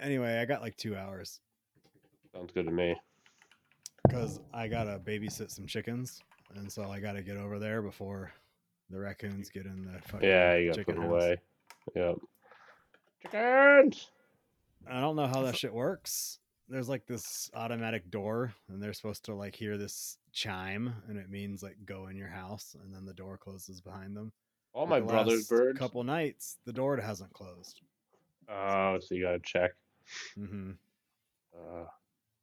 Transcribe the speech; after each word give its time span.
Anyway, 0.00 0.38
I 0.38 0.44
got 0.44 0.62
like 0.62 0.76
two 0.76 0.96
hours 0.96 1.40
Sounds 2.34 2.52
good 2.52 2.66
to 2.66 2.72
me. 2.72 2.94
because 4.06 4.40
I 4.52 4.68
gotta 4.68 4.98
babysit 5.04 5.50
some 5.50 5.66
chickens, 5.66 6.20
and 6.54 6.70
so 6.70 6.84
I 6.90 7.00
gotta 7.00 7.22
get 7.22 7.36
over 7.36 7.58
there 7.58 7.82
before 7.82 8.32
the 8.90 8.98
raccoons 8.98 9.50
get 9.50 9.66
in 9.66 9.84
the 9.84 10.00
fucking 10.08 10.28
Yeah, 10.28 10.54
you 10.56 10.68
got 10.68 10.74
to 10.76 10.80
chicken 10.80 10.94
put 10.94 11.00
them 11.02 11.10
house. 11.10 11.22
away. 11.22 11.36
Yep. 11.94 12.16
Chickens. 13.22 14.10
I 14.90 15.00
don't 15.00 15.16
know 15.16 15.26
how 15.26 15.42
that 15.42 15.56
shit 15.56 15.72
works. 15.74 16.38
There's 16.68 16.88
like 16.88 17.06
this 17.06 17.50
automatic 17.54 18.10
door, 18.10 18.54
and 18.68 18.82
they're 18.82 18.92
supposed 18.92 19.24
to 19.24 19.34
like 19.34 19.54
hear 19.56 19.76
this 19.78 20.18
chime, 20.32 20.94
and 21.08 21.18
it 21.18 21.30
means 21.30 21.62
like 21.62 21.76
go 21.84 22.06
in 22.08 22.16
your 22.16 22.28
house, 22.28 22.76
and 22.82 22.94
then 22.94 23.04
the 23.04 23.14
door 23.14 23.36
closes 23.38 23.80
behind 23.80 24.16
them. 24.16 24.32
All 24.74 24.86
But 24.86 24.90
my 24.90 25.00
the 25.00 25.06
brother's 25.06 25.38
last 25.40 25.48
birds. 25.50 25.78
Couple 25.78 26.04
nights, 26.04 26.58
the 26.64 26.72
door 26.72 26.96
hasn't 26.98 27.32
closed. 27.32 27.80
Oh, 28.50 28.98
so 29.00 29.14
you 29.14 29.22
gotta 29.24 29.40
check. 29.40 29.72
Hmm 30.34 30.72
Uh, 31.54 31.84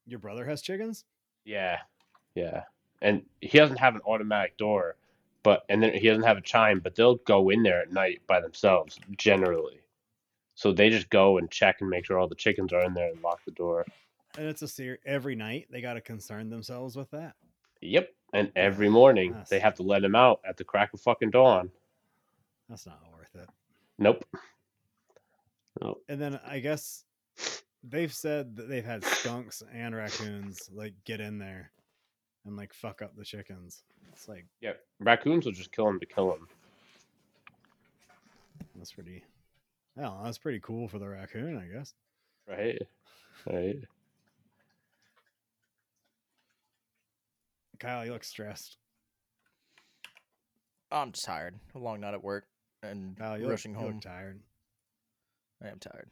Your 0.06 0.20
brother 0.20 0.46
has 0.46 0.62
chickens. 0.62 1.06
yeah, 1.46 1.80
yeah, 2.36 2.64
and 3.02 3.23
he 3.42 3.58
doesn't 3.58 3.78
have 3.78 3.96
an 3.96 4.02
automatic 4.06 4.58
door, 4.58 4.96
but 5.44 5.64
and 5.70 5.82
then 5.82 5.94
he 5.94 6.08
doesn't 6.08 6.23
have 6.23 6.38
a 6.38 6.42
chime, 6.42 6.80
but 6.80 6.96
they'll 6.96 7.16
go 7.26 7.50
in 7.50 7.64
there 7.64 7.82
at 7.82 7.92
night 7.92 8.22
by 8.28 8.40
themselves 8.40 9.00
generally. 9.18 9.80
So 10.56 10.72
they 10.72 10.90
just 10.90 11.09
go 11.09 11.38
and 11.38 11.52
check 11.52 11.82
and 11.82 11.90
make 11.90 12.06
sure 12.06 12.18
all 12.18 12.28
the 12.30 12.36
chickens 12.36 12.72
are 12.72 12.84
in 12.86 12.94
there 12.94 13.09
and 13.12 13.22
lock 13.22 13.44
the 13.46 13.52
door. 13.52 13.86
And 14.38 14.48
it's 14.48 14.62
a 14.62 14.68
ser- 14.68 15.00
every 15.06 15.36
night 15.36 15.68
they 15.70 15.82
got 15.82 15.94
to 15.95 16.02
concern 16.02 16.50
themselves 16.50 16.95
with 16.95 17.09
that. 17.12 17.36
Yep, 17.82 18.14
and 18.34 18.52
every 18.56 18.90
morning 18.90 19.34
Yes. 19.38 19.50
they 19.50 19.59
have 19.59 19.76
to 19.76 19.84
let 19.84 20.04
him 20.04 20.16
out 20.16 20.40
at 20.48 20.56
the 20.58 20.64
crack 20.64 20.94
of 20.94 21.02
fucking 21.02 21.32
dawn. 21.32 21.72
That's 22.70 22.86
not 22.86 23.02
worth 23.12 23.36
it. 23.36 23.50
Nope. 24.00 24.26
And 26.09 26.20
then 26.22 26.40
I 26.45 26.59
guess 26.59 27.04
they've 27.84 28.13
said 28.13 28.55
that 28.55 28.67
they've 28.70 28.85
had 28.85 29.03
skunks 29.03 29.62
and 29.73 29.95
raccoons 29.95 30.70
like 30.73 30.94
get 31.05 31.19
in 31.22 31.38
there 31.38 31.72
and 32.45 32.55
like 32.55 32.73
fuck 32.73 33.02
up 33.02 33.16
the 33.16 33.25
chickens. 33.25 33.83
It's 34.11 34.27
like 34.27 34.45
Yeah, 34.61 34.73
raccoons 35.00 35.45
will 35.45 35.52
just 35.52 35.72
kill 35.72 35.86
them 35.86 36.00
to 36.00 36.05
kill 36.05 36.30
them. 36.31 36.47
that's 38.75 38.92
pretty. 38.94 39.23
I 39.97 40.23
that's 40.23 40.38
pretty 40.38 40.59
cool 40.61 40.88
for 40.88 41.00
the 41.00 41.08
raccoon, 41.08 41.58
I 41.58 41.73
guess. 41.73 41.94
Right. 42.47 42.81
Right. 43.45 43.77
Kyle, 47.80 48.05
you 48.05 48.11
look 48.14 48.23
stressed. 48.23 48.77
I'm 50.92 51.11
tired. 51.11 51.55
A 51.75 51.80
long 51.80 51.99
night 51.99 52.14
at 52.14 52.23
work 52.23 52.45
and 52.83 53.17
Kyle, 53.17 53.38
you 53.38 53.44
look, 53.44 53.52
rushing 53.52 53.72
you 53.73 53.77
home. 53.80 53.94
look 53.94 54.02
tired. 54.02 54.39
I 55.64 55.67
am 55.67 55.80
tired. 55.80 56.09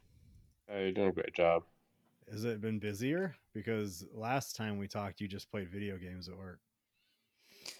Uh, 0.71 0.77
you're 0.79 0.91
doing 0.91 1.09
a 1.09 1.13
great 1.13 1.33
job. 1.33 1.63
Has 2.31 2.45
it 2.45 2.61
been 2.61 2.79
busier? 2.79 3.35
Because 3.53 4.05
last 4.13 4.55
time 4.55 4.77
we 4.77 4.87
talked, 4.87 5.19
you 5.21 5.27
just 5.27 5.51
played 5.51 5.69
video 5.69 5.97
games 5.97 6.29
at 6.29 6.37
work. 6.37 6.59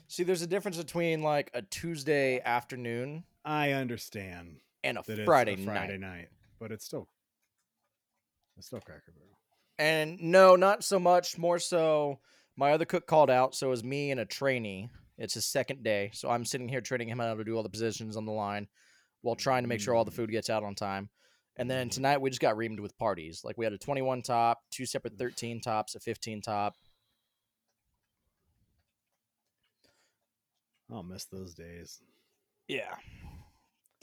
See, 0.08 0.24
there's 0.24 0.42
a 0.42 0.48
difference 0.48 0.78
between 0.78 1.24
like 1.24 1.50
a 1.54 1.62
Tuesday 1.62 2.40
afternoon 2.42 3.24
I 3.44 3.72
understand 3.72 4.58
and 4.84 4.98
a 4.98 5.04
that 5.08 5.20
it's 5.20 5.26
Friday, 5.26 5.54
a 5.54 5.66
Friday 5.66 5.98
night. 5.98 6.16
night, 6.18 6.28
but 6.60 6.72
it's 6.72 6.86
still 6.86 7.08
it's 8.58 8.68
still 8.68 8.80
Cracker 8.82 9.12
Barrel. 9.14 9.38
And 9.80 10.22
no, 10.22 10.56
not 10.56 10.84
so 10.84 11.00
much. 11.00 11.38
More 11.38 11.58
so, 11.60 12.20
my 12.56 12.72
other 12.74 12.86
cook 12.86 13.08
called 13.08 13.30
out, 13.32 13.56
so 13.56 13.68
it 13.68 13.72
was 13.72 13.84
me 13.84 14.12
and 14.12 14.20
a 14.20 14.26
trainee. 14.26 14.90
It's 15.18 15.34
his 15.34 15.46
second 15.46 15.84
day, 15.84 16.12
so 16.14 16.30
I'm 16.30 16.46
sitting 16.46 16.70
here 16.70 16.82
training 16.82 17.08
him 17.10 17.20
how 17.20 17.34
to 17.34 17.44
do 17.44 17.56
all 17.56 17.64
the 17.64 17.70
positions 17.70 18.16
on 18.16 18.26
the 18.26 18.32
line, 18.32 18.68
while 19.22 19.36
trying 19.36 19.64
to 19.64 19.70
make 19.70 19.80
sure 19.82 19.96
all 19.96 20.06
the 20.06 20.12
Mm. 20.12 20.16
food 20.16 20.32
gets 20.32 20.50
out 20.50 20.64
on 20.64 20.76
time. 20.76 21.10
And 21.56 21.70
then 21.70 21.88
Mm. 21.88 21.92
tonight 21.92 22.22
we 22.22 22.30
just 22.30 22.42
got 22.42 22.56
reamed 22.56 22.80
with 22.80 22.98
parties. 22.98 23.44
Like 23.44 23.58
we 23.58 23.66
had 23.66 23.74
a 23.74 23.78
21 23.78 24.22
top, 24.24 24.64
two 24.72 24.86
separate 24.86 25.18
13 25.18 25.62
tops, 25.62 25.96
a 25.96 26.00
15 26.00 26.42
top. 26.42 26.76
I'll 30.92 31.04
miss 31.04 31.26
those 31.26 31.54
days. 31.54 32.02
Yeah. 32.68 32.96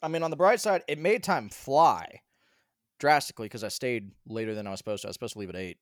I 0.03 0.09
mean, 0.09 0.22
on 0.22 0.31
the 0.31 0.37
bright 0.37 0.60
side, 0.60 0.83
it 0.89 0.99
made 0.99 1.22
time 1.22 1.49
fly 1.49 2.22
drastically 2.99 3.47
because 3.47 3.65
I 3.65 3.69
stayed 3.69 4.10
later 4.27 4.55
than 4.55 4.66
I 4.66 4.71
was 4.71 4.78
supposed 4.78 5.03
to. 5.03 5.09
I 5.09 5.10
was 5.10 5.15
supposed 5.16 5.34
to 5.34 5.39
leave 5.39 5.50
at 5.50 5.56
eight. 5.56 5.78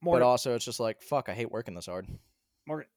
Morgan, 0.00 0.20
But 0.20 0.26
also, 0.26 0.54
it's 0.54 0.64
just 0.64 0.80
like, 0.80 1.02
fuck, 1.02 1.28
I 1.28 1.34
hate 1.34 1.50
working 1.50 1.74
this 1.74 1.86
hard. 1.86 2.06
Morgan, 2.66 2.88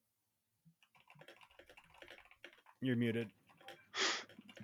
you're 2.81 2.95
muted. 2.95 3.29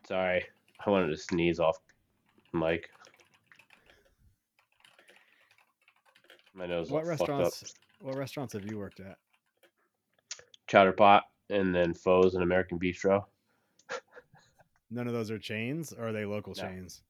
Sorry, 0.08 0.46
I 0.86 0.90
wanted 0.90 1.10
to 1.10 1.18
sneeze 1.18 1.60
off 1.60 1.78
mic. 2.54 2.90
My 6.60 6.66
nose 6.66 6.92
What 6.92 7.06
restaurants? 7.06 7.74
What 8.02 8.18
restaurants 8.18 8.52
have 8.52 8.70
you 8.70 8.78
worked 8.78 9.00
at? 9.00 9.18
Chowder 10.68 10.92
Pot 10.92 11.24
and 11.50 11.74
then 11.74 11.94
Foes 11.94 12.36
and 12.36 12.44
American 12.44 12.78
Bistro. 12.78 13.24
None 14.92 15.08
of 15.08 15.14
those 15.14 15.32
are 15.32 15.40
chains, 15.40 15.94
or 15.94 16.10
are 16.10 16.12
they 16.12 16.26
local 16.26 16.54
No. 16.58 16.64
chains? 16.64 17.02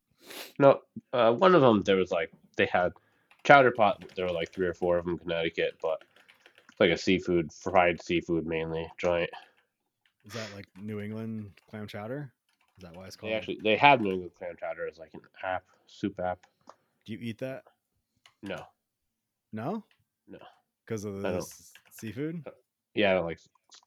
No, 0.60 0.82
uh, 1.14 1.34
one 1.34 1.56
of 1.56 1.62
them 1.62 1.82
there 1.82 1.96
was 1.96 2.12
like 2.12 2.32
they 2.58 2.68
had 2.68 2.94
Chowder 3.44 3.72
Pot. 3.72 4.04
There 4.16 4.26
were 4.26 4.32
like 4.32 4.54
three 4.54 4.68
or 4.68 4.74
four 4.76 5.00
of 5.00 5.06
them 5.06 5.16
in 5.16 5.20
Connecticut, 5.20 5.80
but 5.81 6.04
it's 6.70 6.80
like 6.80 6.92
a 6.92 6.98
seafood, 6.98 7.52
fried 7.52 8.00
seafood 8.04 8.46
mainly 8.46 8.88
joint. 9.00 9.31
Is 10.28 10.34
that 10.34 10.54
like 10.54 10.68
New 10.80 11.00
England 11.00 11.54
clam 11.68 11.88
chowder? 11.88 12.31
Is 12.78 12.84
that 12.84 12.96
why 12.96 13.08
it's 13.08 13.16
called? 13.16 13.31
They 13.31 13.36
actually 13.36 13.60
they 13.64 13.78
have 13.78 14.00
New 14.00 14.12
England 14.12 14.36
clam 14.38 14.56
chowder 14.60 14.88
as 14.88 15.00
like 15.00 15.16
an 15.16 15.22
app, 15.42 15.64
soup 15.88 16.20
app. 16.20 16.38
Do 17.06 17.14
you 17.14 17.20
eat 17.20 17.40
that? 17.40 17.64
No, 18.44 18.64
No. 19.52 19.84
No. 20.28 20.40
Because 20.86 21.06
of 21.06 21.22
the 21.22 21.46
seafood. 21.92 22.44
Uh, 22.46 22.52
yeah, 22.96 23.12
I 23.12 23.14
don't 23.16 23.26
like 23.26 23.40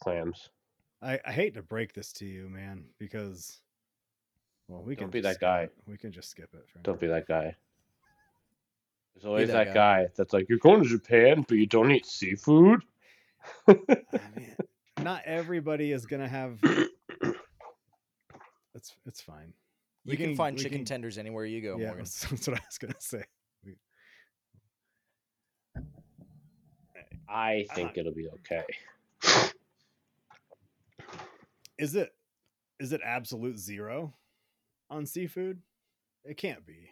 clams. 0.02 0.50
I, 1.02 1.18
I 1.26 1.32
hate 1.32 1.54
to 1.54 1.62
break 1.62 1.92
this 1.92 2.12
to 2.14 2.24
you, 2.24 2.48
man, 2.48 2.84
because 2.98 3.60
well, 4.68 4.82
we 4.82 4.94
Don't 4.94 5.04
can 5.06 5.10
be 5.10 5.20
that 5.22 5.40
guy. 5.40 5.62
it. 5.62 5.72
We 5.86 5.96
can 5.96 6.12
just 6.12 6.30
skip 6.30 6.48
it. 6.54 6.64
For 6.72 6.78
Don't 6.80 7.00
be 7.00 7.08
that 7.08 7.26
guy. 7.26 7.54
There's 9.14 9.24
always 9.26 9.48
that 9.48 9.66
that, 9.66 9.74
guy. 9.74 10.06
that's 10.16 10.32
like, 10.32 10.48
you're 10.48 10.58
going 10.58 10.82
to 10.82 10.88
Japan, 10.88 11.44
but 11.46 11.58
you 11.58 11.66
don't 11.66 11.90
eat 11.90 12.06
seafood. 12.06 12.80
Ah, 13.68 13.74
I 13.78 14.18
mean, 14.36 14.56
not 15.02 15.22
everybody 15.26 15.90
is 15.92 16.06
gonna 16.06 16.28
have. 16.28 16.60
It's 18.74 18.94
it's 19.06 19.20
fine. 19.20 19.52
You 20.04 20.12
We 20.12 20.16
can, 20.16 20.34
find 20.34 20.56
chicken 20.58 20.78
can- 20.78 20.84
tenders 20.86 21.18
anywhere 21.18 21.44
you 21.44 21.60
go, 21.60 21.76
yeah, 21.76 21.88
Morgan. 21.88 21.98
that's, 22.04 22.24
that's 22.30 22.48
what 22.48 22.56
I 22.58 22.62
was 22.66 22.78
gonna 22.78 22.94
say. 22.98 23.22
I 27.32 27.66
think 27.74 27.90
Uh, 27.90 28.00
it'll 28.00 28.12
be 28.14 28.28
okay. 28.28 28.64
Is 31.78 31.94
it 31.94 32.14
is 32.78 32.92
it 32.92 33.00
absolute 33.04 33.58
zero 33.58 34.12
on 34.90 35.06
seafood? 35.06 35.62
It 36.24 36.36
can't 36.36 36.64
be. 36.66 36.90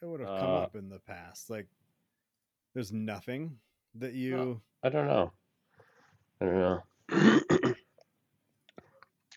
It 0.00 0.06
would 0.06 0.20
have 0.20 0.38
come 0.40 0.50
Uh, 0.50 0.58
up 0.58 0.76
in 0.76 0.88
the 0.88 0.98
past. 1.00 1.50
Like, 1.50 1.66
there's 2.72 2.92
nothing 2.92 3.58
that 3.96 4.12
you. 4.14 4.60
I 4.82 4.88
don't 4.90 5.06
know. 5.06 5.32
I 6.40 6.44
don't 6.44 6.54
know. 6.54 6.82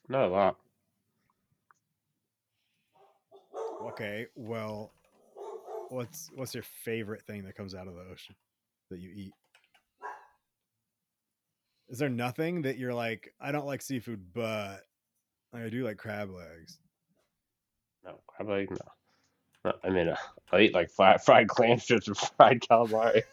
Not 0.09 0.25
a 0.25 0.27
lot. 0.27 0.57
Okay, 3.91 4.27
well, 4.35 4.91
what's 5.89 6.29
what's 6.35 6.53
your 6.53 6.63
favorite 6.63 7.23
thing 7.23 7.43
that 7.45 7.55
comes 7.55 7.73
out 7.75 7.87
of 7.87 7.95
the 7.95 8.01
ocean 8.11 8.35
that 8.89 8.99
you 8.99 9.11
eat? 9.15 9.33
Is 11.89 11.99
there 11.99 12.09
nothing 12.09 12.63
that 12.63 12.77
you're 12.77 12.93
like, 12.93 13.33
I 13.39 13.51
don't 13.51 13.65
like 13.65 13.81
seafood, 13.81 14.33
but 14.33 14.81
I 15.53 15.69
do 15.69 15.85
like 15.85 15.97
crab 15.97 16.29
legs? 16.29 16.79
No, 18.03 18.19
crab 18.27 18.49
legs, 18.49 18.77
no. 19.63 19.71
no 19.71 19.77
I 19.83 19.89
mean, 19.89 20.09
uh, 20.09 20.17
I 20.51 20.59
eat 20.61 20.73
like 20.73 20.89
fried, 20.95 21.21
fried 21.21 21.47
clam 21.47 21.79
strips 21.79 22.07
and 22.07 22.17
fried 22.17 22.61
calamari. 22.61 23.23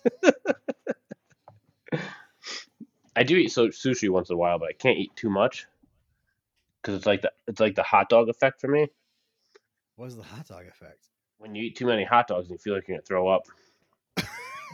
I 3.17 3.23
do 3.23 3.37
eat 3.37 3.52
so 3.52 3.69
sushi 3.69 4.08
once 4.08 4.31
in 4.31 4.34
a 4.34 4.37
while, 4.37 4.58
but 4.58 4.69
I 4.69 4.73
can't 4.73 4.99
eat 4.99 5.14
too 5.14 5.31
much 5.31 5.67
because 6.82 6.96
it's 6.96 7.06
like 7.06 7.23
the 7.23 7.32
it's 7.46 7.61
like 7.61 7.76
the 7.76 7.82
hot 7.82 8.08
dog 8.08 8.28
effect 8.28 8.61
for 8.61 8.69
me. 8.69 8.88
What 9.96 10.06
is 10.06 10.17
the 10.17 10.25
hot 10.25 10.49
dog 10.49 10.67
effect? 10.67 11.06
When 11.38 11.55
you 11.55 11.62
eat 11.62 11.76
too 11.76 11.87
many 11.87 12.05
hot 12.05 12.26
dogs, 12.26 12.49
and 12.49 12.55
you 12.55 12.58
feel 12.58 12.75
like 12.75 12.88
you're 12.88 12.96
gonna 12.96 13.06
throw 13.06 13.28
up. 13.28 13.46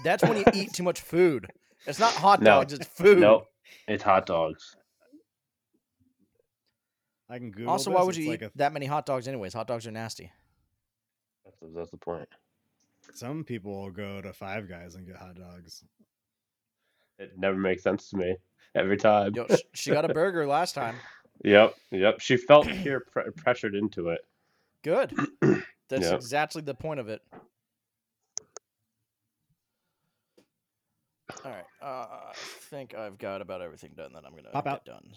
That's 0.04 0.22
when 0.22 0.38
you 0.38 0.46
eat 0.54 0.72
too 0.72 0.82
much 0.82 1.02
food. 1.02 1.52
It's 1.86 1.98
not 1.98 2.12
hot 2.12 2.40
No. 2.40 2.60
dogs, 2.60 2.72
it's 2.72 2.86
food. 2.86 3.18
No, 3.18 3.46
it's 3.88 4.02
hot 4.02 4.26
dogs. 4.26 4.76
I 7.28 7.38
can 7.38 7.50
Google. 7.50 7.70
Also, 7.70 7.90
this. 7.90 7.96
why 7.96 8.02
would 8.02 8.16
It's 8.16 8.24
you 8.24 8.30
like 8.30 8.42
eat 8.42 8.46
a- 8.46 8.52
that 8.56 8.72
many 8.72 8.86
hot 8.86 9.06
dogs 9.06 9.28
anyways? 9.28 9.54
Hot 9.54 9.66
dogs 9.66 9.86
are 9.86 9.90
nasty. 9.92 10.30
That's 11.44 11.58
the, 11.60 11.68
that's 11.74 11.90
the 11.90 11.96
point. 11.96 12.28
some 13.14 13.44
people 13.44 13.80
will 13.82 13.90
go 13.90 14.20
to 14.20 14.32
Five 14.32 14.68
Guys 14.68 14.94
and 14.96 15.06
get 15.06 15.16
hot 15.16 15.36
dogs. 15.36 15.84
It 17.18 17.32
never 17.38 17.56
makes 17.56 17.82
sense 17.82 18.08
to 18.10 18.16
me 18.16 18.36
every 18.74 18.96
time. 18.96 19.34
Yo, 19.34 19.46
sh- 19.48 19.60
she 19.74 19.90
got 19.90 20.08
a 20.08 20.12
burger 20.14 20.46
last 20.46 20.74
time. 20.74 20.96
Yep, 21.42 21.74
yep. 21.90 22.20
She 22.20 22.36
felt 22.36 22.66
peer 22.66 23.00
pre- 23.00 23.30
pressured 23.34 23.74
into 23.74 24.10
it. 24.10 24.20
Good. 24.84 25.14
That's 25.88 26.02
Yeah. 26.10 26.14
exactly 26.14 26.60
the 26.60 26.74
point 26.74 27.00
of 27.00 27.08
it. 27.08 27.22
All 31.44 31.50
right. 31.50 31.64
Uh, 31.82 31.84
I 32.30 32.32
think 32.34 32.94
I've 32.94 33.18
got 33.18 33.40
about 33.42 33.60
everything 33.62 33.92
done 33.96 34.12
that 34.14 34.24
I'm 34.26 34.34
gonna 34.34 34.50
Pop 34.50 34.64
get 34.64 34.72
out. 34.72 34.84
done. 34.84 35.12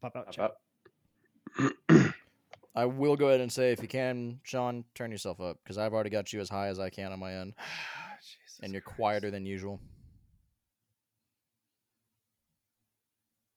Pop 0.00 0.16
out. 0.16 0.26
How 0.36 0.54
chat. 1.88 2.14
I 2.76 2.86
will 2.86 3.16
go 3.16 3.28
ahead 3.28 3.40
and 3.40 3.52
say, 3.52 3.70
if 3.72 3.80
you 3.80 3.86
can, 3.88 4.40
Sean, 4.42 4.84
turn 4.96 5.12
yourself 5.12 5.40
up 5.40 5.58
because 5.62 5.78
I've 5.78 5.92
already 5.92 6.10
got 6.10 6.32
you 6.32 6.40
as 6.40 6.48
high 6.48 6.66
as 6.68 6.80
I 6.80 6.90
can 6.90 7.12
on 7.12 7.20
my 7.20 7.34
end, 7.34 7.54
Jesus 8.20 8.58
and 8.62 8.72
you're 8.72 8.82
Christ. 8.82 8.96
quieter 8.96 9.30
than 9.30 9.46
usual. 9.46 9.80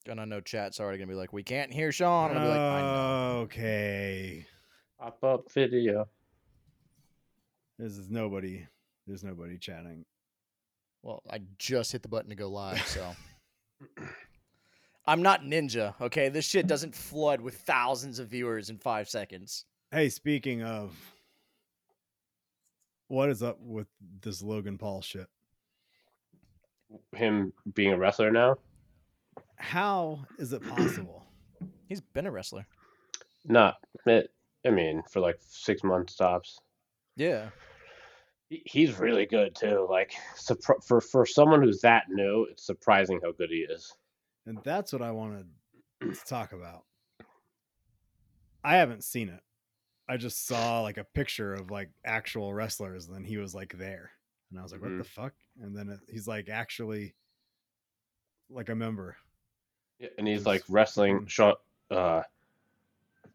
And 0.08 0.22
I 0.22 0.26
know 0.26 0.40
chat's 0.40 0.80
already 0.80 1.00
gonna 1.00 1.10
be 1.10 1.16
like, 1.16 1.34
"We 1.34 1.44
can't 1.44 1.74
hear 1.74 1.92
Sean." 1.92 2.30
And 2.30 2.40
I'll 2.40 2.46
be 2.46 2.50
like, 2.52 2.60
"I 2.60 2.82
know." 2.82 3.40
Okay. 3.42 4.46
Pop 5.00 5.24
up 5.24 5.52
video. 5.52 6.08
This 7.78 7.98
is 7.98 8.10
nobody. 8.10 8.66
There's 9.06 9.24
nobody 9.24 9.58
chatting. 9.58 10.06
Well, 11.04 11.24
I 11.30 11.40
just 11.58 11.92
hit 11.92 12.02
the 12.02 12.10
button 12.10 12.30
to 12.30 12.36
go 12.36 12.50
live, 12.50 12.86
so 12.86 13.16
I'm 15.08 15.22
not 15.22 15.44
ninja. 15.44 15.94
Okay, 16.02 16.30
this 16.30 16.46
shit 16.46 16.68
doesn't 16.68 16.94
flood 16.94 17.40
with 17.40 17.56
thousands 17.56 18.20
of 18.20 18.28
viewers 18.28 18.70
in 18.70 18.78
five 18.78 19.10
seconds. 19.10 19.66
Hey, 19.92 20.10
speaking 20.10 20.64
of, 20.64 20.94
what 23.08 23.30
is 23.30 23.42
up 23.42 23.58
with 23.62 23.88
this 24.22 24.42
Logan 24.42 24.78
Paul 24.78 25.02
shit? 25.02 25.28
Him 27.16 27.54
being 27.74 27.94
a 27.94 27.98
wrestler 27.98 28.32
now? 28.32 28.58
How 29.56 30.20
is 30.40 30.52
it 30.52 30.62
possible? 30.68 31.26
He's 31.88 32.02
been 32.02 32.28
a 32.28 32.32
wrestler. 32.32 32.66
Not. 33.46 33.76
It, 34.06 34.30
I 34.66 34.72
mean, 34.72 35.04
for 35.10 35.22
like 35.22 35.38
six 35.40 35.84
months 35.84 36.16
tops. 36.16 36.60
Yeah. 37.16 37.50
He- 38.50 38.64
He's 38.66 38.98
really 39.00 39.26
good 39.26 39.56
too. 39.56 39.86
Like 39.90 40.14
for 40.86 41.02
for 41.02 41.26
someone 41.26 41.62
who's 41.62 41.82
that 41.82 42.06
new, 42.10 42.44
it's 42.50 42.64
surprising 42.66 43.20
how 43.24 43.32
good 43.32 43.50
he 43.50 43.58
is. 43.58 43.94
and 44.46 44.60
that's 44.64 44.94
what 44.94 45.02
I 45.02 45.12
wanted 45.12 45.48
to 46.02 46.14
talk 46.26 46.54
about. 46.54 46.84
I 48.64 48.78
haven't 48.78 49.04
seen 49.04 49.30
it. 49.30 49.42
I 50.10 50.16
just 50.18 50.46
saw 50.48 50.82
like 50.82 50.98
a 50.98 51.04
picture 51.04 51.54
of 51.54 51.70
like 51.72 51.90
actual 52.06 52.54
wrestlers, 52.54 53.08
and 53.08 53.16
then 53.16 53.24
he 53.26 53.38
was 53.38 53.54
like 53.54 53.78
there, 53.78 54.12
and 54.50 54.60
I 54.60 54.64
was 54.64 54.72
like, 54.72 54.82
"What 54.82 54.98
the 54.98 55.04
fuck?" 55.04 55.34
And 55.62 55.76
then 55.76 55.90
it, 55.90 56.00
he's 56.10 56.28
like 56.28 56.48
actually 56.50 57.14
like 58.50 58.70
a 58.70 58.76
member. 58.76 59.18
Yeah, 60.00 60.10
and 60.18 60.26
he's 60.28 60.46
like 60.46 60.64
wrestling 60.70 61.16
fucking- 61.16 61.28
Sean. 61.28 61.54
Uh, 61.92 62.24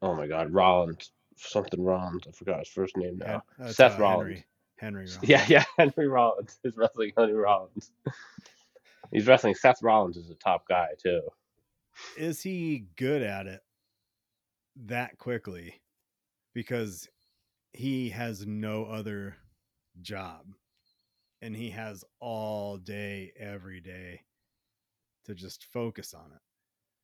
oh 0.01 0.15
my 0.15 0.27
God, 0.27 0.51
Rollins, 0.53 1.13
something 1.37 1.83
Rollins. 1.83 2.23
I 2.27 2.31
forgot 2.33 2.61
his 2.61 2.69
first 2.69 2.97
name 2.97 3.19
now. 3.19 3.43
that's, 3.59 3.77
Seth 3.77 3.99
uh, 3.99 4.03
Rollins. 4.03 4.29
Henry. 4.29 4.47
Henry 4.83 5.07
Rollins. 5.07 5.29
Yeah, 5.29 5.45
yeah, 5.49 5.65
Henry 5.79 6.09
Rollins 6.09 6.59
is 6.65 6.77
wrestling 6.77 7.13
Henry 7.17 7.35
Rollins. 7.35 7.93
he's 9.13 9.27
wrestling 9.27 9.55
Seth 9.55 9.83
Rollins 9.83 10.17
is 10.17 10.29
a 10.29 10.35
top 10.35 10.69
guy 10.69 10.89
too. 11.03 11.23
Is 12.17 12.43
he 12.43 12.87
good 12.97 13.23
at 13.23 13.47
it 13.47 13.61
that 14.87 15.17
quickly? 15.19 15.81
Because 16.55 17.09
he 17.73 18.11
has 18.11 18.47
no 18.47 18.85
other 18.85 19.37
job 20.03 20.45
and 21.41 21.57
he 21.57 21.71
has 21.71 22.05
all 22.21 22.77
day, 22.77 23.33
every 23.39 23.81
day 23.81 24.21
to 25.25 25.35
just 25.35 25.65
focus 25.73 26.13
on 26.13 26.31
it. 26.35 26.41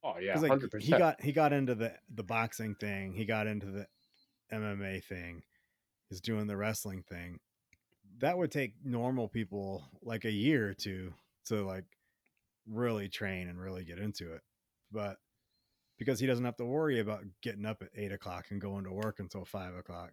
Oh 0.04 0.18
yeah, 0.20 0.38
like, 0.38 0.60
he 0.80 0.90
got 0.90 1.20
he 1.20 1.32
got 1.32 1.52
into 1.52 1.74
the 1.74 1.92
the 2.14 2.22
boxing 2.22 2.76
thing. 2.76 3.12
He 3.14 3.24
got 3.24 3.46
into 3.46 3.66
the 3.66 3.86
MMA 4.52 5.02
thing. 5.04 5.42
He's 6.08 6.20
doing 6.20 6.46
the 6.46 6.56
wrestling 6.56 7.02
thing. 7.08 7.40
That 8.18 8.36
would 8.38 8.50
take 8.50 8.74
normal 8.84 9.28
people 9.28 9.84
like 10.02 10.24
a 10.24 10.30
year 10.30 10.68
or 10.68 10.74
two 10.74 11.14
to 11.46 11.64
like 11.64 11.84
really 12.66 13.08
train 13.08 13.48
and 13.48 13.60
really 13.60 13.84
get 13.84 13.98
into 13.98 14.32
it. 14.32 14.42
But 14.90 15.18
because 15.98 16.20
he 16.20 16.26
doesn't 16.26 16.44
have 16.44 16.56
to 16.56 16.64
worry 16.64 17.00
about 17.00 17.24
getting 17.42 17.66
up 17.66 17.82
at 17.82 17.90
eight 17.96 18.12
o'clock 18.12 18.46
and 18.50 18.60
going 18.60 18.84
to 18.84 18.92
work 18.92 19.18
until 19.18 19.44
five 19.44 19.74
o'clock, 19.74 20.12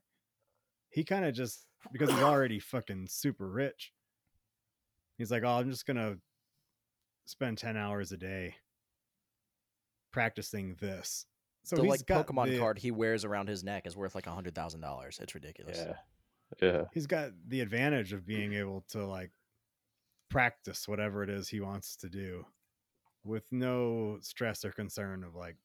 he 0.90 1.04
kind 1.04 1.26
of 1.26 1.34
just 1.34 1.66
because 1.92 2.10
he's 2.10 2.22
already 2.22 2.60
fucking 2.60 3.08
super 3.08 3.48
rich. 3.48 3.92
He's 5.18 5.32
like, 5.32 5.44
oh, 5.44 5.60
I'm 5.60 5.70
just 5.70 5.86
gonna 5.86 6.16
spend 7.26 7.58
ten 7.58 7.78
hours 7.78 8.12
a 8.12 8.18
day 8.18 8.56
practicing 10.12 10.76
this. 10.80 11.26
So 11.64 11.78
the 11.78 11.84
he's 11.84 11.92
like 11.92 12.06
got 12.06 12.28
Pokemon 12.28 12.52
the- 12.52 12.60
card 12.60 12.80
he 12.80 12.92
wears 12.92 13.26
around 13.26 13.48
his 13.50 13.64
neck 13.64 13.88
is 13.88 13.96
worth 13.96 14.16
like 14.16 14.28
a 14.28 14.32
hundred 14.32 14.56
thousand 14.56 14.82
dollars. 14.82 15.20
It's 15.22 15.36
ridiculous. 15.36 15.78
Yeah, 15.78 15.94
yeah. 16.62 16.84
He's 16.94 17.08
got 17.08 17.32
the 17.48 17.62
advantage 17.62 18.14
of 18.14 18.26
being 18.26 18.54
able 18.54 18.82
to 18.90 19.06
like 19.06 19.32
practice 20.30 20.88
whatever 20.88 21.24
it 21.24 21.30
is 21.30 21.48
he 21.48 21.60
wants 21.60 21.96
to 21.98 22.10
do 22.10 22.46
with 23.24 23.44
no 23.52 24.18
stress 24.22 24.64
or 24.66 24.72
concern 24.72 25.24
of 25.24 25.36
like 25.36 25.58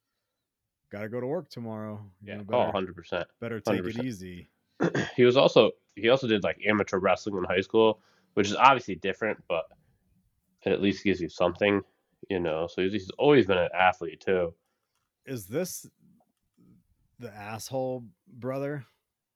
got 0.91 1.03
to 1.03 1.09
go 1.09 1.21
to 1.21 1.27
work 1.27 1.49
tomorrow. 1.51 2.05
You 2.23 2.33
Yeah. 2.33 2.39
know, 2.39 2.45
Oh, 2.53 2.65
100 2.67 2.95
percent. 2.97 3.29
better 3.41 3.61
take 3.61 3.85
100%. 3.85 3.89
it 3.89 3.97
easy. 4.05 4.49
He 5.17 5.25
was 5.25 5.37
also 5.37 5.73
he 5.95 6.09
also 6.09 6.27
did 6.27 6.43
like 6.43 6.59
amateur 6.67 6.99
wrestling 6.99 7.37
in 7.37 7.45
high 7.45 7.61
school, 7.61 8.01
which 8.35 8.49
is 8.49 8.57
obviously 8.57 8.95
different, 8.95 9.43
but 9.49 9.65
it 10.65 10.73
at 10.73 10.81
least 10.81 11.05
gives 11.05 11.21
you 11.21 11.29
something, 11.29 11.83
you 12.29 12.41
know. 12.41 12.67
So 12.67 12.83
he's, 12.83 12.93
he's 12.93 13.11
always 13.19 13.47
been 13.47 13.59
an 13.59 13.69
athlete 13.79 14.21
too. 14.21 14.55
Is 15.27 15.47
this 15.47 15.87
the 17.19 17.33
asshole 17.35 18.05
brother 18.27 18.87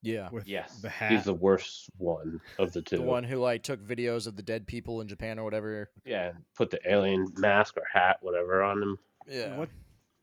Yeah. 0.04 0.28
with 0.30 0.46
Yes, 0.46 0.76
the 0.80 0.88
hat? 0.88 1.10
he's 1.12 1.24
the 1.24 1.34
worst 1.34 1.88
one 1.98 2.40
of 2.58 2.72
the 2.72 2.82
two. 2.82 2.96
The 2.98 3.02
one 3.02 3.24
who 3.24 3.36
like 3.38 3.62
took 3.62 3.80
videos 3.80 4.26
of 4.26 4.36
the 4.36 4.42
dead 4.42 4.66
people 4.66 5.00
in 5.00 5.08
Japan 5.08 5.38
or 5.38 5.44
whatever. 5.44 5.90
Yeah, 6.04 6.32
put 6.56 6.70
the 6.70 6.78
alien 6.90 7.26
mask 7.36 7.76
or 7.76 7.84
hat, 7.92 8.18
whatever, 8.20 8.62
on 8.62 8.82
him. 8.82 8.98
Yeah. 9.28 9.56
What 9.56 9.68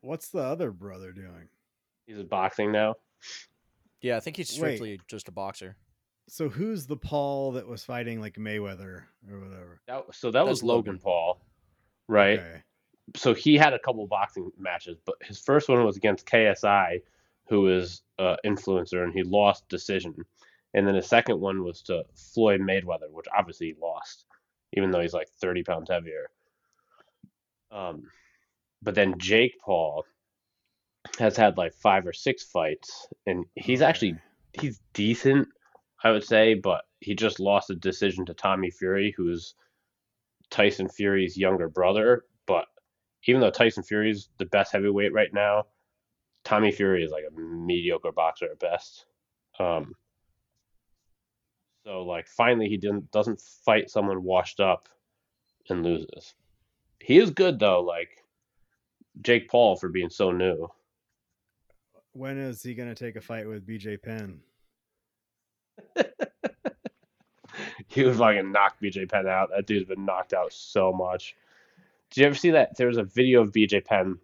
what's 0.02 0.30
the 0.30 0.40
other 0.40 0.72
brother 0.72 1.12
doing? 1.12 1.50
He's 2.06 2.18
in 2.20 2.28
boxing 2.28 2.72
now. 2.72 2.96
Yeah, 4.02 4.18
I 4.18 4.20
think 4.20 4.38
he's 4.38 4.50
Wait. 4.52 4.56
strictly 4.78 5.00
just 5.08 5.28
a 5.28 5.32
boxer. 5.32 5.76
So 6.28 6.50
who's 6.50 6.86
the 6.88 6.96
Paul 6.98 7.52
that 7.54 7.68
was 7.68 7.84
fighting 7.84 8.20
like 8.22 8.36
Mayweather 8.36 9.04
or 9.30 9.40
whatever? 9.40 9.82
That, 9.88 10.06
so 10.14 10.32
that 10.32 10.46
was 10.48 10.64
Logan, 10.64 10.94
Logan. 10.94 11.00
Paul, 11.04 11.42
right? 12.08 12.40
Okay. 12.40 12.64
so 13.16 13.34
he 13.34 13.58
had 13.58 13.74
a 13.74 13.80
couple 13.80 14.06
boxing 14.08 14.52
matches, 14.58 14.98
but 15.06 15.16
his 15.22 15.40
first 15.40 15.68
one 15.70 15.84
was 15.84 15.98
against 15.98 16.26
KSI, 16.26 17.02
who 17.52 17.68
is 17.68 18.02
an 18.18 18.38
influencer, 18.46 19.04
and 19.04 19.14
he 19.14 19.24
lost 19.24 19.68
decision. 19.68 20.16
And 20.74 20.88
then 20.88 20.96
his 20.96 21.06
second 21.06 21.38
one 21.42 21.66
was 21.66 21.82
to 21.84 22.06
Floyd 22.16 22.62
Mayweather, 22.62 23.12
which 23.12 23.26
obviously 23.38 23.68
he 23.68 23.76
lost, 23.80 24.24
even 24.72 24.90
though 24.90 25.02
he's 25.02 25.14
like 25.14 25.28
30 25.42 25.64
pounds 25.64 25.90
heavier. 25.90 26.30
Um, 27.70 28.04
but 28.82 28.96
then 28.96 29.18
Jake 29.18 29.60
Paul 29.60 30.06
has 31.20 31.36
had 31.36 31.58
like 31.58 31.74
five 31.74 32.08
or 32.08 32.14
six 32.14 32.42
fights, 32.42 33.10
and 33.28 33.44
he's 33.56 33.82
actually 33.82 34.16
he's 34.54 34.80
decent, 34.94 35.50
I 36.06 36.12
would 36.12 36.24
say, 36.24 36.54
but 36.54 36.86
he 37.02 37.16
just 37.16 37.42
lost 37.42 37.70
a 37.70 37.76
decision 37.76 38.26
to 38.28 38.34
Tommy 38.34 38.72
Fury, 38.72 39.14
who's 39.18 39.56
Tyson 40.50 40.88
Fury's 40.88 41.36
younger 41.36 41.68
brother. 41.68 42.24
But 42.48 42.68
even 43.26 43.42
though 43.42 43.52
Tyson 43.52 43.84
Fury's 43.84 44.30
the 44.38 44.46
best 44.46 44.72
heavyweight 44.72 45.12
right 45.12 45.34
now, 45.34 45.66
Tommy 46.44 46.72
Fury 46.72 47.04
is 47.04 47.12
like 47.12 47.26
a 47.28 47.40
mediocre 47.40 48.12
boxer 48.12 48.46
at 48.46 48.60
best. 48.60 49.06
Um, 49.60 49.96
so 51.86 52.04
like 52.04 52.28
finally 52.28 52.70
he 52.70 52.78
didn't 52.78 53.12
doesn't 53.12 53.42
fight 53.66 53.90
someone 53.90 54.24
washed 54.24 54.60
up 54.60 54.88
and 55.70 55.84
loses. 55.84 56.36
He 57.00 57.18
is 57.18 57.32
good 57.32 57.60
though, 57.60 57.82
like 57.82 58.24
Jake 59.22 59.50
Paul 59.50 59.76
for 59.76 59.90
being 59.90 60.10
so 60.10 60.32
new. 60.32 60.68
When 62.14 62.38
is 62.38 62.62
he 62.62 62.74
gonna 62.74 62.96
take 62.96 63.16
a 63.16 63.22
fight 63.22 63.48
with 63.48 63.66
BJ 63.66 64.02
Penn? 64.02 64.40
he 67.88 68.04
would 68.04 68.18
fucking 68.18 68.52
knock 68.52 68.78
BJ 68.82 69.10
Penn 69.10 69.28
out. 69.28 69.50
That 69.56 69.66
dude's 69.66 69.88
been 69.88 70.06
knocked 70.06 70.34
out 70.34 70.54
so 70.54 70.92
much. 70.92 71.36
Did 72.10 72.22
you 72.22 72.28
ever 72.28 72.36
see 72.36 72.52
that? 72.52 72.76
There 72.78 72.88
was 72.88 72.98
a 72.98 73.04
video 73.04 73.42
of 73.42 73.52
BJ 73.52 73.84
Penn 73.84 74.18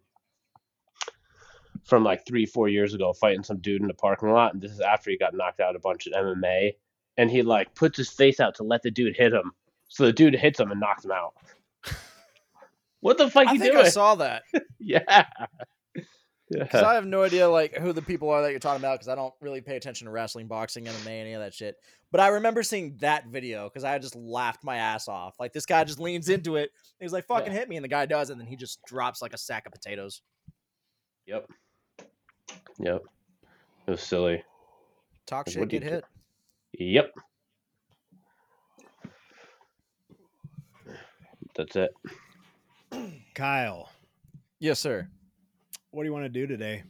from 1.88 2.04
like 2.04 2.26
three, 2.26 2.46
four 2.46 2.68
years 2.70 2.94
ago 2.94 3.14
fighting 3.14 3.44
some 3.44 3.58
dude 3.60 3.82
in 3.82 3.88
the 3.88 3.94
parking 3.94 4.30
lot, 4.30 4.54
and 4.54 4.62
this 4.62 4.72
is 4.72 4.80
after 4.82 5.10
he 5.10 5.18
got 5.18 5.34
knocked 5.34 5.60
out 5.60 5.76
a 5.76 5.80
bunch 5.80 6.06
in 6.08 6.14
MMA, 6.14 6.74
and 7.18 7.32
he 7.32 7.42
like 7.42 7.74
puts 7.76 7.98
his 7.98 8.10
face 8.10 8.40
out 8.40 8.56
to 8.56 8.64
let 8.64 8.84
the 8.84 8.92
dude 8.92 9.16
hit 9.16 9.34
him, 9.34 9.52
so 9.88 10.06
the 10.06 10.14
dude 10.14 10.36
hits 10.36 10.60
him 10.60 10.70
and 10.72 10.80
knocks 10.80 11.06
him 11.06 11.12
out. 11.12 11.34
what 13.00 13.18
the 13.18 13.30
fuck 13.30 13.48
I 13.48 13.54
you 13.54 13.60
think 13.60 13.74
doing? 13.74 13.86
I 13.86 13.90
saw 13.90 14.16
that 14.16 14.44
yeah. 14.80 15.26
because 16.50 16.82
Yeah. 16.82 16.88
I 16.88 16.94
have 16.96 17.06
no 17.06 17.24
idea 17.24 17.48
like 17.50 17.76
who 17.78 17.94
the 17.94 18.02
people 18.02 18.30
are 18.30 18.42
that 18.42 18.52
you're 18.52 18.60
talking 18.60 18.82
about 18.82 18.96
because 19.00 19.08
I 19.10 19.16
don't 19.16 19.34
really 19.42 19.62
pay 19.62 19.76
attention 19.76 20.06
to 20.06 20.12
wrestling, 20.12 20.48
boxing, 20.48 20.86
MMA, 20.86 21.08
any 21.22 21.34
of 21.34 21.42
that 21.42 21.54
shit. 21.54 21.76
But 22.12 22.22
I 22.22 22.30
remember 22.30 22.64
seeing 22.64 22.96
that 23.02 23.28
video 23.28 23.66
because 23.70 23.84
I 23.84 24.00
just 24.00 24.16
laughed 24.16 24.64
my 24.64 24.78
ass 24.78 25.08
off. 25.08 25.36
Like 25.40 25.52
this 25.54 25.66
guy 25.66 25.84
just 25.84 26.00
leans 26.00 26.30
into 26.30 26.56
it. 26.56 26.72
And 27.00 27.06
he's 27.06 27.12
like, 27.14 27.26
"Fucking 27.28 27.52
Yeah. 27.52 27.60
hit 27.60 27.70
me," 27.70 27.76
and 27.76 27.84
the 27.84 27.90
guy 27.90 28.06
does, 28.06 28.30
and 28.30 28.40
then 28.40 28.48
he 28.48 28.56
just 28.56 28.80
drops 28.86 29.22
like 29.22 29.34
a 29.34 29.38
sack 29.38 29.66
of 29.66 29.74
potatoes. 29.74 30.22
Yep. 31.26 31.48
Yep. 32.80 33.02
It 33.88 33.92
was 33.92 34.02
silly. 34.02 34.44
Talk 35.26 35.48
Like, 35.48 35.54
shit, 35.54 35.60
what 35.60 35.70
do 35.70 35.76
you 35.76 35.80
get 35.82 35.88
do? 35.90 35.94
hit. 35.96 36.04
Yep. 36.80 37.14
That's 41.56 41.76
it. 41.76 41.92
Kyle, 43.34 43.90
Yes, 44.60 44.80
sir. 44.80 45.08
what 45.92 46.04
do 46.04 46.08
you 46.08 46.14
want 46.14 46.26
to 46.26 46.30
do 46.30 46.46
today? 46.48 46.84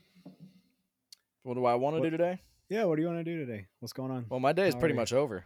What 1.44 1.54
do 1.56 1.66
I 1.66 1.76
want 1.76 1.96
to 1.96 2.00
What- 2.00 2.06
do 2.06 2.12
today? 2.12 2.42
Yeah, 2.70 2.84
what 2.84 2.98
do 2.98 3.02
you 3.02 3.08
want 3.08 3.20
to 3.20 3.24
do 3.24 3.46
today? 3.46 3.68
What's 3.80 3.94
going 3.94 4.12
on? 4.12 4.26
Well, 4.30 4.42
my 4.42 4.52
day 4.52 4.68
is 4.68 4.74
How 4.74 4.80
pretty 4.82 4.96
much 4.96 5.14
over. 5.14 5.46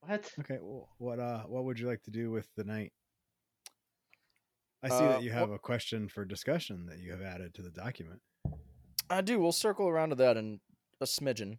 What? 0.00 0.32
Okay, 0.40 0.58
well, 0.60 0.88
what 0.98 1.18
uh 1.18 1.44
what 1.44 1.64
would 1.64 1.78
you 1.78 1.86
like 1.86 2.02
to 2.04 2.10
do 2.10 2.30
with 2.30 2.48
the 2.56 2.64
night? 2.64 2.92
I 4.82 4.88
see 4.88 4.94
Uh, 4.96 5.08
that 5.12 5.22
you 5.22 5.30
wha- 5.30 5.36
have 5.38 5.50
a 5.50 5.58
question 5.58 6.08
for 6.08 6.24
discussion 6.24 6.86
that 6.86 6.98
you 6.98 7.10
have 7.12 7.22
added 7.22 7.54
to 7.54 7.62
the 7.62 7.70
document. 7.70 8.20
I 9.10 9.20
do. 9.20 9.38
We'll 9.38 9.52
circle 9.52 9.88
around 9.88 10.10
to 10.10 10.16
that 10.16 10.36
in 10.36 10.60
a 11.00 11.04
smidgen. 11.04 11.58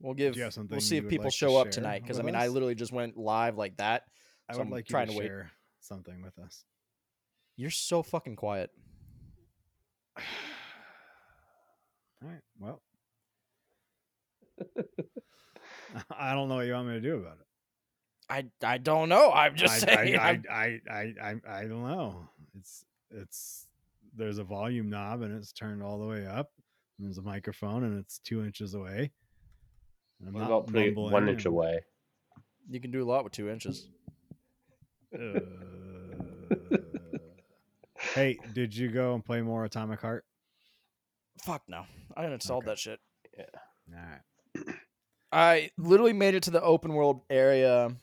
We'll 0.00 0.14
give. 0.14 0.36
we'll 0.36 0.80
see 0.80 0.96
if 0.96 1.08
people 1.08 1.24
like 1.24 1.32
to 1.32 1.36
show 1.36 1.56
up 1.56 1.70
tonight 1.70 2.02
because 2.02 2.18
I 2.18 2.22
mean 2.22 2.34
I 2.34 2.48
literally 2.48 2.74
just 2.74 2.92
went 2.92 3.16
live 3.16 3.56
like 3.56 3.76
that. 3.76 4.02
I 4.48 4.56
would 4.56 4.62
I'm 4.62 4.70
like 4.70 4.88
you 4.88 4.92
trying 4.92 5.06
to 5.06 5.12
to 5.12 5.18
wait. 5.18 5.26
share 5.26 5.52
something 5.80 6.22
with 6.22 6.36
us. 6.38 6.64
You're 7.56 7.70
so 7.70 8.02
fucking 8.02 8.36
quiet. 8.36 8.70
All 12.22 12.28
right. 12.28 12.40
Well, 12.58 12.82
I 16.10 16.34
don't 16.34 16.48
know 16.48 16.56
what 16.56 16.66
you 16.66 16.72
want 16.72 16.88
me 16.88 16.94
to 16.94 17.00
do 17.00 17.16
about 17.18 17.38
it. 17.40 17.46
I 18.28 18.46
I 18.66 18.78
don't 18.78 19.08
know. 19.08 19.30
I'm 19.30 19.54
just 19.54 19.74
I, 19.88 19.94
saying. 19.94 20.18
I, 20.18 20.40
I, 20.50 20.80
I, 20.90 20.90
I, 20.90 21.14
I, 21.22 21.34
I 21.48 21.62
don't 21.62 21.86
know. 21.86 22.28
It's 22.58 22.84
it's 23.10 23.66
there's 24.14 24.38
a 24.38 24.44
volume 24.44 24.90
knob 24.90 25.22
and 25.22 25.34
it's 25.36 25.52
turned 25.52 25.82
all 25.82 25.98
the 25.98 26.06
way 26.06 26.26
up. 26.26 26.50
And 26.98 27.06
there's 27.06 27.18
a 27.18 27.22
microphone 27.22 27.84
and 27.84 27.98
it's 27.98 28.18
two 28.18 28.44
inches 28.44 28.74
away. 28.74 29.10
And 30.20 30.28
I'm 30.28 30.34
What 30.34 30.40
not 30.40 30.46
about 30.46 30.66
putting 30.68 30.94
one 30.94 31.28
inch 31.28 31.46
away? 31.46 31.80
you 32.70 32.80
can 32.80 32.90
do 32.90 33.02
a 33.02 33.08
lot 33.08 33.24
with 33.24 33.32
two 33.32 33.48
inches. 33.50 33.88
Uh, 35.14 35.40
hey, 38.14 38.38
did 38.54 38.74
you 38.76 38.88
go 38.90 39.14
and 39.14 39.24
play 39.24 39.40
more 39.42 39.64
Atomic 39.64 40.00
Heart? 40.00 40.24
Fuck 41.42 41.62
no. 41.68 41.84
I 42.16 42.24
uninstalled 42.24 42.58
Okay. 42.58 42.66
that 42.66 42.78
shit. 42.78 43.00
Yeah. 43.36 43.44
All 43.94 44.64
right. 44.64 44.76
I 45.32 45.70
literally 45.78 46.12
made 46.12 46.34
it 46.34 46.42
to 46.44 46.50
the 46.50 46.62
open 46.62 46.92
world 46.92 47.22
area 47.30 47.94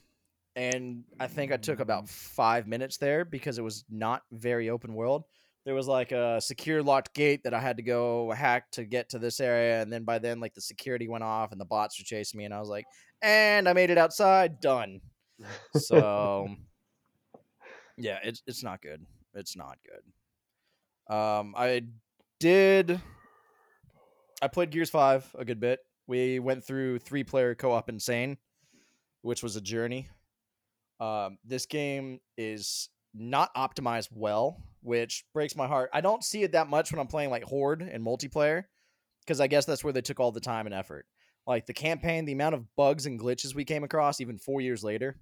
and 0.55 1.03
I 1.19 1.27
think 1.27 1.51
I 1.51 1.57
took 1.57 1.79
about 1.79 2.09
five 2.09 2.67
minutes 2.67 2.97
there 2.97 3.23
because 3.23 3.57
it 3.59 3.63
was 3.63 3.85
not 3.89 4.23
very 4.31 4.69
open 4.69 4.93
world. 4.93 5.23
There 5.65 5.75
was 5.75 5.87
like 5.87 6.11
a 6.11 6.39
secure 6.41 6.81
locked 6.81 7.13
gate 7.13 7.41
that 7.43 7.53
I 7.53 7.59
had 7.59 7.77
to 7.77 7.83
go 7.83 8.31
hack 8.31 8.71
to 8.71 8.85
get 8.85 9.09
to 9.09 9.19
this 9.19 9.39
area, 9.39 9.81
and 9.81 9.91
then 9.91 10.03
by 10.03 10.19
then 10.19 10.39
like 10.39 10.53
the 10.53 10.61
security 10.61 11.07
went 11.07 11.23
off 11.23 11.51
and 11.51 11.59
the 11.59 11.65
bots 11.65 11.99
were 11.99 12.05
chasing 12.05 12.37
me, 12.37 12.45
and 12.45 12.53
I 12.53 12.59
was 12.59 12.69
like, 12.69 12.85
and 13.21 13.67
I 13.67 13.73
made 13.73 13.89
it 13.89 13.97
outside, 13.97 14.59
done. 14.61 15.01
So 15.75 16.47
yeah, 17.97 18.19
it's 18.23 18.41
it's 18.47 18.63
not 18.63 18.81
good. 18.81 19.05
It's 19.33 19.55
not 19.55 19.77
good. 19.85 21.13
Um, 21.15 21.53
I 21.57 21.83
did. 22.39 22.99
I 24.41 24.47
played 24.47 24.71
Gears 24.71 24.89
Five 24.89 25.29
a 25.37 25.43
good 25.43 25.59
bit. 25.59 25.79
We 26.07 26.39
went 26.39 26.63
through 26.63 26.99
three 26.99 27.23
player 27.23 27.53
co 27.55 27.71
op 27.71 27.89
Insane, 27.89 28.37
which 29.21 29.43
was 29.43 29.55
a 29.55 29.61
journey. 29.61 30.09
Um, 30.99 31.37
this 31.45 31.65
game 31.65 32.19
is 32.37 32.89
not 33.13 33.53
optimized 33.55 34.09
well, 34.11 34.63
which 34.81 35.25
breaks 35.33 35.55
my 35.55 35.67
heart. 35.67 35.89
I 35.93 36.01
don't 36.01 36.23
see 36.23 36.43
it 36.43 36.53
that 36.53 36.69
much 36.69 36.91
when 36.91 36.99
I'm 36.99 37.07
playing 37.07 37.29
like 37.29 37.43
Horde 37.43 37.81
and 37.81 38.05
multiplayer, 38.05 38.63
because 39.25 39.39
I 39.39 39.47
guess 39.47 39.65
that's 39.65 39.83
where 39.83 39.93
they 39.93 40.01
took 40.01 40.19
all 40.19 40.31
the 40.31 40.39
time 40.39 40.65
and 40.65 40.75
effort. 40.75 41.05
Like 41.47 41.65
the 41.65 41.73
campaign, 41.73 42.25
the 42.25 42.33
amount 42.33 42.55
of 42.55 42.75
bugs 42.75 43.05
and 43.05 43.19
glitches 43.19 43.55
we 43.55 43.65
came 43.65 43.83
across, 43.83 44.21
even 44.21 44.37
four 44.37 44.61
years 44.61 44.83
later. 44.83 45.17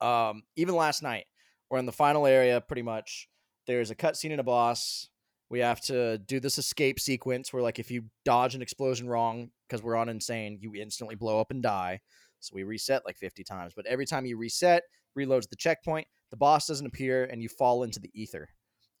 Um, 0.00 0.42
even 0.56 0.74
last 0.74 1.02
night, 1.02 1.26
we're 1.70 1.78
in 1.78 1.86
the 1.86 1.92
final 1.92 2.26
area. 2.26 2.60
Pretty 2.60 2.82
much, 2.82 3.28
there's 3.66 3.90
a 3.90 3.94
cutscene 3.94 4.32
and 4.32 4.40
a 4.40 4.44
boss. 4.44 5.08
We 5.48 5.60
have 5.60 5.80
to 5.82 6.18
do 6.18 6.40
this 6.40 6.58
escape 6.58 6.98
sequence 6.98 7.52
where, 7.52 7.62
like, 7.62 7.78
if 7.78 7.90
you 7.90 8.04
dodge 8.24 8.54
an 8.54 8.62
explosion 8.62 9.06
wrong 9.06 9.50
because 9.68 9.82
we're 9.82 9.96
on 9.96 10.08
insane, 10.08 10.58
you 10.60 10.74
instantly 10.74 11.14
blow 11.14 11.40
up 11.40 11.50
and 11.50 11.62
die. 11.62 12.00
So 12.40 12.52
we 12.54 12.64
reset 12.64 13.04
like 13.06 13.16
50 13.16 13.44
times. 13.44 13.72
But 13.76 13.86
every 13.86 14.06
time 14.06 14.26
you 14.26 14.36
reset, 14.36 14.82
reloads 15.18 15.48
the 15.48 15.56
checkpoint, 15.56 16.06
the 16.30 16.36
boss 16.36 16.66
doesn't 16.66 16.86
appear, 16.86 17.24
and 17.24 17.42
you 17.42 17.48
fall 17.48 17.82
into 17.82 18.00
the 18.00 18.10
ether. 18.14 18.48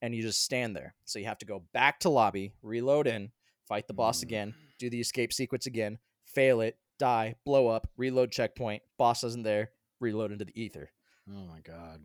And 0.00 0.14
you 0.14 0.22
just 0.22 0.42
stand 0.42 0.74
there. 0.74 0.94
So 1.04 1.18
you 1.18 1.26
have 1.26 1.38
to 1.38 1.46
go 1.46 1.62
back 1.72 2.00
to 2.00 2.08
lobby, 2.08 2.54
reload 2.62 3.06
in, 3.06 3.30
fight 3.68 3.86
the 3.86 3.94
boss 3.94 4.18
Mm. 4.20 4.22
again, 4.24 4.54
do 4.78 4.90
the 4.90 5.00
escape 5.00 5.32
sequence 5.32 5.66
again, 5.66 5.98
fail 6.26 6.60
it, 6.60 6.76
die, 6.98 7.36
blow 7.44 7.68
up, 7.68 7.88
reload 7.96 8.32
checkpoint, 8.32 8.82
boss 8.98 9.22
isn't 9.24 9.44
there, 9.44 9.70
reload 10.00 10.32
into 10.32 10.44
the 10.44 10.60
ether. 10.60 10.90
Oh 11.30 11.46
my 11.46 11.60
god. 11.60 12.00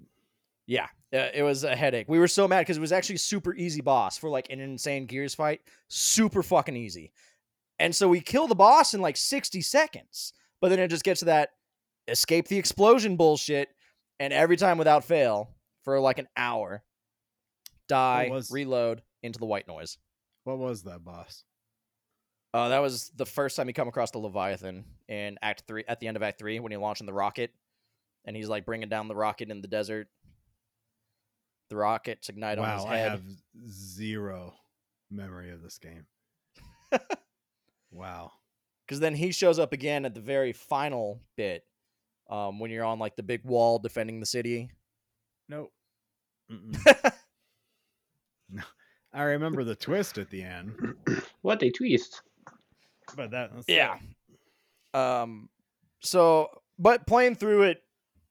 Yeah, 0.68 0.88
uh, 1.14 1.30
it 1.34 1.44
was 1.44 1.64
a 1.64 1.76
headache. 1.76 2.08
We 2.10 2.20
were 2.20 2.28
so 2.28 2.48
mad 2.48 2.60
because 2.62 2.78
it 2.78 2.82
was 2.82 2.92
actually 2.92 3.16
a 3.16 3.20
super 3.20 3.56
easy 3.56 3.82
boss 3.82 4.18
for 4.18 4.30
like 4.30 4.50
an 4.52 4.60
insane 4.60 5.06
Gears 5.08 5.34
fight. 5.34 5.62
Super 5.88 6.44
fucking 6.44 6.76
easy. 6.76 7.12
And 7.80 7.96
so 7.96 8.08
we 8.10 8.20
kill 8.22 8.48
the 8.48 8.56
boss 8.56 8.94
in 8.94 9.02
like 9.02 9.18
60 9.18 9.62
seconds. 9.62 10.34
But 10.62 10.70
then 10.70 10.80
it 10.80 10.90
just 10.90 11.04
gets 11.04 11.20
to 11.20 11.26
that 11.26 11.50
escape 12.08 12.48
the 12.48 12.58
explosion 12.58 13.16
bullshit. 13.16 13.70
And 14.20 14.34
every 14.34 14.58
time 14.58 14.78
without 14.78 15.04
fail 15.04 15.52
for 15.84 16.00
like 16.00 16.18
an 16.20 16.28
hour, 16.36 16.84
die, 17.88 18.30
was- 18.32 18.52
reload 18.52 19.02
into 19.24 19.40
the 19.40 19.46
white 19.46 19.68
noise. 19.68 19.98
What 20.44 20.58
was 20.58 20.84
that 20.84 21.04
boss? 21.04 21.44
Uh, 22.54 22.70
that 22.70 22.80
was 22.80 23.12
the 23.16 23.26
first 23.26 23.56
time 23.58 23.68
you 23.68 23.74
come 23.74 23.90
across 23.90 24.12
the 24.12 24.18
Leviathan 24.18 24.86
in 25.10 25.38
Act 25.42 25.64
Three. 25.68 25.84
At 25.88 26.00
the 26.00 26.08
end 26.08 26.16
of 26.16 26.24
Act 26.24 26.40
Three, 26.40 26.60
when 26.60 26.72
you're 26.72 26.82
launching 26.82 27.06
the 27.06 27.14
rocket, 27.14 27.52
and 28.26 28.36
he's 28.36 28.48
like 28.48 28.66
bringing 28.66 28.90
down 28.90 29.08
the 29.08 29.16
rocket 29.16 29.52
in 29.52 29.62
the 29.62 29.68
desert. 29.68 30.08
The 31.70 31.76
rockets 31.76 32.30
ignite 32.30 32.58
on 32.58 32.78
his 32.78 32.86
wow, 32.86 32.92
I 32.92 32.98
head. 32.98 33.12
have 33.12 33.22
zero 33.70 34.54
memory 35.12 35.52
of 35.52 35.62
this 35.62 35.78
game. 35.78 36.06
wow. 37.92 38.32
because 38.86 39.02
then 39.02 39.14
he 39.16 39.34
shows 39.34 39.60
up 39.60 39.74
again 39.74 40.06
at 40.06 40.14
the 40.14 40.22
very 40.22 40.54
final 40.54 41.20
bit 41.36 41.66
um, 42.30 42.60
when 42.60 42.72
you're 42.72 42.86
on 42.86 43.00
like 43.00 43.16
the 43.16 43.24
big 43.24 43.44
wall 43.44 43.80
defending 43.80 44.20
the 44.20 44.26
city. 44.26 44.70
Nope. 45.50 45.72
No. 48.50 48.64
I 49.14 49.24
remember 49.24 49.64
the 49.64 49.76
twist 49.76 50.18
at 50.18 50.30
the 50.30 50.42
end, 50.42 50.96
what 51.42 51.60
they 51.60 51.70
twist? 51.70 52.22
but 53.16 53.32
that 53.32 53.52
that's 53.54 53.68
Yeah. 53.68 53.98
Um. 54.94 55.50
So, 56.00 56.50
but 56.78 57.08
playing 57.08 57.36
through 57.36 57.64
it, 57.64 57.82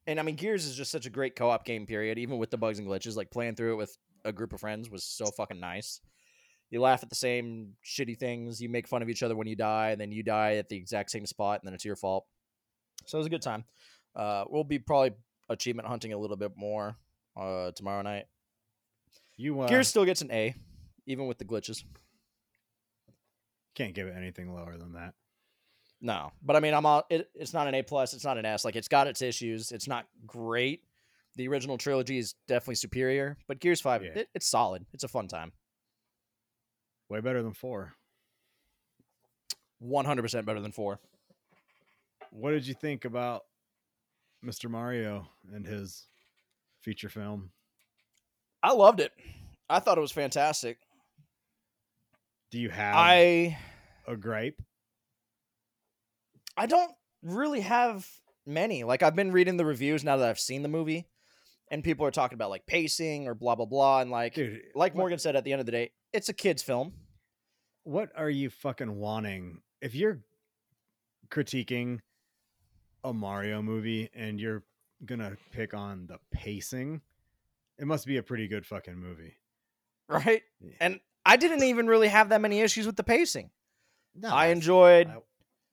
and 0.06 0.18
I 0.18 0.22
mean, 0.22 0.36
Gears 0.36 0.64
is 0.64 0.76
just 0.76 0.90
such 0.90 1.06
a 1.06 1.10
great 1.10 1.36
co-op 1.36 1.64
game. 1.64 1.86
Period. 1.86 2.18
Even 2.18 2.38
with 2.38 2.50
the 2.50 2.58
bugs 2.58 2.78
and 2.78 2.88
glitches, 2.88 3.16
like 3.16 3.30
playing 3.30 3.56
through 3.56 3.72
it 3.72 3.76
with 3.76 3.96
a 4.24 4.32
group 4.32 4.52
of 4.52 4.60
friends 4.60 4.90
was 4.90 5.04
so 5.04 5.26
fucking 5.26 5.60
nice. 5.60 6.00
You 6.70 6.80
laugh 6.80 7.02
at 7.02 7.10
the 7.10 7.14
same 7.16 7.74
shitty 7.84 8.18
things. 8.18 8.60
You 8.60 8.68
make 8.68 8.88
fun 8.88 9.02
of 9.02 9.08
each 9.08 9.22
other 9.22 9.36
when 9.36 9.46
you 9.46 9.56
die, 9.56 9.90
and 9.90 10.00
then 10.00 10.12
you 10.12 10.22
die 10.22 10.54
at 10.54 10.68
the 10.68 10.76
exact 10.76 11.10
same 11.10 11.26
spot, 11.26 11.60
and 11.60 11.66
then 11.66 11.74
it's 11.74 11.84
your 11.84 11.96
fault. 11.96 12.26
So 13.04 13.18
it 13.18 13.20
was 13.20 13.26
a 13.26 13.30
good 13.30 13.42
time. 13.42 13.64
Uh, 14.14 14.44
we'll 14.48 14.64
be 14.64 14.78
probably 14.78 15.12
achievement 15.48 15.86
hunting 15.86 16.12
a 16.12 16.18
little 16.18 16.36
bit 16.36 16.52
more 16.56 16.96
uh, 17.36 17.70
tomorrow 17.72 18.02
night. 18.02 18.24
You 19.36 19.60
uh, 19.60 19.68
Gears 19.68 19.88
still 19.88 20.04
gets 20.04 20.22
an 20.22 20.30
A, 20.32 20.54
even 21.06 21.26
with 21.26 21.38
the 21.38 21.44
glitches. 21.44 21.84
can't 23.74 23.94
give 23.94 24.06
it 24.08 24.14
anything 24.16 24.52
lower 24.54 24.76
than 24.78 24.94
that. 24.94 25.12
No, 26.00 26.32
but 26.42 26.56
I 26.56 26.60
mean, 26.60 26.74
I'm 26.74 26.84
all. 26.86 27.04
It, 27.10 27.28
it's 27.34 27.52
not 27.54 27.68
an 27.68 27.74
A 27.74 27.82
plus. 27.82 28.14
It's 28.14 28.24
not 28.24 28.38
an 28.38 28.44
S. 28.44 28.64
Like 28.64 28.76
it's 28.76 28.88
got 28.88 29.06
its 29.06 29.22
issues. 29.22 29.72
It's 29.72 29.86
not 29.88 30.06
great. 30.26 30.82
The 31.36 31.48
original 31.48 31.76
trilogy 31.76 32.18
is 32.18 32.34
definitely 32.48 32.76
superior, 32.76 33.36
but 33.46 33.60
Gears 33.60 33.80
Five, 33.80 34.02
Yeah. 34.02 34.10
it, 34.20 34.28
it's 34.34 34.46
solid. 34.48 34.86
It's 34.94 35.04
a 35.04 35.08
fun 35.08 35.28
time. 35.28 35.52
Way 37.10 37.20
better 37.20 37.42
than 37.42 37.52
four. 37.52 37.92
One 39.78 40.04
hundred 40.06 40.22
percent 40.22 40.46
better 40.46 40.60
than 40.60 40.72
four. 40.72 40.98
What 42.38 42.50
did 42.50 42.66
you 42.66 42.74
think 42.74 43.06
about 43.06 43.44
Mr. 44.44 44.68
Mario 44.68 45.26
and 45.54 45.66
his 45.66 46.06
feature 46.82 47.08
film? 47.08 47.50
I 48.62 48.72
loved 48.72 49.00
it. 49.00 49.12
I 49.70 49.78
thought 49.80 49.96
it 49.96 50.02
was 50.02 50.12
fantastic. 50.12 50.76
Do 52.50 52.58
you 52.58 52.68
have 52.68 52.94
I 52.94 53.56
a 54.06 54.16
gripe? 54.16 54.60
I 56.58 56.66
don't 56.66 56.92
really 57.22 57.60
have 57.60 58.06
many. 58.46 58.84
Like 58.84 59.02
I've 59.02 59.16
been 59.16 59.32
reading 59.32 59.56
the 59.56 59.64
reviews 59.64 60.04
now 60.04 60.18
that 60.18 60.28
I've 60.28 60.38
seen 60.38 60.62
the 60.62 60.68
movie, 60.68 61.06
and 61.70 61.82
people 61.82 62.04
are 62.06 62.10
talking 62.10 62.36
about 62.36 62.50
like 62.50 62.66
pacing 62.66 63.26
or 63.28 63.34
blah 63.34 63.54
blah 63.54 63.64
blah, 63.66 64.00
and 64.02 64.10
like 64.10 64.34
Dude, 64.34 64.60
like 64.74 64.92
what- 64.94 64.98
Morgan 65.00 65.18
said 65.18 65.36
at 65.36 65.44
the 65.44 65.52
end 65.52 65.60
of 65.60 65.66
the 65.66 65.72
day, 65.72 65.90
it's 66.12 66.28
a 66.28 66.34
kids 66.34 66.62
film. 66.62 66.92
what 67.84 68.10
are 68.14 68.30
you 68.30 68.50
fucking 68.50 68.94
wanting? 68.96 69.62
If 69.80 69.94
you're 69.94 70.20
critiquing 71.30 72.00
a 73.04 73.12
Mario 73.12 73.62
movie 73.62 74.10
and 74.14 74.40
you're 74.40 74.62
gonna 75.04 75.36
pick 75.52 75.74
on 75.74 76.06
the 76.06 76.18
pacing, 76.30 77.00
it 77.78 77.86
must 77.86 78.06
be 78.06 78.16
a 78.16 78.22
pretty 78.22 78.48
good 78.48 78.66
fucking 78.66 78.96
movie. 78.96 79.36
right? 80.08 80.42
Yeah. 80.60 80.70
And 80.80 81.00
I 81.24 81.36
didn't 81.36 81.62
even 81.64 81.86
really 81.86 82.08
have 82.08 82.28
that 82.30 82.40
many 82.40 82.60
issues 82.60 82.86
with 82.86 82.96
the 82.96 83.02
pacing. 83.04 83.50
No, 84.14 84.28
I 84.30 84.46
enjoyed 84.46 85.08
I, 85.08 85.18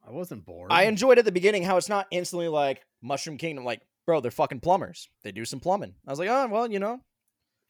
I 0.08 0.12
wasn't 0.12 0.46
bored. 0.46 0.72
I 0.72 0.84
enjoyed 0.84 1.18
at 1.20 1.25
the 1.25 1.32
beginning 1.32 1.63
how 1.63 1.77
it's 1.77 1.89
not 1.89 2.08
instantly 2.12 2.48
like 2.50 2.86
Mushroom 3.01 3.38
Kingdom 3.38 3.63
like 3.63 3.82
bro, 4.06 4.20
they're 4.20 4.32
fucking 4.32 4.60
plumbers. 4.60 5.08
They 5.24 5.32
do 5.32 5.46
some 5.46 5.60
plumbing. 5.62 5.96
I 6.06 6.10
was 6.12 6.20
like, 6.20 6.30
oh 6.30 6.48
well, 6.48 6.70
you 6.70 6.80
know, 6.80 7.00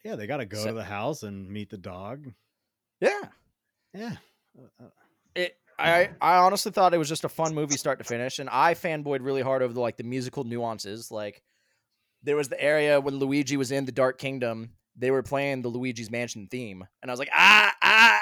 Yeah, 0.04 0.16
they 0.16 0.26
got 0.28 0.38
to 0.38 0.46
go 0.46 0.58
So- 0.58 0.68
to 0.68 0.74
the 0.74 0.84
house 0.84 1.22
and 1.24 1.50
meet 1.50 1.70
the 1.70 1.78
dog. 1.78 2.34
yeah. 3.00 3.22
Yeah. 3.94 4.16
Uh, 4.58 4.84
uh, 4.86 4.88
It. 5.36 5.58
I 5.84 6.10
I 6.22 6.38
honestly 6.38 6.72
thought 6.72 6.94
it 6.94 6.98
was 6.98 7.10
just 7.10 7.24
a 7.24 7.30
fun 7.30 7.54
movie 7.54 7.78
start 7.78 8.00
to 8.00 8.06
finish, 8.06 8.40
and 8.40 8.50
I 8.50 8.74
fanboyed 8.74 9.20
really 9.22 9.42
hard 9.42 9.62
over 9.62 9.74
the 9.74 9.82
like 9.82 9.98
the 9.98 10.04
musical 10.04 10.44
nuances. 10.44 11.12
Like, 11.12 11.44
there 12.24 12.36
was 12.36 12.50
the 12.50 12.62
area 12.62 13.00
when 13.02 13.18
Luigi 13.20 13.58
was 13.58 13.72
in 13.72 13.86
the 13.86 13.92
Dark 13.92 14.18
Kingdom. 14.18 14.72
They 14.96 15.12
were 15.12 15.24
playing 15.24 15.62
the 15.62 15.70
Luigi's 15.70 16.12
Mansion 16.12 16.48
theme, 16.50 16.86
and 17.02 17.10
I 17.10 17.14
was 17.14 17.20
like, 17.20 17.32
ah 17.34 17.74
ah. 17.84 18.20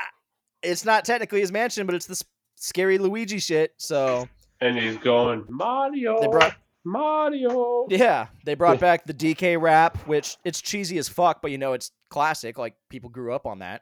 It's 0.63 0.85
not 0.85 1.05
technically 1.05 1.41
his 1.41 1.51
mansion, 1.51 1.87
but 1.87 1.95
it's 1.95 2.05
this 2.05 2.23
scary 2.55 2.97
Luigi 2.99 3.39
shit. 3.39 3.73
So 3.77 4.27
And 4.59 4.77
he's 4.77 4.97
going 4.97 5.45
Mario. 5.49 6.21
they 6.21 6.27
brought 6.27 6.55
Mario. 6.83 7.87
Yeah, 7.89 8.27
they 8.45 8.53
brought 8.53 8.79
back 8.87 9.05
the 9.05 9.13
DK 9.13 9.59
rap, 9.59 9.97
which 10.07 10.37
it's 10.45 10.61
cheesy 10.61 10.97
as 10.97 11.09
fuck, 11.09 11.41
but 11.41 11.51
you 11.51 11.57
know 11.57 11.73
it's 11.73 11.91
classic. 12.09 12.57
Like 12.57 12.75
people 12.89 13.09
grew 13.09 13.33
up 13.33 13.45
on 13.45 13.59
that. 13.59 13.81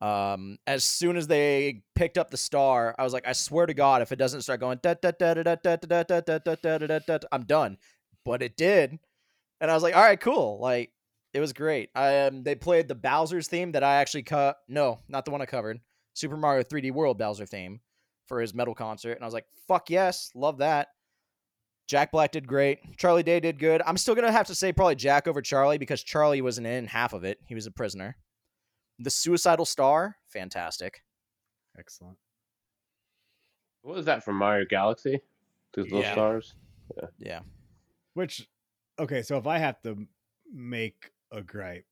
Um, 0.00 0.58
as 0.66 0.84
soon 0.84 1.16
as 1.16 1.26
they 1.26 1.82
picked 1.94 2.18
up 2.18 2.30
the 2.30 2.36
star, 2.36 2.94
I 2.98 3.04
was 3.04 3.12
like, 3.12 3.26
I 3.26 3.32
swear 3.32 3.66
to 3.66 3.74
God, 3.74 4.02
if 4.02 4.12
it 4.12 4.16
doesn't 4.16 4.42
start 4.42 4.60
going, 4.60 4.78
I'm 7.32 7.44
done. 7.46 7.78
But 8.24 8.42
it 8.42 8.56
did, 8.56 8.98
and 9.60 9.70
I 9.70 9.74
was 9.74 9.82
like, 9.82 9.96
all 9.96 10.02
right, 10.02 10.20
cool. 10.20 10.58
Like 10.60 10.90
it 11.32 11.40
was 11.40 11.52
great. 11.52 11.90
Um, 11.94 12.42
they 12.42 12.54
played 12.54 12.88
the 12.88 12.94
Bowser's 12.94 13.46
theme 13.46 13.72
that 13.72 13.84
I 13.84 13.96
actually 13.96 14.24
cut. 14.24 14.56
No, 14.68 15.00
not 15.08 15.24
the 15.24 15.30
one 15.30 15.42
I 15.42 15.46
covered. 15.46 15.80
Super 16.14 16.36
Mario 16.36 16.62
3D 16.62 16.92
World 16.92 17.18
Bowser 17.18 17.46
theme 17.46 17.80
for 18.26 18.40
his 18.40 18.54
metal 18.54 18.74
concert, 18.74 19.12
and 19.12 19.22
I 19.22 19.26
was 19.26 19.34
like, 19.34 19.46
fuck 19.68 19.88
yes, 19.90 20.30
love 20.34 20.58
that. 20.58 20.88
Jack 21.88 22.10
Black 22.10 22.32
did 22.32 22.48
great. 22.48 22.80
Charlie 22.96 23.22
Day 23.22 23.38
did 23.38 23.58
good. 23.58 23.80
I'm 23.86 23.96
still 23.96 24.14
gonna 24.14 24.32
have 24.32 24.48
to 24.48 24.54
say 24.54 24.72
probably 24.72 24.96
Jack 24.96 25.28
over 25.28 25.40
Charlie 25.40 25.78
because 25.78 26.02
Charlie 26.02 26.42
wasn't 26.42 26.66
in 26.66 26.86
half 26.86 27.12
of 27.12 27.22
it. 27.24 27.38
He 27.46 27.54
was 27.54 27.66
a 27.66 27.70
prisoner. 27.70 28.16
The 28.98 29.10
Suicidal 29.10 29.64
Star, 29.66 30.16
fantastic. 30.26 31.02
excellent. 31.78 32.16
What 33.82 33.96
was 33.96 34.06
that 34.06 34.24
from 34.24 34.36
Mario 34.36 34.64
Galaxy? 34.68 35.20
Those 35.74 35.84
little 35.84 36.00
Yeah. 36.00 36.12
stars. 36.12 36.54
Yeah. 37.18 37.42
Which, 38.14 38.48
okay, 38.98 39.22
so 39.22 39.36
if 39.36 39.46
I 39.46 39.58
have 39.58 39.80
to 39.82 40.08
make 40.50 41.12
a 41.30 41.42
gripe, 41.42 41.86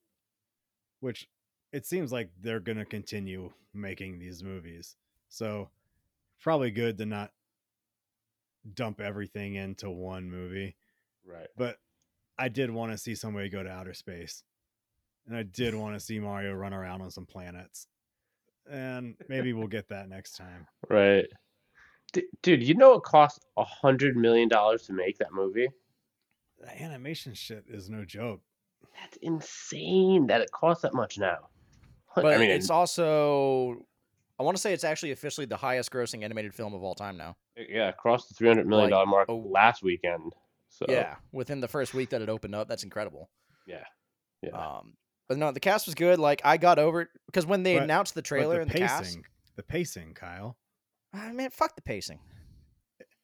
which 1.00 1.28
it 1.73 1.84
seems 1.84 2.12
like 2.12 2.30
they're 2.40 2.61
going 2.61 2.78
to 2.78 2.84
continue 2.87 3.52
making 3.75 4.18
these 4.18 4.42
movies. 4.42 4.96
So 5.28 5.70
probably 6.40 6.70
good 6.70 6.96
to 6.99 7.04
not 7.06 7.32
dump 8.75 9.00
everything 9.00 9.56
into 9.56 9.90
one 9.90 10.30
movie. 10.30 10.76
Right. 11.26 11.49
But 11.56 11.78
I 12.38 12.49
did 12.49 12.70
want 12.70 12.92
to 12.92 12.99
see 12.99 13.14
somebody 13.14 13.49
go 13.50 13.62
to 13.62 13.68
outer 13.70 13.92
space. 13.94 14.44
And 15.26 15.36
I 15.36 15.42
did 15.42 15.74
want 15.74 15.94
to 15.94 16.00
see 16.00 16.18
Mario 16.18 16.52
run 16.52 16.74
around 16.74 17.00
on 17.02 17.10
some 17.10 17.26
planets. 17.26 17.86
And 18.70 19.16
maybe 19.28 19.52
we'll 19.52 19.68
get 19.68 19.88
that 19.88 20.08
next 20.08 20.36
time. 20.36 20.66
Right. 20.90 21.26
D- 22.12 22.26
dude, 22.42 22.62
you 22.62 22.74
know 22.74 22.94
it 22.94 23.02
cost 23.02 23.44
a 23.56 23.64
hundred 23.64 24.16
million 24.16 24.48
dollars 24.48 24.82
to 24.86 24.92
make 24.92 25.18
that 25.18 25.32
movie? 25.32 25.68
The 26.60 26.82
animation 26.82 27.34
shit 27.34 27.64
is 27.68 27.90
no 27.90 28.04
joke. 28.04 28.40
That's 29.00 29.16
insane 29.22 30.26
that 30.28 30.40
it 30.40 30.50
costs 30.52 30.82
that 30.82 30.94
much 30.94 31.18
now. 31.18 31.48
But 32.14 32.26
I 32.26 32.38
mean, 32.38 32.50
it's 32.50 32.70
also 32.70 33.84
I 34.38 34.42
want 34.42 34.56
to 34.56 34.60
say 34.60 34.72
it's 34.72 34.84
actually 34.84 35.12
officially 35.12 35.46
the 35.46 35.56
highest 35.56 35.90
grossing 35.90 36.22
animated 36.22 36.54
film 36.54 36.74
of 36.74 36.82
all 36.82 36.94
time 36.94 37.16
now. 37.16 37.36
yeah, 37.56 37.88
it 37.88 37.96
crossed 37.96 38.28
the 38.28 38.34
three 38.34 38.48
hundred 38.48 38.66
million 38.66 38.90
dollar 38.90 39.06
mark 39.06 39.28
oh. 39.28 39.36
last 39.36 39.82
weekend. 39.82 40.32
So 40.68 40.86
Yeah. 40.88 41.16
Within 41.32 41.60
the 41.60 41.68
first 41.68 41.94
week 41.94 42.10
that 42.10 42.22
it 42.22 42.28
opened 42.28 42.54
up. 42.54 42.68
That's 42.68 42.84
incredible. 42.84 43.30
yeah, 43.66 43.84
yeah. 44.42 44.50
Um 44.50 44.94
but 45.28 45.38
no, 45.38 45.50
the 45.52 45.60
cast 45.60 45.87
was 45.87 45.94
good. 45.94 46.18
Like 46.18 46.40
I 46.44 46.56
got 46.56 46.78
over 46.78 47.02
it 47.02 47.08
because 47.26 47.46
when 47.46 47.62
they 47.62 47.74
But- 47.76 47.84
announced 47.84 48.14
the 48.14 48.22
trailer 48.22 48.56
the 48.56 48.62
and 48.62 48.70
the 48.70 48.74
pacing, 48.74 49.22
cast, 49.22 49.56
the 49.56 49.62
pacing, 49.62 50.14
Kyle. 50.14 50.56
ah, 51.14 51.30
man, 51.32 51.50
fuck 51.50 51.74
the 51.76 51.82
pacing. 51.82 52.18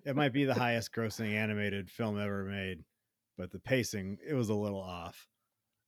It 0.05 0.17
might 0.17 0.33
be 0.33 0.45
the 0.45 0.55
highest 0.55 0.93
grossing 0.93 1.35
animated 1.35 1.91
film 1.91 2.19
ever 2.19 2.45
made, 2.45 2.85
but 3.37 3.51
the 3.53 3.59
pacing, 3.59 4.19
it 4.27 4.33
was 4.35 4.49
a 4.49 4.55
little 4.55 4.81
off. 4.81 5.27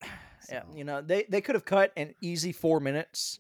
Yeah, 0.49 0.65
you 0.75 0.83
know, 0.83 1.01
they 1.01 1.25
they 1.29 1.41
could 1.41 1.55
have 1.55 1.65
cut 1.65 1.93
an 1.97 2.15
easy 2.21 2.51
four 2.51 2.81
minutes, 2.81 3.39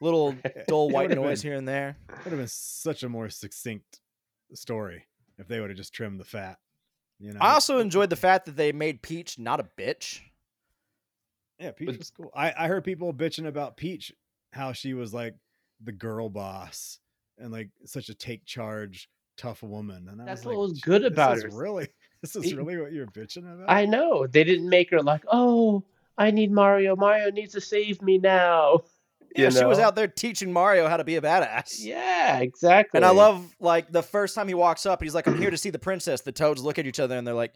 little 0.00 0.34
dull 0.66 0.88
white 0.88 1.10
noise 1.10 1.42
been- 1.42 1.50
here 1.50 1.58
and 1.58 1.68
there. 1.68 1.98
It 2.08 2.24
would 2.24 2.30
have 2.30 2.38
been 2.40 2.48
such 2.48 3.02
a 3.02 3.08
more 3.10 3.28
succinct 3.28 4.00
story 4.54 5.04
if 5.36 5.46
they 5.46 5.60
would 5.60 5.68
have 5.68 5.76
just 5.76 5.92
trimmed 5.92 6.18
the 6.18 6.24
fat. 6.24 6.56
You 7.18 7.34
know, 7.34 7.40
I 7.42 7.52
also 7.52 7.80
enjoyed 7.80 8.08
the 8.08 8.16
fact 8.16 8.46
that 8.46 8.56
they 8.56 8.72
made 8.72 9.02
Peach 9.02 9.38
not 9.38 9.60
a 9.60 9.64
bitch. 9.78 10.20
Yeah, 11.58 11.72
Peach 11.72 11.86
But- 11.86 11.98
was 11.98 12.10
cool. 12.10 12.30
I, 12.34 12.52
I 12.56 12.68
heard 12.68 12.84
people 12.84 13.12
bitching 13.12 13.46
about 13.46 13.76
Peach, 13.76 14.12
how 14.52 14.72
she 14.72 14.94
was 14.94 15.12
like 15.12 15.34
the 15.82 15.92
girl 15.92 16.28
boss 16.28 16.98
and 17.38 17.52
like 17.52 17.70
such 17.84 18.08
a 18.08 18.14
take 18.14 18.44
charge, 18.44 19.08
tough 19.36 19.62
woman. 19.62 20.08
And 20.08 20.20
I 20.20 20.24
That's 20.24 20.40
was 20.44 20.46
what 20.46 20.60
like, 20.62 20.70
was 20.70 20.80
good 20.80 21.02
"This 21.02 21.12
about 21.12 21.36
is 21.38 21.42
her." 21.44 21.50
Really, 21.52 21.88
this 22.22 22.34
is 22.36 22.54
really 22.54 22.76
what 22.76 22.92
you're 22.92 23.06
bitching 23.06 23.52
about. 23.52 23.70
I 23.70 23.86
know 23.86 24.26
they 24.26 24.44
didn't 24.44 24.68
make 24.68 24.90
her 24.90 25.02
like, 25.02 25.24
oh, 25.30 25.84
I 26.16 26.30
need 26.30 26.50
Mario. 26.50 26.96
Mario 26.96 27.30
needs 27.30 27.52
to 27.54 27.60
save 27.60 28.02
me 28.02 28.18
now. 28.18 28.80
Yeah, 29.36 29.50
You 29.50 29.58
she 29.58 29.64
was 29.66 29.78
out 29.78 29.94
there 29.94 30.08
teaching 30.08 30.50
Mario 30.50 30.88
how 30.88 30.96
to 30.96 31.04
be 31.04 31.16
a 31.16 31.20
badass. 31.20 31.74
Yeah, 31.80 32.38
exactly. 32.38 32.96
And 32.96 33.04
I 33.04 33.10
love 33.10 33.54
like 33.60 33.92
the 33.92 34.02
first 34.02 34.34
time 34.34 34.48
he 34.48 34.54
walks 34.54 34.86
up, 34.86 35.02
he's 35.02 35.14
like, 35.14 35.28
"I'm 35.28 35.36
here 35.38 35.50
to 35.50 35.58
see 35.58 35.68
the 35.68 35.78
princess." 35.78 36.22
The 36.22 36.32
toads 36.32 36.62
look 36.62 36.78
at 36.78 36.86
each 36.86 36.98
other 36.98 37.14
and 37.14 37.26
they're 37.26 37.34
like, 37.34 37.52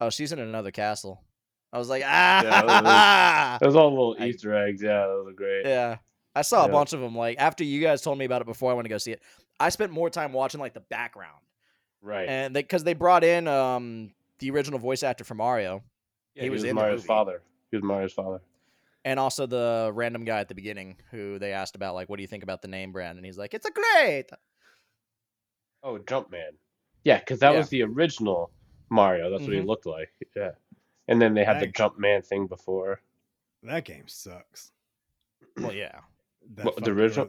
"Oh, 0.00 0.08
she's 0.08 0.32
in 0.32 0.38
another 0.38 0.70
castle." 0.70 1.22
I 1.72 1.78
was 1.78 1.88
like, 1.88 2.02
"Ah." 2.04 3.58
Those 3.60 3.76
all 3.76 3.90
little 3.90 4.16
I- 4.18 4.26
Easter 4.28 4.54
eggs. 4.54 4.82
Yeah, 4.82 5.06
those 5.06 5.28
are 5.28 5.32
great. 5.32 5.64
Yeah. 5.66 5.98
I 6.34 6.42
saw 6.42 6.64
a 6.64 6.68
bunch 6.68 6.92
of 6.92 7.00
them. 7.00 7.16
Like 7.16 7.38
after 7.38 7.64
you 7.64 7.80
guys 7.80 8.02
told 8.02 8.18
me 8.18 8.24
about 8.24 8.40
it 8.42 8.46
before 8.46 8.70
I 8.70 8.74
went 8.74 8.84
to 8.86 8.88
go 8.88 8.98
see 8.98 9.12
it, 9.12 9.22
I 9.58 9.68
spent 9.68 9.92
more 9.92 10.08
time 10.10 10.32
watching 10.32 10.60
like 10.60 10.74
the 10.74 10.80
background, 10.80 11.40
Right. 12.02 12.28
and 12.28 12.54
because 12.54 12.84
they 12.84 12.94
brought 12.94 13.24
in 13.24 13.46
um 13.48 14.12
the 14.38 14.50
original 14.50 14.78
voice 14.78 15.02
actor 15.02 15.24
for 15.24 15.34
Mario 15.34 15.82
Yeah, 16.34 16.44
he 16.44 16.50
was 16.50 16.62
in 16.62 16.68
the 16.68 16.74
Mario's 16.74 16.98
movie. 17.00 17.06
father. 17.08 17.42
He 17.70 17.76
was 17.76 17.84
Mario's 17.84 18.12
father. 18.12 18.40
and 19.04 19.18
also 19.18 19.46
the 19.46 19.90
random 19.94 20.24
guy 20.24 20.38
at 20.40 20.48
the 20.48 20.54
beginning 20.54 20.96
who 21.10 21.38
they 21.38 21.52
asked 21.52 21.74
about 21.74 21.94
like, 21.94 22.08
"What 22.08 22.16
do 22.16 22.22
you 22.22 22.28
think 22.28 22.42
about 22.44 22.62
the 22.62 22.68
name 22.68 22.92
brand?" 22.92 23.16
And 23.18 23.24
he's 23.26 23.38
like, 23.38 23.52
"It's 23.54 23.66
a 23.66 23.70
great." 23.72 24.26
Oh, 25.82 25.98
Jumpman. 25.98 26.52
Yeah, 27.04 27.18
because 27.18 27.40
that 27.40 27.52
Yeah. 27.52 27.58
was 27.58 27.68
the 27.70 27.82
original 27.82 28.50
Mario. 28.90 29.30
That's 29.30 29.42
what 29.42 29.52
he 29.52 29.60
Mhm. 29.60 29.66
looked 29.66 29.86
like. 29.86 30.10
Yeah. 30.36 30.52
And 31.10 31.20
then 31.20 31.34
they 31.34 31.44
had 31.44 31.60
the 31.60 31.66
Right. 31.66 31.74
Jumpman 31.74 32.24
thing 32.24 32.46
before. 32.46 33.02
that 33.64 33.84
game 33.84 34.08
sucks. 34.08 34.72
Well, 35.58 35.72
yeah. 35.74 36.00
That 36.54 36.64
What, 36.64 36.76
the 36.82 36.90
original- 36.92 37.28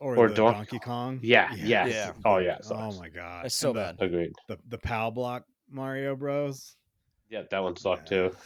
or, 0.00 0.16
or 0.16 0.28
the 0.30 0.34
Donkey 0.34 0.56
Donkey 0.56 0.78
Kong. 0.80 1.20
Yeah, 1.22 1.52
yes. 1.54 1.90
Yeah. 1.92 2.12
Oh, 2.24 2.38
yeah. 2.38 2.56
it 2.56 2.66
Oh 2.70 2.92
my 2.98 3.08
god, 3.10 3.46
It's 3.46 3.54
so 3.54 3.68
And 3.70 3.76
the, 3.78 3.80
bad. 3.82 4.02
Agreed. 4.02 4.32
The 4.48 4.58
the 4.68 4.78
PAL 4.78 5.10
block 5.12 5.44
Mario 5.70 6.16
Bros. 6.16 6.74
Yeah, 7.28 7.42
that 7.50 7.62
one 7.62 7.76
sucked 7.76 8.10
Yeah. 8.10 8.28
too. 8.30 8.36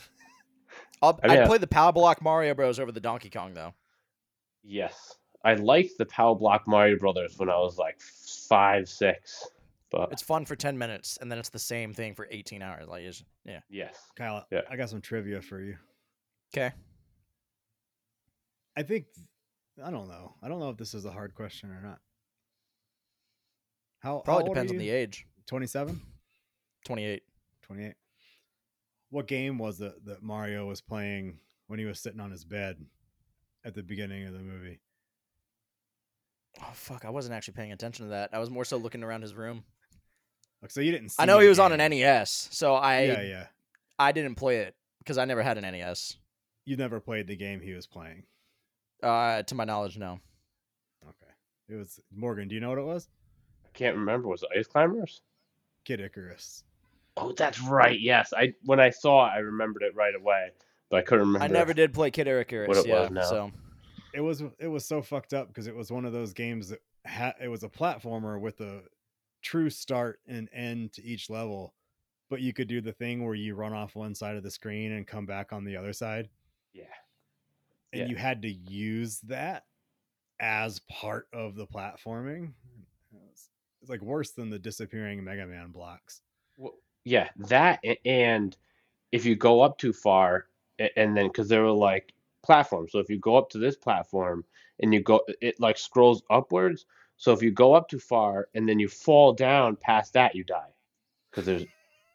I'll, 1.01 1.19
I 1.23 1.29
mean, 1.29 1.37
I'd 1.37 1.41
yeah. 1.43 1.47
play 1.47 1.59
the 1.59 1.67
PAL 1.67 1.93
Block 1.93 2.21
Mario 2.23 2.55
Bros 2.55 2.79
over 2.81 2.91
the 2.93 3.01
Donkey 3.01 3.31
Kong 3.31 3.55
though. 3.55 3.73
Yes. 4.63 5.15
I 5.45 5.55
liked 5.55 5.97
the 5.99 6.07
PAL 6.07 6.35
Block 6.35 6.67
Mario 6.67 6.99
Brothers 6.99 7.39
when 7.39 7.49
I 7.51 7.57
was 7.59 7.79
like 7.79 8.01
five, 8.01 8.89
six. 8.89 9.47
But 9.95 10.13
It's 10.13 10.23
fun 10.23 10.45
for 10.45 10.57
ten 10.57 10.77
minutes, 10.77 11.19
and 11.21 11.31
then 11.31 11.39
it's 11.39 11.51
the 11.51 11.59
same 11.59 11.95
thing 11.95 12.15
for 12.15 12.27
eighteen 12.31 12.63
hours. 12.63 12.89
Like, 12.89 13.01
it's- 13.03 13.23
yeah. 13.45 13.61
yes. 13.71 13.97
Kyle, 14.17 14.47
Yeah. 14.51 14.63
I 14.71 14.77
got 14.77 14.91
some 14.91 15.01
trivia 15.01 15.41
for 15.41 15.61
you. 15.61 15.77
Okay. 16.53 16.73
I 18.77 18.83
think 18.83 19.07
I 19.85 19.91
don't 19.91 20.09
know. 20.09 20.35
I 20.43 20.49
don't 20.49 20.59
know 20.61 20.71
if 20.71 20.77
this 20.77 20.95
is 20.95 21.05
a 21.05 21.11
hard 21.11 21.35
question 21.35 21.71
or 21.71 21.81
not. 21.81 21.99
How 24.01 24.19
Probably 24.21 24.45
how 24.45 24.49
depends 24.49 24.73
on 24.73 24.79
the 24.79 24.91
age. 24.91 25.27
27? 25.47 26.01
Twenty-eight. 26.85 27.23
28. 27.63 27.95
What 29.11 29.27
game 29.29 29.59
was 29.59 29.81
it 29.81 30.05
that 30.05 30.23
Mario 30.23 30.67
was 30.67 30.81
playing 30.81 31.39
when 31.69 31.79
he 31.79 31.85
was 31.85 32.01
sitting 32.01 32.21
on 32.21 32.31
his 32.31 32.45
bed 32.45 32.77
at 33.65 33.75
the 33.75 33.83
beginning 33.83 34.27
of 34.27 34.33
the 34.33 34.41
movie? 34.41 34.81
Oh 36.61 36.71
fuck! 36.75 37.05
I 37.05 37.11
wasn't 37.11 37.35
actually 37.35 37.55
paying 37.55 37.73
attention 37.73 38.07
to 38.07 38.11
that. 38.11 38.31
I 38.33 38.39
was 38.39 38.51
more 38.51 38.65
so 38.65 38.77
looking 38.77 39.03
around 39.03 39.23
his 39.23 39.35
room. 39.35 39.65
Like, 40.65 40.71
so 40.71 40.81
you 40.81 40.93
didn't 40.93 41.11
see 41.11 41.17
I 41.23 41.27
know 41.27 41.41
he 41.41 41.49
was 41.49 41.59
on 41.59 41.79
an 41.79 41.91
NES, 41.91 42.49
so 42.51 42.75
I 42.75 43.03
Yeah, 43.03 43.21
yeah. 43.21 43.47
I 43.99 44.13
didn't 44.13 44.37
play 44.37 44.61
it 44.61 44.75
because 44.99 45.19
I 45.19 45.27
never 45.27 45.43
had 45.43 45.59
an 45.59 45.71
NES. 45.71 46.17
You 46.65 46.79
never 46.79 47.01
played 47.01 47.27
the 47.27 47.37
game 47.37 47.61
he 47.61 47.75
was 47.75 47.87
playing. 47.87 48.23
Uh, 49.03 49.43
to 49.43 49.55
my 49.55 49.65
knowledge, 49.65 49.99
no. 49.99 50.21
Okay. 51.07 51.33
It 51.69 51.75
was 51.75 52.01
Morgan, 52.17 52.49
do 52.49 52.55
you 52.55 52.63
know 52.63 52.71
what 52.71 52.79
it 52.79 52.85
was? 52.87 53.09
I 53.67 53.69
can't 53.77 53.95
remember. 53.95 54.27
Was 54.27 54.43
it 54.43 54.59
Ice 54.59 54.67
Climbers? 54.67 55.21
Kid 55.85 56.01
Icarus. 56.01 56.65
Oh, 57.19 57.33
that's 57.33 57.61
right. 57.61 58.01
Yes. 58.01 58.33
I 58.35 58.55
when 58.65 58.81
I 58.81 58.89
saw 58.89 59.27
it, 59.27 59.33
I 59.35 59.39
remembered 59.41 59.83
it 59.83 59.95
right 59.95 60.15
away, 60.15 60.49
but 60.89 60.97
I 60.97 61.03
couldn't 61.03 61.27
remember. 61.27 61.45
I 61.45 61.49
never 61.49 61.75
did 61.75 61.93
play 61.93 62.11
Kid 62.11 62.27
Icarus. 62.27 62.69
what 62.69 62.79
it 62.79 62.87
yeah, 62.87 63.03
was 63.03 63.11
now. 63.11 63.23
so 63.25 63.53
It 64.15 64.23
was 64.23 64.43
it 64.59 64.69
was 64.69 64.87
so 64.87 65.03
fucked 65.03 65.35
up 65.35 65.49
because 65.49 65.67
it 65.67 65.77
was 65.77 65.93
one 65.93 66.07
of 66.07 66.15
those 66.15 66.33
games 66.33 66.71
that 66.71 66.81
had 67.05 67.35
it 67.39 67.49
was 67.49 67.65
a 67.65 67.69
platformer 67.69 68.41
with 68.41 68.63
a 68.63 68.81
true 69.45 69.71
start 69.71 70.21
and 70.27 70.49
end 70.53 70.93
to 70.95 71.05
each 71.05 71.31
level, 71.31 71.75
but 72.31 72.41
you 72.41 72.53
could 72.53 72.67
do 72.67 72.81
the 72.81 72.93
thing 72.93 73.25
where 73.25 73.35
you 73.35 73.55
run 73.55 73.73
off 73.73 73.95
one 73.95 74.15
side 74.15 74.37
of 74.37 74.43
the 74.43 74.51
screen 74.51 74.93
and 74.93 75.07
come 75.07 75.27
back 75.27 75.53
on 75.53 75.65
the 75.65 75.77
other 75.77 75.93
side. 75.93 76.29
Yeah. 76.73 76.85
And 77.93 78.03
Yeah. 78.03 78.09
you 78.09 78.17
had 78.17 78.43
to 78.43 78.51
use 78.51 79.21
that 79.21 79.67
as 80.41 80.81
part 80.91 81.29
of 81.33 81.55
the 81.55 81.67
platforming. 81.67 82.55
It's 83.81 83.91
like 83.91 84.03
worse 84.03 84.33
than 84.33 84.51
the 84.51 84.59
disappearing 84.59 85.23
Mega 85.23 85.47
Man 85.47 85.71
blocks. 85.71 86.23
Well, 86.57 86.75
yeah, 87.05 87.29
that 87.37 87.85
and 88.05 88.57
if 89.13 89.25
you 89.27 89.37
go 89.37 89.61
up 89.61 89.79
too 89.79 89.93
far, 89.93 90.49
and 90.79 91.17
then 91.17 91.29
because 91.29 91.49
there 91.49 91.63
were 91.63 91.71
like 91.71 92.15
platforms, 92.43 92.93
so 92.93 92.99
if 92.99 93.11
you 93.11 93.19
go 93.19 93.37
up 93.37 93.51
to 93.51 93.59
this 93.59 93.77
platform 93.77 94.45
and 94.81 94.93
you 94.93 95.01
go, 95.03 95.21
it 95.41 95.61
like 95.61 95.79
scrolls 95.79 96.23
upwards. 96.31 96.87
So 97.17 97.33
if 97.33 97.43
you 97.43 97.51
go 97.51 97.75
up 97.75 97.89
too 97.89 97.99
far 98.01 98.49
and 98.55 98.69
then 98.69 98.79
you 98.79 98.89
fall 98.89 99.33
down 99.33 99.77
past 99.77 100.13
that, 100.15 100.35
you 100.35 100.45
die 100.45 100.71
because 101.31 101.47
there's 101.47 101.65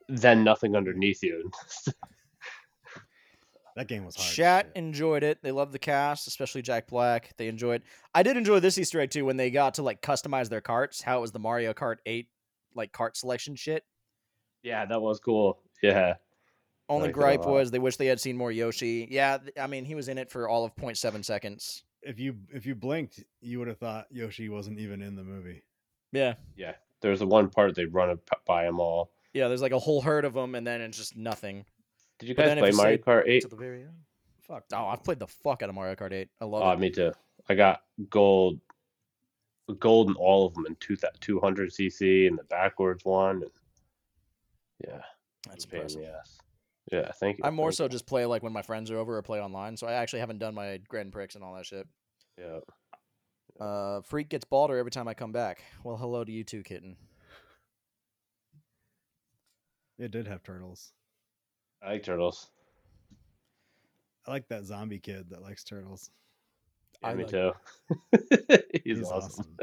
then 0.10 0.44
nothing 0.44 0.76
underneath 0.76 1.24
you. 1.24 1.52
That 3.76 3.88
game 3.88 4.04
was 4.04 4.16
hard. 4.18 4.28
as 4.28 4.36
Chat 4.36 4.66
shit. 4.66 4.76
enjoyed 4.76 5.24
it. 5.24 5.42
They 5.42 5.52
loved 5.54 5.72
the 5.72 5.80
cast, 5.80 6.28
especially 6.28 6.62
Jack 6.62 6.88
Black. 6.88 7.32
They 7.38 7.48
enjoyed. 7.48 7.84
I 8.14 8.24
did 8.24 8.36
enjoy 8.36 8.60
this 8.60 8.78
Easter 8.78 9.00
egg 9.00 9.12
too 9.12 9.24
when 9.24 9.38
they 9.38 9.52
got 9.52 9.76
to 9.76 9.84
like 9.84 10.02
customize 10.02 10.50
their 10.50 10.60
carts. 10.60 11.02
How 11.02 11.20
it 11.20 11.22
was 11.22 11.32
the 11.32 11.40
Mario 11.40 11.74
Kart 11.74 11.98
Eight 12.06 12.28
like 12.76 12.92
cart 12.92 13.16
selection 13.16 13.56
shit. 13.56 13.86
yeah, 14.64 14.86
that 14.86 15.02
was 15.02 15.22
cool. 15.22 15.62
Yeah, 15.82 16.16
Only 16.90 17.04
liked 17.08 17.10
it 17.16 17.20
a 17.20 17.22
gripe 17.22 17.46
was 17.46 17.72
they 17.72 17.80
wish 17.80 17.96
they 17.96 18.08
had 18.08 18.20
seen 18.20 18.36
more 18.36 18.52
Yoshi. 18.52 19.08
Yeah, 19.10 19.38
I 19.58 19.68
mean 19.68 19.86
he 19.86 19.96
was 19.96 20.10
in 20.10 20.18
it 20.18 20.30
for 20.30 20.50
all 20.50 20.66
of 20.66 20.76
0.7 20.76 21.24
seconds. 21.24 21.84
If 22.02 22.20
you 22.20 22.36
if 22.54 22.66
you 22.66 22.76
blinked, 22.76 23.24
you 23.42 23.60
would 23.60 23.68
have 23.68 23.78
thought 23.78 24.08
Yoshi 24.12 24.50
wasn't 24.50 24.80
even 24.80 25.02
in 25.02 25.16
the 25.16 25.24
movie. 25.24 25.64
Yeah, 26.12 26.36
yeah. 26.56 26.74
There's 27.02 27.20
the 27.20 27.28
one 27.28 27.50
part 27.50 27.76
they 27.76 27.86
run 27.86 28.18
by 28.46 28.66
them 28.66 28.80
all. 28.80 29.12
yeah. 29.34 29.48
There's 29.48 29.62
like 29.62 29.72
a 29.72 29.80
whole 29.80 30.02
herd 30.02 30.26
of 30.26 30.34
them, 30.34 30.56
and 30.56 30.66
then 30.66 30.82
it's 30.82 30.98
just 30.98 31.16
nothing. 31.16 31.66
Did 32.20 32.30
you 32.30 32.36
But 32.36 32.44
guys 32.44 32.50
then 32.50 32.58
play 32.60 32.70
you 32.72 32.76
Mario 32.78 32.98
say 32.98 33.02
Kart 33.04 33.24
8? 33.28 33.42
To 33.44 33.48
the 33.48 33.56
very 33.56 33.82
end. 33.84 33.94
Fuck. 34.42 34.64
Oh, 34.74 34.88
I've 34.88 35.04
played 35.04 35.20
the 35.20 35.28
fuck 35.28 35.62
out 35.64 35.70
of 35.70 35.76
Mario 35.76 35.96
Kart 35.96 36.12
8. 36.12 36.28
I 36.42 36.46
love 36.46 36.64
Oh, 36.64 36.72
it. 36.72 36.80
me 36.80 36.90
too. 36.90 37.14
I 37.48 37.56
got 37.56 37.84
gold, 38.10 38.60
gold 39.80 40.10
in 40.10 40.16
all 40.16 40.46
of 40.48 40.54
them 40.56 40.66
in 40.66 40.76
two 40.80 40.98
two 41.22 41.40
hundred 41.40 41.70
cc 41.70 42.28
and 42.28 42.38
the 42.38 42.44
backwards 42.46 43.06
one. 43.06 43.44
And 43.44 43.52
yeah, 44.86 45.02
That's 45.48 45.66
pain 45.66 45.82
in 45.82 45.86
impressive. 45.88 46.02
the 46.02 46.18
ass. 46.18 46.38
Yeah, 46.91 47.12
thank 47.19 47.38
you. 47.38 47.43
I 47.45 47.49
more 47.52 47.69
thank 47.69 47.78
so 47.78 47.84
you. 47.84 47.89
just 47.89 48.08
play 48.08 48.25
like 48.25 48.41
when 48.43 48.54
my 48.54 48.62
friends 48.63 48.89
are 48.91 48.97
over 48.97 49.17
or 49.17 49.21
play 49.21 49.39
online. 49.41 49.78
So 49.78 49.86
I 49.88 49.93
actually 49.93 50.19
haven't 50.21 50.39
done 50.39 50.56
my 50.56 50.78
Grand 50.88 51.12
Prix 51.12 51.28
and 51.36 51.43
all 51.43 51.54
that 51.56 51.65
shit. 51.65 51.88
Yeah, 52.38 52.60
Uh, 53.60 54.02
Freak 54.02 54.30
gets 54.30 54.45
balder 54.45 54.78
every 54.78 54.91
time 54.91 55.08
I 55.08 55.13
come 55.13 55.32
back. 55.32 55.62
Well, 55.84 55.97
hello 55.97 56.23
to 56.23 56.32
you 56.32 56.43
too, 56.43 56.63
kitten. 56.63 56.95
It 59.97 60.12
did 60.12 60.28
have 60.28 60.43
turtles. 60.43 60.93
I 61.84 61.91
like 61.93 62.04
turtles. 62.04 62.49
I 64.25 64.32
like 64.32 64.47
that 64.49 64.63
zombie 64.65 64.99
kid 64.99 65.30
that 65.32 65.41
likes 65.41 65.63
turtles. 65.63 66.10
Yeah, 67.02 67.10
I 67.10 67.13
me 67.15 67.23
like- 67.23 67.32
too. 67.32 67.52
He's, 68.84 68.99
He's 68.99 69.12
awesome. 69.12 69.58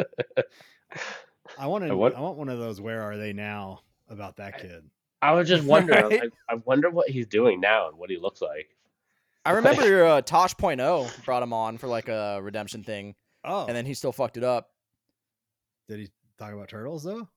I 1.58 1.66
want 1.66 1.84
I 1.84 1.88
to. 1.88 1.96
want- 1.96 2.14
I 2.14 2.20
want 2.20 2.36
one 2.36 2.48
of 2.48 2.58
those. 2.58 2.80
Where 2.80 3.02
are 3.02 3.16
they 3.16 3.32
now? 3.32 3.80
About 4.08 4.36
that 4.36 4.60
kid. 4.60 4.84
I 5.30 5.32
was 5.32 5.48
just 5.48 5.64
wondering. 5.64 6.04
I'm 6.04 6.10
like, 6.10 6.32
I 6.48 6.54
wonder 6.64 6.90
what 6.90 7.08
he's 7.08 7.26
doing 7.26 7.60
now 7.60 7.88
and 7.88 7.98
what 7.98 8.10
he 8.10 8.16
looks 8.18 8.40
like. 8.40 8.68
I 9.44 9.52
remember 9.52 10.04
uh, 10.04 10.22
Tosh.0 10.22 11.24
brought 11.24 11.42
him 11.42 11.52
on 11.52 11.78
for 11.78 11.86
like 11.86 12.08
a 12.08 12.40
redemption 12.42 12.82
thing, 12.82 13.14
Oh, 13.44 13.66
and 13.66 13.76
then 13.76 13.86
he 13.86 13.94
still 13.94 14.12
fucked 14.12 14.36
it 14.36 14.44
up. 14.44 14.70
did 15.88 16.00
he 16.00 16.08
talk 16.38 16.52
about 16.52 16.68
turtles 16.68 17.04
though? 17.04 17.28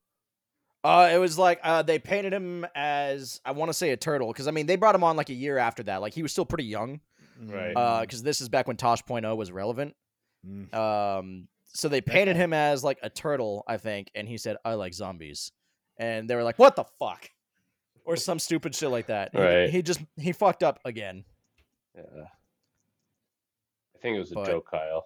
Uh, 0.83 1.09
it 1.11 1.17
was 1.17 1.37
like 1.37 1.59
uh, 1.63 1.81
they 1.83 1.99
painted 1.99 2.33
him 2.33 2.65
as 2.73 3.41
I 3.45 3.51
want 3.51 3.69
to 3.69 3.73
say 3.73 3.91
a 3.91 3.97
turtle 3.97 4.27
because 4.27 4.47
I 4.47 4.51
mean 4.51 4.65
they 4.65 4.75
brought 4.75 4.95
him 4.95 5.03
on 5.03 5.17
like 5.17 5.29
a 5.29 5.33
year 5.33 5.57
after 5.57 5.83
that. 5.83 5.97
Like 6.01 6.13
he 6.13 6.21
was 6.23 6.31
still 6.31 6.45
pretty 6.45 6.63
young. 6.65 7.01
Right. 7.41 7.73
Uh, 7.73 8.01
because 8.01 8.23
this 8.23 8.41
is 8.41 8.49
back 8.49 8.67
when 8.67 8.75
Tosh.0 8.75 9.37
was 9.37 9.51
relevant. 9.51 9.95
Mm. 10.45 10.73
Um, 10.73 11.47
so 11.67 11.87
they 11.89 12.01
painted 12.01 12.35
him 12.35 12.53
as 12.53 12.83
like 12.83 12.97
a 13.03 13.09
turtle, 13.09 13.63
I 13.67 13.77
think, 13.77 14.09
and 14.15 14.27
he 14.27 14.37
said, 14.37 14.57
"I 14.65 14.73
like 14.73 14.93
zombies," 14.93 15.51
and 15.97 16.29
they 16.29 16.35
were 16.35 16.43
like, 16.43 16.57
"What 16.57 16.75
the 16.75 16.85
fuck?" 16.97 17.29
Or 18.09 18.15
some 18.15 18.39
stupid 18.39 18.73
shit 18.73 18.89
like 18.89 19.05
that. 19.07 19.29
He- 19.33 19.39
Right. 19.39 19.69
He, 19.69 19.83
just 19.83 20.01
he 20.17 20.31
fucked 20.31 20.63
up 20.63 20.79
again. 20.83 21.23
Yeah. 21.95 22.23
I 23.95 23.99
think 24.01 24.15
it 24.15 24.19
was 24.19 24.31
a 24.31 24.35
But- 24.35 24.47
joke, 24.47 24.67
Kyle. 24.71 25.05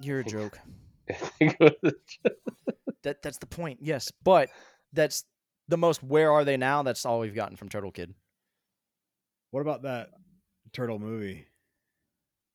You're 0.00 0.20
a 0.20 0.24
joke. 0.24 0.58
I 1.10 1.12
think 1.12 1.56
it 1.60 1.78
was 1.82 1.92
That 3.02 3.22
that's 3.22 3.38
the 3.38 3.46
point. 3.46 3.78
Yes, 3.82 4.10
but 4.24 4.48
that's 4.92 5.24
the 5.68 5.76
most. 5.76 6.02
Where 6.02 6.32
are 6.32 6.44
they 6.44 6.56
now? 6.56 6.82
That's 6.82 7.04
all 7.06 7.20
we've 7.20 7.34
gotten 7.34 7.56
from 7.56 7.68
Turtle 7.68 7.90
Kid. 7.92 8.14
What 9.52 9.60
about 9.60 9.82
that 9.82 10.10
turtle 10.72 10.98
movie? 10.98 11.46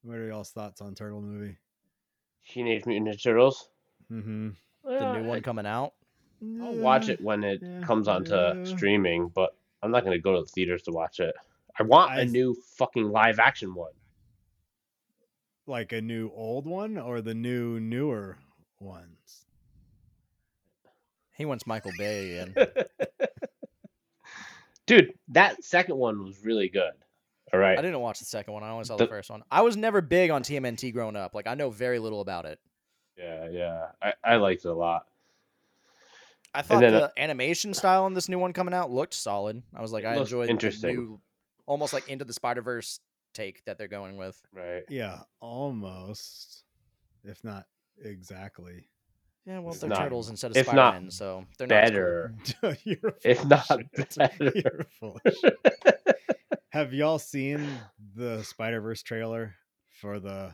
What 0.02 0.18
are 0.18 0.28
y'all's 0.28 0.52
thoughts 0.52 0.82
on 0.82 0.94
turtle 0.96 1.22
movie? 1.22 1.58
Teenage 2.50 2.86
Mutant 2.86 3.16
Ninja 3.16 3.24
Turtles. 3.24 3.70
Mm-hmm. 4.12 4.50
The 4.84 5.14
new 5.20 5.28
one 5.28 5.42
coming 5.42 5.66
out. 5.66 5.94
I'll 6.62 6.76
watch 6.76 7.10
it 7.10 7.22
when 7.22 7.44
it 7.44 7.60
Yeah, 7.62 7.82
comes 7.82 8.08
onto 8.08 8.34
yeah. 8.36 8.64
streaming, 8.64 9.30
but 9.30 9.56
I'm 9.82 9.92
not 9.92 10.04
going 10.04 10.18
to 10.18 10.22
go 10.22 10.34
to 10.36 10.42
the 10.42 10.48
theaters 10.48 10.84
to 10.84 10.92
watch 10.92 11.20
it. 11.20 11.36
I 11.80 11.84
want 11.84 12.12
I- 12.12 12.22
a 12.22 12.26
new 12.26 12.56
fucking 12.78 13.10
live 13.10 13.40
action 13.40 13.74
one. 13.74 13.92
Like 15.68 15.92
a 15.94 16.02
new 16.02 16.30
old 16.30 16.68
one 16.68 16.98
or 16.98 17.22
the 17.22 17.34
new 17.34 17.80
newer 17.80 18.38
ones? 18.80 19.46
He 21.36 21.44
wants 21.46 21.66
Michael 21.68 21.92
Bay 21.98 22.38
again. 22.38 22.56
Dude, 24.86 25.14
that 25.30 25.64
second 25.64 25.98
one 25.98 26.24
was 26.24 26.44
really 26.46 26.70
good. 26.70 26.92
All 27.52 27.60
right. 27.60 27.78
I 27.78 27.82
didn't 27.82 28.00
watch 28.00 28.20
the 28.20 28.26
second 28.26 28.54
one. 28.54 28.64
I 28.64 28.70
only 28.70 28.86
saw 28.86 28.98
The- 28.98 29.06
the 29.06 29.10
first 29.10 29.30
one. 29.30 29.44
I 29.52 29.62
was 29.62 29.76
never 29.76 30.02
big 30.02 30.30
on 30.30 30.44
TMNT 30.44 30.94
growing 30.94 31.16
up. 31.16 31.34
Like 31.34 31.48
I 31.48 31.56
know 31.56 31.70
very 31.72 32.00
little 32.00 32.22
about 32.22 32.46
it. 32.46 32.60
Yeah, 33.18 33.50
yeah. 33.50 33.88
I, 34.02 34.14
I 34.24 34.36
liked 34.36 34.66
it 34.66 34.70
a 34.70 34.74
lot. 34.74 35.08
I 36.56 36.62
thought 36.62 36.80
then, 36.82 36.94
the 36.94 37.04
uh, 37.06 37.10
animation 37.18 37.74
style 37.74 38.08
in 38.08 38.14
this 38.14 38.30
new 38.30 38.40
one 38.40 38.54
coming 38.54 38.74
out 38.74 38.92
looked 38.92 39.14
solid. 39.14 39.62
I 39.76 39.82
was 39.82 39.92
like, 39.92 40.06
I 40.06 40.16
looks 40.16 40.30
enjoyed 40.32 40.50
interesting. 40.50 40.96
the 40.96 41.02
new, 41.02 41.20
almost 41.66 41.94
like 41.94 42.08
into 42.10 42.26
the 42.26 42.34
Spider 42.34 42.62
Verse 42.62 43.00
take 43.34 43.64
that 43.66 43.78
they're 43.78 43.88
going 43.88 44.18
with. 44.18 44.42
Right. 44.54 44.84
Yeah, 44.90 45.20
almost, 45.42 46.64
if 47.24 47.44
not 47.44 47.66
exactly. 48.04 48.88
Yeah, 49.46 49.60
well, 49.60 49.74
If 49.74 49.80
they're 49.82 49.90
not- 49.90 50.00
turtles 50.00 50.30
instead 50.30 50.52
of 50.52 50.58
if 50.58 50.66
Spider 50.66 50.76
not 50.76 50.94
Man, 50.96 51.12
so 51.12 51.46
they're 51.60 51.68
not 51.68 51.84
as 51.84 51.92
cool. 51.92 52.72
Better. 52.72 53.18
If 53.24 53.46
not 53.46 53.66
shit. 53.68 54.16
better. 54.18 54.52
You're 54.56 54.86
full. 55.00 55.20
Have 56.70 56.94
y'all 56.94 57.20
seen 57.20 57.66
the 58.16 58.42
Spider 58.44 58.82
Verse 58.82 59.02
trailer 59.04 59.54
for 59.90 60.20
the 60.20 60.52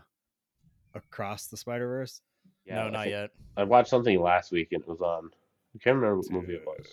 Across 0.94 1.48
the 1.48 1.58
Spider 1.58 1.88
Verse? 1.88 2.22
Yeah, 2.66 2.76
no, 2.76 2.82
I 2.82 2.90
not 2.90 3.02
think- 3.04 3.12
yet. 3.12 3.30
I 3.58 3.64
watched 3.64 3.90
something 3.90 4.20
last 4.22 4.52
week 4.52 4.70
and 4.72 4.82
it 4.82 4.88
was 4.88 5.02
on. 5.02 5.32
I 5.76 5.78
can't 5.84 5.96
remember 5.96 6.18
what 6.18 6.32
movie 6.32 6.54
it 6.56 6.66
was. 6.66 6.86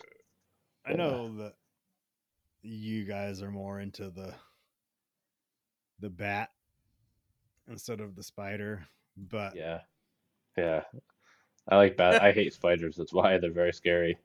I 0.86 0.92
know 0.94 1.36
that 1.38 1.54
you 2.62 3.04
guys 3.04 3.42
are 3.42 3.50
more 3.50 3.80
into 3.80 4.10
the 4.10 4.34
the 6.00 6.08
bat 6.10 6.50
instead 7.68 8.00
of 8.00 8.14
the 8.14 8.22
spider, 8.22 8.86
but 9.16 9.56
Yeah. 9.56 9.80
Yeah. 10.56 10.82
I 11.68 11.76
like 11.76 11.96
bat. 11.96 12.22
I 12.22 12.32
hate 12.32 12.54
spiders. 12.54 12.96
That's 12.96 13.12
why 13.12 13.36
they're 13.38 13.50
very 13.52 13.72
scary. 13.72 14.16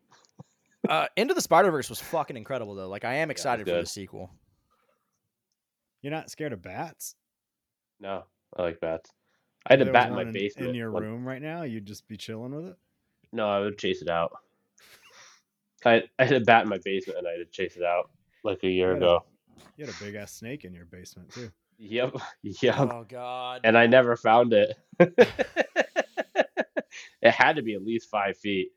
Uh, 0.88 1.08
into 1.18 1.34
the 1.34 1.42
Spider 1.42 1.72
Verse 1.72 1.90
was 1.90 2.00
fucking 2.00 2.38
incredible 2.38 2.76
though. 2.76 2.90
Like 2.90 3.06
I 3.06 3.16
am 3.16 3.30
it 3.30 3.34
was 3.34 3.40
excited 3.42 3.68
for 3.68 3.74
the 3.76 3.86
sequel. 3.86 4.30
you're 6.02 6.12
not 6.12 6.30
scared 6.30 6.54
of 6.54 6.62
bats. 6.62 7.16
No, 8.00 8.24
I 8.58 8.62
like 8.62 8.80
bats. 8.82 9.10
I 9.66 9.74
had 9.74 9.82
If 9.82 9.88
a 9.90 9.92
bat 9.92 10.08
in 10.08 10.14
my 10.16 10.24
one 10.24 10.34
basement. 10.34 10.70
in 10.70 10.76
your 10.76 10.92
one- 10.92 11.04
room 11.04 11.26
right 11.28 11.42
now. 11.42 11.64
You'd 11.64 11.86
just 11.86 12.08
be 12.08 12.18
chilling 12.18 12.54
with 12.54 12.68
it. 12.68 12.78
No, 13.34 13.50
I 13.50 13.60
would 13.60 13.78
chase 13.78 14.02
it 14.02 14.10
out. 14.10 14.32
I, 15.86 16.04
I 16.18 16.24
had 16.26 16.42
a 16.42 16.46
bat 16.46 16.64
in 16.64 16.70
my 16.70 16.80
basement 16.86 17.20
and 17.20 17.28
I 17.28 17.32
had 17.32 17.38
to 17.40 17.46
chase 17.46 17.76
it 17.76 17.84
out 17.84 18.10
like 18.44 18.64
a 18.64 18.70
year 18.70 18.92
Yeah. 18.92 18.98
ago. 18.98 19.26
You 19.76 19.86
had 19.86 19.94
a 19.94 19.98
big 20.04 20.16
ass 20.16 20.32
snake 20.34 20.64
in 20.66 20.74
your 20.74 20.86
basement 20.86 21.32
too. 21.32 21.52
Yep. 21.80 22.16
Yep. 22.44 22.76
Oh 22.78 23.06
God. 23.10 23.62
and 23.64 23.78
I 23.78 23.88
never 23.88 24.16
found 24.16 24.54
it. 24.54 24.78
it 25.00 25.18
had 27.32 27.56
to 27.58 27.62
be 27.62 27.74
at 27.74 27.84
least 27.84 28.10
five 28.10 28.38
feet. 28.38 28.70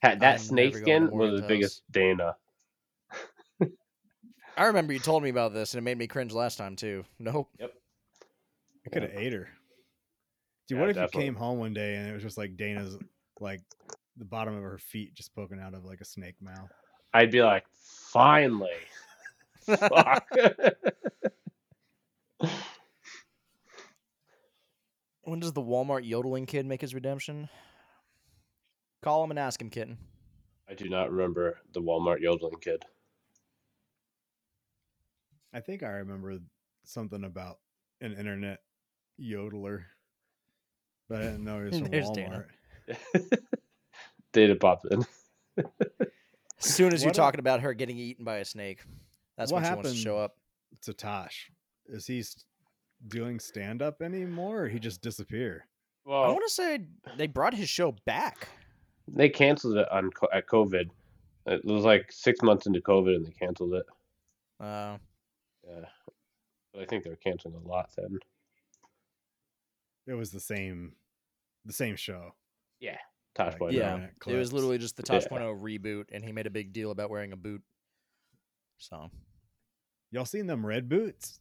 Had 0.00 0.20
that 0.20 0.34
I'm 0.34 0.38
snake 0.38 0.74
never 0.74 0.84
going 0.84 1.02
to 1.02 1.06
skin 1.08 1.18
was 1.18 1.30
the 1.30 1.32
Warren's 1.32 1.48
biggest 1.48 1.82
Dana. 1.90 2.36
I 4.56 4.66
remember 4.66 4.92
you 4.92 4.98
told 5.00 5.22
me 5.22 5.30
about 5.30 5.52
this 5.54 5.74
and 5.74 5.78
it 5.78 5.82
made 5.82 5.98
me 5.98 6.06
cringe 6.06 6.32
last 6.32 6.56
time 6.56 6.76
too. 6.76 7.04
Nope. 7.18 7.48
Yep. 7.58 7.72
I 8.86 8.90
could 8.90 9.02
have 9.02 9.12
ate 9.14 9.32
her. 9.32 9.48
Dude, 10.68 10.76
Yeah, 10.76 10.80
what 10.80 10.90
if 10.90 10.96
definitely. 10.96 11.22
you 11.22 11.26
came 11.32 11.36
home 11.36 11.58
one 11.58 11.74
day 11.74 11.96
and 11.96 12.08
it 12.08 12.12
was 12.12 12.22
just 12.22 12.38
like 12.38 12.56
Dana's, 12.56 12.96
like 13.40 13.60
the 14.16 14.24
bottom 14.24 14.56
of 14.56 14.62
her 14.62 14.78
feet 14.78 15.14
just 15.14 15.34
poking 15.34 15.60
out 15.60 15.74
of 15.74 15.84
like 15.84 16.00
a 16.00 16.04
snake 16.04 16.36
mouth? 16.40 16.70
I'd 17.12 17.30
be 17.30 17.42
like, 17.42 17.64
finally. 17.72 18.70
Fuck. 19.66 20.28
When 25.24 25.40
does 25.40 25.54
the 25.54 25.62
Walmart 25.62 26.06
yodeling 26.06 26.44
kid 26.44 26.66
make 26.66 26.82
his 26.82 26.94
redemption? 26.94 27.48
Call 29.02 29.24
him 29.24 29.30
and 29.30 29.38
ask 29.38 29.60
him, 29.60 29.70
kitten. 29.70 29.96
I 30.68 30.74
do 30.74 30.88
not 30.88 31.10
remember 31.10 31.60
the 31.72 31.80
Walmart 31.80 32.20
yodeling 32.20 32.58
kid. 32.60 32.84
I 35.52 35.60
think 35.60 35.82
I 35.82 35.88
remember 35.88 36.38
something 36.84 37.24
about 37.24 37.58
an 38.00 38.12
internet 38.12 38.60
yodeler, 39.20 39.84
but 41.08 41.20
I 41.20 41.24
didn't 41.24 41.44
know 41.44 41.58
he 41.58 41.64
was 41.70 41.78
from 41.78 41.90
There's 41.90 42.10
Dana. 42.10 42.44
Walmart. 42.88 43.38
Dana 44.32 44.56
popped 44.56 44.86
in. 44.90 45.04
As 45.58 45.64
soon 46.74 46.92
as 46.92 47.02
you're 47.02 47.10
a- 47.10 47.14
talking 47.14 47.40
about 47.40 47.60
her 47.60 47.74
getting 47.74 47.96
eaten 47.98 48.24
by 48.24 48.38
a 48.38 48.44
snake, 48.44 48.80
that's 49.36 49.52
What 49.52 49.62
when 49.62 49.70
she 49.70 49.74
wants 49.76 49.90
to 49.92 49.96
show 49.96 50.18
up. 50.18 50.36
To 50.82 50.92
Tosh, 50.92 51.50
is 51.86 52.06
he 52.06 52.18
s- 52.20 52.44
doing 53.08 53.38
stand 53.38 53.80
up 53.80 54.02
anymore, 54.02 54.62
or 54.64 54.68
he 54.68 54.80
just 54.80 55.00
disappear? 55.02 55.66
I 56.06 56.10
Well, 56.10 56.32
want 56.32 56.42
to 56.46 56.52
say 56.52 56.80
they 57.16 57.28
brought 57.28 57.54
his 57.54 57.68
show 57.68 57.92
back. 58.06 58.48
they 59.06 59.28
canceled 59.28 59.76
it 59.76 59.88
on 59.92 60.10
co- 60.10 60.28
at 60.32 60.48
COVID. 60.48 60.90
It 61.46 61.64
was 61.64 61.84
like 61.84 62.10
six 62.10 62.42
months 62.42 62.66
into 62.66 62.80
COVID, 62.80 63.14
and 63.14 63.24
they 63.24 63.30
canceled 63.30 63.74
it. 63.74 63.86
Uh, 64.58 64.98
Yeah, 65.66 65.84
but 66.72 66.82
I 66.82 66.86
think 66.86 67.04
they're 67.04 67.14
canceling 67.16 67.54
a 67.54 67.68
lot 67.68 67.90
then. 67.96 68.18
It 70.06 70.14
was 70.14 70.30
the 70.32 70.40
same, 70.40 70.96
the 71.64 71.72
same 71.72 71.94
show. 71.96 72.34
Tosh 73.34 73.52
Like, 73.52 73.58
Point. 73.58 73.72
yeah, 73.72 73.94
internet 73.94 74.12
it 74.28 74.36
was 74.36 74.52
literally 74.52 74.78
just 74.78 74.96
the 74.96 75.02
Yeah. 75.12 75.18
Tosh.0 75.18 75.60
reboot, 75.60 76.04
and 76.12 76.24
he 76.24 76.30
made 76.30 76.46
a 76.46 76.50
big 76.50 76.72
deal 76.72 76.90
about 76.92 77.10
wearing 77.10 77.32
a 77.32 77.36
boot. 77.36 77.62
So 78.78 79.10
Y'all 80.12 80.24
seen 80.24 80.46
them 80.46 80.64
red 80.64 80.88
boots 80.88 81.40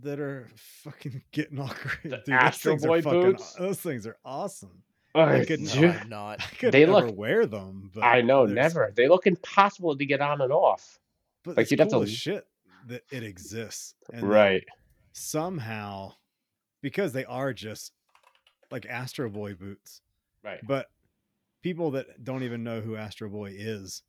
that 0.00 0.18
are 0.18 0.48
fucking 0.56 1.22
getting 1.32 1.58
all 1.58 1.68
great? 1.82 2.02
The 2.04 2.08
Dude, 2.08 2.26
those 2.26 2.34
Astro 2.34 2.72
things 2.72 2.84
are 2.84 2.88
Boy 2.88 3.02
fucking- 3.02 3.20
boots? 3.22 3.54
Those 3.54 3.78
things 3.80 4.06
are 4.06 4.16
awesome. 4.24 4.82
Oh, 5.14 5.20
I, 5.22 5.44
could 5.44 5.60
no, 5.60 5.88
I'm 5.88 6.08
not. 6.08 6.40
I 6.42 6.46
could 6.56 6.72
They 6.72 6.86
never 6.86 7.06
look- 7.08 7.16
wear 7.18 7.44
them. 7.46 7.90
But 7.94 8.02
I 8.02 8.20
know, 8.22 8.44
never. 8.46 8.92
They 8.96 9.08
look 9.08 9.26
impossible 9.26 9.96
to 9.96 10.04
get 10.06 10.20
on 10.22 10.40
and 10.40 10.52
off. 10.52 10.98
But 11.44 11.56
like, 11.58 11.64
it's 11.64 11.70
you'd 11.70 11.80
have 11.80 11.90
cool 11.90 12.00
to- 12.00 12.04
as 12.04 12.12
shit 12.14 12.46
that 12.86 13.02
it 13.10 13.22
exists. 13.22 13.94
And 14.12 14.22
right. 14.28 14.64
Somehow, 15.12 16.12
because 16.82 17.12
they 17.12 17.24
are 17.26 17.52
just 17.52 17.92
like 18.70 18.86
Astro 18.86 19.28
Boy 19.30 19.54
boots, 19.54 20.00
Right. 20.46 20.60
but 20.66 20.86
people 21.62 21.90
that 21.90 22.22
don't 22.24 22.44
even 22.44 22.62
know 22.62 22.80
who 22.80 22.94
Astro 22.96 23.28
Boy 23.28 23.50
is 23.56 24.02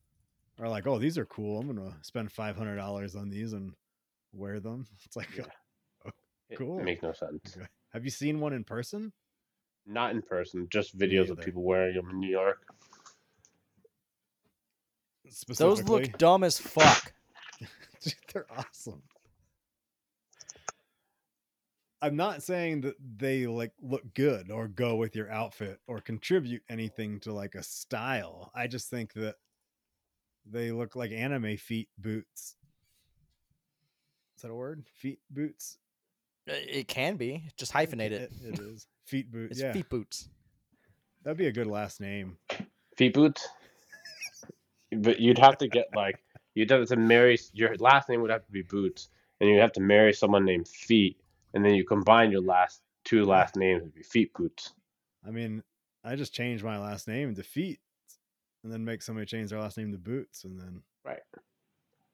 are 0.59 0.69
like, 0.69 0.85
"Oh, 0.87 0.99
these 0.99 1.17
are 1.17 1.25
cool. 1.25 1.59
I'm 1.59 1.67
gonna 1.67 1.97
spend 2.03 2.31
five 2.31 2.55
hundred 2.55 2.75
dollars 2.77 3.15
on 3.15 3.29
these 3.29 3.53
and 3.53 3.73
wear 4.33 4.59
them." 4.59 4.85
It's 5.05 5.15
like, 5.15 5.35
Yeah. 5.35 5.45
Oh, 6.05 6.11
it 6.49 6.57
Cool. 6.57 6.79
makes 6.81 7.01
no 7.01 7.11
sense. 7.13 7.57
have 7.91 8.03
you 8.05 8.11
seen 8.11 8.39
one 8.39 8.53
in 8.53 8.63
person? 8.63 9.11
Not 9.87 10.11
in 10.11 10.21
person, 10.21 10.67
just 10.69 10.97
videos 10.97 11.29
of 11.29 11.39
people 11.39 11.63
wearing 11.63 11.95
them 11.95 12.09
in 12.11 12.19
New 12.19 12.29
York. 12.29 12.61
Those 15.57 15.83
look 15.83 16.17
dumb 16.17 16.43
as 16.43 16.57
fuck. 16.59 17.13
They're 18.33 18.45
awesome. 18.55 19.01
I'm 22.01 22.15
not 22.15 22.43
saying 22.43 22.81
that 22.81 22.95
they 23.17 23.47
like 23.47 23.71
look 23.81 24.03
good 24.13 24.51
or 24.51 24.67
go 24.67 24.95
with 24.95 25.15
your 25.15 25.31
outfit 25.31 25.79
or 25.87 25.99
contribute 25.99 26.61
anything 26.69 27.19
to 27.21 27.33
like 27.33 27.55
a 27.55 27.63
style. 27.63 28.51
I 28.53 28.67
just 28.67 28.89
think 28.89 29.13
that 29.13 29.35
they 30.45 30.71
look 30.71 30.95
like 30.95 31.11
anime 31.11 31.57
feet 31.57 31.89
boots. 31.97 32.55
Is 34.35 34.43
that 34.43 34.51
a 34.51 34.55
word? 34.55 34.85
Feet 34.93 35.19
boots? 35.31 35.79
Uh, 36.49 36.53
It 36.55 36.87
can 36.87 37.15
be 37.15 37.43
just 37.57 37.73
hyphenate 37.73 38.11
it. 38.11 38.31
it 38.43 38.59
is. 38.59 38.87
Feet 39.05 39.31
boots. 39.31 39.51
It's 39.53 39.61
yeah. 39.61 39.73
feet 39.73 39.89
boots. 39.89 40.29
That'd 41.23 41.37
be 41.37 41.47
a 41.47 41.51
good 41.51 41.67
last 41.67 41.99
name. 41.99 42.37
Feet 42.95 43.13
boots. 43.13 43.47
but 44.91 45.19
you'd 45.19 45.39
have 45.39 45.57
to 45.57 45.67
get 45.67 45.87
like 45.95 46.23
you'd 46.53 46.69
have 46.69 46.87
to 46.87 46.95
marry 46.95 47.37
your 47.53 47.75
last 47.77 48.07
name 48.09 48.21
would 48.21 48.31
have 48.31 48.45
to 48.45 48.51
be 48.51 48.61
Boots, 48.61 49.09
and 49.39 49.49
you'd 49.49 49.59
have 49.59 49.73
to 49.73 49.81
marry 49.81 50.13
someone 50.13 50.45
named 50.45 50.67
Feet, 50.67 51.17
and 51.53 51.63
then 51.65 51.73
you 51.75 51.83
combine 51.85 52.31
your 52.31 52.41
last 52.41 52.81
two 53.03 53.25
last 53.25 53.55
names 53.55 53.81
would 53.83 53.95
be 53.95 54.03
Feet 54.03 54.33
Boots. 54.33 54.73
I 55.25 55.31
mean, 55.31 55.63
I 56.03 56.15
just 56.15 56.33
changed 56.33 56.63
my 56.63 56.77
last 56.77 57.07
name 57.07 57.35
to 57.35 57.43
Feet 57.43 57.79
and 58.63 58.71
then 58.71 58.85
make 58.85 59.01
somebody 59.01 59.25
change 59.25 59.49
their 59.49 59.59
last 59.59 59.77
name 59.77 59.91
to 59.91 59.97
Boots 59.97 60.43
and 60.43 60.59
then 60.59 60.81
Right. 61.05 61.19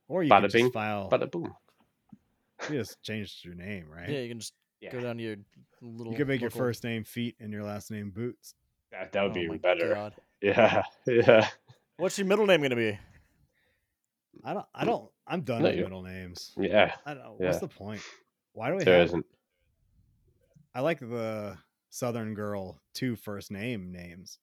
Or 0.08 0.24
you 0.24 0.32
Bada 0.32 0.42
could 0.44 0.52
bing, 0.52 0.66
just 0.66 0.74
file 0.74 1.10
Bada 1.12 1.30
boom. 1.30 1.54
you 2.70 2.78
just 2.78 3.02
changed 3.02 3.44
your 3.44 3.56
name, 3.56 3.86
right? 3.90 4.10
Yeah, 4.10 4.20
you 4.20 4.30
can 4.30 4.40
just 4.40 4.54
Yeah, 4.82 4.92
go 4.92 5.02
down 5.02 5.18
to 5.18 5.24
your 5.24 5.36
little. 5.82 6.12
You 6.14 6.18
could 6.18 6.28
make 6.28 6.42
your 6.42 6.50
first 6.50 6.84
name 6.84 7.04
Feet 7.04 7.36
and 7.40 7.52
your 7.52 7.64
last 7.64 7.90
name 7.92 8.12
Boots. 8.12 8.54
that, 8.92 9.12
that 9.14 9.24
would 9.24 9.32
Oh 9.32 9.36
be 9.36 9.42
even 9.42 9.58
better. 9.58 9.94
God. 9.94 10.14
Yeah, 10.42 10.84
yeah. 11.08 11.48
What's 11.96 12.18
your 12.18 12.28
middle 12.28 12.46
name 12.46 12.62
gonna 12.62 12.76
be? 12.76 13.00
I 14.44 14.54
don't 14.54 14.66
I 14.76 14.84
don't 14.84 15.10
I'm 15.26 15.42
done 15.42 15.62
No, 15.64 15.70
with 15.70 15.78
middle 15.78 16.02
names. 16.04 16.52
Yeah, 16.58 16.92
I 17.06 17.14
don't 17.14 17.40
Yeah. 17.40 17.48
what's 17.48 17.60
the 17.60 17.70
point? 17.70 18.02
Why 18.54 18.70
do 18.70 18.78
we 18.78 18.84
there 18.84 19.00
have 19.00 19.08
isn't. 19.10 19.26
I 20.74 20.82
like 20.82 21.00
the 21.00 21.58
Southern 21.90 22.34
girl 22.34 22.80
two 22.94 23.16
first 23.16 23.52
name 23.52 23.92
names. 23.92 24.40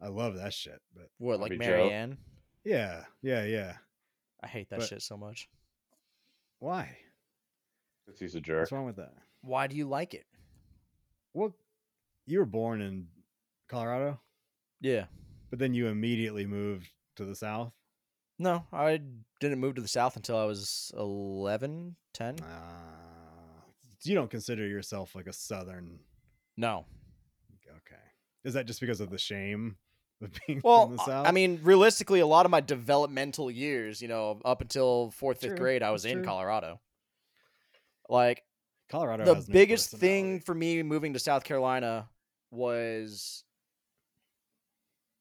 I 0.00 0.08
love 0.08 0.36
that 0.36 0.54
shit, 0.54 0.80
but 0.94 1.08
What, 1.18 1.40
like 1.40 1.50
Bobby 1.52 1.64
Joe? 1.64 1.70
Marianne? 1.70 2.18
yeah, 2.64 3.04
yeah, 3.22 3.44
yeah. 3.44 3.76
I 4.42 4.46
hate 4.46 4.68
that 4.70 4.80
But- 4.80 4.88
shit 4.88 5.02
so 5.02 5.16
much. 5.16 5.48
Why? 6.60 6.96
Because 8.06 8.20
he's 8.20 8.34
a 8.34 8.40
jerk. 8.40 8.60
What's 8.62 8.72
wrong 8.72 8.86
with 8.86 8.96
that? 8.96 9.12
Why 9.42 9.66
do 9.66 9.76
you 9.76 9.86
like 9.86 10.14
it? 10.14 10.26
Well, 11.34 11.54
you 12.26 12.38
were 12.40 12.46
born 12.46 12.80
in 12.80 13.08
Colorado, 13.68 14.20
Yeah. 14.80 15.06
but 15.50 15.58
then 15.58 15.74
you 15.74 15.86
immediately 15.88 16.46
moved 16.46 16.88
to 17.16 17.24
the 17.24 17.34
South. 17.34 17.72
No, 18.38 18.64
I 18.72 19.00
didn't 19.40 19.58
move 19.58 19.74
to 19.76 19.82
the 19.82 19.88
south 19.88 20.16
until 20.16 20.36
I 20.36 20.44
was 20.44 20.92
11, 20.96 21.96
10. 22.14 22.36
Uh, 22.40 22.44
you 24.04 24.14
don't 24.14 24.30
consider 24.30 24.66
yourself 24.66 25.14
like 25.14 25.26
a 25.26 25.32
Southern. 25.32 25.98
No. 26.56 26.86
Okay. 27.68 28.00
Is 28.44 28.54
that 28.54 28.66
just 28.66 28.80
because 28.80 29.00
of 29.00 29.10
the 29.10 29.18
shame 29.18 29.76
of 30.22 30.30
being 30.46 30.60
Well, 30.62 30.86
from 30.86 30.96
the 30.96 31.02
I- 31.02 31.06
South? 31.06 31.26
I 31.26 31.32
mean, 31.32 31.60
realistically, 31.64 32.20
a 32.20 32.26
lot 32.26 32.44
of 32.46 32.50
my 32.52 32.60
developmental 32.60 33.50
years, 33.50 34.00
you 34.00 34.06
know, 34.08 34.40
up 34.44 34.60
until 34.60 35.10
fourth, 35.10 35.40
fifth 35.40 35.50
True, 35.50 35.58
grade, 35.58 35.82
I 35.82 35.90
was 35.90 36.04
that's 36.04 36.12
in 36.12 36.18
true. 36.18 36.26
Colorado. 36.26 36.80
Like, 38.08 38.42
Colorado. 38.88 39.24
the 39.24 39.34
has 39.34 39.48
no 39.48 39.52
biggest 39.52 39.90
thing 39.90 40.40
for 40.40 40.54
me 40.54 40.82
moving 40.82 41.12
to 41.14 41.18
South 41.18 41.42
Carolina 41.44 42.08
was 42.50 43.44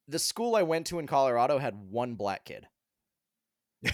the 0.08 0.20
school 0.20 0.56
I 0.56 0.64
went 0.64 0.88
to 0.88 1.00
in 1.00 1.08
Colorado 1.08 1.58
had 1.58 1.76
one 1.76 2.14
black 2.16 2.46
kid. 2.46 2.66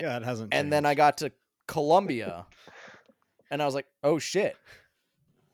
Yeah, 0.00 0.16
it 0.16 0.22
hasn't. 0.22 0.54
And 0.54 0.72
then 0.72 0.86
I 0.86 0.94
got 0.94 1.18
to 1.18 1.30
Columbia 1.68 2.46
and 3.50 3.60
I 3.60 3.66
was 3.66 3.74
like, 3.74 3.84
oh 4.02 4.18
shit. 4.18 4.56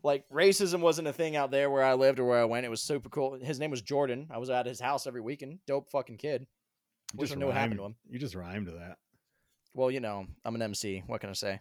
Like 0.05 0.25
racism 0.33 0.79
wasn't 0.81 1.09
a 1.09 1.13
thing 1.13 1.35
out 1.35 1.51
there 1.51 1.69
where 1.69 1.83
I 1.83 1.95
lived 1.95 2.21
or 2.21 2.25
where 2.27 2.41
I 2.41 2.45
went. 2.45 2.65
It 2.65 2.69
was 2.69 2.81
super 2.81 3.09
cool. 3.09 3.37
His 3.43 3.59
name 3.59 3.73
was 3.73 3.83
Jordan. 3.83 4.29
I 4.31 4.39
was 4.39 4.49
at 4.49 4.67
his 4.67 4.79
house 4.79 5.09
every 5.09 5.21
weekend. 5.21 5.59
Dope 5.67 5.91
fucking 5.91 6.19
kid. 6.19 6.47
You 7.13 7.19
Wish 7.19 7.31
just 7.31 7.37
I 7.37 7.41
knew 7.41 7.47
what 7.47 7.57
happened 7.57 7.81
rhymed- 7.81 7.97
to 7.97 8.09
him. 8.09 8.13
You 8.15 8.19
just 8.21 8.37
rhymed 8.37 8.67
to 8.67 8.73
that. 8.75 8.99
Well, 9.75 9.91
you 9.91 9.99
know, 9.99 10.27
I'm 10.45 10.55
an 10.55 10.63
MC. 10.63 11.03
What 11.09 11.21
can 11.21 11.31
I 11.31 11.33
say? 11.33 11.59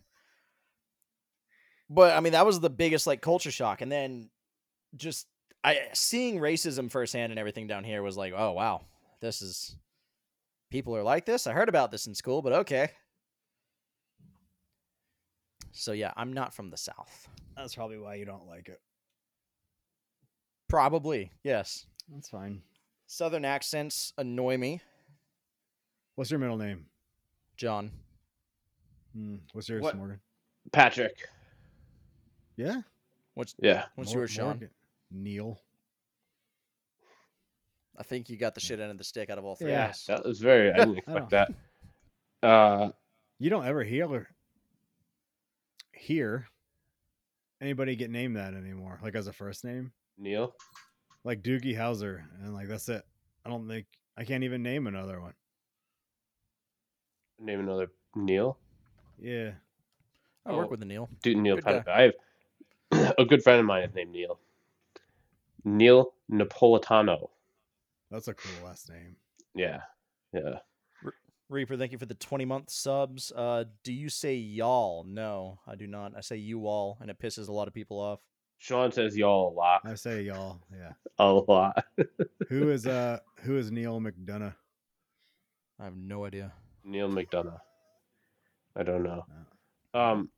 But 1.89 2.15
I 2.15 2.19
mean, 2.19 2.33
that 2.33 2.45
was 2.45 2.59
the 2.59 2.69
biggest 2.69 3.07
like 3.07 3.21
culture 3.21 3.51
shock, 3.51 3.81
and 3.81 3.91
then 3.91 4.29
just 4.95 5.27
I 5.63 5.79
seeing 5.93 6.37
racism 6.39 6.91
firsthand 6.91 7.31
and 7.31 7.39
everything 7.39 7.65
down 7.67 7.83
here 7.83 8.01
was 8.03 8.15
like, 8.17 8.33
oh 8.35 8.51
wow, 8.53 8.81
this 9.21 9.41
is 9.41 9.75
people 10.75 10.93
are 10.93 11.03
like 11.03 11.25
this. 11.25 11.47
I 11.47 11.53
heard 11.53 11.69
about 11.69 11.89
this 11.89 12.05
in 12.05 12.13
school, 12.13 12.41
but 12.41 12.51
okay. 12.51 12.89
So 15.71 15.93
yeah, 15.93 16.11
I'm 16.17 16.33
not 16.33 16.53
from 16.53 16.69
the 16.69 16.75
South. 16.75 17.29
That's 17.55 17.75
probably 17.75 17.97
why 17.97 18.15
you 18.15 18.25
don't 18.25 18.45
like 18.45 18.67
it. 18.67 18.81
Probably 20.67 21.31
yes. 21.45 21.85
That's 22.13 22.27
fine. 22.27 22.61
Southern 23.07 23.45
accents 23.45 24.11
annoy 24.17 24.57
me. 24.57 24.81
What's 26.15 26.29
your 26.29 26.41
middle 26.41 26.57
name? 26.57 26.85
John, 27.55 27.89
Hmm, 29.13 29.37
what's 29.53 29.69
yours, 29.69 29.81
What? 29.81 29.95
Morgan? 29.95 30.19
Patrick. 30.73 31.29
Yeah. 32.57 32.81
what's 33.33 33.55
Yeah. 33.59 33.85
what's 33.95 34.11
Mor- 34.11 34.23
yours, 34.23 34.31
Sean? 34.31 34.45
Morgan. 34.47 34.69
Neil. 35.09 35.57
I 37.97 38.03
think 38.03 38.29
you 38.29 38.37
got 38.37 38.53
the 38.55 38.59
shit 38.61 38.79
end 38.79 38.91
of 38.91 38.97
the 38.97 39.03
stick 39.03 39.29
out 39.29 39.37
of 39.37 39.45
all 39.45 39.55
three 39.55 39.71
Yeah. 39.71 39.85
of 39.85 39.89
us. 39.91 40.05
That 40.05 40.25
was 40.25 40.39
very. 40.39 40.71
I 40.71 40.77
didn't 40.79 40.97
expect 40.99 41.17
don't- 41.17 41.29
that. 41.31 41.53
Uh, 42.43 42.91
You 43.39 43.49
don't 43.49 43.65
ever 43.65 43.83
hear 43.83 44.27
hear 45.93 46.47
anybody 47.59 47.95
get 47.95 48.11
named 48.11 48.35
that 48.37 48.53
anymore, 48.53 48.99
like 49.01 49.15
as 49.15 49.25
a 49.27 49.33
first 49.33 49.63
name, 49.63 49.91
Neil. 50.19 50.53
like 51.23 51.41
Doogie 51.41 51.75
Howser, 51.75 52.23
and 52.43 52.53
like 52.53 52.67
that's 52.67 52.87
it. 52.89 53.03
I 53.45 53.49
don't 53.49 53.67
think 53.67 53.87
I 54.17 54.25
can't 54.25 54.43
even 54.43 54.61
name 54.61 54.85
another 54.85 55.19
one. 55.21 55.33
Name 57.39 57.61
another 57.61 57.87
Neil. 58.15 58.57
Yeah. 59.19 59.51
I 60.45 60.53
work 60.53 60.67
Oh. 60.67 60.69
with 60.69 60.81
the 60.81 60.85
Neil. 60.85 61.09
Dude, 61.23 61.37
Neil. 61.37 61.57
Good 61.57 61.87
I 61.87 62.01
have 62.91 63.15
a 63.17 63.25
good 63.25 63.41
friend 63.41 63.59
of 63.59 63.65
mine 63.65 63.83
is 63.83 63.95
named 63.95 64.11
Neil. 64.11 64.39
Neil 65.63 66.13
Napolitano. 66.31 67.29
That's 68.11 68.27
a 68.27 68.33
cool 68.33 68.65
last 68.65 68.89
name. 68.89 69.15
Yeah, 69.55 69.81
yeah. 70.33 70.59
Reaper, 71.47 71.77
thank 71.77 71.91
you 71.91 71.99
for 71.99 72.07
the 72.07 72.15
20 72.15 72.45
month 72.45 72.69
subs. 72.71 73.31
Uh, 73.35 73.65
do 73.83 73.93
you 73.93 74.09
say 74.09 74.35
y'all? 74.35 75.05
No, 75.07 75.59
I 75.67 75.75
do 75.75 75.85
not. 75.85 76.13
I 76.17 76.21
say 76.21 76.37
you 76.37 76.65
all, 76.67 76.97
and 77.01 77.09
it 77.11 77.19
pisses 77.19 77.47
a 77.47 77.51
lot 77.51 77.67
of 77.67 77.73
people 77.73 77.99
off. 77.99 78.19
Sean 78.57 78.91
says 78.91 79.15
y'all 79.15 79.49
a 79.49 79.53
lot, 79.53 79.81
I 79.83 79.95
say 79.95 80.23
y'all. 80.23 80.61
Yeah. 80.73 80.93
a 81.19 81.31
lot. 81.31 81.85
Who 82.49 82.69
is 82.69 82.87
uh 82.87 83.19
who 83.41 83.57
is 83.57 83.71
Neal 83.71 83.99
McDonough? 83.99 84.55
I 85.79 85.83
have 85.83 85.97
no 85.97 86.25
idea. 86.25 86.53
Neal 86.83 87.09
McDonough. 87.09 87.59
I 88.75 88.83
don't 88.83 89.03
know. 89.03 89.25
Um, 89.93 90.29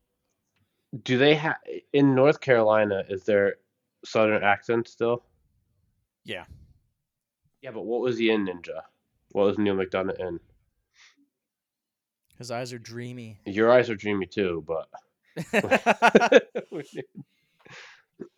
do 1.03 1.17
they 1.17 1.35
have 1.35 1.57
in 1.93 2.15
North 2.15 2.39
Carolina? 2.39 3.03
Is 3.09 3.23
there 3.23 3.55
Southern 4.03 4.43
accent 4.43 4.87
still? 4.87 5.23
Yeah. 6.25 6.45
Yeah, 7.67 7.71
but 7.73 7.85
what 7.85 7.99
was 7.99 8.17
he 8.17 8.29
in 8.29 8.45
Ninja? 8.45 8.83
What 9.33 9.45
was 9.45 9.57
Neal 9.57 9.75
McDonough 9.75 10.17
in? 10.21 10.39
His 12.37 12.49
eyes 12.49 12.71
are 12.71 12.79
dreamy. 12.79 13.41
Your 13.45 13.69
eyes 13.69 13.89
are 13.89 13.95
dreamy 13.95 14.25
too, 14.25 14.63
but 14.65 14.87
I 15.67 16.39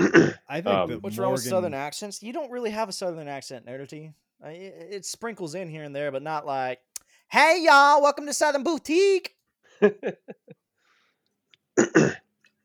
think 0.02 0.66
Um, 0.66 0.90
that 0.90 1.04
What's 1.04 1.20
wrong 1.20 1.34
with 1.34 1.44
southern 1.44 1.76
accents? 1.76 2.24
You 2.24 2.34
don't 2.34 2.50
really 2.50 2.72
have 2.72 2.90
a 2.90 2.92
southern 2.92 3.28
accent, 3.28 3.68
Nerdity. 3.68 4.16
It, 4.46 4.88
it 4.90 5.06
sprinkles 5.06 5.54
in 5.54 5.70
here 5.70 5.84
and 5.84 5.96
there, 5.96 6.12
but 6.12 6.24
not 6.24 6.48
like, 6.48 6.80
"Hey 7.28 7.62
y'all, 7.64 8.02
welcome 8.02 8.26
to 8.26 8.34
Southern 8.34 8.64
Boutique." 8.64 9.36
we're 9.82 9.94
you 11.78 12.16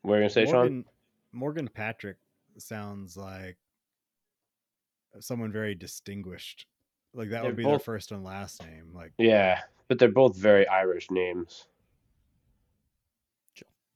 gonna 0.03 0.31
say 0.31 0.47
Sean. 0.47 0.55
Morgan, 0.55 0.85
Morgan 1.31 1.69
Patrick 1.69 2.17
sounds 2.57 3.19
like 3.19 3.59
someone 5.21 5.53
very 5.53 5.75
distinguished. 5.75 6.67
Like 7.13 7.31
that 7.31 7.43
They're 7.43 7.51
would 7.51 7.57
be 7.57 7.65
their 7.65 7.79
first 7.79 8.11
and 8.11 8.25
last 8.25 8.63
name. 8.63 8.91
Like, 8.93 9.13
Yeah, 9.19 9.61
but 9.89 9.99
they're 9.99 10.09
both 10.11 10.37
very 10.37 10.67
Irish 10.67 11.11
names. 11.11 11.67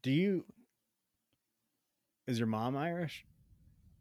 do 0.03 0.13
you? 0.13 0.45
Is 2.29 2.39
your 2.39 2.47
mom 2.47 2.77
Irish? 2.77 3.25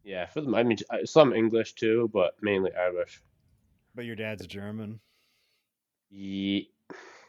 Yeah, 0.03 0.25
for 0.27 0.41
them. 0.41 0.53
I 0.53 0.63
mean, 0.63 0.77
uh, 0.89 1.06
some 1.06 1.34
English 1.34 1.73
too, 1.73 2.10
but 2.13 2.36
mainly 2.41 2.71
Irish. 2.75 3.21
But 3.95 4.06
your 4.06 4.15
dad's 4.15 4.45
German, 4.45 4.99
Ye- 6.10 6.69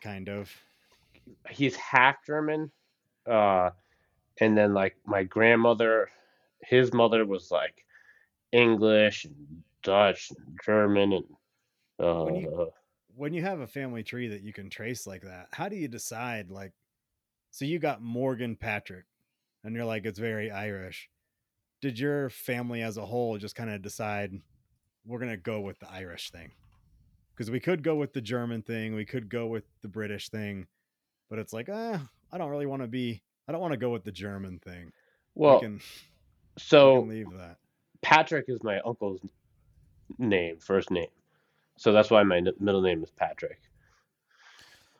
kind 0.02 0.28
of. 0.28 0.52
he's 1.48 1.74
half 1.76 2.24
German, 2.26 2.70
uh, 3.26 3.70
and 4.40 4.56
then 4.56 4.74
like 4.74 4.96
my 5.06 5.24
grandmother, 5.24 6.10
his 6.62 6.92
mother 6.92 7.24
was 7.24 7.50
like 7.50 7.84
English 8.52 9.24
and 9.24 9.62
Dutch 9.82 10.30
and 10.30 10.58
German 10.64 11.12
and 11.12 11.24
uh, 12.00 12.24
When 12.24 12.34
you- 12.36 12.72
When 13.14 13.32
you 13.34 13.42
have 13.42 13.60
a 13.60 13.66
family 13.66 14.02
tree 14.04 14.28
that 14.28 14.42
you 14.42 14.52
can 14.52 14.70
trace 14.70 15.06
like 15.06 15.22
that, 15.22 15.48
how 15.52 15.68
do 15.68 15.74
you 15.76 15.88
decide? 15.88 16.50
Like, 16.50 16.72
so 17.50 17.64
you 17.64 17.78
got 17.80 18.00
Morgan 18.00 18.54
Patrick, 18.54 19.06
and 19.64 19.74
you're 19.74 19.84
like, 19.84 20.04
it's 20.06 20.20
very 20.20 20.50
Irish. 20.52 21.10
Did 21.80 21.98
your 21.98 22.30
family 22.30 22.82
as 22.82 22.96
a 22.96 23.04
whole 23.06 23.36
just 23.38 23.56
kind 23.56 23.70
of 23.70 23.82
decide 23.82 24.32
we're 25.04 25.18
gonna 25.18 25.36
go 25.36 25.60
with 25.60 25.78
the 25.80 25.90
Irish 25.90 26.30
thing? 26.30 26.52
Because 27.34 27.50
we 27.50 27.58
could 27.60 27.82
go 27.82 27.96
with 27.96 28.12
the 28.12 28.20
German 28.20 28.62
thing, 28.62 28.94
we 28.94 29.04
could 29.04 29.28
go 29.28 29.46
with 29.46 29.64
the 29.82 29.88
British 29.88 30.28
thing, 30.28 30.66
but 31.28 31.38
it's 31.40 31.52
like, 31.52 31.68
ah, 31.72 32.08
I 32.32 32.38
don't 32.38 32.50
really 32.50 32.66
want 32.66 32.82
to 32.82 32.88
be. 32.88 33.22
I 33.48 33.52
don't 33.52 33.60
want 33.60 33.72
to 33.72 33.78
go 33.78 33.90
with 33.90 34.04
the 34.04 34.12
German 34.12 34.58
thing. 34.60 34.92
well, 35.34 35.54
we 35.54 35.60
can, 35.60 35.74
we 35.74 35.80
so 36.58 37.06
that. 37.36 37.56
Patrick 38.02 38.44
is 38.48 38.62
my 38.62 38.78
uncle's 38.80 39.20
name, 40.18 40.58
first 40.58 40.90
name, 40.90 41.08
so 41.76 41.92
that's 41.92 42.10
why 42.10 42.22
my 42.22 42.38
n- 42.38 42.52
middle 42.58 42.82
name 42.82 43.02
is 43.02 43.10
Patrick. 43.10 43.60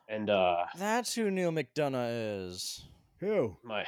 And 0.09 0.31
uh, 0.31 0.64
That's 0.77 1.14
who 1.14 1.31
Neal 1.31 1.53
McDonough 1.53 2.47
is. 2.49 2.87
Who? 3.21 3.57
my 3.62 3.85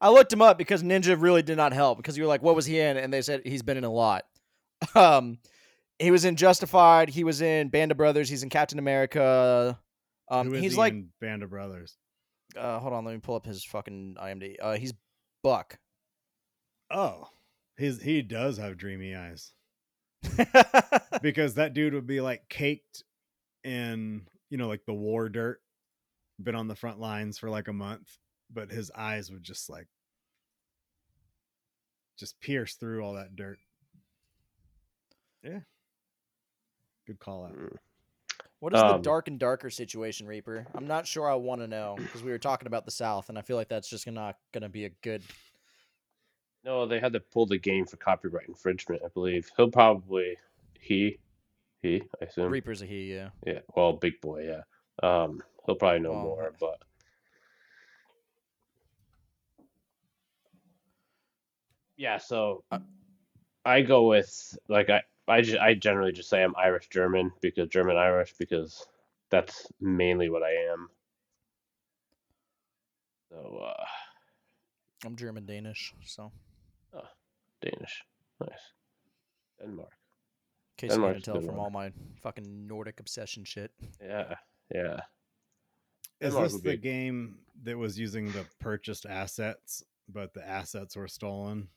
I 0.00 0.08
looked 0.08 0.32
him 0.32 0.40
up 0.40 0.56
because 0.56 0.82
Ninja 0.82 1.20
really 1.20 1.42
did 1.42 1.58
not 1.58 1.74
help 1.74 1.98
because 1.98 2.16
you 2.16 2.22
were 2.22 2.28
like, 2.28 2.42
"What 2.42 2.56
was 2.56 2.64
he 2.64 2.80
in?" 2.80 2.96
And 2.96 3.12
they 3.12 3.20
said 3.20 3.42
he's 3.44 3.62
been 3.62 3.76
in 3.76 3.84
a 3.84 3.90
lot. 3.92 4.24
Um, 4.94 5.38
he 5.98 6.10
was 6.10 6.24
in 6.24 6.36
Justified. 6.36 7.10
He 7.10 7.22
was 7.24 7.42
in 7.42 7.68
Band 7.68 7.90
of 7.90 7.98
Brothers. 7.98 8.30
He's 8.30 8.42
in 8.42 8.48
Captain 8.48 8.78
America. 8.78 9.78
Um, 10.30 10.46
Who 10.48 10.54
is 10.54 10.62
he's 10.62 10.72
he 10.72 10.78
like, 10.78 10.94
in 10.94 11.08
Band 11.20 11.42
of 11.42 11.50
Brothers? 11.50 11.98
uh, 12.56 12.78
hold 12.78 12.94
on, 12.94 13.04
let 13.04 13.12
me 13.12 13.20
pull 13.20 13.34
up 13.36 13.44
his 13.44 13.62
fucking 13.62 14.16
IMDb. 14.18 14.56
Uh, 14.58 14.76
he's 14.76 14.94
Buck. 15.42 15.78
Oh, 16.90 17.28
his 17.76 18.00
he 18.00 18.22
does 18.22 18.56
have 18.56 18.78
dreamy 18.78 19.14
eyes 19.14 19.52
because 21.22 21.54
that 21.54 21.72
dude 21.74 21.94
would 21.94 22.06
be 22.06 22.20
like 22.20 22.48
caked 22.48 23.04
in 23.64 24.26
you 24.50 24.56
know 24.58 24.68
like 24.68 24.84
the 24.86 24.94
war 24.94 25.28
dirt, 25.28 25.60
been 26.42 26.54
on 26.54 26.68
the 26.68 26.76
front 26.76 27.00
lines 27.00 27.38
for 27.38 27.50
like 27.50 27.68
a 27.68 27.72
month, 27.72 28.18
but 28.52 28.70
his 28.70 28.90
eyes 28.96 29.30
would 29.30 29.42
just 29.42 29.68
like 29.70 29.88
just 32.18 32.40
pierce 32.40 32.74
through 32.74 33.02
all 33.04 33.14
that 33.14 33.36
dirt. 33.36 33.58
Yeah, 35.42 35.60
good 37.06 37.18
call 37.18 37.44
out. 37.46 37.56
mm, 37.56 37.76
What 38.60 38.72
is 38.74 38.84
the 38.84 38.94
Um, 38.94 39.02
dark 39.02 39.28
and 39.28 39.38
darker 39.38 39.70
situation, 39.70 40.26
Reaper? 40.26 40.66
I'm 40.74 40.86
not 40.86 41.06
sure 41.06 41.28
I 41.30 41.34
want 41.34 41.60
to 41.60 41.68
know 41.68 41.96
because 41.98 42.22
we 42.22 42.30
were 42.30 42.38
talking 42.38 42.66
about 42.66 42.84
the 42.84 42.90
South, 42.90 43.28
and 43.28 43.38
I 43.38 43.42
feel 43.42 43.56
like 43.56 43.68
that's 43.68 43.88
just 43.88 44.06
not 44.06 44.36
gonna 44.52 44.68
be 44.68 44.84
a 44.84 44.90
good. 45.02 45.22
No, 46.64 46.86
they 46.86 47.00
had 47.00 47.12
to 47.14 47.20
pull 47.20 47.46
the 47.46 47.58
game 47.58 47.86
for 47.86 47.96
copyright 47.96 48.48
infringement, 48.48 49.02
I 49.04 49.08
believe. 49.08 49.50
He'll 49.56 49.70
probably 49.70 50.36
he 50.78 51.18
he 51.82 52.02
I 52.20 52.26
assume. 52.26 52.50
Reaper's 52.50 52.82
a 52.82 52.86
he, 52.86 53.12
yeah. 53.14 53.30
Yeah, 53.46 53.60
well, 53.74 53.92
big 53.94 54.20
boy, 54.20 54.46
yeah. 54.46 54.62
Um, 55.02 55.42
he'll 55.66 55.76
probably 55.76 56.00
know 56.00 56.12
Well, 56.12 56.22
more, 56.24 56.52
but 56.60 56.78
yeah. 61.96 62.18
So 62.18 62.64
Uh, 62.70 62.78
I 63.64 63.82
go 63.82 64.08
with 64.08 64.58
like 64.68 64.90
I 64.90 65.02
I 65.28 65.42
just 65.42 65.58
I 65.58 65.74
generally 65.74 66.12
just 66.12 66.28
say 66.28 66.42
I'm 66.42 66.54
Irish 66.56 66.88
German 66.88 67.32
because 67.40 67.68
German 67.68 67.96
Irish 67.96 68.34
because 68.38 68.86
that's 69.30 69.66
mainly 69.80 70.28
what 70.30 70.42
I 70.42 70.52
am. 70.72 70.88
So 73.30 73.62
uh, 73.64 73.84
I'm 75.04 75.16
German 75.16 75.46
Danish, 75.46 75.94
so 76.04 76.32
Danish, 77.62 78.02
nice. 78.40 78.50
Denmark, 79.60 79.90
in 79.90 80.88
case 80.88 80.90
you 80.90 80.94
Denmark's 80.96 81.14
couldn't 81.16 81.22
a 81.22 81.24
tell 81.24 81.34
good 81.40 81.46
from 81.46 81.56
one. 81.56 81.64
all 81.64 81.70
my 81.70 81.92
fucking 82.22 82.66
Nordic 82.66 83.00
obsession 83.00 83.44
shit. 83.44 83.70
yeah, 84.02 84.34
yeah. 84.74 85.00
Is 86.20 86.32
Denmark 86.34 86.44
this 86.44 86.52
would 86.54 86.62
the 86.62 86.70
be- 86.72 86.76
game 86.76 87.38
that 87.62 87.76
was 87.76 87.98
using 87.98 88.30
the 88.32 88.44
purchased 88.58 89.06
assets, 89.06 89.82
but 90.08 90.32
the 90.34 90.46
assets 90.46 90.96
were 90.96 91.08
stolen? 91.08 91.68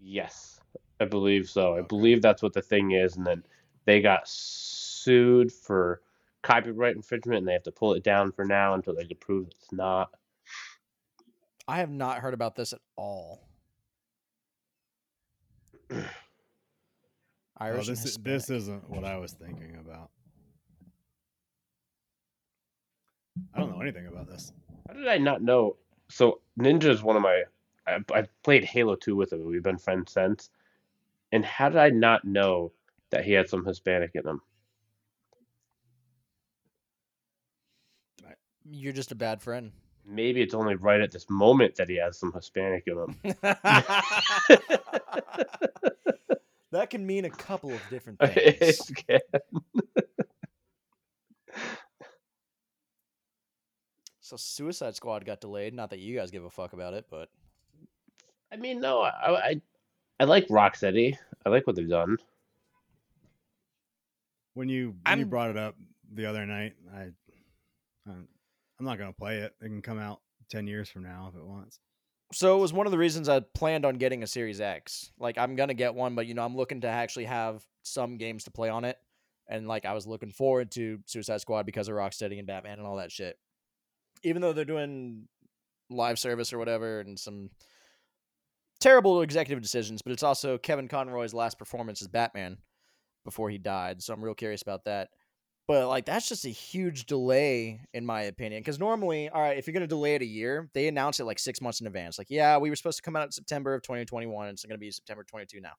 Yes, 0.00 0.60
I 1.00 1.06
believe 1.06 1.48
so. 1.48 1.74
I 1.74 1.78
Okay. 1.78 1.86
believe 1.88 2.22
that's 2.22 2.42
what 2.42 2.52
the 2.52 2.62
thing 2.62 2.92
is, 2.92 3.16
and 3.16 3.26
then 3.26 3.42
they 3.84 4.00
got 4.00 4.28
sued 4.28 5.50
for 5.52 6.02
copyright 6.42 6.94
infringement, 6.96 7.38
and 7.38 7.48
they 7.48 7.52
have 7.52 7.62
to 7.64 7.72
pull 7.72 7.94
it 7.94 8.04
down 8.04 8.30
for 8.32 8.44
now 8.44 8.74
until 8.74 8.94
they 8.94 9.04
can 9.06 9.16
prove 9.16 9.48
it's 9.48 9.72
not. 9.72 10.14
I 11.66 11.78
have 11.78 11.90
not 11.90 12.18
heard 12.20 12.32
about 12.34 12.54
this 12.54 12.72
at 12.72 12.80
all. 12.96 13.47
Oh, 17.60 17.64
Irish 17.64 17.88
and 17.88 17.96
this 17.96 18.04
is, 18.04 18.16
this 18.18 18.50
isn't 18.50 18.88
what 18.88 19.04
I 19.04 19.16
was 19.16 19.32
thinking 19.32 19.78
about. 19.80 20.10
I 23.52 23.58
don't 23.58 23.72
know 23.72 23.80
anything 23.80 24.06
about 24.06 24.28
this. 24.28 24.52
How 24.86 24.94
did 24.94 25.08
I 25.08 25.18
not 25.18 25.42
know? 25.42 25.76
So 26.08 26.40
Ninja 26.60 26.84
is 26.84 27.02
one 27.02 27.16
of 27.16 27.22
my. 27.22 27.42
I, 27.86 27.98
I 28.14 28.26
played 28.44 28.64
Halo 28.64 28.94
Two 28.94 29.16
with 29.16 29.32
him. 29.32 29.44
We've 29.44 29.62
been 29.62 29.78
friends 29.78 30.12
since. 30.12 30.50
And 31.32 31.44
how 31.44 31.68
did 31.68 31.78
I 31.78 31.90
not 31.90 32.24
know 32.24 32.72
that 33.10 33.24
he 33.24 33.32
had 33.32 33.48
some 33.48 33.64
Hispanic 33.64 34.12
in 34.14 34.26
him? 34.26 34.40
You're 38.70 38.92
just 38.92 39.12
a 39.12 39.16
bad 39.16 39.40
friend. 39.40 39.72
Maybe 40.10 40.40
it's 40.40 40.54
only 40.54 40.74
right 40.74 41.00
at 41.02 41.10
this 41.12 41.28
moment 41.28 41.76
that 41.76 41.88
he 41.88 41.96
has 41.96 42.18
some 42.18 42.32
Hispanic 42.32 42.84
in 42.86 42.96
him. 42.98 43.16
that 46.70 46.88
can 46.90 47.06
mean 47.06 47.26
a 47.26 47.30
couple 47.30 47.70
of 47.72 47.80
different 47.90 48.18
It 48.22 48.58
things. 48.58 48.90
can. 49.06 49.20
so 54.20 54.36
Suicide 54.36 54.94
Squad 54.96 55.24
got 55.24 55.40
delayed. 55.40 55.74
Not 55.74 55.90
that 55.90 55.98
you 55.98 56.16
guys 56.16 56.30
give 56.30 56.44
a 56.44 56.50
fuck 56.50 56.72
about 56.72 56.94
it, 56.94 57.06
but 57.10 57.28
I 58.52 58.56
mean, 58.56 58.80
no, 58.80 59.00
I, 59.02 59.10
I, 59.50 59.60
I 60.20 60.24
like 60.24 60.48
Rocksteady. 60.48 61.16
I 61.46 61.48
like 61.48 61.66
what 61.66 61.76
they've 61.76 61.88
done. 61.88 62.16
When 64.54 64.68
you 64.68 64.88
when 65.06 65.18
you 65.18 65.24
I'm- 65.24 65.28
brought 65.28 65.50
it 65.50 65.56
up 65.56 65.76
the 66.12 66.26
other 66.26 66.44
night, 66.46 66.74
I 66.94 67.08
I'm 68.06 68.26
I'm 68.78 68.86
not 68.86 68.98
gonna 68.98 69.12
play 69.12 69.38
it. 69.38 69.54
It 69.60 69.66
can 69.66 69.82
come 69.82 69.98
out 69.98 70.20
ten 70.50 70.66
years 70.66 70.88
from 70.88 71.02
now 71.02 71.30
if 71.32 71.38
it 71.38 71.44
wants. 71.44 71.78
so 72.32 72.56
it 72.56 72.60
was 72.60 72.72
one 72.72 72.86
of 72.86 72.92
the 72.92 72.98
reasons 72.98 73.28
I 73.28 73.40
planned 73.40 73.84
on 73.84 73.96
getting 73.96 74.22
a 74.22 74.26
Series 74.26 74.60
X. 74.60 75.10
Like 75.18 75.38
I'm 75.38 75.56
gonna 75.56 75.74
get 75.74 75.94
one, 75.94 76.14
but 76.14 76.26
you 76.26 76.34
know 76.34 76.44
I'm 76.44 76.56
looking 76.56 76.82
to 76.82 76.88
actually 76.88 77.24
have 77.24 77.64
some 77.82 78.16
games 78.18 78.44
to 78.44 78.50
play 78.50 78.68
on 78.68 78.84
it, 78.84 78.96
and 79.48 79.66
like 79.66 79.84
I 79.84 79.94
was 79.94 80.06
looking 80.06 80.30
forward 80.30 80.70
to 80.72 80.98
Suicide 81.06 81.40
Squad 81.40 81.66
because 81.66 81.88
of 81.88 81.94
Rocksteady 81.94 82.38
and 82.38 82.46
Batman 82.46 82.78
and 82.78 82.86
all 82.86 82.96
that 82.96 83.12
shit. 83.12 83.36
Even 84.22 84.42
though 84.42 84.52
they're 84.52 84.64
doing 84.64 85.28
live 85.90 86.18
service 86.18 86.52
or 86.52 86.58
whatever 86.58 87.00
and 87.00 87.18
some 87.18 87.50
terrible 88.80 89.22
executive 89.22 89.62
decisions, 89.62 90.02
but 90.02 90.12
it's 90.12 90.22
also 90.22 90.58
Kevin 90.58 90.88
Conroy's 90.88 91.34
last 91.34 91.58
performance 91.58 92.02
as 92.02 92.08
Batman 92.08 92.58
before 93.24 93.50
he 93.50 93.58
died. 93.58 94.02
So 94.02 94.12
I'm 94.12 94.22
real 94.22 94.34
curious 94.34 94.62
about 94.62 94.84
that. 94.84 95.08
But 95.68 95.86
like 95.88 96.06
that's 96.06 96.26
just 96.26 96.46
a 96.46 96.48
huge 96.48 97.04
delay 97.04 97.82
in 97.92 98.06
my 98.06 98.22
opinion. 98.22 98.60
Because 98.60 98.80
normally, 98.80 99.28
all 99.28 99.42
right, 99.42 99.58
if 99.58 99.66
you're 99.66 99.74
gonna 99.74 99.86
delay 99.86 100.14
it 100.14 100.22
a 100.22 100.26
year, 100.26 100.70
they 100.72 100.88
announce 100.88 101.20
it 101.20 101.24
like 101.24 101.38
six 101.38 101.60
months 101.60 101.82
in 101.82 101.86
advance. 101.86 102.16
Like, 102.16 102.30
yeah, 102.30 102.56
we 102.56 102.70
were 102.70 102.76
supposed 102.76 102.96
to 102.96 103.02
come 103.02 103.14
out 103.14 103.26
in 103.26 103.32
September 103.32 103.74
of 103.74 103.82
2021. 103.82 104.48
It's 104.48 104.64
gonna 104.64 104.78
be 104.78 104.90
September 104.90 105.24
22 105.24 105.60
now. 105.60 105.74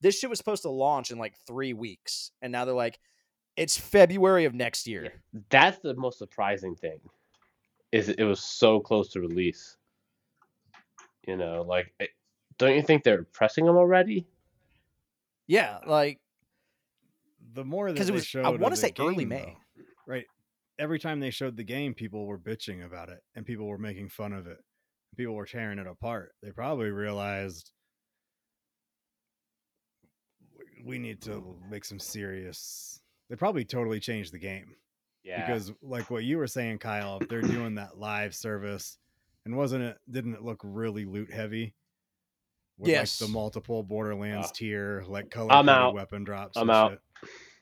This 0.00 0.18
shit 0.18 0.30
was 0.30 0.38
supposed 0.38 0.62
to 0.62 0.70
launch 0.70 1.10
in 1.10 1.18
like 1.18 1.34
three 1.46 1.74
weeks, 1.74 2.30
and 2.40 2.50
now 2.50 2.64
they're 2.64 2.74
like, 2.74 2.98
it's 3.56 3.76
February 3.76 4.46
of 4.46 4.54
next 4.54 4.86
year. 4.86 5.04
Yeah. 5.04 5.40
That's 5.50 5.78
the 5.80 5.94
most 5.94 6.18
surprising 6.18 6.74
thing. 6.74 6.98
Is 7.92 8.08
it 8.08 8.24
was 8.24 8.40
so 8.40 8.80
close 8.80 9.10
to 9.12 9.20
release. 9.20 9.76
You 11.26 11.36
know, 11.36 11.62
like, 11.62 11.92
it, 12.00 12.10
don't 12.58 12.74
you 12.74 12.82
think 12.82 13.04
they're 13.04 13.24
pressing 13.24 13.66
them 13.66 13.76
already? 13.76 14.26
Yeah, 15.46 15.78
like 15.86 16.20
the 17.52 17.64
more 17.64 17.86
that 17.88 17.94
because 17.94 18.08
it 18.08 18.12
they 18.12 18.16
was 18.16 18.26
showed 18.26 18.44
I 18.44 18.48
want 18.50 18.74
to 18.74 18.80
the 18.80 18.86
say 18.88 18.92
early 18.98 19.24
May. 19.24 19.56
though, 19.76 19.82
right? 20.06 20.24
Every 20.78 20.98
time 20.98 21.20
they 21.20 21.30
showed 21.30 21.56
the 21.56 21.64
game, 21.64 21.94
people 21.94 22.26
were 22.26 22.38
bitching 22.38 22.84
about 22.84 23.08
it, 23.08 23.20
and 23.34 23.46
people 23.46 23.66
were 23.66 23.78
making 23.78 24.08
fun 24.10 24.32
of 24.32 24.46
it. 24.46 24.58
People 25.16 25.34
were 25.34 25.46
tearing 25.46 25.78
it 25.78 25.86
apart. 25.86 26.32
They 26.42 26.50
probably 26.50 26.90
realized 26.90 27.70
"We- 30.56 30.82
we 30.84 30.98
need 30.98 31.22
to 31.22 31.58
make 31.70 31.84
some 31.84 31.98
serious. 31.98 33.00
They 33.28 33.36
probably 33.36 33.64
totally 33.64 34.00
changed 34.00 34.32
the 34.32 34.38
game 34.38 34.76
Yeah. 35.22 35.40
because, 35.46 35.72
like 35.82 36.10
what 36.10 36.24
you 36.24 36.38
were 36.38 36.46
saying, 36.46 36.78
Kyle, 36.78 37.18
if 37.20 37.28
they're 37.28 37.40
doing 37.42 37.74
that 37.76 37.98
live 37.98 38.34
service, 38.34 38.98
and 39.44 39.56
wasn't 39.56 39.84
it? 39.84 39.98
Didn't 40.10 40.34
it 40.34 40.42
look 40.42 40.60
really 40.62 41.04
loot 41.04 41.32
heavy? 41.32 41.74
With 42.78 42.90
Yes. 42.90 43.20
like 43.20 43.28
the 43.28 43.32
multiple 43.32 43.82
Borderlands 43.82 44.48
Ah. 44.50 44.54
tier, 44.54 45.04
like 45.08 45.30
color 45.30 45.52
I'm 45.52 45.68
out. 45.68 45.94
weapon 45.94 46.24
drops. 46.24 46.56
I'm 46.56 46.68
and 46.68 46.70
out. 46.70 46.90
shit. 46.90 47.00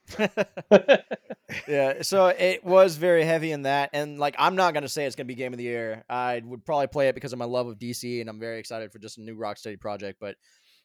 yeah, 1.69 2.03
so 2.03 2.27
it 2.27 2.65
was 2.65 2.97
very 2.97 3.25
heavy 3.25 3.53
in 3.53 3.63
that, 3.63 3.91
and 3.93 4.19
like 4.19 4.35
I'm 4.39 4.57
not 4.57 4.75
gonna 4.75 4.89
say 4.89 5.07
it's 5.07 5.17
gonna 5.17 5.27
be 5.27 5.35
game 5.35 5.53
of 5.53 5.59
the 5.59 5.65
year. 5.65 6.05
I 6.09 6.43
would 6.45 6.65
probably 6.65 6.89
play 6.89 7.09
it 7.09 7.15
because 7.15 7.33
of 7.33 7.39
my 7.39 7.45
love 7.45 7.67
of 7.69 7.79
DC, 7.79 8.21
and 8.21 8.29
I'm 8.29 8.41
very 8.41 8.59
excited 8.59 8.93
for 8.93 8.99
just 8.99 9.19
a 9.19 9.23
new 9.23 9.37
Rocksteady 9.37 9.81
project. 9.81 10.19
But 10.21 10.37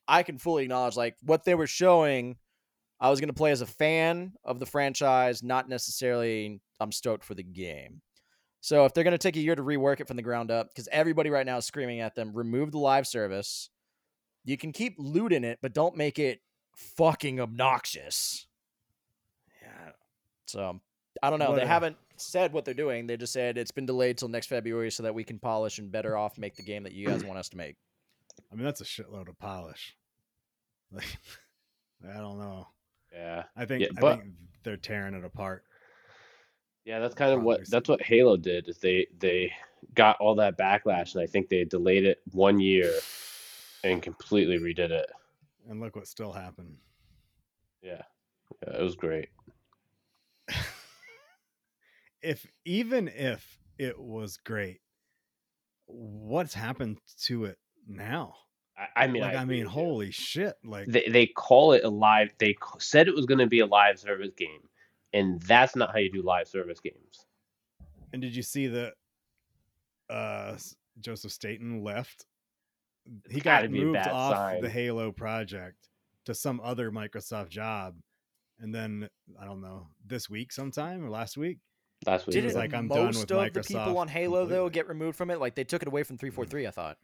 I 0.07 0.23
can 0.23 0.37
fully 0.37 0.63
acknowledge 0.63 0.95
like 0.95 1.15
what 1.23 1.43
they 1.43 1.55
were 1.55 1.67
showing. 1.67 2.37
I 2.99 3.09
was 3.09 3.19
gonna 3.19 3.33
play 3.33 3.51
as 3.51 3.61
a 3.61 3.65
fan 3.65 4.33
of 4.43 4.59
the 4.59 4.65
franchise, 4.65 5.41
not 5.43 5.67
necessarily 5.69 6.61
I'm 6.79 6.91
stoked 6.91 7.23
for 7.25 7.33
the 7.35 7.43
game. 7.43 8.01
So 8.61 8.85
if 8.85 8.93
they're 8.93 9.03
gonna 9.05 9.17
take 9.17 9.37
a 9.37 9.41
year 9.41 9.55
to 9.55 9.63
rework 9.63 9.99
it 10.01 10.07
from 10.07 10.17
the 10.17 10.23
ground 10.23 10.51
up, 10.51 10.69
because 10.69 10.87
everybody 10.91 11.29
right 11.29 11.45
now 11.45 11.57
is 11.57 11.65
screaming 11.65 11.99
at 12.01 12.15
them, 12.15 12.31
remove 12.33 12.71
the 12.71 12.79
live 12.79 13.07
service. 13.07 13.69
You 14.43 14.57
can 14.57 14.71
keep 14.71 14.95
looting 14.97 15.43
it, 15.43 15.59
but 15.61 15.73
don't 15.73 15.95
make 15.95 16.19
it 16.19 16.41
fucking 16.75 17.39
obnoxious. 17.39 18.47
Yeah, 19.61 19.91
So 20.45 20.79
I 21.21 21.29
don't 21.29 21.39
know. 21.39 21.51
What 21.51 21.59
They 21.59 21.65
haven't 21.65 21.97
said 22.17 22.53
what 22.53 22.65
they're 22.65 22.73
doing. 22.73 23.07
They 23.07 23.17
just 23.17 23.33
said 23.33 23.57
it's 23.57 23.71
been 23.71 23.85
delayed 23.85 24.17
till 24.17 24.27
next 24.29 24.47
February 24.47 24.91
so 24.91 25.03
that 25.03 25.13
we 25.13 25.23
can 25.23 25.39
polish 25.39 25.79
and 25.79 25.91
better 25.91 26.17
off 26.17 26.37
make 26.37 26.55
the 26.55 26.63
game 26.63 26.83
that 26.83 26.93
you 26.93 27.07
guys 27.07 27.23
want 27.23 27.39
us 27.39 27.49
to 27.49 27.57
make. 27.57 27.75
I 28.51 28.55
mean 28.55 28.63
that's 28.63 28.81
a 28.81 28.85
shitload 28.85 29.27
of 29.29 29.37
polish. 29.39 29.95
Like, 30.91 31.19
I 32.15 32.17
don't 32.19 32.39
know. 32.39 32.67
yeah. 33.13 33.43
I 33.55 33.65
think 33.65 33.83
Yeah, 33.83 33.89
I 33.97 34.15
think 34.15 34.23
they're 34.63 34.77
tearing 34.77 35.13
it 35.13 35.23
apart. 35.23 35.65
Yeah, 36.83 36.97
that's 36.97 37.13
kind 37.13 37.31
of 37.31 37.43
what 37.43 37.69
that's 37.69 37.87
what 37.87 38.01
Halo 38.01 38.37
did. 38.37 38.67
Is 38.67 38.79
they 38.79 39.05
they 39.19 39.53
got 39.93 40.17
all 40.19 40.33
that 40.35 40.57
backlash, 40.57 41.13
and 41.13 41.21
I 41.21 41.27
think 41.27 41.49
they 41.49 41.63
delayed 41.63 42.05
it 42.05 42.21
one 42.31 42.59
year 42.59 42.91
and 43.83 44.01
completely 44.01 44.57
redid 44.57 44.91
it. 44.91 45.09
And 45.69 45.79
look 45.79 45.95
what 45.95 46.07
still 46.07 46.31
happened. 46.31 46.77
Yeah, 47.81 48.01
yeah 48.63 48.77
it 48.77 48.81
was 48.81 48.95
great. 48.95 49.29
if 52.21 52.45
even 52.65 53.07
if 53.07 53.59
it 53.77 53.99
was 53.99 54.37
great, 54.37 54.81
what's 55.85 56.53
happened 56.53 56.99
to 57.23 57.45
it 57.45 57.57
now? 57.87 58.35
I, 58.77 59.03
I 59.03 59.07
mean, 59.07 59.21
like 59.21 59.35
I, 59.35 59.43
agree 59.43 59.57
mean, 59.57 59.65
holy 59.65 60.11
shit! 60.11 60.55
Like 60.63 60.87
They 60.87 61.07
they 61.09 61.27
call 61.27 61.73
it 61.73 61.83
a 61.83 61.89
live. 61.89 62.31
They 62.37 62.55
said 62.77 63.07
it 63.07 63.15
was 63.15 63.25
going 63.25 63.39
to 63.39 63.47
be 63.47 63.59
a 63.59 63.65
live 63.65 63.99
service 63.99 64.31
game, 64.37 64.61
and 65.13 65.41
that's 65.41 65.75
not 65.75 65.91
how 65.91 65.99
you 65.99 66.11
do 66.11 66.21
live 66.21 66.47
service 66.47 66.79
games. 66.79 67.25
And 68.13 68.21
did 68.21 68.35
you 68.35 68.43
see 68.43 68.67
that 68.67 68.93
uh 70.09 70.55
Joseph 70.99 71.31
Staten 71.31 71.83
left? 71.83 72.25
He 73.29 73.39
got 73.39 73.59
gotta 73.61 73.69
be 73.69 73.81
a 73.81 73.85
moved 73.85 74.07
off 74.07 74.35
sign. 74.35 74.61
the 74.61 74.69
Halo 74.69 75.11
project 75.11 75.89
to 76.25 76.33
some 76.33 76.59
other 76.63 76.91
Microsoft 76.91 77.49
job. 77.49 77.95
And 78.59 78.73
then 78.75 79.09
I 79.41 79.45
don't 79.45 79.61
know, 79.61 79.87
this 80.05 80.29
week 80.29 80.51
sometime 80.51 81.03
or 81.05 81.09
last 81.09 81.37
week. 81.37 81.59
That's 82.05 82.25
what 82.27 82.33
He 82.33 82.39
he 82.39 82.45
was 82.45 82.53
Didn't 82.53 82.61
like, 82.61 82.73
"I'm 82.73 82.87
done 82.87 83.05
most 83.07 83.29
with 83.29 83.31
of 83.31 83.53
the 83.53 83.61
people 83.63 83.97
on 83.97 84.07
Halo 84.07 84.45
though 84.45 84.69
get 84.69 84.87
removed 84.87 85.17
from 85.17 85.29
it? 85.31 85.39
Like 85.39 85.55
they 85.55 85.63
took 85.63 85.81
it 85.81 85.87
away 85.87 86.03
from 86.03 86.17
343, 86.17 86.63
mm. 86.63 86.67
I 86.67 86.71
thought. 86.71 86.97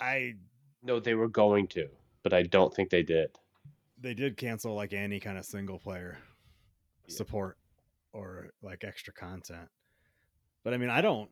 I 0.00 0.34
No, 0.82 1.00
they 1.00 1.14
were 1.14 1.28
going 1.28 1.66
to, 1.68 1.88
but 2.22 2.32
I 2.32 2.42
don't 2.44 2.72
think 2.74 2.90
they 2.90 3.02
did. 3.02 3.30
they 4.00 4.14
did 4.14 4.36
cancel 4.36 4.74
like 4.74 4.92
any 4.92 5.18
kind 5.18 5.36
of 5.38 5.44
single 5.44 5.78
player 5.78 6.18
Yeah. 7.06 7.16
support 7.16 7.58
or 8.12 8.50
like 8.62 8.84
extra 8.84 9.12
content. 9.12 9.68
But 10.62 10.72
I 10.74 10.76
mean, 10.76 10.90
I 10.90 11.00
don't 11.00 11.30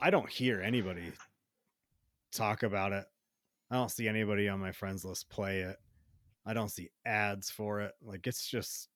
I 0.00 0.10
don't 0.10 0.28
hear 0.30 0.62
anybody 0.62 1.12
talk 2.32 2.62
about 2.62 2.92
it. 2.92 3.04
I 3.70 3.76
don't 3.76 3.90
see 3.90 4.08
anybody 4.08 4.48
on 4.48 4.60
my 4.60 4.72
friends 4.72 5.04
list 5.04 5.28
play 5.28 5.60
it. 5.60 5.76
I 6.46 6.54
don't 6.54 6.70
see 6.70 6.88
ads 7.04 7.50
for 7.50 7.80
it. 7.82 7.92
Like 8.02 8.26
it's 8.26 8.46
just 8.48 8.88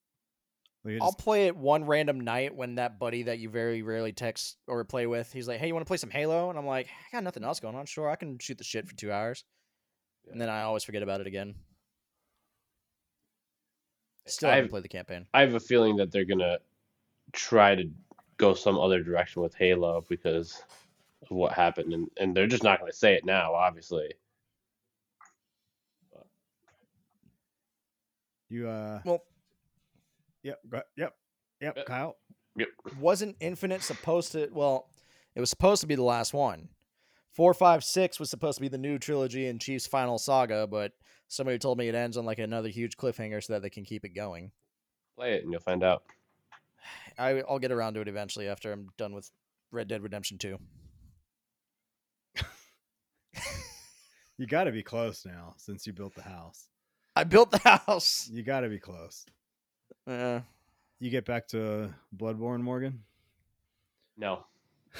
like, 0.84 0.94
it 0.94 1.02
I'll 1.02 1.08
just- 1.10 1.18
play 1.18 1.46
it 1.46 1.56
one 1.56 1.84
random 1.84 2.20
night 2.20 2.54
when 2.54 2.76
that 2.76 2.98
buddy 2.98 3.24
that 3.24 3.38
you 3.38 3.48
very 3.50 3.82
rarely 3.82 4.12
text 4.12 4.56
or 4.66 4.82
play 4.84 5.06
with, 5.06 5.30
he's 5.32 5.46
like, 5.46 5.58
"Hey, 5.60 5.66
you 5.68 5.74
want 5.74 5.84
to 5.86 5.88
play 5.88 5.98
some 5.98 6.10
Halo?" 6.10 6.48
And 6.50 6.58
I'm 6.58 6.66
like, 6.66 6.86
"I 6.88 7.16
got 7.16 7.22
nothing 7.24 7.44
else 7.44 7.60
going 7.60 7.74
on. 7.76 7.84
Sure, 7.86 8.08
I 8.08 8.16
can 8.16 8.38
shoot 8.38 8.58
the 8.58 8.64
shit 8.64 8.88
for 8.88 8.94
two 8.96 9.12
hours." 9.12 9.44
And 10.30 10.40
then 10.40 10.48
I 10.48 10.62
always 10.62 10.82
forget 10.84 11.02
about 11.02 11.20
it 11.20 11.26
again. 11.26 11.54
Still 14.26 14.48
haven't 14.50 14.64
I've- 14.64 14.70
played 14.70 14.84
the 14.84 14.88
campaign. 14.88 15.26
I 15.34 15.40
have 15.40 15.54
a 15.54 15.60
feeling 15.60 15.96
that 15.96 16.10
they're 16.12 16.24
gonna 16.24 16.58
try 17.32 17.74
to 17.74 17.90
go 18.36 18.54
some 18.54 18.78
other 18.78 19.02
direction 19.02 19.42
with 19.42 19.54
Halo 19.54 20.04
because 20.08 20.62
of 21.22 21.30
what 21.36 21.52
happened, 21.52 21.92
and, 21.92 22.08
and 22.18 22.36
they're 22.36 22.46
just 22.46 22.64
not 22.64 22.80
gonna 22.80 22.92
say 22.92 23.14
it 23.14 23.24
now, 23.24 23.54
obviously. 23.54 24.12
you 28.48 28.68
uh 28.68 29.00
Well, 29.04 29.22
yep, 30.42 30.58
yep. 30.70 30.86
Yep, 30.96 31.14
Yep. 31.76 31.86
Kyle. 31.86 32.16
Yep. 32.56 32.68
Wasn't 32.98 33.36
Infinite 33.40 33.82
supposed 33.82 34.32
to? 34.32 34.48
Well, 34.52 34.88
it 35.34 35.40
was 35.40 35.48
supposed 35.48 35.80
to 35.82 35.86
be 35.86 35.94
the 35.94 36.02
last 36.02 36.34
one. 36.34 36.68
Four, 37.30 37.54
five, 37.54 37.82
six 37.82 38.20
was 38.20 38.28
supposed 38.28 38.58
to 38.58 38.62
be 38.62 38.68
the 38.68 38.76
new 38.76 38.98
trilogy 38.98 39.46
and 39.46 39.60
Chief's 39.60 39.86
final 39.86 40.18
saga, 40.18 40.66
but 40.66 40.92
somebody 41.28 41.58
told 41.58 41.78
me 41.78 41.88
it 41.88 41.94
ends 41.94 42.18
on 42.18 42.26
like 42.26 42.38
another 42.40 42.68
huge 42.68 42.96
cliffhanger 42.96 43.42
so 43.42 43.54
that 43.54 43.62
they 43.62 43.70
can 43.70 43.84
keep 43.84 44.04
it 44.04 44.10
going. 44.10 44.50
Play 45.16 45.34
it 45.34 45.44
and 45.44 45.52
you'll 45.52 45.62
find 45.62 45.82
out. 45.82 46.02
I, 47.18 47.42
I'll 47.48 47.58
get 47.58 47.72
around 47.72 47.94
to 47.94 48.00
it 48.00 48.08
eventually 48.08 48.48
after 48.48 48.70
I'm 48.72 48.88
done 48.98 49.14
with 49.14 49.30
Red 49.70 49.88
Dead 49.88 50.02
Redemption 50.02 50.36
Two. 50.36 50.58
You 54.38 54.46
got 54.46 54.64
to 54.64 54.72
be 54.72 54.82
close 54.82 55.24
now 55.24 55.54
since 55.56 55.86
you 55.86 55.92
built 55.92 56.14
the 56.14 56.22
house. 56.22 56.68
I 57.14 57.24
built 57.24 57.50
the 57.50 57.58
house. 57.86 58.28
You 58.32 58.42
got 58.42 58.60
to 58.60 58.68
be 58.68 58.78
close. 58.78 59.26
Uh, 60.06 60.40
You 60.98 61.10
get 61.10 61.24
back 61.24 61.48
to 61.48 61.92
Bloodborne, 62.16 62.60
Morgan? 62.62 63.02
No, 64.16 64.44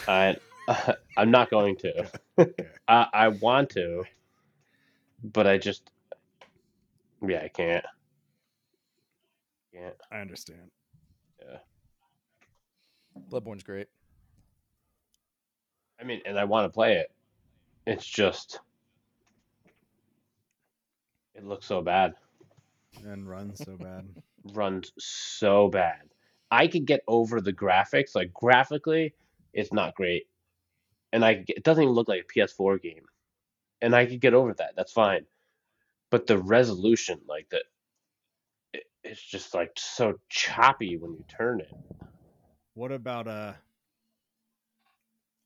I 0.09 0.37
I'm 1.17 1.31
not 1.31 1.51
going 1.51 1.77
to. 1.79 2.11
I 2.89 3.07
I 3.13 3.29
want 3.29 3.71
to, 3.71 4.05
but 5.23 5.47
I 5.47 5.59
just 5.59 5.91
yeah 7.27 7.43
I 7.45 7.49
can't. 7.49 7.85
Can't. 9.75 9.95
I 10.11 10.19
understand. 10.21 10.71
Yeah. 11.41 11.59
Bloodborne's 13.31 13.63
great. 13.63 13.89
I 16.01 16.05
mean, 16.05 16.21
and 16.27 16.39
I 16.39 16.45
want 16.45 16.65
to 16.67 16.75
play 16.75 16.97
it. 16.97 17.11
It's 17.87 18.07
just 18.07 18.61
it 21.35 21.45
looks 21.45 21.67
so 21.67 21.83
bad. 21.83 22.15
And 23.07 23.29
runs 23.29 23.65
so 23.65 23.77
bad. 23.77 24.05
runs 24.55 24.93
so 24.99 25.69
bad. 25.69 26.03
I 26.51 26.67
could 26.67 26.85
get 26.85 27.01
over 27.09 27.41
the 27.41 27.53
graphics. 27.53 28.15
Like 28.15 28.33
graphically, 28.33 29.15
it's 29.55 29.73
not 29.73 29.95
great, 29.95 30.25
and 31.13 31.25
I 31.25 31.45
it 31.49 31.65
doesn't 31.65 31.83
even 31.83 31.95
look 31.95 32.09
like 32.09 32.25
a 32.25 32.39
PS4 32.39 32.81
game, 32.83 33.05
and 33.81 33.95
I 33.97 34.07
could 34.07 34.21
get 34.21 34.35
over 34.35 34.53
that. 34.55 34.75
That's 34.77 34.93
fine, 34.93 35.25
but 36.11 36.27
the 36.27 36.39
resolution, 36.39 37.21
like 37.27 37.49
the, 37.51 37.63
it, 38.75 38.85
it's 39.03 39.23
just 39.23 39.55
like 39.55 39.73
so 39.77 40.19
choppy 40.29 40.97
when 40.99 41.13
you 41.13 41.25
turn 41.29 41.61
it. 41.61 41.73
What 42.75 42.93
about 42.93 43.27
uh? 43.29 43.55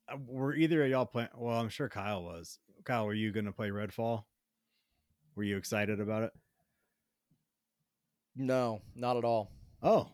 uh, 0.09 0.16
Were 0.26 0.55
either 0.55 0.84
of 0.84 0.91
y'all 0.91 1.07
playing? 1.07 1.28
Well, 1.37 1.59
I'm 1.59 1.68
sure 1.68 1.89
Kyle 1.89 2.24
was. 2.24 2.59
Kyle, 2.84 3.07
were 3.07 3.14
you 3.14 3.32
gonna 3.32 3.53
play 3.53 3.70
Redfall? 3.70 4.24
Were 5.37 5.43
you 5.45 5.57
excited 5.59 6.01
about 6.01 6.22
it? 6.24 6.30
No, 8.34 8.80
not 8.95 9.16
at 9.16 9.24
all. 9.24 9.51
Oh, 9.82 10.09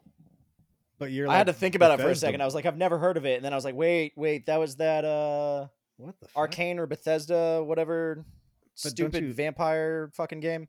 but 0.98 1.10
you're. 1.10 1.28
I 1.28 1.36
had 1.36 1.46
to 1.46 1.52
think 1.52 1.74
about 1.74 1.98
it 1.98 2.02
for 2.02 2.10
a 2.10 2.14
second. 2.14 2.40
I 2.40 2.44
was 2.44 2.54
like, 2.54 2.66
I've 2.66 2.76
never 2.76 2.98
heard 2.98 3.16
of 3.16 3.24
it, 3.24 3.36
and 3.36 3.44
then 3.44 3.52
I 3.52 3.56
was 3.56 3.64
like, 3.64 3.74
wait, 3.74 4.12
wait, 4.16 4.46
that 4.46 4.58
was 4.60 4.76
that 4.76 5.04
uh 5.04 5.66
What 5.96 6.18
the 6.20 6.26
fuck? 6.28 6.36
Arcane 6.36 6.78
or 6.78 6.86
Bethesda, 6.86 7.62
whatever 7.64 8.16
don't 8.16 8.26
stupid 8.74 9.24
you- 9.24 9.32
vampire 9.32 10.10
fucking 10.14 10.40
game. 10.40 10.68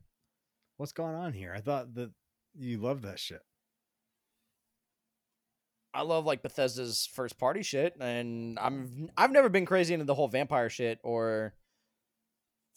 What's 0.76 0.92
going 0.92 1.14
on 1.14 1.32
here? 1.32 1.52
I 1.56 1.60
thought 1.60 1.94
that 1.94 2.10
you 2.56 2.78
loved 2.78 3.04
that 3.04 3.20
shit. 3.20 3.40
I 5.92 6.02
love 6.02 6.24
like 6.26 6.42
Bethesda's 6.42 7.08
first 7.14 7.38
party 7.38 7.62
shit, 7.62 7.94
and 8.00 8.58
I'm 8.58 9.10
I've 9.16 9.30
never 9.30 9.48
been 9.48 9.66
crazy 9.66 9.94
into 9.94 10.04
the 10.06 10.14
whole 10.14 10.26
vampire 10.26 10.68
shit 10.68 10.98
or 11.04 11.54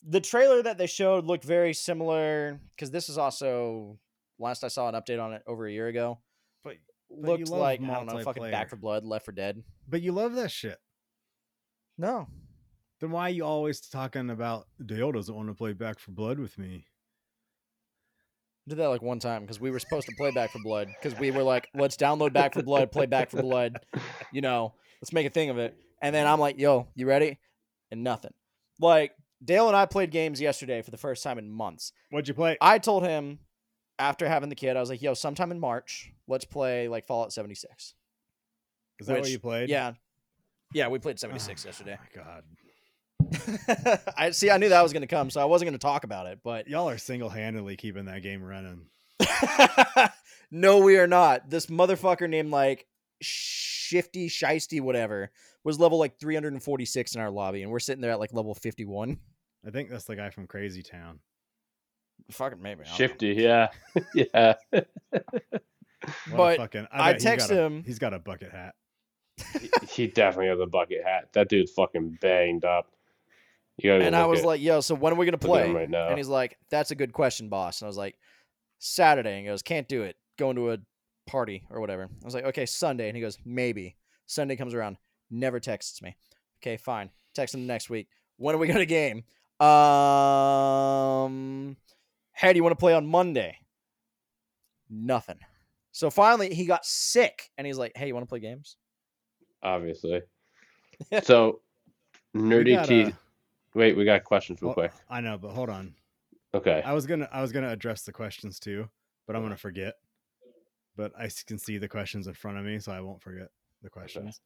the 0.06 0.22
trailer 0.22 0.62
that 0.64 0.78
they 0.78 0.88
showed 0.88 1.26
looked 1.26 1.44
very 1.44 1.74
similar 1.74 2.60
because 2.76 2.92
this 2.92 3.10
is 3.10 3.18
also 3.18 3.98
last 4.40 4.64
I 4.64 4.68
saw 4.68 4.88
an 4.90 4.96
update 4.96 5.22
on 5.24 5.34
it 5.34 5.44
over 5.48 5.66
a 5.66 5.72
year 5.72 5.88
ago. 5.88 6.20
But 6.64 6.76
you 7.10 7.46
Looked 7.46 7.50
like 7.50 7.82
I 7.82 7.86
don't 7.94 8.06
know, 8.06 8.20
fucking 8.22 8.52
Back 8.52 8.70
for 8.70 8.76
Blood, 8.76 9.06
Left 9.06 9.24
for 9.24 9.32
Dead. 9.32 9.64
but 9.88 10.02
you 10.02 10.12
love 10.12 10.34
that 10.34 10.52
shit. 10.52 10.78
No, 11.98 12.28
Then 13.00 13.12
why 13.12 13.24
are 13.24 13.30
you 13.32 13.44
always 13.46 13.80
talking 13.80 14.30
about 14.30 14.68
Dale 14.86 15.12
doesn't 15.14 15.34
want 15.34 15.48
to 15.48 15.54
play 15.54 15.72
Back 15.74 16.00
for 16.00 16.12
Blood 16.12 16.38
with 16.38 16.58
me? 16.58 16.86
Did 18.68 18.80
that 18.80 18.90
like 18.90 19.02
one 19.02 19.20
time 19.20 19.44
because 19.44 19.62
we 19.62 19.72
were 19.72 19.80
supposed 19.80 20.08
to 20.08 20.16
play 20.18 20.32
Back 20.32 20.52
for 20.52 20.60
Blood 20.62 20.90
because 21.02 21.18
we 21.18 21.32
were 21.32 21.44
like, 21.44 21.70
let's 21.74 21.96
download 21.96 22.34
Back 22.34 22.54
for 22.54 22.62
Blood, 22.64 22.92
play 22.92 23.06
Back 23.06 23.30
for 23.32 23.42
Blood, 23.42 23.78
you 24.34 24.42
know, 24.42 24.74
let's 25.02 25.14
make 25.14 25.26
a 25.26 25.30
thing 25.30 25.50
of 25.50 25.58
it. 25.58 25.78
And 26.02 26.14
then 26.14 26.28
I'm 26.28 26.40
like, 26.40 26.60
yo, 26.60 26.88
you 26.94 27.08
ready? 27.08 27.40
And 27.90 28.04
nothing. 28.04 28.34
Like 28.80 29.14
Dale 29.44 29.68
and 29.68 29.76
I 29.78 29.86
played 29.86 30.12
games 30.12 30.42
yesterday 30.42 30.82
for 30.82 30.92
the 30.92 30.98
first 30.98 31.24
time 31.24 31.38
in 31.38 31.50
months. 31.50 31.92
What'd 32.10 32.28
you 32.28 32.34
play? 32.34 32.58
I 32.60 32.80
told 32.80 33.04
him 33.04 33.40
after 34.00 34.28
having 34.28 34.50
the 34.50 34.56
kid, 34.56 34.76
I 34.76 34.80
was 34.80 34.90
like, 34.90 35.02
yo, 35.02 35.14
sometime 35.14 35.52
in 35.52 35.60
March, 35.60 36.12
let's 36.28 36.46
play 36.46 36.88
like 36.88 37.06
Fallout 37.06 37.34
76. 37.34 37.94
Is 39.00 39.08
that 39.08 39.20
what 39.20 39.30
you 39.30 39.40
played? 39.40 39.70
Yeah. 39.70 39.94
Yeah, 40.74 40.88
we 40.90 41.00
played 41.00 41.18
Oh, 41.18 41.28
76 41.28 41.66
yesterday. 41.66 41.98
My 42.16 42.24
God, 42.24 42.44
I 44.18 44.32
see 44.32 44.50
I 44.50 44.58
knew 44.58 44.70
that 44.70 44.82
was 44.82 44.94
gonna 44.94 45.08
come, 45.08 45.30
so 45.30 45.42
I 45.42 45.46
wasn't 45.46 45.68
gonna 45.68 45.78
talk 45.78 46.04
about 46.04 46.28
it, 46.28 46.40
but 46.44 46.68
y'all 46.68 46.90
are 46.90 46.98
single 46.98 47.30
handedly 47.30 47.76
keeping 47.78 48.06
that 48.06 48.22
game 48.22 48.44
running. 48.44 48.86
no, 50.52 50.80
we 50.80 50.98
are 50.98 51.08
not. 51.08 51.50
This 51.50 51.68
motherfucker 51.68 52.30
named 52.30 52.52
like 52.52 52.86
Shifty 53.22 54.30
Shiesty, 54.30 54.82
whatever, 54.82 55.32
was 55.68 55.80
level 55.80 56.00
like 56.00 56.18
346 56.20 57.16
in 57.16 57.22
our 57.22 57.30
lobby, 57.30 57.62
and 57.62 57.72
we're 57.72 57.80
sitting 57.80 58.02
there 58.02 58.12
at 58.12 58.20
like 58.20 58.34
level 58.34 58.56
51. 58.56 59.18
I 59.68 59.70
think 59.72 59.90
that's 59.90 60.06
the 60.06 60.16
guy 60.16 60.30
from 60.30 60.48
Crazy 60.48 60.82
Town. 60.82 61.20
Fucking 62.32 62.62
maybe. 62.62 62.82
I 62.82 62.84
don't 62.86 62.92
know. 62.92 62.96
Shifty, 62.98 63.28
yeah, 63.34 63.68
yeah. 64.16 64.54
But 66.32 66.58
fucking, 66.58 66.88
I 66.92 67.14
bet 67.14 67.22
he 67.22 67.26
got 67.26 67.32
text 67.32 67.52
a- 67.52 67.56
him- 67.56 67.84
He's 67.86 68.00
got 68.00 68.14
a 68.14 68.20
bucket 68.20 68.52
hat. 68.52 68.76
He- 69.60 69.70
he 69.90 70.08
definitely 70.08 70.48
has 70.48 70.60
a 70.60 70.66
bucket 70.66 71.04
hat. 71.04 71.30
That 71.34 71.50
dude's 71.50 71.72
fucking 71.72 72.18
banged 72.22 72.66
up. 72.66 72.92
You 73.78 73.94
And 73.94 74.16
I 74.16 74.26
was 74.26 74.40
at- 74.40 74.46
like, 74.46 74.62
yo, 74.62 74.80
so 74.82 74.96
when 74.96 75.14
are 75.14 75.16
we 75.16 75.26
gonna 75.26 75.38
play? 75.38 75.72
right 75.72 75.90
now. 75.90 76.08
And 76.08 76.18
he's 76.18 76.28
like, 76.28 76.58
that's 76.70 76.92
a 76.92 76.96
good 76.96 77.14
question, 77.14 77.50
boss. 77.50 77.82
And 77.82 77.88
I 77.88 77.90
was 77.90 77.98
like, 77.98 78.18
Saturday. 78.80 79.38
And 79.38 79.46
he 79.46 79.52
goes, 79.52 79.62
can't 79.62 79.88
do 79.88 80.04
it. 80.04 80.16
Going 80.38 80.56
to 80.56 80.72
a 80.72 80.78
party 81.28 81.64
or 81.70 81.80
whatever. 81.82 82.04
I 82.04 82.26
was 82.26 82.34
like, 82.34 82.46
okay, 82.46 82.66
Sunday. 82.66 83.08
And 83.10 83.16
he 83.18 83.22
goes, 83.22 83.38
maybe. 83.46 83.96
Sunday 84.26 84.56
comes 84.56 84.74
around, 84.74 84.98
never 85.30 85.60
texts 85.60 86.02
me. 86.02 86.16
Okay, 86.62 86.78
fine. 86.78 87.10
Text 87.34 87.56
him 87.56 87.68
next 87.68 87.90
week. 87.90 88.08
When 88.38 88.56
are 88.56 88.58
we 88.58 88.68
going 88.74 88.80
to 88.80 88.86
game? 88.86 89.24
Um, 89.60 89.78
hey, 92.34 92.54
do 92.54 92.58
you 92.58 92.64
want 92.64 92.74
to 92.74 92.80
play 92.80 92.94
on 92.94 93.08
Monday? 93.08 93.58
Nothing. 94.90 95.40
So 95.92 96.10
finally, 96.10 96.54
he 96.54 96.66
got 96.66 96.86
sick, 96.86 97.50
and 97.58 97.66
he's 97.66 97.78
like, 97.78 97.94
"Hey, 97.96 98.08
you 98.08 98.14
want 98.14 98.24
to 98.24 98.30
play 98.30 98.40
games?" 98.40 98.78
obviously. 99.64 100.22
so, 101.24 101.62
nerdy 102.36 102.76
got, 102.76 102.88
T. 102.88 103.06
uh, 103.06 103.12
Wait, 103.74 103.96
we 103.96 104.06
got 104.06 104.24
questions 104.24 104.62
real 104.62 104.70
well, 104.70 104.74
quick. 104.76 104.92
I 105.10 105.22
know, 105.22 105.38
but 105.38 105.52
hold 105.52 105.70
on. 105.70 105.94
Okay. 106.54 106.82
I 106.84 106.94
was 106.94 107.06
gonna 107.06 107.30
I 107.32 107.42
was 107.42 107.52
gonna 107.52 107.70
address 107.70 108.04
the 108.04 108.12
questions 108.12 108.60
too, 108.60 108.90
but 109.28 109.36
I'm 109.36 109.44
gonna 109.44 109.58
forget. 109.58 109.96
But 110.96 111.12
I 111.18 111.30
can 111.46 111.60
see 111.60 111.78
the 111.78 111.88
questions 111.88 112.26
in 112.28 112.34
front 112.34 112.58
of 112.58 112.66
me, 112.66 112.80
so 112.80 112.92
I 112.92 113.02
won't 113.02 113.22
forget 113.22 113.50
the 113.84 113.90
questions. 113.90 114.40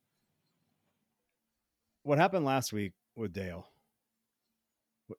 What 2.04 2.18
happened 2.18 2.46
last 2.46 2.74
week 2.74 2.94
with 3.16 3.34
Dale 3.34 3.68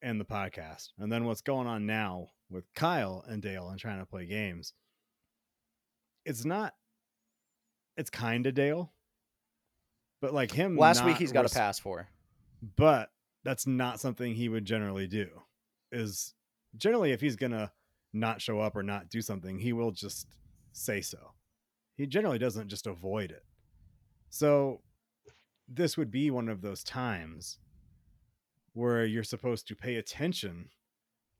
and 0.02 0.20
the 0.20 0.24
podcast, 0.24 0.88
and 0.98 1.12
then 1.12 1.24
what's 1.24 1.42
going 1.42 1.66
on 1.66 1.86
now 1.86 2.30
with 2.50 2.64
Kyle 2.74 3.24
and 3.28 3.40
Dale 3.42 3.68
and 3.68 3.78
trying 3.78 4.00
to 4.00 4.06
play 4.06 4.26
games? 4.26 4.72
It's 6.24 6.44
not. 6.44 6.74
It's 7.96 8.10
kind 8.10 8.46
of 8.46 8.54
Dale, 8.54 8.92
but 10.20 10.32
like 10.34 10.50
him. 10.50 10.76
Last 10.76 11.04
week, 11.04 11.16
he's 11.18 11.32
got 11.32 11.42
res- 11.42 11.52
a 11.52 11.58
pass 11.58 11.78
for. 11.78 12.08
but 12.76 13.10
that's 13.44 13.66
not 13.66 14.00
something 14.00 14.34
he 14.34 14.48
would 14.48 14.64
generally 14.64 15.06
do 15.08 15.28
is 15.90 16.32
generally 16.76 17.10
if 17.12 17.20
he's 17.20 17.34
gonna 17.36 17.72
not 18.12 18.40
show 18.40 18.60
up 18.60 18.76
or 18.76 18.82
not 18.84 19.08
do 19.10 19.20
something 19.20 19.58
he 19.58 19.72
will 19.72 19.90
just 19.90 20.28
say 20.72 21.00
so 21.00 21.18
he 21.96 22.06
generally 22.06 22.38
doesn't 22.38 22.68
just 22.68 22.86
avoid 22.86 23.30
it 23.32 23.42
so 24.30 24.80
this 25.72 25.96
would 25.96 26.10
be 26.10 26.30
one 26.30 26.48
of 26.48 26.60
those 26.60 26.82
times 26.82 27.58
where 28.74 29.04
you're 29.04 29.22
supposed 29.22 29.66
to 29.68 29.76
pay 29.76 29.96
attention 29.96 30.70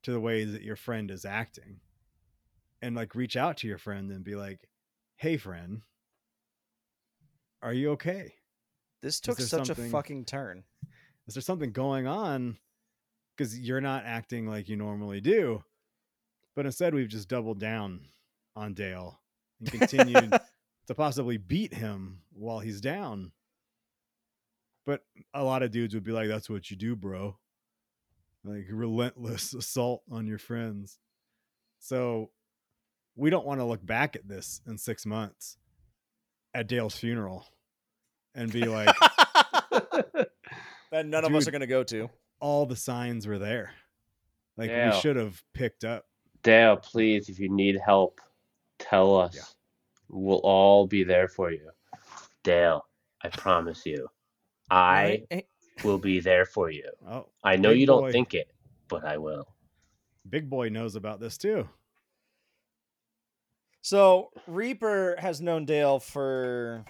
to 0.02 0.12
the 0.12 0.20
way 0.20 0.44
that 0.44 0.62
your 0.62 0.76
friend 0.76 1.10
is 1.10 1.24
acting 1.24 1.80
and 2.80 2.96
like 2.96 3.14
reach 3.14 3.36
out 3.36 3.56
to 3.58 3.68
your 3.68 3.78
friend 3.78 4.10
and 4.10 4.24
be 4.24 4.34
like 4.34 4.68
hey 5.16 5.36
friend. 5.36 5.82
Are 7.62 7.72
you 7.72 7.92
okay? 7.92 8.34
This 9.02 9.20
took 9.20 9.38
such 9.38 9.70
a 9.70 9.74
fucking 9.74 10.24
turn. 10.24 10.64
is 11.28 11.34
there 11.34 11.42
something 11.42 11.70
going 11.70 12.06
on? 12.06 12.58
Because 13.36 13.58
you're 13.58 13.80
not 13.80 14.04
acting 14.04 14.48
like 14.48 14.68
you 14.68 14.76
normally 14.76 15.20
do 15.20 15.62
but 16.54 16.66
instead 16.66 16.94
we've 16.94 17.08
just 17.08 17.28
doubled 17.28 17.58
down 17.58 18.00
on 18.54 18.74
dale 18.74 19.20
and 19.60 19.70
continued 19.70 20.38
to 20.86 20.94
possibly 20.94 21.36
beat 21.36 21.74
him 21.74 22.20
while 22.32 22.60
he's 22.60 22.80
down 22.80 23.32
but 24.86 25.02
a 25.34 25.42
lot 25.44 25.62
of 25.62 25.70
dudes 25.70 25.94
would 25.94 26.04
be 26.04 26.12
like 26.12 26.28
that's 26.28 26.50
what 26.50 26.70
you 26.70 26.76
do 26.76 26.94
bro 26.96 27.36
like 28.44 28.64
relentless 28.70 29.54
assault 29.54 30.02
on 30.10 30.26
your 30.26 30.38
friends 30.38 30.98
so 31.78 32.30
we 33.16 33.30
don't 33.30 33.46
want 33.46 33.60
to 33.60 33.64
look 33.64 33.84
back 33.84 34.16
at 34.16 34.26
this 34.28 34.60
in 34.66 34.76
six 34.78 35.04
months 35.06 35.56
at 36.54 36.66
dale's 36.68 36.94
funeral 36.96 37.44
and 38.34 38.50
be 38.52 38.64
like 38.64 38.94
that 40.90 41.06
none 41.06 41.24
of 41.24 41.34
us 41.34 41.46
are 41.46 41.50
gonna 41.50 41.66
go 41.66 41.82
to. 41.84 42.08
all 42.40 42.66
the 42.66 42.76
signs 42.76 43.26
were 43.26 43.38
there. 43.38 43.70
Like 44.56 44.70
Yeah. 44.70 44.94
we 44.94 45.00
should 45.00 45.16
have 45.16 45.42
picked 45.54 45.84
up. 45.84 46.06
Dale, 46.42 46.76
please, 46.76 47.28
if 47.28 47.38
you 47.38 47.48
need 47.48 47.78
help, 47.84 48.20
tell 48.78 49.16
us. 49.16 49.34
Yeah. 49.34 49.42
We'll 50.08 50.40
all 50.42 50.86
be 50.86 51.04
there 51.04 51.28
for 51.28 51.50
you. 51.50 51.70
Dale, 52.42 52.84
I 53.22 53.28
promise 53.28 53.86
you, 53.86 54.08
I 54.72 55.24
Right? 55.30 55.46
will 55.84 55.98
be 55.98 56.20
there 56.20 56.44
for 56.46 56.70
you. 56.70 56.90
Oh, 57.06 57.26
I 57.44 57.56
know 57.56 57.70
you 57.70 57.86
don't 57.86 58.02
boy. 58.04 58.12
think 58.12 58.32
it, 58.34 58.50
but 58.88 59.04
I 59.04 59.18
will. 59.18 59.46
Big 60.28 60.48
Boy 60.48 60.68
knows 60.68 60.94
about 60.96 61.20
this 61.20 61.36
too. 61.36 61.68
So 63.82 64.30
Reaper 64.46 65.16
has 65.18 65.40
known 65.40 65.64
Dale 65.64 65.98
for 65.98 66.84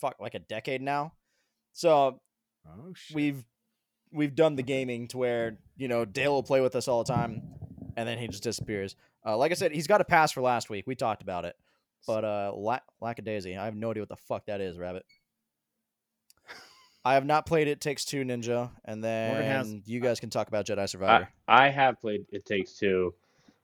fuck 0.00 0.16
like 0.20 0.34
a 0.34 0.38
decade 0.40 0.82
now. 0.82 1.12
So 1.72 2.20
Oh 2.66 2.92
shit. 2.94 3.14
we've 3.14 3.44
we've 4.12 4.34
done 4.34 4.56
the 4.56 4.62
gaming 4.62 5.08
to 5.08 5.18
where 5.18 5.58
you 5.76 5.88
know 5.88 6.04
Dale 6.04 6.32
will 6.32 6.42
play 6.42 6.60
with 6.60 6.76
us 6.76 6.88
all 6.88 7.02
the 7.02 7.12
time, 7.12 7.42
and 7.96 8.06
then 8.08 8.18
he 8.18 8.28
just 8.28 8.42
disappears. 8.42 8.96
Uh, 9.26 9.36
like 9.36 9.50
I 9.50 9.54
said, 9.54 9.72
he's 9.72 9.86
got 9.86 10.00
a 10.02 10.04
pass 10.04 10.32
for 10.32 10.42
last 10.42 10.68
week. 10.68 10.86
We 10.86 10.94
talked 10.94 11.22
about 11.22 11.46
it, 11.46 11.56
but 12.06 12.24
uh, 12.24 12.52
la- 12.54 12.80
lackadaisy, 13.00 13.56
I 13.56 13.64
have 13.64 13.74
no 13.74 13.90
idea 13.90 14.02
what 14.02 14.10
the 14.10 14.16
fuck 14.16 14.46
that 14.46 14.60
is, 14.60 14.76
Rabbit. 14.78 15.06
I 17.04 17.14
have 17.14 17.26
not 17.26 17.46
played 17.46 17.68
It 17.68 17.80
Takes 17.80 18.04
Two 18.04 18.24
Ninja, 18.24 18.70
and 18.84 19.04
then 19.04 19.42
has- 19.42 19.76
you 19.86 20.00
guys 20.00 20.20
can 20.20 20.30
talk 20.30 20.48
about 20.48 20.66
Jedi 20.66 20.78
I, 20.78 20.86
Survivor. 20.86 21.28
I 21.46 21.68
have 21.68 22.00
played 22.00 22.26
It 22.30 22.46
Takes 22.46 22.72
Two 22.74 23.14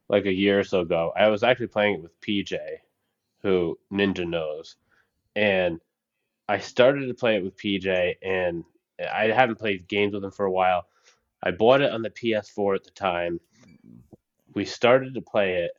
like 0.09 0.27
a 0.27 0.33
year 0.33 0.59
or 0.59 0.65
so 0.65 0.81
ago. 0.81 1.13
I 1.17 1.29
was 1.29 1.43
actually 1.43 1.69
playing 1.69 1.95
it 1.95 2.03
with 2.03 2.21
PJ, 2.21 2.59
who 3.43 3.79
Ninja 3.93 4.29
knows. 4.29 4.77
And 5.37 5.81
I 6.49 6.59
started 6.59 7.07
to 7.07 7.15
play 7.15 7.37
it 7.37 7.45
with 7.45 7.57
PJ, 7.57 8.17
and 8.23 8.65
I 9.01 9.27
haven't 9.29 9.59
played 9.59 9.89
games 9.89 10.13
with 10.13 10.25
him 10.25 10.33
for 10.33 10.47
a 10.47 10.51
while. 10.51 10.87
I 11.43 11.53
bought 11.53 11.81
it 11.81 11.93
on 11.93 12.03
the 12.03 12.11
PS4 12.11 12.75
at 12.75 12.85
the 12.85 12.91
time. 12.91 13.41
We 14.55 14.65
started 14.65 15.15
to 15.15 15.23
play 15.23 15.63
it, 15.63 15.71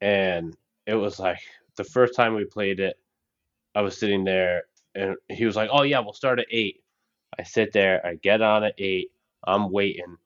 and 0.00 0.54
it 0.86 0.94
was 0.94 1.18
like 1.18 1.40
the 1.76 1.84
first 1.84 2.14
time 2.14 2.34
we 2.34 2.44
played 2.44 2.78
it, 2.78 2.98
I 3.74 3.80
was 3.80 3.98
sitting 3.98 4.22
there, 4.22 4.64
and 4.96 5.16
he 5.28 5.44
was 5.46 5.56
like, 5.56 5.70
"Oh 5.72 5.82
yeah, 5.82 6.00
we'll 6.00 6.12
start 6.14 6.40
at 6.40 6.46
8. 6.50 6.82
I 7.38 7.42
sit 7.42 7.72
there, 7.72 8.04
I 8.06 8.14
get 8.14 8.40
on 8.42 8.64
at 8.64 8.74
eight, 8.78 9.10
I'm 9.46 9.70
waiting. 9.70 10.16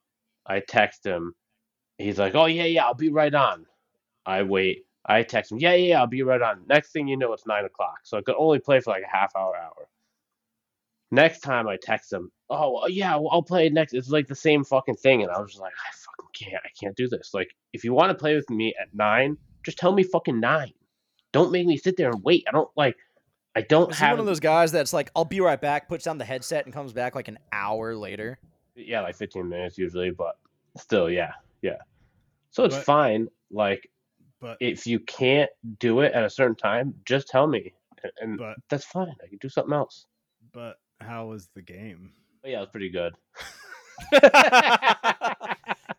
I 0.46 0.60
text 0.60 1.04
him. 1.04 1.34
He's 1.98 2.18
like, 2.18 2.34
"Oh 2.34 2.46
yeah, 2.46 2.64
yeah, 2.64 2.84
I'll 2.86 2.94
be 2.94 3.10
right 3.10 3.34
on." 3.34 3.66
I 4.26 4.42
wait. 4.42 4.86
I 5.04 5.22
text 5.22 5.52
him, 5.52 5.58
"Yeah, 5.58 5.74
yeah, 5.74 6.00
I'll 6.00 6.06
be 6.06 6.22
right 6.22 6.40
on." 6.40 6.66
Next 6.68 6.92
thing 6.92 7.08
you 7.08 7.16
know, 7.16 7.32
it's 7.32 7.46
nine 7.46 7.64
o'clock, 7.64 8.00
so 8.04 8.18
I 8.18 8.22
could 8.22 8.36
only 8.38 8.58
play 8.58 8.80
for 8.80 8.90
like 8.90 9.02
a 9.02 9.16
half 9.16 9.34
hour, 9.36 9.56
hour. 9.56 9.88
Next 11.10 11.40
time 11.40 11.68
I 11.68 11.76
text 11.82 12.12
him, 12.12 12.30
"Oh 12.48 12.86
yeah, 12.86 13.16
well, 13.16 13.30
I'll 13.32 13.42
play 13.42 13.68
next." 13.68 13.94
It's 13.94 14.10
like 14.10 14.28
the 14.28 14.34
same 14.34 14.64
fucking 14.64 14.96
thing, 14.96 15.22
and 15.22 15.30
I 15.30 15.40
was 15.40 15.52
just 15.52 15.60
like, 15.62 15.74
"I 15.74 15.90
fucking 15.92 16.50
can't. 16.50 16.64
I 16.64 16.70
can't 16.80 16.96
do 16.96 17.08
this." 17.08 17.34
Like, 17.34 17.54
if 17.72 17.84
you 17.84 17.92
want 17.92 18.10
to 18.10 18.14
play 18.14 18.34
with 18.34 18.48
me 18.50 18.74
at 18.80 18.94
nine, 18.94 19.36
just 19.64 19.78
tell 19.78 19.92
me 19.92 20.04
fucking 20.04 20.40
nine. 20.40 20.72
Don't 21.32 21.52
make 21.52 21.66
me 21.66 21.76
sit 21.76 21.96
there 21.96 22.10
and 22.10 22.22
wait. 22.24 22.44
I 22.48 22.52
don't 22.52 22.70
like. 22.76 22.96
I 23.56 23.62
don't 23.62 23.90
Is 23.90 23.98
have 23.98 24.12
one 24.12 24.20
of 24.20 24.26
those 24.26 24.40
guys 24.40 24.70
that's 24.72 24.92
like, 24.92 25.10
I'll 25.16 25.24
be 25.24 25.40
right 25.40 25.60
back, 25.60 25.88
puts 25.88 26.04
down 26.04 26.18
the 26.18 26.24
headset, 26.24 26.64
and 26.66 26.72
comes 26.74 26.92
back 26.92 27.14
like 27.14 27.28
an 27.28 27.38
hour 27.52 27.94
later? 27.96 28.38
yeah, 28.76 29.00
like 29.02 29.16
15 29.16 29.46
minutes 29.48 29.76
usually, 29.76 30.10
but 30.10 30.38
still, 30.76 31.10
yeah, 31.10 31.32
yeah. 31.62 31.76
So 32.50 32.64
it's 32.64 32.76
But- 32.76 32.84
fine. 32.84 33.28
Like, 33.50 33.90
But 34.40 34.56
if 34.60 34.86
you 34.86 35.00
can't 35.00 35.50
do 35.80 36.00
it 36.00 36.12
at 36.14 36.24
a 36.24 36.30
certain 36.30 36.54
time, 36.56 36.94
just 37.04 37.26
tell 37.28 37.46
me, 37.46 37.74
and, 38.02 38.12
and 38.20 38.38
but 38.38 38.56
that's 38.70 38.84
fine. 38.84 39.14
I 39.22 39.26
can 39.28 39.38
do 39.38 39.48
something 39.48 39.74
else. 39.74 40.06
but 40.52 40.76
how 41.00 41.26
was 41.26 41.48
the 41.54 41.62
game? 41.62 42.12
But 42.42 42.52
yeah, 42.52 42.58
it 42.58 42.60
was 42.60 42.68
pretty 42.70 42.88
good. 42.90 43.14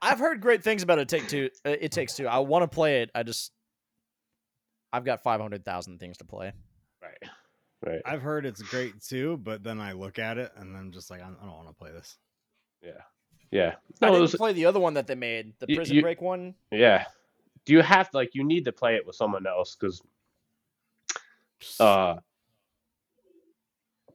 I've 0.02 0.20
heard 0.20 0.42
great 0.42 0.64
things 0.64 0.82
about 0.84 1.00
it. 1.00 1.08
Take 1.08 1.28
two. 1.28 1.50
Uh, 1.66 1.76
it 1.80 1.92
takes 1.92 2.16
two. 2.16 2.28
I 2.28 2.40
want 2.40 2.64
to 2.64 2.68
play 2.74 3.02
it. 3.02 3.12
I 3.14 3.24
just, 3.24 3.52
I've 4.92 5.06
got 5.06 5.22
five 5.24 5.40
hundred 5.42 5.64
thousand 5.66 6.00
things 6.00 6.18
to 6.18 6.26
play. 6.26 6.54
Right, 7.84 7.94
right. 7.94 8.02
I've 8.06 8.22
heard 8.22 8.46
it's 8.46 8.62
great 8.62 9.02
too, 9.02 9.38
but 9.38 9.64
then 9.64 9.80
I 9.80 9.94
look 9.94 10.20
at 10.20 10.38
it 10.38 10.52
and 10.56 10.76
I'm 10.78 10.92
just 10.92 11.10
like, 11.10 11.22
I 11.22 11.26
I 11.26 11.46
don't 11.46 11.56
want 11.56 11.68
to 11.68 11.74
play 11.74 11.92
this. 11.92 12.18
Yeah, 12.84 12.92
yeah. 13.52 13.76
I 14.02 14.06
No, 14.06 14.08
it 14.08 14.12
didn't 14.12 14.22
was, 14.22 14.36
play 14.36 14.54
the 14.54 14.66
other 14.66 14.80
one 14.80 14.94
that 14.96 15.08
they 15.08 15.16
made, 15.16 15.54
the 15.60 15.66
You- 15.68 15.76
Prison 15.78 15.96
you- 15.96 16.02
Break 16.02 16.22
one. 16.22 16.56
yeah. 16.72 17.06
Do 17.66 17.74
you 17.74 17.82
have 17.82 18.10
to, 18.12 18.18
like 18.18 18.34
you 18.34 18.44
need 18.44 18.66
to 18.66 18.72
play 18.72 18.96
it 18.96 19.06
with 19.06 19.16
someone 19.16 19.46
else 19.46 19.76
because 19.76 20.02
uh 21.80 22.16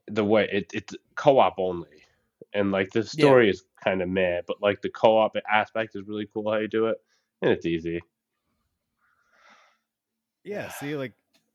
the 0.09 0.25
way 0.25 0.49
it, 0.53 0.71
it's 0.75 0.95
co-op 1.15 1.55
only 1.59 2.03
and 2.55 2.73
like 2.73 2.91
the 2.91 3.05
story 3.05 3.49
is 3.49 3.65
kind 3.83 4.03
of 4.03 4.09
mad 4.09 4.43
but 4.49 4.61
like 4.61 4.81
the 4.83 4.89
co-op 4.91 5.37
aspect 5.49 5.95
is 5.95 6.03
really 6.09 6.29
cool 6.33 6.51
how 6.51 6.59
you 6.59 6.67
do 6.67 6.87
it 6.87 6.97
and 7.43 7.53
it's 7.53 7.67
easy 7.67 8.01
Yeah, 10.43 10.69
see, 10.71 10.97
like 10.97 11.13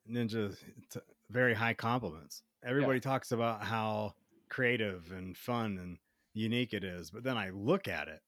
Ninja, 0.10 0.54
t- 0.90 1.00
very 1.32 1.54
high 1.54 1.74
compliments. 1.74 2.44
Everybody 2.64 3.00
talks 3.00 3.32
about 3.32 3.64
how 3.64 4.14
creative 4.50 5.12
and 5.12 5.36
fun 5.36 5.78
and 5.82 5.98
unique 6.34 6.74
it 6.74 6.84
is, 6.84 7.10
but 7.10 7.24
then 7.24 7.38
I 7.38 7.50
look 7.50 7.88
at 7.88 8.08
it, 8.08 8.22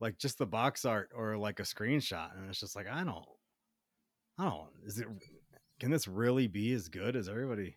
like 0.00 0.18
just 0.18 0.38
the 0.38 0.46
box 0.46 0.84
art 0.84 1.10
or 1.14 1.36
like 1.36 1.60
a 1.60 1.64
screenshot, 1.64 2.36
and 2.36 2.48
it's 2.48 2.60
just 2.60 2.74
like 2.74 2.88
I 2.88 3.04
don't, 3.04 3.24
I 4.38 4.44
don't. 4.44 4.68
Is 4.84 4.98
it? 4.98 5.06
Can 5.80 5.90
this 5.90 6.08
really 6.08 6.46
be 6.46 6.72
as 6.72 6.88
good 6.88 7.16
as 7.16 7.28
everybody 7.28 7.76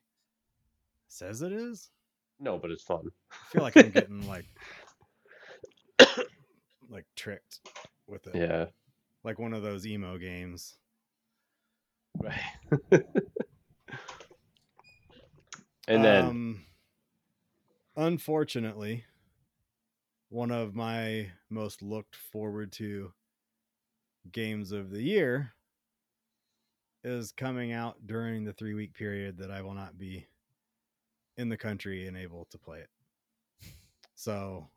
says 1.07 1.41
it 1.41 1.51
is? 1.51 1.89
no 2.39 2.57
but 2.57 2.71
it's 2.71 2.83
fun 2.83 3.01
I 3.31 3.35
feel 3.51 3.61
like 3.63 3.77
I'm 3.77 3.89
getting 3.89 4.27
like, 4.27 4.45
like 6.89 7.05
tricked 7.15 7.59
with 8.07 8.27
it, 8.27 8.35
yeah 8.35 8.65
like 9.23 9.39
one 9.39 9.53
of 9.53 9.63
those 9.63 9.85
emo 9.85 10.17
games. 10.17 10.75
right 12.21 12.39
and 15.87 16.03
then 16.03 16.25
Um, 16.25 16.65
unfortunately, 17.95 19.05
one 20.29 20.51
of 20.51 20.75
my 20.75 21.31
most 21.49 21.81
looked 21.81 22.15
forward 22.15 22.71
to 22.73 23.13
games 24.31 24.71
of 24.71 24.89
the 24.89 25.01
year 25.01 25.53
is 27.03 27.31
coming 27.31 27.71
out 27.71 28.05
during 28.05 28.43
the 28.43 28.53
three 28.53 28.73
week 28.73 28.93
period 28.93 29.37
that 29.37 29.51
I 29.51 29.61
will 29.61 29.73
not 29.73 29.97
be 29.97 30.27
in 31.37 31.49
the 31.49 31.57
country 31.57 32.07
and 32.07 32.17
able 32.17 32.45
to 32.45 32.57
play 32.57 32.79
it. 32.81 32.89
So 34.15 34.69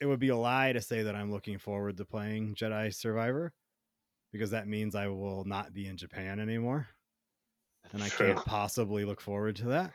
it 0.00 0.06
would 0.06 0.20
be 0.20 0.28
a 0.30 0.36
lie 0.36 0.72
to 0.72 0.80
say 0.80 1.02
that 1.02 1.14
I'm 1.16 1.30
looking 1.32 1.58
forward 1.58 1.96
to 1.98 2.04
playing 2.04 2.54
Jedi 2.54 2.94
Survivor 2.94 3.52
because 4.32 4.50
that 4.50 4.68
means 4.68 4.94
I 4.94 5.08
will 5.08 5.44
not 5.44 5.72
be 5.74 5.86
in 5.86 5.96
Japan 5.96 6.40
anymore 6.40 6.88
and 7.92 8.02
I 8.02 8.08
can't 8.10 8.44
possibly 8.44 9.04
look 9.04 9.20
forward 9.20 9.56
to 9.56 9.66
that. 9.68 9.92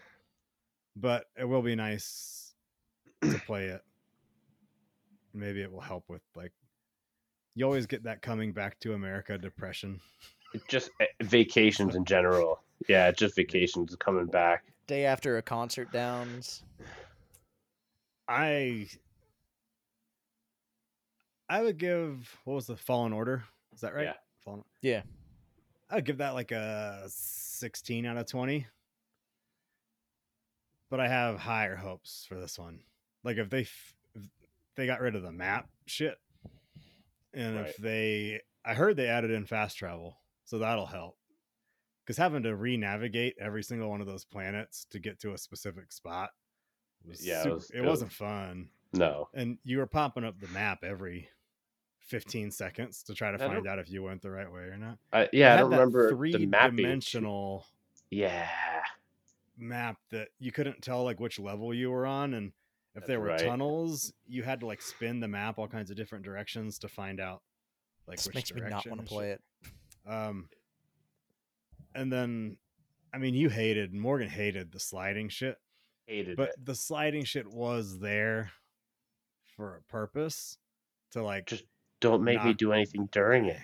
But 0.96 1.26
it 1.38 1.46
will 1.46 1.62
be 1.62 1.76
nice 1.76 2.54
to 3.22 3.40
play 3.46 3.66
it. 3.66 3.82
Maybe 5.34 5.62
it 5.62 5.72
will 5.72 5.82
help 5.82 6.04
with 6.08 6.22
like 6.36 6.52
you 7.56 7.66
always 7.66 7.86
get 7.86 8.04
that 8.04 8.22
coming 8.22 8.52
back 8.52 8.80
to 8.82 8.94
America 8.94 9.38
depression. 9.38 10.00
just 10.68 10.92
uh, 11.02 11.06
vacations 11.24 11.96
in 11.96 12.06
general 12.06 12.60
yeah 12.88 13.10
just 13.12 13.36
vacations 13.36 13.96
coming 13.96 14.26
back 14.28 14.64
Day 14.86 15.06
after 15.06 15.38
a 15.38 15.42
concert 15.42 15.92
downs. 15.92 16.64
I 18.28 18.88
I 21.50 21.62
would 21.62 21.78
give 21.78 22.38
what 22.46 22.56
was 22.56 22.68
the 22.68 22.76
Fallen 22.78 23.14
Order? 23.14 23.44
Is 23.74 23.82
that 23.82 23.94
right? 23.94 24.06
Yeah. 24.06 24.14
Fallen, 24.44 24.64
Yeah. 24.82 25.02
I 25.90 25.96
would 25.96 26.06
give 26.06 26.18
that 26.18 26.34
like 26.34 26.52
a 26.52 27.04
16 27.08 28.06
out 28.06 28.18
of 28.18 28.26
20. 28.28 28.66
But 30.94 31.00
I 31.00 31.08
have 31.08 31.40
higher 31.40 31.76
hopes 31.76 32.24
for 32.30 32.36
this 32.40 32.60
one. 32.60 32.82
Like 33.24 33.38
if 33.38 33.50
they 33.50 33.62
f- 33.62 33.96
if 34.14 34.22
they 34.76 34.86
got 34.86 35.02
rid 35.02 35.16
of 35.16 35.24
the 35.24 35.32
map 35.32 35.68
shit 35.88 36.20
and 37.34 37.56
Right. 37.56 37.66
if 37.70 37.78
they 37.78 38.42
I 38.64 38.76
heard 38.76 38.96
they 38.96 39.08
added 39.08 39.32
in 39.32 39.48
fast 39.48 39.76
travel, 39.76 40.20
so 40.46 40.60
that'll 40.60 40.86
help. 40.86 41.18
Cuz 42.06 42.18
having 42.18 42.44
to 42.44 42.56
re-navigate 42.56 43.36
every 43.40 43.64
single 43.64 43.90
one 43.90 44.02
of 44.02 44.06
those 44.06 44.24
planets 44.24 44.86
to 44.92 45.00
get 45.00 45.20
to 45.22 45.34
a 45.34 45.38
specific 45.40 45.92
spot 45.92 46.30
was 47.04 47.26
Yeah, 47.26 47.40
it 47.40 47.44
super- 47.64 47.76
it 47.76 47.82
was- 47.82 47.90
wasn't 47.90 48.12
fun 48.14 48.70
no 48.94 49.30
and 49.34 49.58
you 49.64 49.80
were 49.80 49.88
popping 49.88 50.24
up 50.24 50.40
the 50.40 50.48
map 50.50 50.84
every 50.84 51.28
15 52.02 52.52
seconds 52.52 53.02
to 53.02 53.16
try 53.16 53.32
to 53.36 53.44
I 53.44 53.48
find 53.48 53.66
out 53.66 53.80
if 53.80 53.90
you 53.90 54.04
went 54.04 54.22
the 54.22 54.30
right 54.30 54.52
way 54.52 54.66
or 54.66 54.78
not. 54.78 55.00
I, 55.12 55.28
yeah 55.34 55.48
i 55.48 55.52
had 55.54 55.62
don't 55.62 55.72
remember 55.72 56.04
the 56.12 56.16
three 56.16 56.46
map 56.46 56.70
being 56.70 56.78
too- 56.78 56.84
dimensional 56.84 57.66
yeah 58.12 58.83
map 59.58 59.98
that 60.12 60.30
you 60.40 60.52
couldn't 60.52 60.82
tell 60.82 61.04
like 61.04 61.20
which 61.20 61.40
level 61.40 61.74
you 61.74 61.90
were 61.92 62.06
on 62.06 62.34
and 62.34 62.48
if 62.96 63.02
That's 63.02 63.08
there 63.08 63.20
were 63.20 63.28
right. 63.28 63.40
tunnels, 63.40 64.14
you 64.28 64.44
had 64.44 64.60
to 64.60 64.68
like 64.68 64.82
spin 64.82 65.20
the 65.20 65.28
map 65.28 65.58
all 65.58 65.68
kinds 65.68 65.90
of 65.90 65.98
different 65.98 66.24
directions 66.24 66.78
to 66.80 66.88
find 66.88 67.20
out 67.20 67.42
like 68.08 68.18
This 68.18 68.28
which 68.28 68.36
makes 68.36 68.54
me 68.54 68.62
not 68.62 68.86
want 68.88 69.02
to 69.02 69.08
play 69.08 69.32
it. 69.32 69.42
Um 70.08 70.48
and 71.96 72.12
then 72.12 72.58
I 73.14 73.18
mean 73.18 73.34
you 73.34 73.50
hated 73.50 73.94
Morgan 73.94 74.30
hated 74.30 74.72
the 74.72 74.80
sliding 74.80 75.30
shit, 75.30 75.58
hated 76.08 76.38
but 76.38 76.50
it 76.50 76.66
the 76.66 76.76
sliding 76.76 77.24
shit 77.26 77.48
was 77.48 78.00
there 78.00 78.52
for 79.56 79.76
a 79.78 79.82
purpose 79.92 80.58
to 81.12 81.24
like 81.24 81.48
Just 81.48 81.66
don't 82.00 82.24
make 82.24 82.44
me 82.44 82.54
do 82.54 82.74
anything 82.74 83.08
during 83.12 83.46
it 83.46 83.60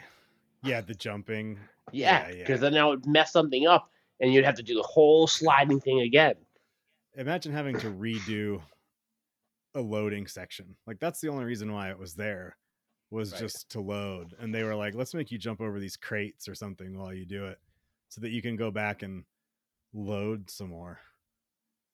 Yeah, 0.63 0.81
the 0.81 0.93
jumping. 0.93 1.59
Yeah, 1.91 2.29
Yeah, 2.29 2.35
because 2.37 2.61
yeah. 2.61 2.69
then 2.69 2.77
I 2.77 2.85
would 2.85 3.05
mess 3.05 3.31
something 3.31 3.67
up, 3.67 3.89
and 4.19 4.33
you'd 4.33 4.45
have 4.45 4.55
to 4.55 4.63
do 4.63 4.75
the 4.75 4.83
whole 4.83 5.27
sliding 5.27 5.79
thing 5.79 6.01
again. 6.01 6.35
Imagine 7.15 7.51
having 7.53 7.77
to 7.79 7.87
redo 7.91 8.61
a 9.75 9.81
loading 9.81 10.27
section. 10.27 10.75
Like 10.87 10.99
that's 10.99 11.19
the 11.21 11.29
only 11.29 11.45
reason 11.45 11.71
why 11.71 11.89
it 11.89 11.99
was 11.99 12.13
there 12.15 12.55
was 13.11 13.31
Right. 13.33 13.41
just 13.41 13.69
to 13.71 13.81
load. 13.81 14.35
And 14.39 14.53
they 14.53 14.63
were 14.63 14.75
like, 14.75 14.93
let's 14.95 15.13
make 15.13 15.31
you 15.31 15.37
jump 15.37 15.61
over 15.61 15.79
these 15.79 15.97
crates 15.97 16.47
or 16.47 16.55
something 16.55 16.97
while 16.97 17.13
you 17.13 17.25
do 17.25 17.45
it 17.45 17.59
so 18.09 18.21
that 18.21 18.29
you 18.31 18.41
can 18.41 18.55
go 18.55 18.71
back 18.71 19.01
and 19.03 19.23
load 19.93 20.49
some 20.49 20.69
more. 20.69 20.99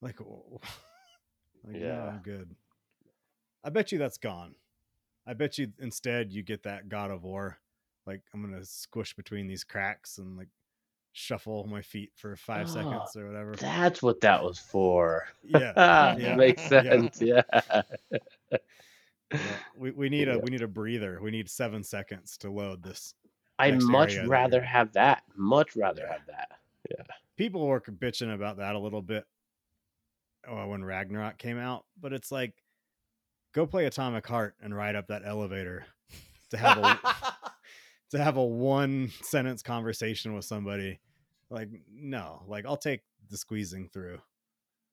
Like, 0.02 0.20
like 1.64 1.76
Yeah. 1.80 2.08
I'm 2.08 2.18
good. 2.22 2.54
I 3.64 3.70
bet 3.70 3.90
you 3.92 3.98
that's 3.98 4.18
gone. 4.18 4.54
I 5.26 5.34
bet 5.34 5.58
you 5.58 5.72
instead 5.80 6.32
you 6.32 6.42
get 6.42 6.62
that 6.64 6.88
God 6.88 7.10
of 7.10 7.24
War. 7.24 7.58
Like 8.06 8.22
I'm 8.32 8.40
gonna 8.42 8.64
squish 8.64 9.14
between 9.14 9.48
these 9.48 9.64
cracks 9.64 10.18
and 10.18 10.36
like 10.36 10.48
shuffle 11.18 11.66
my 11.66 11.80
feet 11.80 12.10
for 12.14 12.36
five 12.36 12.66
Oh, 12.68 12.74
seconds 12.74 13.16
or 13.16 13.26
whatever. 13.26 13.54
That's 13.56 14.02
what 14.02 14.20
that 14.20 14.42
was 14.42 14.58
for. 14.58 15.24
Yeah. 15.42 15.72
Ah, 15.76 16.14
Yeah. 16.16 16.36
makes 16.36 16.62
sense. 16.62 17.20
Yeah. 17.22 17.42
Yeah, 19.32 19.38
we, 19.76 19.90
we 19.90 20.08
need 20.08 20.28
a 20.28 20.38
we 20.38 20.50
need 20.50 20.62
a 20.62 20.68
breather. 20.68 21.18
We 21.20 21.32
need 21.32 21.50
seven 21.50 21.82
seconds 21.82 22.36
to 22.38 22.50
load 22.50 22.82
this. 22.82 23.14
I'd 23.58 23.82
much 23.82 24.16
rather 24.18 24.58
you're- 24.58 24.66
have 24.66 24.92
that. 24.92 25.22
Much 25.34 25.74
rather 25.74 26.06
have 26.06 26.24
that. 26.28 26.50
Yeah. 26.90 27.02
People 27.36 27.66
were 27.66 27.80
bitching 27.80 28.32
about 28.34 28.58
that 28.58 28.76
a 28.76 28.78
little 28.78 29.02
bit 29.02 29.24
uh, 30.48 30.64
when 30.66 30.84
Ragnarok 30.84 31.38
came 31.38 31.58
out, 31.58 31.84
but 32.00 32.12
it's 32.12 32.30
like, 32.30 32.54
go 33.52 33.66
play 33.66 33.86
Atomic 33.86 34.26
Heart 34.26 34.54
and 34.62 34.74
ride 34.76 34.94
up 34.94 35.08
that 35.08 35.22
elevator 35.24 35.84
to 36.50 36.56
have 36.56 36.78
a 36.78 37.00
to 38.12 38.18
have 38.22 38.36
a 38.36 38.44
one 38.44 39.10
sentence 39.22 39.62
conversation 39.62 40.34
with 40.34 40.44
somebody. 40.44 41.00
Like, 41.50 41.68
no, 41.92 42.42
like 42.46 42.66
I'll 42.66 42.76
take 42.76 43.02
the 43.30 43.36
squeezing 43.36 43.88
through. 43.88 44.20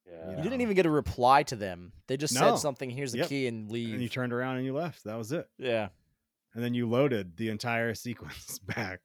Yeah. 0.05 0.29
You 0.31 0.35
Yeah. 0.37 0.43
didn't 0.43 0.61
even 0.61 0.75
get 0.75 0.85
a 0.85 0.89
reply 0.91 1.43
to 1.43 1.55
them. 1.55 1.93
They 2.07 2.17
just 2.17 2.33
No. 2.33 2.41
said 2.41 2.57
something. 2.61 2.89
Here's 2.89 3.11
the 3.13 3.19
Yep. 3.19 3.29
key 3.29 3.47
and 3.47 3.71
leave. 3.71 3.93
And 3.93 4.01
you 4.03 4.09
turned 4.09 4.33
around 4.33 4.57
and 4.57 4.65
you 4.65 4.73
left. 4.73 5.03
That 5.05 5.15
was 5.15 5.31
it. 5.31 5.49
yeah, 5.57 5.89
And 6.53 6.63
then 6.63 6.73
you 6.73 6.87
loaded 6.87 7.37
the 7.37 7.49
entire 7.49 7.93
sequence 7.95 8.59
back. 8.59 9.01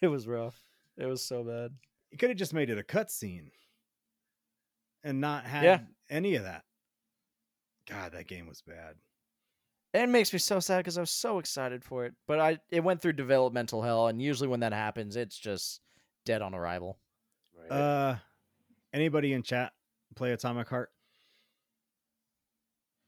it 0.00 0.08
was 0.08 0.26
rough. 0.26 0.60
It 0.96 1.06
was 1.06 1.24
so 1.24 1.42
bad. 1.44 1.72
You 2.10 2.18
could 2.18 2.30
have 2.30 2.38
just 2.38 2.52
made 2.52 2.68
it 2.68 2.78
a 2.78 2.82
cutscene 2.82 3.52
and 5.02 5.20
not 5.20 5.44
had 5.46 5.64
Yeah. 5.64 5.80
any 6.10 6.34
of 6.34 6.42
that. 6.42 6.64
God, 7.86 8.12
that 8.12 8.26
game 8.26 8.46
was 8.46 8.60
bad. 8.62 8.96
And 9.94 10.02
it 10.04 10.08
makes 10.12 10.32
me 10.32 10.38
so 10.38 10.60
sad 10.60 10.78
because 10.78 10.98
I 10.98 11.00
was 11.00 11.10
so 11.10 11.38
excited 11.38 11.82
for 11.84 12.04
it. 12.04 12.14
But 12.26 12.38
I 12.38 12.58
it 12.68 12.80
went 12.84 13.00
through 13.02 13.14
developmental 13.14 13.82
hell, 13.82 14.06
and 14.08 14.20
usually 14.22 14.48
when 14.48 14.60
that 14.60 14.72
happens, 14.72 15.16
it's 15.16 15.36
just 15.38 15.80
dead 16.30 16.42
on 16.42 16.54
arrival. 16.54 16.96
Right. 17.58 17.76
Uh, 17.76 18.16
anybody 18.94 19.32
in 19.32 19.42
chat 19.42 19.72
play 20.14 20.30
Atomic 20.30 20.68
Heart? 20.68 20.90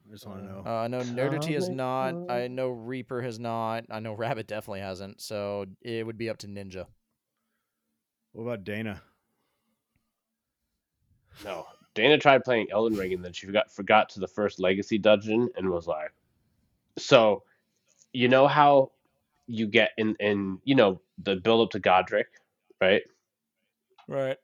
I 0.04 0.12
just 0.12 0.26
want 0.26 0.40
to 0.40 0.44
know. 0.44 0.62
Uh, 0.66 0.70
I 0.70 0.88
know 0.88 1.02
Nerdity 1.02 1.54
has 1.54 1.68
Atomic 1.68 1.76
not. 1.76 2.34
I 2.34 2.48
know 2.48 2.70
Reaper 2.70 3.22
has 3.22 3.38
not. 3.38 3.84
I 3.90 4.00
know 4.00 4.12
Rabbit 4.12 4.48
definitely 4.48 4.80
hasn't. 4.80 5.20
So 5.20 5.66
it 5.82 6.04
would 6.04 6.18
be 6.18 6.30
up 6.30 6.38
to 6.38 6.48
Ninja. 6.48 6.86
what 8.32 8.42
about 8.42 8.64
Dana? 8.64 9.00
No, 11.44 11.66
Dana 11.94 12.18
tried 12.18 12.42
playing 12.42 12.66
Elden 12.72 12.98
Ring 12.98 13.12
and 13.12 13.24
then 13.24 13.32
she 13.32 13.46
forgot 13.46 13.70
forgot 13.70 14.08
to 14.10 14.20
the 14.20 14.26
first 14.26 14.58
Legacy 14.58 14.98
dungeon 14.98 15.48
and 15.56 15.70
was 15.70 15.86
like, 15.86 16.12
"So, 16.98 17.44
you 18.12 18.28
know 18.28 18.48
how 18.48 18.90
you 19.46 19.68
get 19.68 19.90
in 19.96 20.16
in 20.18 20.58
you 20.64 20.74
know 20.74 21.00
the 21.22 21.36
build 21.36 21.68
up 21.68 21.70
to 21.70 21.80
Godrick, 21.80 22.24
right? 22.80 23.02
Right. 24.12 24.36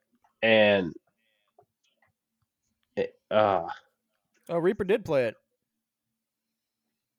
And 0.42 0.94
it, 2.96 3.14
uh, 3.30 3.68
Oh, 4.48 4.56
Reaper 4.58 4.84
did 4.84 5.04
play 5.04 5.26
it. 5.26 5.34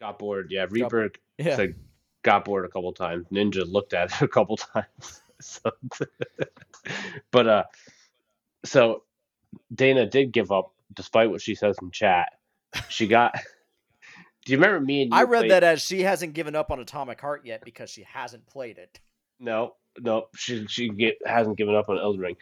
got 0.02 0.18
bored. 0.18 0.48
Yeah, 0.50 0.66
Reaper 0.70 1.12
Yeah. 1.38 1.56
said 1.56 1.76
got 2.24 2.44
bored 2.46 2.66
a 2.66 2.70
couple 2.70 2.92
times. 2.94 3.28
Ninja 3.32 3.72
looked 3.72 3.94
at 3.94 4.12
it 4.12 4.22
a 4.22 4.28
couple 4.28 4.58
times. 4.58 5.22
so, 5.40 5.70
but 7.32 7.48
uh, 7.48 7.64
so 8.66 9.04
Dana 9.74 10.06
did 10.08 10.32
give 10.32 10.52
up 10.52 10.74
despite 10.94 11.30
what 11.30 11.42
she 11.42 11.54
says 11.54 11.78
in 11.82 11.92
chat. 11.92 12.34
She 12.90 13.08
got. 13.08 13.36
Do 14.46 14.52
you 14.54 14.58
remember 14.58 14.80
me 14.84 15.04
and 15.04 15.12
you 15.12 15.18
I 15.20 15.24
read 15.24 15.42
played- 15.42 15.52
that 15.52 15.64
as 15.64 15.82
she 15.82 16.02
hasn't 16.02 16.34
given 16.34 16.56
up 16.56 16.72
on 16.72 16.80
Atomic 16.80 17.22
Heart 17.22 17.46
yet 17.46 17.64
because 17.64 17.90
she 17.92 18.04
hasn't 18.04 18.48
played 18.48 18.78
it. 18.80 19.00
No, 19.40 19.76
no, 20.02 20.28
she 20.36 20.66
she 20.68 20.90
get, 20.90 21.18
hasn't 21.26 21.58
given 21.58 21.76
up 21.76 21.90
on 21.90 21.98
Elden 21.98 22.22
Ring. 22.22 22.36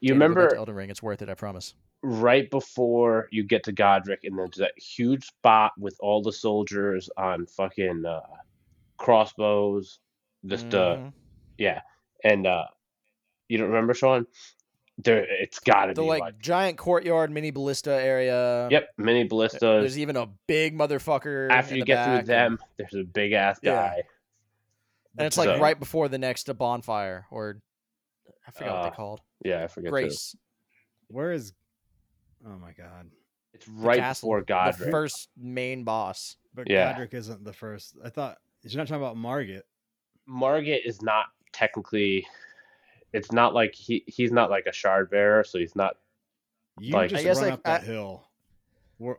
You 0.00 0.10
back 0.10 0.14
remember 0.14 0.54
Elden 0.54 0.74
Ring? 0.74 0.90
It's 0.90 1.02
worth 1.02 1.22
it. 1.22 1.28
I 1.28 1.34
promise. 1.34 1.74
right 2.02 2.50
before 2.50 3.28
you 3.30 3.42
get 3.42 3.62
to 3.64 3.72
Godrick, 3.72 4.18
and 4.24 4.38
there's 4.38 4.56
that 4.56 4.78
huge 4.78 5.24
spot 5.24 5.72
with 5.78 5.96
all 6.00 6.20
the 6.22 6.32
soldiers 6.32 7.08
on 7.16 7.46
fucking 7.46 8.04
uh, 8.04 8.20
crossbows. 8.98 10.00
Just 10.46 10.74
uh, 10.74 10.96
Mhm. 10.96 11.12
yeah, 11.58 11.80
and 12.22 12.46
uh, 12.46 12.66
you 13.48 13.56
don't 13.58 13.68
remember 13.68 13.94
Sean? 13.94 14.26
There, 14.98 15.24
it's 15.28 15.58
got 15.58 15.86
to 15.86 15.94
the 15.94 16.02
be 16.02 16.08
like, 16.08 16.20
like, 16.20 16.38
giant 16.38 16.78
courtyard 16.78 17.30
mini 17.32 17.50
ballista 17.50 17.90
area. 17.90 18.68
yep, 18.70 18.90
mini 18.96 19.24
ballistas. 19.24 19.60
There's 19.60 19.98
even 19.98 20.16
a 20.16 20.28
big 20.46 20.76
motherfucker. 20.78 21.50
After 21.50 21.74
you 21.76 21.84
get 21.84 21.96
back, 21.96 22.18
through 22.20 22.26
them, 22.26 22.58
there's 22.76 22.94
a 22.94 23.02
big 23.02 23.32
ass 23.32 23.58
Yeah. 23.62 23.94
Guy. 25.16 25.22
and 25.22 25.26
it's 25.26 25.36
like 25.38 25.46
So- 25.46 25.60
right 25.60 25.78
before 25.78 26.08
the 26.08 26.18
next 26.18 26.48
uh, 26.48 26.54
bonfire, 26.54 27.26
or 27.30 27.60
I 28.46 28.50
forgot 28.50 28.70
what 28.72 28.78
Uh, 28.86 28.90
they 28.90 28.96
called. 28.96 29.20
Yeah, 29.44 29.64
I 29.64 29.68
forget. 29.68 29.88
too. 29.88 29.92
Grace, 29.92 30.36
Where 31.08 31.32
is? 31.32 31.52
Oh 32.46 32.58
my 32.58 32.72
God! 32.72 33.10
It's 33.52 33.66
the 33.66 33.72
right 33.72 33.98
castle, 34.00 34.28
before 34.28 34.72
the 34.72 34.90
first 34.90 35.28
main 35.36 35.84
boss. 35.84 36.36
But 36.54 36.68
Yeah. 36.70 36.92
Godrick 36.94 37.14
isn't 37.14 37.44
the 37.44 37.52
first. 37.52 37.96
I 38.04 38.10
thought 38.10 38.38
you're 38.62 38.78
not 38.78 38.88
talking 38.88 39.02
about 39.02 39.16
Margit. 39.16 39.66
Margit 40.26 40.84
is 40.86 41.02
not 41.02 41.26
technically. 41.52 42.26
It's 43.12 43.30
not 43.32 43.54
like 43.54 43.74
he 43.74 44.04
he's 44.06 44.32
not 44.32 44.50
like 44.50 44.66
a 44.66 44.72
shard 44.72 45.10
bearer, 45.10 45.44
so 45.44 45.58
he's 45.58 45.76
not. 45.76 45.96
You 46.80 46.94
Like- 46.94 47.10
just 47.10 47.20
I 47.20 47.24
guess, 47.24 47.36
run 47.36 47.44
like, 47.44 47.52
up 47.54 47.62
that 47.64 47.82
I- 47.82 47.84
hill, 47.84 48.28
where- 48.98 49.18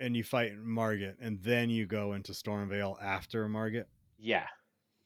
and 0.00 0.16
you 0.16 0.24
fight 0.24 0.56
Margit, 0.56 1.16
and 1.20 1.42
then 1.42 1.68
you 1.70 1.86
go 1.86 2.14
into 2.14 2.32
Stormveil 2.32 3.00
after 3.02 3.46
Margit. 3.48 3.88
Yeah. 4.18 4.46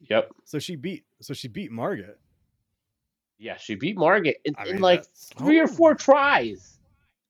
Yep. 0.09 0.31
So 0.45 0.59
she 0.59 0.77
beat. 0.77 1.05
So 1.21 1.35
she 1.35 1.49
beat 1.49 1.71
Margit. 1.71 2.19
Yeah, 3.39 3.57
she 3.57 3.75
beat 3.75 3.97
Margit 3.97 4.37
in, 4.45 4.55
I 4.59 4.65
in 4.69 4.81
like 4.81 5.01
that's- 5.03 5.31
three 5.37 5.59
or 5.59 5.67
four 5.67 5.95
tries. 5.95 6.79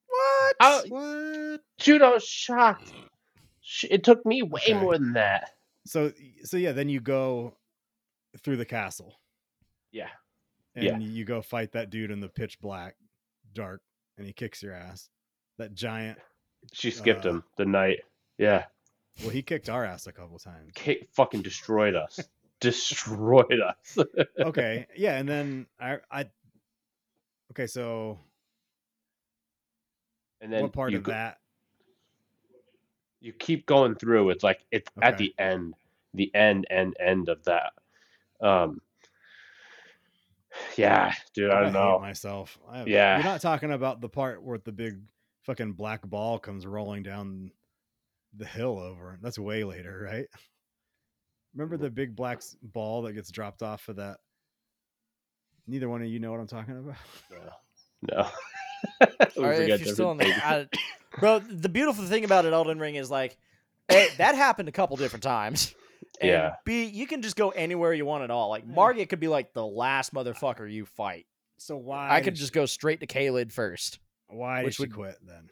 What? 0.06 0.56
I- 0.60 0.82
What? 0.88 1.60
Dude, 1.78 2.02
I 2.02 2.10
was 2.10 2.24
shocked. 2.24 2.92
Sh- 3.60 3.84
It 3.90 4.04
took 4.04 4.24
me 4.26 4.42
way 4.42 4.60
Okay. 4.62 4.74
more 4.74 4.98
than 4.98 5.12
that. 5.14 5.50
So 5.86 6.12
so 6.44 6.56
yeah, 6.56 6.72
then 6.72 6.88
you 6.88 7.00
go 7.00 7.56
through 8.42 8.56
the 8.58 8.64
castle, 8.64 9.20
Yeah. 9.92 10.10
and 10.74 10.84
Yeah. 10.84 10.98
you 10.98 11.24
go 11.24 11.42
fight 11.42 11.72
that 11.72 11.90
dude 11.90 12.10
in 12.10 12.20
the 12.20 12.28
pitch 12.28 12.60
black, 12.60 12.96
dark, 13.52 13.82
and 14.18 14.26
he 14.26 14.32
kicks 14.32 14.62
your 14.62 14.72
ass. 14.74 15.08
That 15.58 15.74
giant. 15.74 16.18
She 16.72 16.90
skipped 16.90 17.24
Uh. 17.26 17.30
him 17.30 17.44
the 17.56 17.64
night. 17.64 18.00
Yeah. 18.38 18.66
Well, 19.20 19.30
he 19.30 19.42
kicked 19.42 19.68
our 19.68 19.84
ass 19.84 20.06
a 20.06 20.12
couple 20.12 20.38
times. 20.38 20.72
Ki 20.74 21.06
fucking 21.12 21.42
destroyed 21.42 21.94
us. 21.94 22.18
destroyed 22.60 23.60
us. 23.60 23.98
okay 24.40 24.86
yeah 24.96 25.16
and 25.16 25.28
then 25.28 25.66
i 25.80 25.98
i 26.10 26.24
okay 27.50 27.66
so 27.66 28.18
and 30.40 30.52
then 30.52 30.62
what 30.62 30.72
part 30.72 30.94
of 30.94 31.02
go- 31.02 31.12
that 31.12 31.38
you 33.20 33.32
keep 33.34 33.66
going 33.66 33.94
through. 33.96 34.30
It's 34.30 34.42
like 34.42 34.60
it's 34.72 34.90
at 35.02 35.18
the 35.18 35.34
end, 35.38 35.74
the 36.14 36.34
end, 36.34 36.66
end, 36.70 36.96
end 36.98 37.28
of 37.28 37.44
that. 37.44 37.72
Um. 38.40 38.80
Yeah, 40.76 41.12
dude, 41.34 41.50
I 41.50 41.58
I 41.58 41.60
don't 41.60 41.66
hate 41.66 41.72
know. 41.74 41.98
myself 42.00 42.58
I, 42.68 42.84
Yeah. 42.84 43.16
you're 43.16 43.24
not 43.24 43.40
talking 43.42 43.72
about 43.72 44.00
the 44.00 44.08
part 44.08 44.42
where 44.42 44.58
the 44.58 44.72
big 44.72 45.00
fucking 45.44 45.72
black 45.74 46.00
ball 46.06 46.38
comes 46.38 46.66
rolling 46.66 47.02
down 47.02 47.50
the 48.36 48.46
hill 48.46 48.78
over 48.78 49.18
that's 49.22 49.38
way 49.38 49.64
later 49.64 50.08
right 50.10 50.26
remember 51.54 51.76
the 51.76 51.90
big 51.90 52.14
black 52.16 52.42
ball 52.62 53.02
that 53.02 53.12
gets 53.14 53.30
dropped 53.30 53.62
off 53.62 53.88
of 53.88 53.96
that 53.96 54.18
neither 55.66 55.88
one 55.88 56.02
of 56.02 56.08
you 56.08 56.18
know 56.20 56.30
what 56.30 56.40
i'm 56.40 56.46
talking 56.46 56.76
about 56.78 56.96
No. 58.02 58.12
no. 58.16 58.28
We 59.36 59.44
All 59.44 59.50
right, 59.50 59.68
if 59.68 59.84
you're 59.84 59.94
still 59.94 60.10
in 60.12 60.16
the. 60.18 60.24
I, 60.26 60.66
bro, 61.20 61.38
the 61.40 61.68
beautiful 61.68 62.02
thing 62.04 62.24
about 62.24 62.46
an 62.46 62.54
Elden 62.54 62.78
Ring 62.78 62.94
is 62.94 63.10
like, 63.10 63.36
A, 63.90 64.08
that 64.16 64.34
happened 64.36 64.70
a 64.70 64.72
couple 64.72 64.96
different 64.96 65.22
times. 65.22 65.74
And 66.18 66.30
Yeah. 66.30 66.54
B, 66.64 66.84
you 66.86 67.06
can 67.06 67.20
just 67.20 67.36
go 67.36 67.50
anywhere 67.50 67.92
you 67.92 68.06
want 68.06 68.24
at 68.24 68.30
all. 68.30 68.48
Like 68.48 68.66
Margit 68.66 69.10
could 69.10 69.20
be 69.20 69.28
like 69.28 69.52
the 69.52 69.66
last 69.66 70.14
motherfucker 70.14 70.70
you 70.70 70.86
fight. 70.86 71.26
so 71.58 71.76
why 71.76 72.08
I 72.10 72.22
could 72.22 72.36
just 72.36 72.52
she- 72.52 72.54
go 72.54 72.64
straight 72.64 73.00
to 73.00 73.06
Caelid 73.06 73.52
first. 73.52 73.98
why 74.28 74.60
did 74.60 74.64
which 74.66 74.76
she 74.76 74.82
would- 74.84 74.94
quit 74.94 75.16
then 75.26 75.50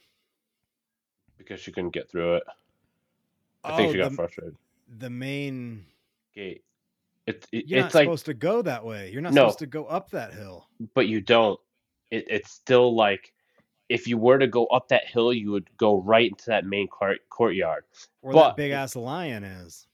because 1.36 1.61
she 1.61 1.70
couldn't 1.70 1.90
get 1.92 2.11
through 2.11 2.36
it. 2.36 2.42
I 3.62 3.76
think 3.76 3.90
Oh, 3.90 3.92
she 3.92 3.99
got 3.99 4.11
the, 4.11 4.16
frustrated. 4.16 4.57
The 4.97 5.11
main 5.11 5.84
Gate. 6.34 6.62
It, 7.26 7.47
it, 7.53 7.66
you're 7.66 7.84
it's 7.84 7.95
not 7.95 7.99
like, 8.01 8.07
supposed 8.07 8.26
to 8.26 8.34
go 8.34 8.62
that 8.62 8.84
way 8.84 9.11
you're 9.11 9.20
not 9.20 9.34
No. 9.34 9.43
supposed 9.43 9.59
to 9.61 9.66
go 9.66 9.84
up 9.84 10.11
that 10.11 10.32
hill 10.32 10.66
but 10.95 11.09
you 11.09 11.20
don't. 11.20 11.61
It, 12.11 12.24
it's 12.30 12.51
still 12.51 12.95
like, 12.95 13.32
if 13.91 14.07
you 14.07 14.16
were 14.16 14.39
to 14.39 14.47
go 14.47 14.66
up 14.66 14.89
that 14.89 15.07
hill, 15.07 15.32
you 15.32 15.51
would 15.51 15.68
go 15.76 16.01
right 16.01 16.30
into 16.30 16.47
that 16.47 16.64
main 16.64 16.89
court, 16.89 17.18
courtyard. 17.28 17.84
where 18.20 18.32
But- 18.32 18.49
that 18.51 18.57
big 18.57 18.70
ass 18.72 18.97
lion 18.97 19.45
is 19.45 19.86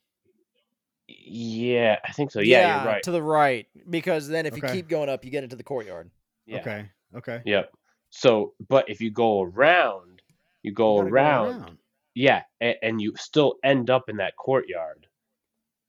Yeah, 1.09 1.99
I 2.05 2.13
think 2.13 2.31
so. 2.31 2.41
Yeah, 2.41 2.83
you're 2.83 2.93
right. 2.93 3.03
To 3.03 3.11
the 3.11 3.23
right. 3.23 3.67
Because 3.91 4.29
then 4.29 4.47
if 4.47 4.57
you 4.57 4.63
keep 4.63 4.89
going 4.89 5.09
up, 5.09 5.25
you 5.25 5.31
get 5.31 5.43
into 5.45 5.57
the 5.57 5.63
courtyard. 5.65 6.11
Yeah. 6.47 6.59
okay 6.61 6.91
okay 7.17 7.43
Yep. 7.47 7.73
So, 8.11 8.53
but 8.69 8.89
if 8.89 9.01
you 9.01 9.11
go 9.11 9.43
around, 9.43 10.23
you 10.63 10.73
go 10.73 10.97
You 10.97 10.99
gotta 10.99 11.11
go 11.11 11.15
around, 11.15 11.79
yeah, 12.15 12.43
and, 12.61 12.77
and 12.83 13.01
you 13.01 13.13
still 13.17 13.55
end 13.65 13.91
up 13.91 14.09
in 14.09 14.17
that 14.19 14.37
courtyard. 14.37 15.07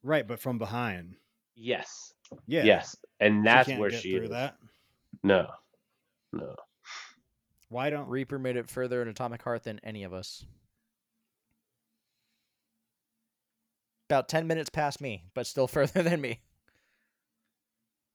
right 0.04 0.28
but 0.28 0.40
from 0.40 0.58
behind 0.58 1.16
Yes. 1.56 2.14
yeah 2.48 2.64
Yes. 2.64 2.96
And 3.20 3.44
She 3.44 3.46
that's 3.46 3.68
can't 3.70 3.80
where 3.80 3.90
get 3.92 4.02
she 4.02 4.12
through 4.12 4.26
is. 4.26 4.30
that 4.32 4.58
No. 5.24 5.48
No. 6.34 6.56
why 7.70 7.90
don't 7.90 8.10
Reaper 8.10 8.38
made 8.40 8.58
it 8.58 8.70
further 8.70 9.02
in 9.02 9.08
Atomic 9.08 9.42
Heart 9.42 9.64
than 9.64 9.80
any 9.84 10.04
of 10.04 10.14
us. 10.14 10.46
About 14.10 14.30
10 14.30 14.46
minutes 14.48 14.70
past 14.70 15.02
me, 15.02 15.24
but 15.34 15.48
still 15.48 15.68
further 15.70 16.04
than 16.04 16.22
me. 16.22 16.42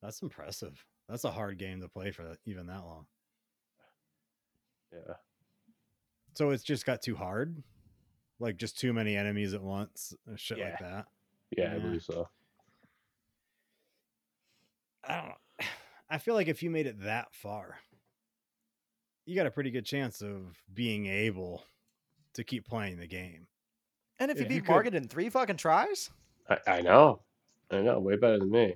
That's 0.02 0.22
impressive. 0.22 0.84
That's 1.08 1.24
a 1.24 1.30
hard 1.30 1.58
game 1.58 1.80
to 1.80 1.88
play 1.88 2.10
for 2.12 2.36
even 2.46 2.66
that 2.66 2.84
long. 2.84 3.06
Yeah. 4.92 5.14
So 6.34 6.50
it's 6.50 6.62
just 6.62 6.86
got 6.86 7.02
too 7.02 7.16
hard, 7.16 7.62
like 8.40 8.56
just 8.56 8.78
too 8.78 8.92
many 8.92 9.16
enemies 9.16 9.54
at 9.54 9.62
once, 9.62 10.12
or 10.28 10.36
shit 10.36 10.58
like 10.58 10.78
that. 10.80 11.06
Yeah, 11.56 11.72
I 11.74 11.78
believe 11.78 12.02
so. 12.02 12.28
I 15.06 15.16
don't 15.16 15.28
know. 15.28 15.34
I 16.10 16.18
feel 16.18 16.34
like 16.34 16.48
if 16.48 16.62
you 16.62 16.70
made 16.70 16.86
it 16.86 17.02
that 17.04 17.28
far, 17.32 17.78
you 19.26 19.36
got 19.36 19.46
a 19.46 19.50
pretty 19.50 19.70
good 19.70 19.84
chance 19.84 20.22
of 20.22 20.56
being 20.74 21.06
able 21.06 21.62
to 22.34 22.42
keep 22.42 22.66
playing 22.66 22.98
the 22.98 23.06
game. 23.06 23.46
And 24.18 24.30
if 24.30 24.38
you 24.38 24.46
If 24.46 24.50
you 24.52 24.60
beat 24.62 24.66
could- 24.66 24.94
in 24.94 25.06
three 25.06 25.28
fucking 25.30 25.56
tries, 25.58 26.10
I, 26.48 26.58
I 26.66 26.80
know. 26.80 27.20
I 27.70 27.80
know. 27.82 28.00
Way 28.00 28.16
better 28.16 28.38
than 28.40 28.50
me. 28.50 28.74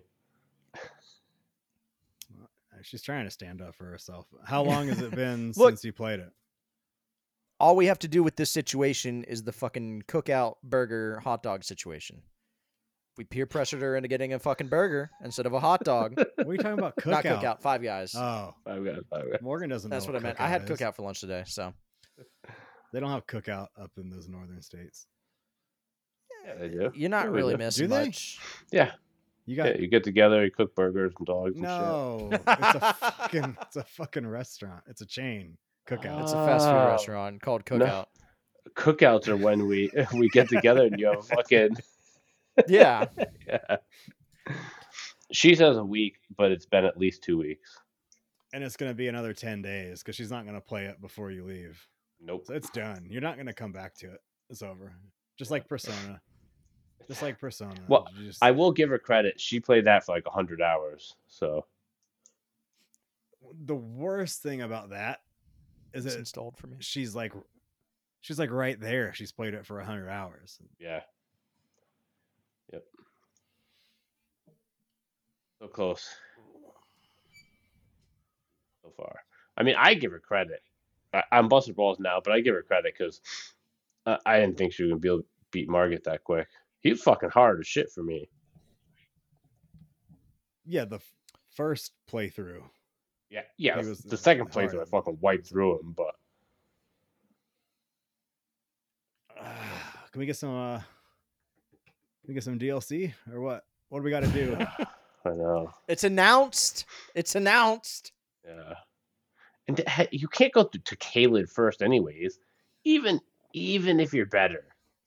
She's 2.82 3.02
trying 3.02 3.24
to 3.24 3.30
stand 3.30 3.62
up 3.62 3.74
for 3.74 3.86
herself. 3.86 4.26
How 4.44 4.62
long 4.62 4.88
has 4.88 5.00
it 5.00 5.10
been 5.14 5.52
Look- 5.56 5.70
since 5.70 5.84
you 5.84 5.92
played 5.92 6.20
it? 6.20 6.30
All 7.60 7.76
we 7.76 7.86
have 7.86 7.98
to 8.00 8.08
do 8.08 8.22
with 8.22 8.36
this 8.36 8.50
situation 8.50 9.24
is 9.24 9.42
the 9.44 9.52
fucking 9.52 10.02
cookout 10.08 10.56
burger 10.62 11.20
hot 11.20 11.42
dog 11.42 11.64
situation. 11.64 12.22
We 13.16 13.22
peer 13.24 13.46
pressured 13.46 13.80
her 13.82 13.94
into 13.96 14.08
getting 14.08 14.32
a 14.32 14.40
fucking 14.40 14.66
burger 14.68 15.10
instead 15.22 15.46
of 15.46 15.52
a 15.52 15.60
hot 15.60 15.84
dog. 15.84 16.14
What 16.36 16.48
are 16.48 16.52
you 16.52 16.58
talking 16.58 16.78
about? 16.80 16.96
Cookout. 16.96 17.10
Not 17.10 17.24
cookout, 17.24 17.60
five 17.62 17.82
guys. 17.82 18.12
Oh, 18.16 18.54
I've 18.66 18.84
got, 18.84 18.96
I've 19.12 19.40
Morgan 19.40 19.70
doesn't. 19.70 19.88
That's 19.88 20.06
know 20.06 20.14
what 20.14 20.20
I 20.22 20.26
meant. 20.26 20.40
I 20.40 20.48
had 20.48 20.68
is. 20.68 20.70
cookout 20.70 20.94
for 20.96 21.02
lunch 21.02 21.20
today, 21.20 21.44
so 21.46 21.72
They 22.92 23.00
don't 23.00 23.10
have 23.10 23.26
cookout 23.26 23.68
up 23.80 23.92
in 23.96 24.10
those 24.10 24.28
northern 24.28 24.62
states. 24.62 25.06
Yeah, 26.46 26.54
they 26.56 26.68
do. 26.68 26.92
you're 26.94 27.08
not 27.10 27.26
Yeah, 27.26 27.30
really 27.30 27.54
do. 27.54 27.58
missing 27.58 27.84
Do 27.88 27.94
they? 27.94 28.04
much. 28.06 28.38
Yeah. 28.70 28.92
You 29.46 29.56
yeah. 29.56 29.76
You 29.76 29.86
get 29.88 30.04
together, 30.04 30.44
you 30.44 30.50
cook 30.50 30.74
burgers 30.74 31.12
and 31.18 31.26
dogs 31.26 31.54
and 31.54 31.62
no. 31.62 32.28
it's 32.32 32.46
a 32.46 32.94
fucking. 32.94 33.56
It's 33.62 33.76
a 33.76 33.84
fucking 33.84 34.26
restaurant. 34.26 34.82
It's 34.88 35.00
a 35.02 35.06
chain 35.06 35.56
cookout. 35.86 36.22
It's 36.22 36.32
a 36.32 36.46
fast 36.46 36.66
food 36.66 36.72
Oh. 36.74 36.86
restaurant 36.88 37.40
called 37.42 37.64
Cookout. 37.64 38.06
shit. 38.66 38.74
Cookouts 38.74 39.28
are 39.28 39.36
when 39.36 39.66
we 39.66 39.90
we 40.14 40.28
get 40.30 40.48
together 40.48 40.86
and 40.86 40.98
you 40.98 41.06
have 41.06 41.18
a 41.18 41.22
fucking. 41.22 41.76
Yeah, 42.68 43.06
Yeah. 43.48 43.76
She 45.32 45.56
says 45.56 45.76
a 45.76 45.84
week, 45.84 46.18
but 46.36 46.52
it's 46.52 46.66
been 46.66 46.84
at 46.84 46.96
least 46.96 47.22
two 47.24 47.36
weeks. 47.38 47.76
and 48.52 48.62
it's 48.62 48.76
gonna 48.76 48.94
be 48.94 49.08
another 49.08 49.32
ten 49.32 49.60
days 49.60 50.00
because 50.02 50.14
she's 50.14 50.30
not 50.30 50.46
gonna 50.46 50.60
play 50.60 50.84
it 50.84 51.00
before 51.00 51.32
you 51.32 51.44
leave. 51.44 51.84
Nope. 52.20 52.44
So 52.46 52.54
it's 52.54 52.70
done. 52.70 53.06
You're 53.10 53.20
not 53.22 53.36
gonna 53.36 53.52
come 53.52 53.72
back 53.72 53.94
to 53.96 54.06
it. 54.12 54.20
It's 54.50 54.62
over. 54.62 54.92
Just 55.36 55.50
like 55.50 55.68
Persona. 55.68 56.20
Just 57.08 57.22
like 57.22 57.40
Persona. 57.40 57.74
Well, 57.88 58.06
You 58.16 58.26
just- 58.28 58.40
I 58.42 58.52
will 58.52 58.70
give 58.70 58.88
her 58.90 58.98
credit. 59.00 59.40
She 59.40 59.58
played 59.58 59.86
that 59.86 60.04
for 60.06 60.14
like 60.14 60.24
hundred 60.28 60.62
hours. 60.62 61.16
So 61.26 61.66
the 63.64 63.74
worst 63.74 64.42
thing 64.42 64.62
about 64.62 64.90
that 64.90 65.20
is 65.94 66.04
it's 66.04 66.14
that 66.14 66.20
installed 66.20 66.56
for 66.56 66.66
me. 66.66 66.76
she's 66.80 67.14
like 67.14 67.32
she's 68.20 68.38
like 68.38 68.50
right 68.50 68.78
there. 68.80 69.12
She's 69.14 69.32
played 69.32 69.54
it 69.54 69.66
for 69.66 69.80
a 69.80 69.84
hundred 69.84 70.08
hours. 70.10 70.58
yeah. 70.78 71.00
Yep. 72.72 72.84
So 75.60 75.68
close. 75.68 76.08
So 78.82 78.92
far. 78.96 79.20
I 79.56 79.62
mean, 79.62 79.76
I 79.78 79.94
give 79.94 80.12
her 80.12 80.18
credit. 80.18 80.62
I, 81.12 81.22
I'm 81.30 81.48
busted 81.48 81.76
balls 81.76 81.98
now, 82.00 82.20
but 82.22 82.32
I 82.32 82.40
give 82.40 82.54
her 82.54 82.62
credit 82.62 82.94
because 82.98 83.20
uh, 84.06 84.16
I 84.26 84.40
didn't 84.40 84.58
think 84.58 84.72
she 84.72 84.82
was 84.82 84.90
gonna 84.90 85.00
be 85.00 85.08
able 85.08 85.18
to 85.20 85.26
beat 85.52 85.68
Margaret 85.68 86.04
that 86.04 86.24
quick. 86.24 86.48
He 86.80 86.90
was 86.90 87.00
fucking 87.02 87.30
hard 87.30 87.60
as 87.60 87.66
shit 87.66 87.90
for 87.92 88.02
me. 88.02 88.28
Yeah, 90.66 90.84
the 90.86 90.96
f- 90.96 91.12
first 91.54 91.92
playthrough. 92.10 92.62
Yeah, 93.30 93.40
yeah. 93.56 93.76
He 93.76 93.82
the- 93.82 93.88
was 93.90 93.98
the 94.00 94.16
second 94.16 94.52
hard. 94.52 94.70
playthrough, 94.70 94.82
I 94.82 94.84
fucking 94.84 95.18
wiped 95.20 95.46
through 95.48 95.80
him, 95.80 95.94
but 95.96 96.14
can 100.12 100.18
we 100.20 100.26
get 100.26 100.36
some 100.36 100.54
uh 100.54 100.78
can 100.78 102.28
we 102.28 102.34
get 102.34 102.44
some 102.44 102.58
DLC 102.58 103.12
or 103.32 103.40
what? 103.40 103.64
What 103.88 103.98
do 104.00 104.04
we 104.04 104.10
gotta 104.10 104.28
do? 104.28 104.56
I 105.26 105.30
know. 105.30 105.70
It's 105.88 106.04
announced. 106.04 106.86
It's 107.14 107.34
announced. 107.34 108.12
Yeah. 108.46 108.74
And 109.68 109.76
th- 109.78 109.88
he- 110.10 110.18
you 110.18 110.28
can't 110.28 110.52
go 110.52 110.64
to, 110.64 110.78
to 110.78 110.96
Caelid 110.96 111.50
first, 111.50 111.82
anyways. 111.82 112.38
Even 112.84 113.20
even 113.52 114.00
if 114.00 114.12
you're 114.12 114.26
better, 114.26 114.64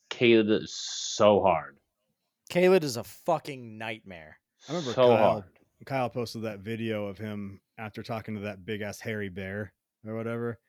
Caelid 0.10 0.64
is 0.64 0.74
so 0.74 1.42
hard. 1.42 1.78
Caelid 2.52 2.84
is 2.84 2.98
a 2.98 3.04
fucking 3.04 3.78
nightmare. 3.78 4.40
I 4.70 4.74
remember 4.74 4.94
so 4.94 5.08
Kyle 5.08 5.18
hard. 5.18 5.44
Kyle 5.86 6.10
posted 6.10 6.42
that 6.44 6.60
video 6.60 7.06
of 7.06 7.18
him 7.18 7.62
after 7.78 8.04
talking 8.04 8.36
to 8.36 8.42
that 8.42 8.66
big 8.66 8.82
ass 8.82 9.00
hairy 9.00 9.30
bear 9.30 9.74
or 10.06 10.16
whatever. 10.16 10.60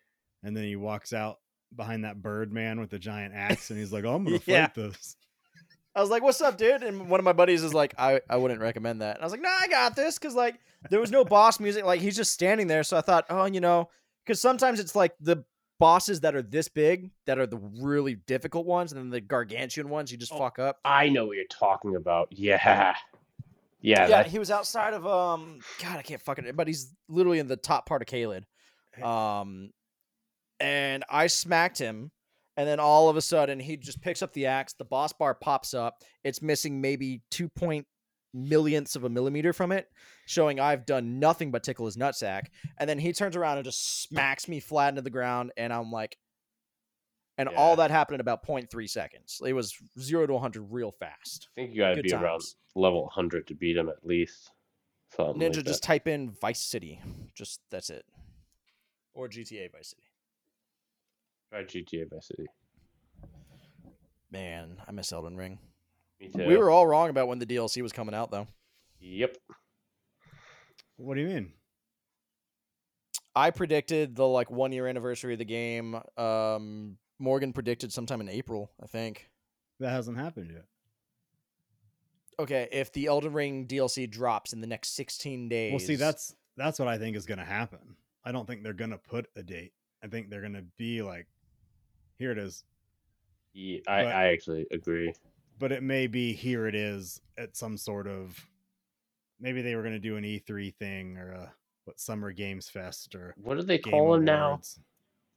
And 0.43 0.57
then 0.57 0.65
he 0.65 0.77
walks 0.77 1.13
out 1.13 1.39
behind 1.75 2.05
that 2.05 2.23
bird 2.23 2.53
man 2.53 2.79
with 2.81 2.91
the 2.91 2.99
giant 2.99 3.35
axe 3.35 3.71
and 3.71 3.79
he's 3.79 3.93
like, 3.93 4.05
Oh, 4.05 4.15
I'm 4.15 4.25
gonna 4.25 4.39
Yeah. 4.47 4.67
fight 4.67 4.75
this. 4.75 5.17
I 5.95 6.01
was 6.01 6.11
like, 6.11 6.23
"What's 6.23 6.41
up, 6.41 6.57
dude?" 6.59 6.85
And 6.85 7.09
one 7.11 7.19
of 7.19 7.25
my 7.25 7.33
buddies 7.33 7.65
is 7.65 7.75
like, 7.75 7.93
"I, 7.99 8.21
I 8.31 8.37
wouldn't 8.37 8.61
recommend 8.61 9.01
that." 9.03 9.17
And 9.17 9.23
I 9.23 9.27
was 9.27 9.33
like, 9.33 9.41
"No, 9.41 9.49
I 9.49 9.67
got 9.67 9.97
this," 9.97 10.17
because 10.17 10.35
like 10.35 10.61
there 10.91 11.01
was 11.01 11.11
no 11.11 11.25
boss 11.25 11.59
music. 11.59 11.85
Like 11.85 12.01
he's 12.01 12.15
just 12.15 12.31
standing 12.33 12.69
there. 12.69 12.85
So 12.85 12.97
I 12.97 13.01
thought, 13.01 13.25
oh, 13.31 13.47
you 13.47 13.61
know, 13.61 13.89
because 14.25 14.41
sometimes 14.41 14.79
it's 14.79 14.95
like 14.95 15.15
the 15.19 15.43
bosses 15.81 16.21
that 16.21 16.37
are 16.37 16.43
this 16.43 16.69
big 16.69 17.11
that 17.27 17.41
are 17.41 17.47
the 17.47 17.57
really 17.81 18.15
difficult 18.15 18.65
ones, 18.65 18.93
and 18.93 19.01
then 19.01 19.11
the 19.11 19.21
gargantuan 19.21 19.89
ones 19.89 20.13
you 20.13 20.19
just 20.19 20.33
Oh, 20.33 20.39
fuck 20.39 20.61
up. 20.61 20.79
I 20.85 21.09
know 21.09 21.27
what 21.27 21.37
you're 21.37 21.47
talking 21.47 21.97
about. 21.97 22.29
Yeah. 22.31 22.95
Yeah. 23.81 24.03
Yeah, 24.03 24.07
that- 24.09 24.27
he 24.27 24.39
was 24.39 24.51
outside 24.51 24.95
of 24.95 25.07
um. 25.07 25.61
God, 25.83 25.97
I 25.99 26.03
can't 26.03 26.21
fucking. 26.23 26.51
But 26.55 26.67
he's 26.67 26.95
literally 27.09 27.39
in 27.39 27.47
the 27.47 27.57
top 27.57 27.87
part 27.87 28.03
of 28.03 28.07
Caelid. 28.09 28.43
Um, 29.03 29.71
and 30.61 31.05
I 31.09 31.29
smacked 31.29 31.79
him, 31.79 32.11
and 32.57 32.69
then 32.69 32.81
all 32.81 33.09
of 33.09 33.17
a 33.17 33.21
sudden 33.23 33.61
he 33.61 33.77
just 33.77 34.01
picks 34.01 34.23
up 34.23 34.33
the 34.33 34.47
axe. 34.47 34.73
The 34.75 34.85
boss 34.85 35.13
bar 35.13 35.35
pops 35.35 35.75
up. 35.75 36.03
It's 36.25 36.43
missing 36.43 36.81
maybe 36.81 37.23
two 37.31 37.49
point 37.49 37.87
millionths 38.35 38.97
of 38.97 39.05
a 39.05 39.09
millimeter 39.09 39.53
from 39.53 39.71
it, 39.73 39.87
showing 40.27 40.59
I've 40.61 40.85
done 40.85 41.19
nothing 41.21 41.51
but 41.51 41.63
tickle 41.63 41.87
his 41.87 41.97
nutsack. 41.97 42.47
And 42.79 42.91
then 42.91 42.99
he 42.99 43.13
turns 43.13 43.37
around 43.37 43.59
and 43.59 43.65
just 43.65 44.03
smacks 44.03 44.49
me 44.49 44.59
flat 44.61 44.89
into 44.91 45.03
the 45.03 45.11
ground, 45.11 45.53
and 45.57 45.73
I'm 45.73 45.91
like. 45.93 46.17
And 47.41 47.49
Yeah. 47.53 47.57
all 47.57 47.77
that 47.77 47.93
happened 47.93 48.17
in 48.17 48.21
about 48.21 48.45
0.3 48.45 48.89
seconds. 48.89 49.41
It 49.47 49.53
was 49.53 49.73
zero 49.97 50.27
to 50.27 50.33
100 50.33 50.61
real 50.73 50.91
fast. 50.91 51.47
I 51.57 51.61
think 51.61 51.73
you 51.73 51.83
got 51.83 51.91
to 51.91 51.95
Good 51.95 52.07
be 52.07 52.13
around 52.13 52.41
times. 52.41 52.57
Level 52.79 53.03
100 53.03 53.47
to 53.49 53.55
beat 53.55 53.77
him 53.77 53.89
at 53.89 54.05
least. 54.05 54.53
Something 55.17 55.41
Ninja, 55.41 55.57
like 55.57 55.67
just 55.67 55.83
that. 55.83 55.87
type 55.87 56.09
in 56.09 56.31
Vice 56.31 56.61
City. 56.61 57.01
Just 57.35 57.61
that's 57.71 57.91
it. 57.91 58.05
Or 59.15 59.29
GTA 59.29 59.73
Vice 59.73 59.91
City. 59.91 60.03
try 61.51 61.65
GTA 61.65 62.11
Vice 62.11 62.29
City. 62.29 62.47
Man, 64.31 64.77
I 64.87 64.93
miss 64.93 65.13
Elden 65.13 65.37
Ring. 65.37 65.59
Me 66.21 66.29
too. 66.29 66.47
We 66.47 66.57
were 66.57 66.71
all 66.71 66.87
wrong 66.87 67.11
about 67.11 67.29
when 67.29 67.39
the 67.39 67.47
DLC 67.47 67.83
was 67.83 67.93
coming 67.93 68.15
out, 68.15 68.31
though. 68.31 68.47
Yep. 69.01 69.37
What 70.97 71.15
do 71.15 71.21
you 71.23 71.29
mean? 71.29 71.53
I 73.35 73.51
predicted 73.51 74.17
the 74.17 74.27
like 74.27 74.51
one 74.51 74.73
year 74.73 74.87
anniversary 74.87 75.33
of 75.35 75.39
the 75.39 75.45
game. 75.45 75.97
Um, 76.17 76.99
Morgan 77.19 77.53
predicted 77.53 77.93
sometime 77.93 78.21
in 78.21 78.29
April, 78.29 78.71
I 78.83 78.87
think. 78.87 79.31
That 79.81 79.91
hasn't 79.91 80.19
happened 80.19 80.51
yet. 80.53 80.65
Okay, 82.41 82.69
if 82.71 82.93
the 82.93 83.07
Elden 83.07 83.33
Ring 83.33 83.67
DLC 83.67 84.09
drops 84.09 84.53
in 84.53 84.61
the 84.61 84.67
next 84.67 84.95
16 84.95 85.49
days. 85.49 85.73
Well, 85.73 85.81
see, 85.81 85.97
that's 85.97 86.35
that's 86.57 86.79
what 86.79 86.89
I 86.89 86.99
think 86.99 87.17
is 87.17 87.27
gonna 87.27 87.45
happen. 87.45 87.97
I 88.25 88.33
don't 88.33 88.47
think 88.47 88.63
they're 88.63 88.73
gonna 88.73 88.99
put 88.99 89.27
a 89.37 89.43
date. 89.43 89.73
I 90.03 90.07
think 90.07 90.31
they're 90.31 90.43
gonna 90.43 90.65
be 90.77 91.03
like, 91.03 91.27
here 92.19 92.31
it 92.31 92.39
is. 92.39 92.65
Yeah, 93.55 93.79
I, 93.89 94.03
But- 94.05 94.15
I 94.15 94.33
actually 94.33 94.67
agree. 94.71 95.13
But 95.59 95.73
it 95.73 95.83
may 95.83 96.07
be 96.07 96.33
here 96.35 96.69
it 96.69 96.77
is 96.77 97.21
at 97.37 97.57
some 97.57 97.77
sort 97.77 98.07
of 98.07 98.47
maybe 99.41 99.61
they 99.61 99.75
were 99.75 99.83
gonna 99.83 99.99
do 99.99 100.17
an 100.17 100.23
E3 100.25 100.73
thing 100.77 101.17
or 101.17 101.33
a 101.33 101.53
what 101.85 101.99
Summer 101.99 102.31
Games 102.31 102.69
Fest 102.69 103.17
or 103.17 103.35
What 103.37 103.57
do 103.57 103.63
they 103.65 103.79
Game 103.79 103.91
call 103.93 104.13
them 104.13 104.25
now? 104.25 104.61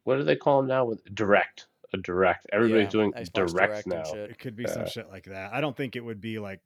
What 0.03 0.17
do 0.17 0.23
they 0.23 0.35
call 0.35 0.57
them 0.61 0.67
now? 0.67 0.85
With 0.85 1.03
direct, 1.15 1.67
a 1.93 1.97
direct. 1.97 2.45
Everybody's 2.51 2.85
Yeah, 2.85 2.89
doing 2.89 3.13
Xbox 3.13 3.33
direct, 3.33 3.53
Direct 3.53 3.87
now. 3.87 4.13
It 4.13 4.37
could 4.37 4.55
be 4.55 4.67
some 4.67 4.83
Uh, 4.83 4.87
shit 4.89 5.09
like 5.09 5.25
that. 5.25 5.53
I 5.53 5.61
don't 5.61 5.75
think 5.75 5.95
it 5.95 6.01
would 6.01 6.21
be 6.21 6.37
like 6.37 6.59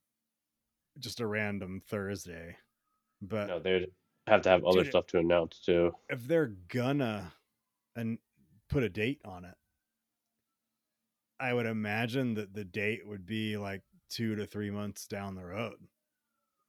just 0.99 1.19
a 1.19 1.27
random 1.27 1.81
Thursday. 1.87 2.57
But 3.21 3.47
No, 3.47 3.59
they'd 3.59 3.91
have 4.27 4.41
to 4.43 4.49
have 4.49 4.63
other 4.65 4.83
Dude, 4.83 4.91
stuff 4.91 5.07
to 5.07 5.19
announce 5.19 5.59
too. 5.59 5.93
if 6.09 6.27
they're 6.27 6.53
gonna 6.67 7.33
and 7.95 8.17
put 8.69 8.83
a 8.83 8.89
date 8.89 9.21
on 9.25 9.45
it, 9.45 9.55
I 11.39 11.53
would 11.53 11.65
imagine 11.65 12.33
that 12.35 12.53
the 12.53 12.63
date 12.63 13.05
would 13.05 13.25
be 13.25 13.57
like 13.57 13.81
two 14.09 14.35
to 14.35 14.45
three 14.45 14.71
months 14.71 15.07
down 15.07 15.35
the 15.35 15.45
road, 15.45 15.75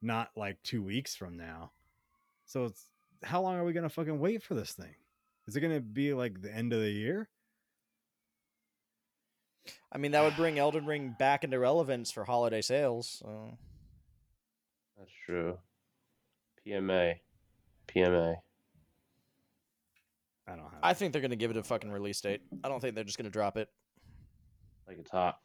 not 0.01 0.31
like 0.35 0.61
two 0.63 0.83
weeks 0.83 1.15
from 1.15 1.37
now. 1.37 1.71
So 2.45 2.65
it's 2.65 2.89
how 3.23 3.41
long 3.41 3.55
are 3.55 3.63
we 3.63 3.73
gonna 3.73 3.89
fucking 3.89 4.19
wait 4.19 4.43
for 4.43 4.53
this 4.55 4.73
thing? 4.73 4.95
Is 5.47 5.55
it 5.55 5.61
gonna 5.61 5.79
be 5.81 6.13
like 6.13 6.41
the 6.41 6.53
end 6.53 6.73
of 6.73 6.81
the 6.81 6.91
year? 6.91 7.29
I 9.91 9.97
mean, 9.97 10.11
that 10.11 10.23
would 10.23 10.35
bring 10.35 10.59
Elden 10.59 10.85
Ring 10.85 11.15
back 11.17 11.43
into 11.43 11.59
relevance 11.59 12.11
for 12.11 12.23
holiday 12.25 12.61
sales. 12.61 13.21
So. 13.21 13.57
That's 15.27 15.39
true. 15.39 15.57
PMA, 16.65 17.15
PMA. 17.87 18.35
I 20.47 20.51
don't 20.51 20.59
have. 20.59 20.79
I 20.81 20.93
think 20.93 21.11
they're 21.11 21.21
going 21.21 21.31
to 21.31 21.37
give 21.37 21.51
it 21.51 21.57
a 21.57 21.63
fucking 21.63 21.91
release 21.91 22.21
date. 22.21 22.41
I 22.63 22.69
don't 22.69 22.79
think 22.79 22.95
they're 22.95 23.03
just 23.03 23.17
going 23.17 23.25
to 23.25 23.31
drop 23.31 23.57
it. 23.57 23.69
Like 24.87 24.97
it's 24.99 25.11
hot. 25.11 25.39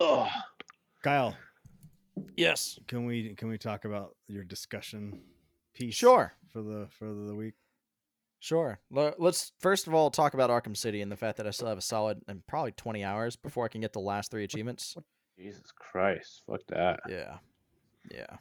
Oh, 0.00 0.28
Kyle, 1.02 1.36
Yes. 2.36 2.78
Can 2.88 3.06
we 3.06 3.34
can 3.34 3.48
we 3.48 3.58
talk 3.58 3.84
about 3.84 4.16
your 4.28 4.44
discussion 4.44 5.20
piece? 5.74 5.94
Sure. 5.94 6.32
For 6.52 6.62
the 6.62 6.86
for 6.90 7.06
the 7.12 7.34
week. 7.34 7.54
Sure. 8.40 8.78
Le- 8.90 9.14
Let's 9.18 9.52
first 9.60 9.86
of 9.86 9.94
all 9.94 10.10
talk 10.10 10.34
about 10.34 10.50
Arkham 10.50 10.76
City 10.76 11.00
and 11.00 11.10
the 11.10 11.16
fact 11.16 11.36
that 11.38 11.46
I 11.46 11.50
still 11.50 11.68
have 11.68 11.78
a 11.78 11.82
solid 11.82 12.20
and 12.28 12.46
probably 12.46 12.72
20 12.72 13.02
hours 13.04 13.36
before 13.36 13.64
I 13.64 13.68
can 13.68 13.80
get 13.80 13.92
the 13.92 14.00
last 14.00 14.30
three 14.30 14.44
achievements. 14.44 14.96
Jesus 15.38 15.72
Christ, 15.76 16.42
fuck 16.46 16.60
that. 16.68 17.00
Yeah. 17.08 17.38
Yeah. 18.10 18.36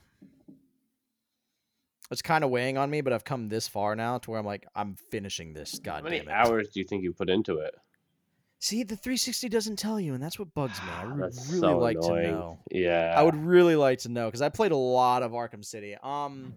It's 2.11 2.21
kind 2.21 2.43
of 2.43 2.49
weighing 2.49 2.77
on 2.77 2.89
me, 2.89 3.01
but 3.01 3.13
I've 3.13 3.23
come 3.23 3.49
this 3.49 3.67
far 3.67 3.95
now 3.95 4.19
to 4.19 4.29
where 4.29 4.39
I'm 4.39 4.45
like, 4.45 4.67
I'm 4.75 4.95
finishing 5.09 5.53
this. 5.53 5.79
Goddamn. 5.79 6.03
How 6.03 6.09
many 6.09 6.29
hours 6.29 6.69
do 6.69 6.79
you 6.79 6.85
think 6.85 7.03
you 7.03 7.13
put 7.13 7.29
into 7.29 7.57
it? 7.57 7.73
See, 8.59 8.83
the 8.83 8.95
360 8.95 9.49
doesn't 9.49 9.77
tell 9.77 9.99
you, 9.99 10.13
and 10.13 10.23
that's 10.23 10.39
what 10.39 10.53
bugs 10.53 10.79
me. 10.81 10.87
I 10.89 11.05
would 11.05 11.17
really 11.17 11.31
so 11.31 11.77
like 11.79 11.97
annoying. 11.97 12.23
to 12.27 12.31
know. 12.31 12.59
Yeah. 12.71 13.13
I 13.17 13.23
would 13.23 13.35
really 13.35 13.75
like 13.75 13.99
to 13.99 14.09
know 14.09 14.27
because 14.27 14.41
I 14.41 14.49
played 14.49 14.71
a 14.71 14.77
lot 14.77 15.23
of 15.23 15.31
Arkham 15.31 15.65
City. 15.65 15.97
Um, 16.01 16.53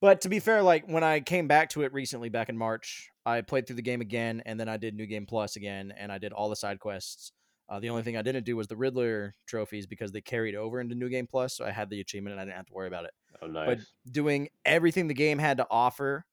but 0.00 0.20
to 0.20 0.28
be 0.28 0.38
fair, 0.40 0.62
like 0.62 0.86
when 0.86 1.02
I 1.02 1.20
came 1.20 1.48
back 1.48 1.70
to 1.70 1.82
it 1.82 1.92
recently, 1.92 2.28
back 2.28 2.48
in 2.48 2.56
March, 2.56 3.10
I 3.24 3.40
played 3.40 3.66
through 3.66 3.76
the 3.76 3.82
game 3.82 4.00
again, 4.02 4.42
and 4.46 4.60
then 4.60 4.68
I 4.68 4.76
did 4.76 4.94
New 4.94 5.06
Game 5.06 5.26
Plus 5.26 5.56
again, 5.56 5.92
and 5.96 6.12
I 6.12 6.18
did 6.18 6.32
all 6.32 6.48
the 6.48 6.56
side 6.56 6.78
quests. 6.78 7.32
Uh, 7.68 7.80
the 7.80 7.90
only 7.90 8.02
thing 8.02 8.16
I 8.16 8.22
didn't 8.22 8.44
do 8.44 8.56
was 8.56 8.68
the 8.68 8.76
Riddler 8.76 9.34
trophies 9.46 9.86
because 9.86 10.12
they 10.12 10.20
carried 10.20 10.54
over 10.54 10.80
into 10.80 10.94
New 10.94 11.08
Game 11.08 11.26
Plus, 11.26 11.54
so 11.54 11.64
I 11.64 11.70
had 11.72 11.90
the 11.90 12.00
achievement 12.00 12.32
and 12.34 12.40
I 12.40 12.44
didn't 12.44 12.56
have 12.56 12.66
to 12.66 12.72
worry 12.74 12.86
about 12.86 13.04
it. 13.06 13.10
Oh, 13.42 13.46
nice! 13.48 13.66
But 13.66 14.12
doing 14.12 14.48
everything 14.64 15.08
the 15.08 15.14
game 15.14 15.38
had 15.38 15.56
to 15.58 15.66
offer 15.70 16.24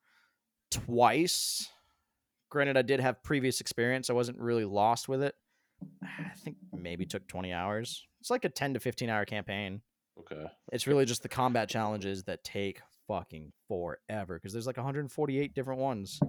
twice. 0.72 1.70
Granted, 2.50 2.78
I 2.78 2.82
did 2.84 3.00
have 3.00 3.24
previous 3.24 3.62
experience. 3.62 4.10
I 4.10 4.14
wasn't 4.14 4.40
really 4.40 4.66
lost 4.66 5.08
with 5.10 5.24
it. 5.24 5.36
I 6.04 6.30
think 6.38 6.58
maybe 6.72 7.06
took 7.06 7.28
20 7.28 7.52
hours. 7.52 8.06
It's 8.22 8.30
like 8.30 8.46
a 8.46 8.50
10 8.50 8.76
to 8.76 8.80
15 8.80 9.10
hour 9.10 9.26
campaign. 9.26 9.82
Okay. 10.20 10.46
It's 10.72 10.86
really 10.88 11.06
just 11.06 11.24
the 11.24 11.30
combat 11.30 11.68
challenges 11.68 12.24
that 12.26 12.44
take 12.44 12.80
fucking 13.08 13.52
forever 13.68 14.36
because 14.36 14.54
there's 14.54 14.68
like 14.68 14.78
148 14.78 15.54
different 15.56 15.82
ones. 15.82 16.20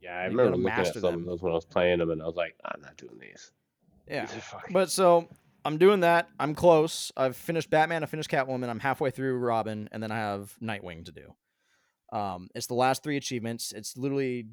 Yeah, 0.00 0.16
I 0.18 0.24
You 0.28 0.30
remember 0.30 0.56
looking 0.56 0.68
at 0.70 0.92
some 0.94 1.02
them. 1.02 1.14
of 1.20 1.26
those 1.26 1.42
when 1.42 1.52
I 1.52 1.56
was 1.56 1.64
playing 1.66 1.98
them, 1.98 2.10
and 2.10 2.22
I 2.22 2.26
was 2.26 2.36
like, 2.36 2.54
I'm 2.64 2.80
not 2.80 2.96
doing 2.96 3.18
these. 3.20 3.50
Yeah. 4.08 4.26
These 4.26 4.36
are 4.36 4.40
fucking- 4.40 4.72
But 4.72 4.90
so 4.90 5.28
I'm 5.64 5.78
doing 5.78 6.00
that. 6.00 6.28
I'm 6.40 6.54
close. 6.54 7.12
I've 7.16 7.36
finished 7.36 7.70
Batman. 7.70 8.02
I 8.02 8.06
finished 8.06 8.30
Catwoman. 8.30 8.68
I'm 8.68 8.80
halfway 8.80 9.10
through 9.10 9.38
Robin, 9.38 9.88
and 9.92 10.02
then 10.02 10.10
I 10.10 10.16
have 10.16 10.54
Nightwing 10.60 11.04
to 11.06 11.12
do. 11.12 11.34
Um, 12.16 12.48
it's 12.54 12.66
the 12.66 12.74
last 12.74 13.02
three 13.02 13.16
achievements. 13.16 13.72
It's 13.72 13.96
literally, 13.96 14.46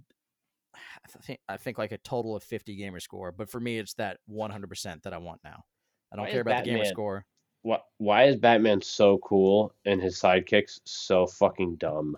I 0.76 1.08
think, 1.22 1.40
I 1.50 1.58
think 1.58 1.78
like 1.78 1.92
a 1.92 1.98
total 1.98 2.36
of 2.36 2.44
50 2.44 2.76
gamer 2.76 3.00
score. 3.00 3.32
But 3.32 3.50
for 3.50 3.60
me, 3.60 3.78
it's 3.80 3.96
that 3.96 4.20
100% 4.30 5.04
that 5.04 5.14
I 5.14 5.18
want 5.18 5.42
now. 5.44 5.64
I 6.12 6.16
don't 6.16 6.26
Why 6.26 6.32
care 6.32 6.40
is 6.42 6.48
about 6.48 6.64
the 6.64 6.70
gamer 6.72 6.86
score. 6.86 7.26
Why, 7.64 7.80
why 7.98 8.24
is 8.26 8.38
Batman 8.38 8.82
so 8.82 9.18
cool 9.18 9.74
and 9.86 10.02
his 10.02 10.18
sidekicks 10.20 10.80
so 10.86 11.28
fucking 11.28 11.76
dumb? 11.76 12.16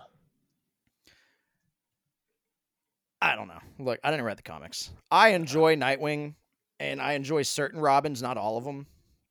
I 3.20 3.34
don't 3.36 3.48
know. 3.48 3.58
Look, 3.78 4.00
I 4.02 4.10
didn't 4.10 4.24
read 4.26 4.38
the 4.38 4.42
comics. 4.42 4.90
I 5.10 5.30
enjoy 5.30 5.76
Nightwing, 5.76 6.34
and 6.82 7.00
I 7.00 7.12
enjoy 7.12 7.42
certain 7.42 7.80
Robins, 7.80 8.22
not 8.22 8.36
all 8.36 8.56
of 8.56 8.64
them, 8.64 8.86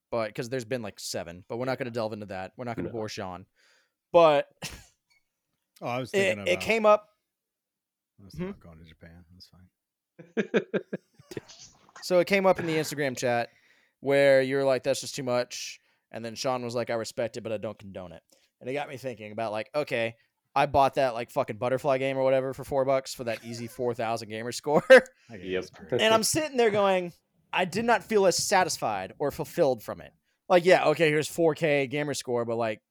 but 0.10 0.28
because 0.28 0.50
there's 0.50 0.66
been 0.66 0.82
like 0.82 1.00
seven. 1.00 1.44
But 1.48 1.58
we're 1.58 1.66
not 1.66 1.78
going 1.78 1.86
to 1.86 1.92
delve 1.92 2.14
into 2.14 2.28
that. 2.28 2.54
We're 2.58 2.66
not 2.66 2.76
going 2.76 2.86
to 2.86 2.92
No. 2.92 2.98
bore 2.98 3.10
Sean. 3.10 3.46
But 4.12 4.48
Oh, 5.82 5.88
I 5.88 6.00
was 6.00 6.12
it, 6.14 6.18
thinking 6.18 6.34
about 6.44 6.48
it 6.48 6.60
came 6.62 6.86
up. 6.86 7.10
I 8.22 8.26
was 8.26 8.34
Hmm? 8.36 8.40
thinking 8.52 8.62
going 8.62 8.78
to 8.80 8.86
Japan. 8.86 9.26
That's 9.34 9.48
fine. 9.48 10.72
So 12.04 12.18
it 12.20 12.26
came 12.26 12.48
up 12.48 12.60
in 12.60 12.66
the 12.66 12.76
Instagram 12.78 13.16
chat 13.16 13.50
where 14.00 14.42
you're 14.42 14.64
like, 14.66 14.82
"That's 14.84 15.02
just 15.02 15.14
too 15.16 15.22
much," 15.24 15.80
and 16.12 16.26
then 16.26 16.34
Sean 16.34 16.64
was 16.64 16.74
like, 16.74 16.90
"I 16.90 16.96
respect 16.96 17.38
it, 17.38 17.42
but 17.42 17.52
I 17.52 17.58
don't 17.58 17.78
condone 17.78 18.12
it." 18.12 18.24
And 18.60 18.68
it 18.70 18.74
got 18.74 18.90
me 18.90 18.98
thinking 18.98 19.32
about 19.32 19.52
like, 19.52 19.70
okay, 19.76 20.16
I 20.56 20.66
bought 20.66 20.96
that 20.96 21.14
like 21.14 21.30
fucking 21.30 21.58
butterfly 21.58 22.00
game 22.00 22.18
or 22.18 22.24
whatever 22.24 22.54
for 22.56 22.64
four 22.64 22.86
bucks 22.86 23.14
for 23.14 23.26
that 23.26 23.44
easy 23.46 23.68
four 23.68 23.94
thousand 23.94 24.30
gamer 24.30 24.52
score. 24.52 24.84
I 24.90 25.36
Yep. 25.36 25.66
and 25.92 26.12
I'm 26.14 26.24
sitting 26.24 26.58
there 26.58 26.72
going, 26.72 27.14
I 27.54 27.66
did 27.66 27.86
not 27.86 28.04
feel 28.04 28.26
as 28.26 28.38
satisfied 28.38 29.14
or 29.20 29.32
fulfilled 29.32 29.84
from 29.84 30.02
it. 30.02 30.14
Like, 30.50 30.66
yeah, 30.66 30.86
okay, 30.88 31.10
here's 31.10 31.30
4K 31.30 31.90
gamer 31.90 32.14
score, 32.14 32.46
but 32.46 32.58
like, 32.58 32.82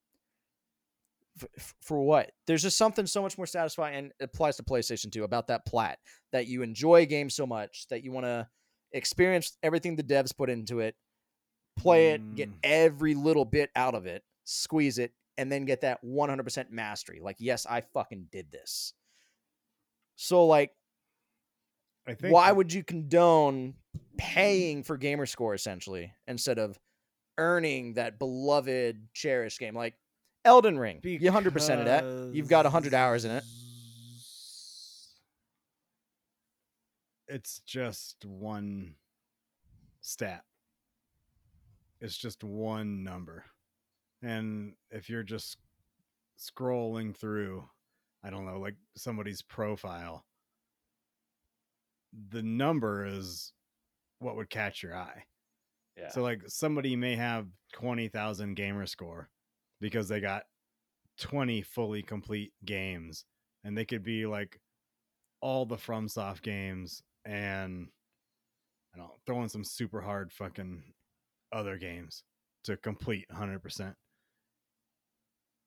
f- 1.41 1.75
for 1.81 2.01
what? 2.03 2.33
There's 2.47 2.63
just 2.63 2.77
something 2.79 3.07
so 3.07 3.23
much 3.23 3.37
more 3.39 3.47
satisfying, 3.47 3.97
and 3.97 4.07
it 4.21 4.25
applies 4.25 4.57
to 4.57 4.63
PlayStation 4.63 5.11
2 5.13 5.25
about 5.25 5.49
that 5.49 5.65
plat 5.67 5.99
that 6.33 6.47
you 6.47 6.63
enjoy 6.63 7.03
a 7.03 7.07
game 7.07 7.31
so 7.31 7.47
much 7.47 7.87
that 7.89 8.03
you 8.05 8.13
want 8.13 8.27
to 8.27 8.49
experience 8.93 9.57
everything 9.63 9.97
the 9.97 10.03
devs 10.03 10.37
put 10.37 10.51
into 10.51 10.81
it, 10.81 10.95
play 11.79 12.09
it, 12.11 12.35
get 12.35 12.49
Mm. 12.49 12.55
every 12.63 13.15
little 13.15 13.45
bit 13.45 13.71
out 13.77 13.95
of 13.95 14.07
it, 14.07 14.23
squeeze 14.45 14.99
it, 14.99 15.13
and 15.39 15.51
then 15.51 15.65
get 15.65 15.83
that 15.83 16.03
100% 16.05 16.71
mastery. 16.71 17.21
Like, 17.23 17.37
yes, 17.39 17.67
I 17.67 17.81
fucking 17.83 18.29
did 18.31 18.51
this. 18.51 18.93
So, 20.17 20.47
like, 20.47 20.73
I 22.07 22.15
think 22.15 22.33
why 22.35 22.51
would 22.51 22.73
you 22.73 22.83
condone 22.83 23.75
Mm. 24.21 24.35
paying 24.35 24.83
for 24.83 24.97
gamer 24.97 25.27
score 25.27 25.55
essentially 25.55 26.13
instead 26.27 26.59
of 26.59 26.79
earning 27.39 27.95
that 27.95 28.19
beloved 28.19 29.09
cherished 29.15 29.59
game 29.59 29.75
like 29.75 29.95
Elden 30.45 30.79
Ring? 30.79 31.01
You 31.03 31.19
100% 31.19 31.79
of 31.79 31.85
that. 31.87 32.35
You've 32.35 32.49
got 32.49 32.65
100 32.65 32.95
hours 32.95 33.25
in 33.25 33.33
it. 33.33 33.45
It's 37.29 37.61
just 37.61 38.25
one 38.25 38.95
stat. 40.01 40.45
It's 42.01 42.17
just 42.17 42.43
one 42.43 43.05
number. 43.05 43.45
And 44.23 44.75
if 44.91 45.09
you're 45.09 45.23
just 45.23 45.59
scrolling 46.39 47.15
through, 47.15 47.65
I 48.25 48.31
don't 48.31 48.47
know, 48.47 48.59
like 48.59 48.75
somebody's 48.97 49.43
profile, 49.43 50.25
the 52.31 52.43
number 52.43 53.07
is 53.07 53.53
what 54.21 54.37
would 54.37 54.49
catch 54.51 54.83
your 54.83 54.95
eye. 54.95 55.25
Yeah. 55.97 56.11
So 56.11 56.23
like 56.23 56.43
somebody 56.47 56.95
may 56.95 57.17
have 57.17 57.47
20,000 57.73 58.55
gamer 58.55 58.87
score 58.87 59.29
because 59.81 60.09
they 60.09 60.21
got 60.21 60.45
20 61.19 61.63
fully 61.63 62.03
complete 62.03 62.53
games 62.65 63.25
and 63.65 63.77
they 63.77 63.85
could 63.85 64.05
be 64.05 64.27
like 64.27 64.61
all 65.41 65.67
the 65.67 65.77
FromSoft 65.77 66.43
games 66.43 67.03
and 67.25 67.89
I 68.95 68.99
don't 68.99 69.07
know, 69.07 69.15
throw 69.27 69.43
in 69.43 69.49
some 69.49 69.65
super 69.65 70.01
hard 70.01 70.33
fucking 70.33 70.83
other 71.53 71.77
games 71.77 72.23
to 72.65 72.77
complete 72.77 73.27
100%. 73.33 73.95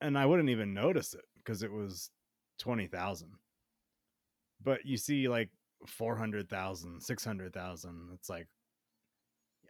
And 0.02 0.18
I 0.18 0.26
wouldn't 0.26 0.50
even 0.50 0.74
notice 0.74 1.14
it 1.14 1.24
because 1.38 1.64
it 1.64 1.72
was 1.72 2.10
20,000. 2.60 3.30
But 4.62 4.86
you 4.86 4.98
see 4.98 5.28
like 5.28 5.50
400,000, 5.88 7.02
600,000, 7.02 8.10
it's 8.14 8.30
like 8.30 8.48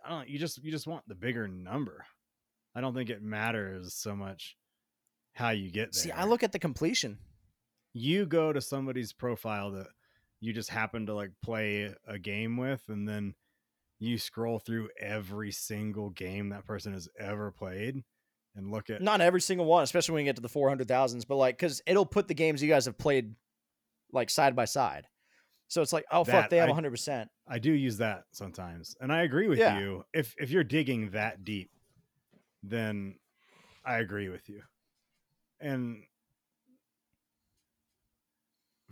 I 0.05 0.09
don't 0.09 0.29
you 0.29 0.37
just 0.39 0.63
you 0.63 0.71
just 0.71 0.87
want 0.87 1.07
the 1.07 1.15
bigger 1.15 1.47
number. 1.47 2.05
I 2.75 2.81
don't 2.81 2.93
think 2.93 3.09
it 3.09 3.21
matters 3.21 3.93
so 3.93 4.15
much 4.15 4.57
how 5.33 5.49
you 5.49 5.71
get 5.71 5.93
there. 5.93 6.03
See, 6.03 6.11
I 6.11 6.25
look 6.25 6.43
at 6.43 6.51
the 6.51 6.59
completion. 6.59 7.17
you 7.93 8.25
go 8.25 8.51
to 8.51 8.61
somebody's 8.61 9.13
profile 9.13 9.71
that 9.71 9.87
you 10.39 10.51
just 10.53 10.69
happen 10.69 11.05
to 11.05 11.13
like 11.13 11.31
play 11.43 11.93
a 12.07 12.19
game 12.19 12.57
with 12.57 12.81
and 12.89 13.07
then 13.07 13.35
you 13.99 14.17
scroll 14.17 14.59
through 14.59 14.89
every 14.99 15.51
single 15.51 16.09
game 16.09 16.49
that 16.49 16.65
person 16.65 16.91
has 16.93 17.07
ever 17.19 17.51
played 17.51 18.03
and 18.55 18.71
look 18.71 18.89
at 18.89 19.01
Not 19.01 19.21
every 19.21 19.41
single 19.41 19.65
one, 19.65 19.83
especially 19.83 20.13
when 20.13 20.25
you 20.25 20.29
get 20.29 20.35
to 20.35 20.41
the 20.41 20.49
400,000s, 20.49 21.25
but 21.27 21.37
like 21.37 21.57
cuz 21.57 21.81
it'll 21.87 22.05
put 22.05 22.27
the 22.27 22.33
games 22.33 22.61
you 22.61 22.69
guys 22.69 22.85
have 22.85 22.97
played 22.97 23.35
like 24.11 24.29
side 24.29 24.55
by 24.55 24.65
side. 24.65 25.07
So 25.73 25.81
it's 25.81 25.91
like, 25.91 26.05
oh 26.11 26.23
fuck, 26.23 26.51
they 26.51 26.57
have 26.57 26.69
100%. 26.69 27.27
I 27.47 27.57
do 27.57 27.71
use 27.71 27.97
that 27.97 28.25
sometimes. 28.31 28.95
And 29.01 29.11
I 29.11 29.23
agree 29.23 29.47
with 29.47 29.57
Yeah. 29.57 29.79
you. 29.79 30.05
If 30.13 30.35
if 30.37 30.51
you're 30.51 30.63
digging 30.63 31.09
that 31.09 31.43
deep, 31.43 31.71
then 32.61 33.15
I 33.83 33.97
agree 33.97 34.29
with 34.29 34.47
you. 34.47 34.61
And 35.59 36.03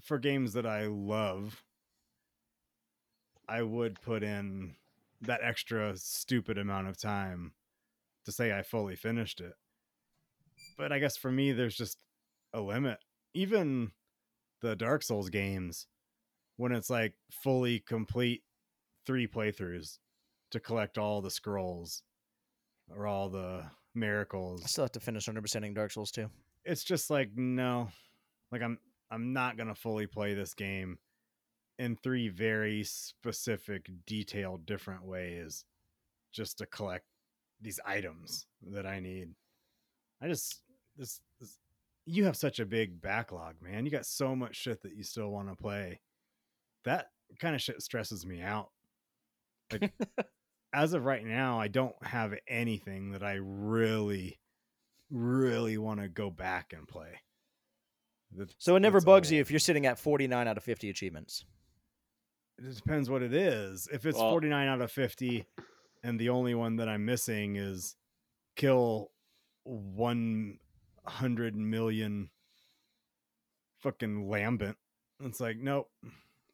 for 0.01 0.17
games 0.17 0.53
that 0.53 0.65
I 0.65 0.88
love, 0.88 1.63
I 3.47 3.61
would 3.61 4.01
put 4.01 4.23
in 4.23 4.75
that 5.21 5.41
extra 5.43 5.95
stupid 5.97 6.57
amount 6.57 6.88
of 6.88 6.97
time 6.99 7.53
to 8.25 8.32
say 8.32 8.57
I 8.57 8.63
fully 8.63 8.95
finished 8.95 9.39
it. 9.39 9.53
But 10.77 10.91
I 10.91 10.97
guess 10.97 11.15
for 11.15 11.32
me 11.32 11.51
there's 11.51 11.75
just 11.75 11.99
a 12.53 12.61
limit. 12.61 12.97
Even 13.36 13.91
the 14.61 14.75
Dark 14.75 15.03
Souls 15.03 15.29
games 15.29 15.86
when 16.62 16.72
it's 16.72 16.91
like 16.91 17.16
fully 17.32 17.80
complete 17.80 18.43
three 19.07 19.26
playthroughs 19.26 19.97
to 20.51 20.59
collect 20.59 20.99
all 20.99 21.20
the 21.20 21.32
scrolls 21.32 22.03
or 22.95 23.07
all 23.07 23.30
the 23.30 23.64
miracles. 23.95 24.62
I 24.64 24.68
still 24.68 24.84
have 24.84 24.91
to 24.91 24.99
finish 24.99 25.26
100%ing 25.26 25.74
Dark 25.74 25.89
Souls 25.89 26.12
2. 26.12 26.30
It's 26.64 26.84
just 26.84 27.09
like 27.09 27.32
no. 27.36 27.89
Like 28.51 28.62
I'm 28.62 28.78
I'm 29.09 29.34
not 29.34 29.57
going 29.57 29.70
to 29.70 29.76
fully 29.76 30.05
play 30.05 30.36
this 30.36 30.53
game 30.53 30.99
in 31.80 31.95
three 31.95 32.30
very 32.30 32.84
specific 32.84 33.89
detailed 34.05 34.68
different 34.68 35.03
ways 35.03 35.66
just 36.32 36.59
to 36.59 36.68
collect 36.68 37.05
these 37.59 37.80
items 37.88 38.45
that 38.70 38.86
I 38.86 38.99
need. 38.99 39.30
I 40.22 40.28
just 40.28 40.62
this, 40.95 41.22
this 41.39 41.57
you 42.05 42.26
have 42.26 42.38
such 42.38 42.59
a 42.59 42.68
big 42.68 43.01
backlog, 43.01 43.55
man. 43.64 43.84
You 43.84 43.91
got 43.91 44.05
so 44.05 44.36
much 44.36 44.57
shit 44.57 44.84
that 44.84 44.95
you 44.95 45.03
still 45.03 45.30
want 45.30 45.49
to 45.49 45.55
play. 45.55 46.01
That 46.86 47.07
kind 47.39 47.55
of 47.55 47.61
shit 47.61 47.82
stresses 47.82 48.25
me 48.25 48.41
out. 48.41 48.69
Like 49.71 49.93
as 50.73 50.93
of 50.93 51.05
right 51.05 51.25
now, 51.25 51.59
I 51.59 51.67
don't 51.67 51.95
have 52.03 52.34
anything 52.47 53.11
that 53.11 53.23
I 53.23 53.34
really, 53.41 54.39
really 55.09 55.77
want 55.77 55.99
to 56.01 56.07
go 56.07 56.29
back 56.29 56.73
and 56.75 56.88
play. 56.88 57.21
That- 58.36 58.53
So 58.57 58.75
it 58.75 58.79
never 58.82 58.97
that's 58.97 59.05
bugs 59.05 59.32
you 59.32 59.39
if 59.41 59.51
you're 59.51 59.59
sitting 59.59 59.86
at 59.86 59.99
49 59.99 60.47
out 60.47 60.57
of 60.57 60.63
50 60.63 60.89
achievements. 60.89 61.45
It 62.57 62.75
depends 62.75 63.09
what 63.09 63.21
it 63.23 63.34
is. 63.34 63.88
If 63.91 64.05
it's 64.05 64.17
Well- 64.17 64.29
49 64.32 64.67
out 64.67 64.82
of 64.82 64.91
50 64.91 65.45
and 66.03 66.19
the 66.19 66.29
only 66.29 66.55
one 66.55 66.77
that 66.77 66.88
I'm 66.89 67.05
missing 67.05 67.55
is 67.57 67.95
kill 68.55 69.11
100 69.63 71.55
million 71.55 72.29
fucking 73.79 74.27
lambent, 74.29 74.77
it's 75.21 75.39
like, 75.39 75.57
nope. 75.57 75.89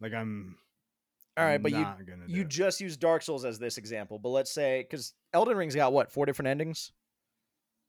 Like 0.01 0.13
I'm 0.13 0.57
All 1.37 1.43
right, 1.45 1.61
but 1.61 1.71
you 1.71 1.77
gonna 1.83 2.25
you 2.27 2.41
it. 2.41 2.47
just 2.49 2.79
use 2.81 2.97
Dark 2.97 3.21
Souls 3.23 3.45
as 3.45 3.59
this 3.59 3.77
example, 3.77 4.19
but 4.19 4.29
let's 4.29 4.51
say 4.51 4.83
because 4.83 5.13
Elden 5.33 5.57
Ring's 5.57 5.75
got 5.75 5.93
what 5.93 6.11
four 6.11 6.25
different 6.25 6.47
endings, 6.49 6.91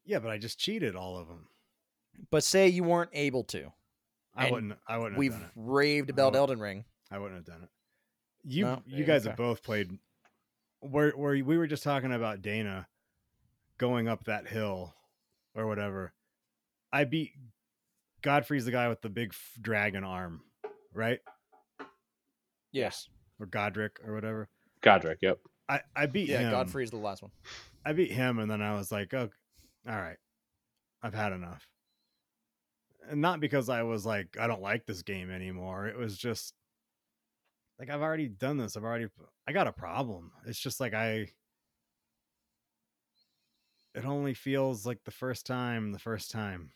Yeah, 0.05 0.19
but 0.19 0.29
I 0.31 0.37
just 0.37 0.59
cheated 0.59 0.95
all 0.95 1.17
of 1.17 1.27
them. 1.27 1.47
but 2.31 2.43
say 2.43 2.67
you 2.67 2.83
weren't 2.83 3.11
able 3.13 3.43
to. 3.45 3.71
I 4.35 4.49
wouldn't 4.51 4.73
I 4.87 4.97
wouldn't 4.97 5.17
We've 5.17 5.33
have 5.33 5.41
done 5.41 5.49
it. 5.49 5.53
raved 5.55 6.09
about 6.09 6.35
Elden 6.35 6.59
Ring. 6.59 6.85
I 7.11 7.17
wouldn't 7.19 7.37
have 7.37 7.45
done 7.45 7.63
it. 7.63 7.69
You 8.43 8.65
No? 8.65 8.83
you 8.85 9.03
guys 9.03 9.21
okay. 9.21 9.29
have 9.31 9.37
both 9.37 9.63
played 9.63 9.97
where 10.79 11.11
where 11.11 11.31
we 11.33 11.57
were 11.57 11.67
just 11.67 11.83
talking 11.83 12.13
about 12.13 12.41
Dana 12.41 12.87
going 13.77 14.07
up 14.07 14.25
that 14.25 14.47
hill 14.47 14.93
or 15.55 15.67
whatever. 15.67 16.13
I 16.91 17.03
beat 17.03 17.33
Godfrey's 18.21 18.65
the 18.65 18.71
guy 18.71 18.87
with 18.87 19.01
the 19.01 19.09
big 19.09 19.29
f- 19.31 19.57
dragon 19.61 20.03
arm, 20.03 20.41
right? 20.93 21.19
Yes. 22.71 23.07
Or 23.39 23.47
Godrick 23.47 23.91
or 24.05 24.13
whatever. 24.13 24.49
Godrick, 24.81 25.17
yep. 25.21 25.39
I 25.67 25.81
I 25.95 26.05
beat 26.07 26.29
him. 26.29 26.41
Yeah, 26.41 26.47
him. 26.47 26.51
Godfrey's 26.51 26.91
the 26.91 26.97
last 26.97 27.21
one. 27.21 27.31
I 27.85 27.93
beat 27.93 28.11
him 28.11 28.39
and 28.39 28.49
then 28.49 28.61
I 28.61 28.75
was 28.75 28.91
like, 28.91 29.13
"Oh, 29.13 29.29
all 29.87 29.95
right. 29.95 30.17
I've 31.01 31.13
had 31.13 31.31
enough." 31.31 31.67
And 33.09 33.21
not 33.21 33.39
because 33.39 33.69
I 33.69 33.83
was 33.83 34.05
like 34.05 34.37
I 34.39 34.47
don't 34.47 34.61
like 34.61 34.85
this 34.85 35.01
game 35.01 35.31
anymore. 35.31 35.87
It 35.87 35.97
was 35.97 36.17
just 36.17 36.53
like 37.79 37.89
I've 37.89 38.01
already 38.01 38.27
done 38.27 38.57
this. 38.57 38.75
I've 38.75 38.83
already 38.83 39.07
I 39.47 39.53
got 39.53 39.67
a 39.67 39.71
problem. 39.71 40.31
It's 40.45 40.59
just 40.59 40.79
like 40.79 40.93
I 40.93 41.29
it 43.95 44.05
only 44.05 44.33
feels 44.33 44.85
like 44.85 45.03
the 45.03 45.11
first 45.11 45.45
time, 45.45 45.91
the 45.91 45.99
first 45.99 46.31
time. 46.31 46.71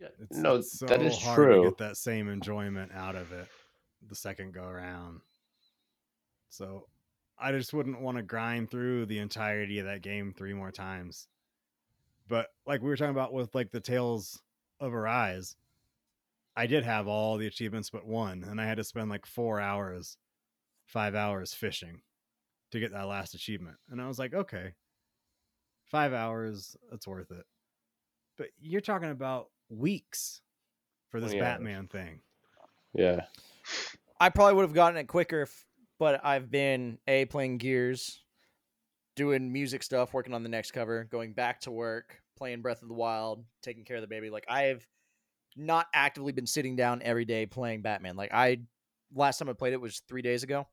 It's, 0.00 0.38
no, 0.38 0.56
it's 0.56 0.78
so 0.78 0.86
that 0.86 1.02
is 1.02 1.22
hard 1.22 1.36
true. 1.36 1.62
to 1.64 1.68
get 1.68 1.78
that 1.78 1.96
same 1.98 2.30
enjoyment 2.30 2.90
out 2.94 3.16
of 3.16 3.32
it 3.32 3.46
the 4.08 4.14
second 4.14 4.54
go 4.54 4.64
around. 4.64 5.20
So 6.48 6.86
I 7.38 7.52
just 7.52 7.72
wouldn't 7.72 8.00
want 8.00 8.16
to 8.16 8.22
grind 8.22 8.70
through 8.70 9.06
the 9.06 9.18
entirety 9.18 9.78
of 9.78 9.86
that 9.86 10.02
game 10.02 10.34
three 10.36 10.52
more 10.52 10.72
times. 10.72 11.28
But 12.28 12.48
like 12.66 12.82
we 12.82 12.88
were 12.88 12.96
talking 12.96 13.10
about 13.10 13.32
with 13.32 13.54
like 13.54 13.70
the 13.70 13.80
Tales 13.80 14.42
of 14.78 14.94
Arise, 14.94 15.56
I 16.56 16.66
did 16.66 16.84
have 16.84 17.08
all 17.08 17.38
the 17.38 17.46
achievements 17.46 17.90
but 17.90 18.06
one, 18.06 18.44
and 18.44 18.60
I 18.60 18.66
had 18.66 18.76
to 18.76 18.84
spend 18.84 19.10
like 19.10 19.26
four 19.26 19.60
hours, 19.60 20.16
five 20.84 21.14
hours 21.14 21.54
fishing 21.54 22.02
to 22.72 22.80
get 22.80 22.92
that 22.92 23.06
last 23.06 23.34
achievement. 23.34 23.76
And 23.90 24.00
I 24.00 24.06
was 24.06 24.18
like, 24.18 24.34
okay, 24.34 24.74
five 25.84 26.12
hours, 26.12 26.76
that's 26.90 27.06
worth 27.06 27.30
it. 27.30 27.44
But 28.36 28.48
you're 28.60 28.80
talking 28.80 29.10
about 29.10 29.48
weeks 29.68 30.40
for 31.08 31.20
this 31.20 31.32
20. 31.32 31.40
Batman 31.40 31.88
thing. 31.88 32.20
Yeah. 32.94 33.22
I 34.20 34.28
probably 34.28 34.54
would 34.54 34.62
have 34.62 34.74
gotten 34.74 34.98
it 34.98 35.04
quicker, 35.04 35.42
if, 35.42 35.64
but 35.98 36.24
I've 36.24 36.50
been 36.50 36.98
a 37.06 37.24
playing 37.26 37.58
Gears, 37.58 38.22
doing 39.16 39.52
music 39.52 39.82
stuff, 39.82 40.12
working 40.12 40.34
on 40.34 40.42
the 40.42 40.48
next 40.48 40.72
cover, 40.72 41.04
going 41.04 41.32
back 41.32 41.60
to 41.62 41.70
work, 41.70 42.20
playing 42.36 42.62
Breath 42.62 42.82
of 42.82 42.88
the 42.88 42.94
Wild, 42.94 43.44
taking 43.62 43.84
care 43.84 43.96
of 43.96 44.02
the 44.02 44.08
baby. 44.08 44.30
Like 44.30 44.46
I 44.48 44.64
have 44.64 44.86
not 45.56 45.86
actively 45.94 46.32
been 46.32 46.46
sitting 46.46 46.76
down 46.76 47.02
every 47.02 47.24
day 47.24 47.46
playing 47.46 47.82
Batman. 47.82 48.16
Like 48.16 48.32
I 48.32 48.60
last 49.14 49.38
time 49.38 49.48
I 49.48 49.52
played 49.52 49.72
it 49.72 49.80
was 49.80 50.02
three 50.08 50.22
days 50.22 50.42
ago. 50.42 50.66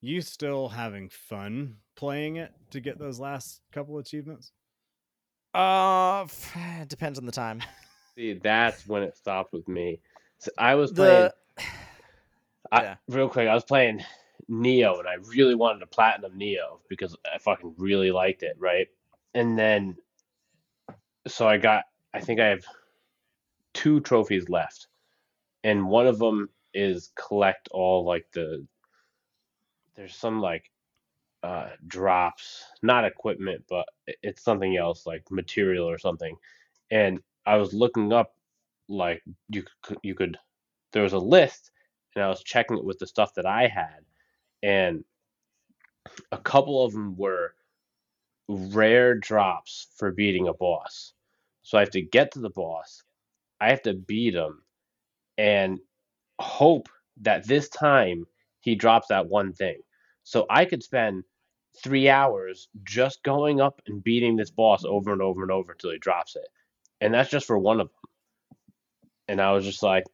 You 0.00 0.20
still 0.20 0.68
having 0.68 1.08
fun 1.08 1.76
playing 1.96 2.36
it 2.36 2.52
to 2.70 2.80
get 2.80 2.98
those 2.98 3.18
last 3.18 3.60
couple 3.72 3.98
achievements? 3.98 4.52
Uh, 5.54 6.26
it 6.80 6.88
depends 6.88 7.18
on 7.18 7.26
the 7.26 7.32
time. 7.32 7.62
See, 8.16 8.34
that's 8.34 8.86
when 8.86 9.02
it 9.02 9.16
stopped 9.16 9.52
with 9.52 9.66
me. 9.66 10.00
So 10.38 10.50
I 10.58 10.74
was 10.74 10.92
playing. 10.92 11.22
The 11.22 11.34
I, 12.74 12.82
yeah. 12.82 12.96
Real 13.08 13.28
quick, 13.28 13.48
I 13.48 13.54
was 13.54 13.64
playing 13.64 14.02
Nioh, 14.50 15.00
and 15.00 15.08
I 15.08 15.14
really 15.28 15.56
wanted 15.56 15.82
a 15.82 15.86
platinum 15.88 16.38
Nioh 16.38 16.80
because 16.88 17.16
I 17.32 17.38
fucking 17.38 17.74
really 17.78 18.10
liked 18.12 18.42
it, 18.42 18.56
right? 18.58 18.88
And 19.34 19.58
then, 19.58 19.96
so 21.28 21.48
I 21.48 21.58
got. 21.58 21.84
I 22.14 22.20
think 22.20 22.40
I 22.40 22.48
have 22.48 22.64
two 23.74 24.00
trophies 24.00 24.48
left, 24.48 24.88
and 25.64 25.88
one 25.88 26.06
of 26.06 26.18
them 26.18 26.50
is 26.74 27.12
collect 27.16 27.68
all 27.72 28.04
like 28.04 28.26
the. 28.34 28.66
There's 29.96 30.16
some 30.16 30.40
like 30.40 30.70
uh, 31.44 31.70
drops, 31.88 32.64
not 32.82 33.06
equipment, 33.06 33.64
but 33.70 33.86
it's 34.22 34.44
something 34.44 34.76
else 34.76 35.06
like 35.06 35.24
material 35.30 35.88
or 35.88 35.98
something. 35.98 36.36
And 36.90 37.20
I 37.46 37.56
was 37.56 37.74
looking 37.74 38.12
up, 38.12 38.34
like 38.88 39.22
you 39.50 39.64
could, 39.82 39.98
you 40.04 40.14
could, 40.14 40.38
there 40.92 41.04
was 41.04 41.14
a 41.14 41.18
list, 41.18 41.70
and 42.14 42.24
I 42.24 42.28
was 42.28 42.42
checking 42.42 42.78
it 42.78 42.84
with 42.84 42.98
the 42.98 43.06
stuff 43.06 43.34
that 43.34 43.46
I 43.46 43.66
had, 43.66 44.04
and 44.62 45.04
a 46.32 46.38
couple 46.38 46.84
of 46.84 46.92
them 46.92 47.16
were 47.16 47.54
rare 48.48 49.14
drops 49.14 49.88
for 49.96 50.12
beating 50.12 50.48
a 50.48 50.54
boss. 50.54 51.12
So 51.62 51.78
I 51.78 51.80
have 51.80 51.90
to 51.90 52.02
get 52.02 52.32
to 52.32 52.40
the 52.40 52.50
boss, 52.50 53.02
I 53.60 53.70
have 53.70 53.82
to 53.82 53.94
beat 53.94 54.34
him, 54.34 54.62
and 55.38 55.78
hope 56.38 56.88
that 57.22 57.46
this 57.46 57.68
time 57.68 58.26
he 58.60 58.74
drops 58.74 59.08
that 59.08 59.28
one 59.28 59.52
thing. 59.52 59.80
So 60.24 60.46
I 60.50 60.64
could 60.64 60.82
spend 60.82 61.24
three 61.82 62.08
hours 62.08 62.68
just 62.84 63.22
going 63.22 63.60
up 63.60 63.80
and 63.86 64.02
beating 64.02 64.36
this 64.36 64.50
boss 64.50 64.84
over 64.84 65.12
and 65.12 65.22
over 65.22 65.42
and 65.42 65.50
over 65.50 65.72
until 65.72 65.90
he 65.90 65.98
drops 65.98 66.36
it. 66.36 66.46
And 67.00 67.12
that's 67.12 67.30
just 67.30 67.46
for 67.46 67.58
one 67.58 67.80
of 67.80 67.88
them. 67.88 68.10
And 69.28 69.40
I 69.40 69.52
was 69.52 69.64
just 69.64 69.82
like, 69.82 70.04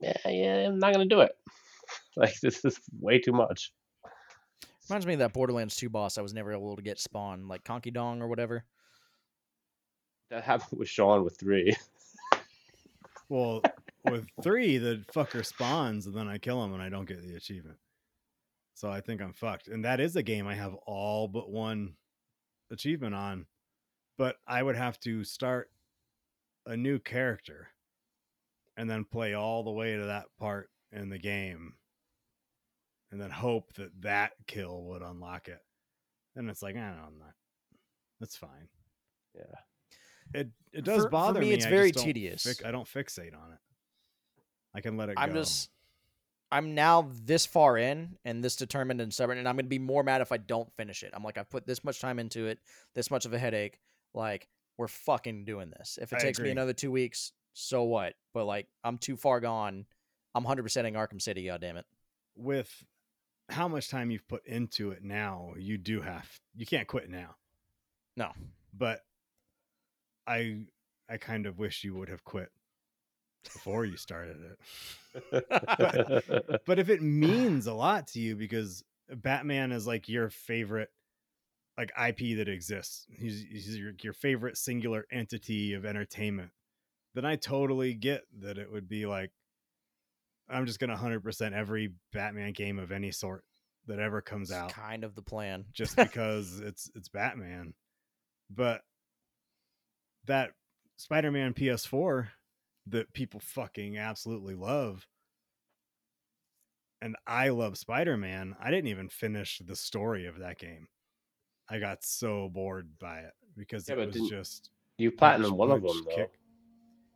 yeah, 0.00 0.16
yeah 0.26 0.68
I'm 0.68 0.78
not 0.78 0.94
going 0.94 1.08
to 1.08 1.14
do 1.14 1.20
it. 1.20 1.32
like, 2.16 2.38
this 2.40 2.64
is 2.64 2.78
way 3.00 3.18
too 3.18 3.32
much. 3.32 3.72
Reminds 4.88 5.06
me 5.06 5.14
of 5.14 5.18
that 5.18 5.32
Borderlands 5.34 5.76
2 5.76 5.90
boss 5.90 6.16
I 6.16 6.22
was 6.22 6.32
never 6.32 6.52
able 6.52 6.76
to 6.76 6.82
get 6.82 6.98
spawn, 6.98 7.46
like 7.46 7.64
Conky 7.64 7.90
Dong 7.90 8.22
or 8.22 8.28
whatever. 8.28 8.64
That 10.30 10.44
happened 10.44 10.78
with 10.78 10.88
Sean 10.88 11.24
with 11.24 11.38
three. 11.38 11.74
Well, 13.30 13.62
with 14.06 14.26
three, 14.42 14.78
the 14.78 15.04
fucker 15.14 15.44
spawns 15.44 16.06
and 16.06 16.14
then 16.14 16.28
I 16.28 16.38
kill 16.38 16.64
him 16.64 16.72
and 16.72 16.82
I 16.82 16.88
don't 16.88 17.06
get 17.06 17.22
the 17.22 17.36
achievement. 17.36 17.76
So 18.74 18.90
I 18.90 19.00
think 19.00 19.20
I'm 19.20 19.34
fucked. 19.34 19.68
And 19.68 19.84
that 19.84 20.00
is 20.00 20.16
a 20.16 20.22
game 20.22 20.46
I 20.46 20.54
have 20.54 20.74
all 20.86 21.28
but 21.28 21.50
one 21.50 21.94
achievement 22.70 23.14
on. 23.14 23.46
But 24.16 24.36
I 24.46 24.62
would 24.62 24.76
have 24.76 24.98
to 25.00 25.24
start 25.24 25.70
a 26.64 26.76
new 26.76 26.98
character 26.98 27.68
and 28.78 28.88
then 28.88 29.04
play 29.04 29.34
all 29.34 29.62
the 29.64 29.70
way 29.70 29.96
to 29.96 30.06
that 30.06 30.26
part 30.38 30.70
in 30.92 31.10
the 31.10 31.18
game 31.18 31.74
and 33.10 33.20
then 33.20 33.30
hope 33.30 33.72
that 33.74 33.90
that 34.02 34.32
kill 34.46 34.84
would 34.84 35.02
unlock 35.02 35.48
it. 35.48 35.60
And 36.36 36.48
it's 36.48 36.62
like, 36.62 36.76
I 36.76 36.80
don't 36.80 36.96
know, 36.96 37.04
I'm 37.08 37.18
not. 37.18 37.34
That's 38.20 38.36
fine. 38.36 38.68
Yeah. 39.34 40.40
It 40.40 40.50
it 40.72 40.84
does 40.84 40.98
For- 40.98 41.02
for 41.04 41.08
bother 41.10 41.40
me, 41.40 41.48
me. 41.48 41.54
it's 41.54 41.66
I 41.66 41.70
very 41.70 41.90
tedious. 41.90 42.44
Fic- 42.44 42.64
I 42.64 42.70
don't 42.70 42.86
fixate 42.86 43.34
on 43.34 43.52
it. 43.52 43.58
I 44.74 44.80
can 44.80 44.96
let 44.96 45.08
it 45.08 45.14
I'm 45.18 45.30
go. 45.30 45.40
just 45.40 45.70
I'm 46.50 46.74
now 46.74 47.10
this 47.24 47.44
far 47.46 47.76
in 47.76 48.16
and 48.24 48.42
this 48.44 48.56
determined 48.56 49.00
and 49.00 49.12
stubborn, 49.12 49.38
and 49.38 49.48
I'm 49.48 49.56
gonna 49.56 49.68
be 49.68 49.78
more 49.78 50.02
mad 50.02 50.20
if 50.20 50.30
I 50.32 50.36
don't 50.36 50.72
finish 50.76 51.02
it. 51.02 51.12
I'm 51.14 51.22
like, 51.22 51.36
I've 51.38 51.50
put 51.50 51.66
this 51.66 51.82
much 51.84 52.00
time 52.00 52.18
into 52.18 52.46
it, 52.46 52.58
this 52.94 53.10
much 53.10 53.24
of 53.26 53.32
a 53.32 53.38
headache. 53.38 53.80
Like, 54.14 54.48
we're 54.76 54.88
fucking 54.88 55.44
doing 55.44 55.70
this. 55.70 55.98
If 56.00 56.12
it 56.12 56.16
I 56.16 56.20
takes 56.20 56.38
me 56.38 56.50
another 56.50 56.72
two 56.72 56.90
weeks, 56.90 57.32
so 57.58 57.82
what? 57.84 58.14
But 58.34 58.44
like, 58.46 58.68
I'm 58.84 58.98
too 58.98 59.16
far 59.16 59.40
gone. 59.40 59.86
I'm 60.34 60.44
100 60.44 60.62
percenting 60.62 60.94
Arkham 60.94 61.20
City. 61.20 61.46
God 61.46 61.60
damn 61.60 61.76
it. 61.76 61.86
with 62.36 62.84
how 63.48 63.66
much 63.66 63.88
time 63.88 64.10
you've 64.10 64.28
put 64.28 64.46
into 64.46 64.90
it 64.90 65.02
now, 65.02 65.54
you 65.58 65.78
do 65.78 66.00
have 66.00 66.28
you 66.54 66.66
can't 66.66 66.86
quit 66.86 67.08
now. 67.10 67.36
No. 68.16 68.32
But 68.76 69.00
I 70.26 70.66
I 71.08 71.16
kind 71.16 71.46
of 71.46 71.58
wish 71.58 71.84
you 71.84 71.94
would 71.94 72.08
have 72.10 72.24
quit 72.24 72.50
before 73.44 73.84
you 73.84 73.96
started 73.96 74.36
it. 74.42 74.58
But 76.66 76.78
if 76.78 76.88
it 76.90 77.02
means 77.02 77.66
a 77.66 77.72
lot 77.74 78.08
to 78.08 78.20
you 78.20 78.36
because 78.36 78.84
Batman 79.10 79.72
is 79.72 79.86
like 79.86 80.08
your 80.08 80.28
favorite 80.30 80.90
like 81.78 81.90
IP 81.98 82.36
that 82.38 82.48
exists. 82.48 83.06
He's, 83.10 83.44
he's 83.50 83.78
your, 83.78 83.92
your 84.02 84.12
favorite 84.12 84.58
singular 84.58 85.06
entity 85.10 85.72
of 85.74 85.84
entertainment. 85.86 86.50
Then 87.18 87.24
I 87.26 87.34
totally 87.34 87.94
get 87.94 88.22
that 88.42 88.58
it 88.58 88.70
would 88.70 88.88
be 88.88 89.04
like 89.04 89.32
I'm 90.48 90.66
just 90.66 90.78
gonna 90.78 90.96
hundred 90.96 91.24
percent 91.24 91.52
every 91.52 91.94
Batman 92.12 92.52
game 92.52 92.78
of 92.78 92.92
any 92.92 93.10
sort 93.10 93.42
that 93.88 93.98
ever 93.98 94.20
comes 94.22 94.50
It's 94.50 94.56
out 94.56 94.70
kind 94.72 95.02
of 95.02 95.16
the 95.16 95.22
plan. 95.22 95.64
just 95.72 95.96
because 95.96 96.60
it's 96.60 96.88
it's 96.94 97.08
Batman. 97.08 97.74
But 98.48 98.82
that 100.26 100.50
Spider-Man 100.96 101.54
PS4 101.54 102.28
that 102.86 103.12
people 103.12 103.40
fucking 103.40 103.98
absolutely 103.98 104.54
love 104.54 105.04
and 107.02 107.16
I 107.26 107.48
love 107.48 107.76
Spider-Man, 107.78 108.54
I 108.62 108.70
didn't 108.70 108.90
even 108.90 109.08
finish 109.08 109.60
the 109.66 109.74
story 109.74 110.26
of 110.26 110.38
that 110.38 110.58
game. 110.58 110.86
I 111.68 111.80
got 111.80 112.04
so 112.04 112.48
bored 112.48 112.90
by 113.00 113.22
it 113.22 113.32
because 113.56 113.88
Yeah, 113.88 113.96
it 113.96 114.06
was 114.06 114.30
just 114.30 114.70
You 114.98 115.10
platinum 115.10 115.56
one 115.56 115.72
of 115.72 115.82
them 115.82 116.04
though. 116.04 116.14
kick. 116.14 116.30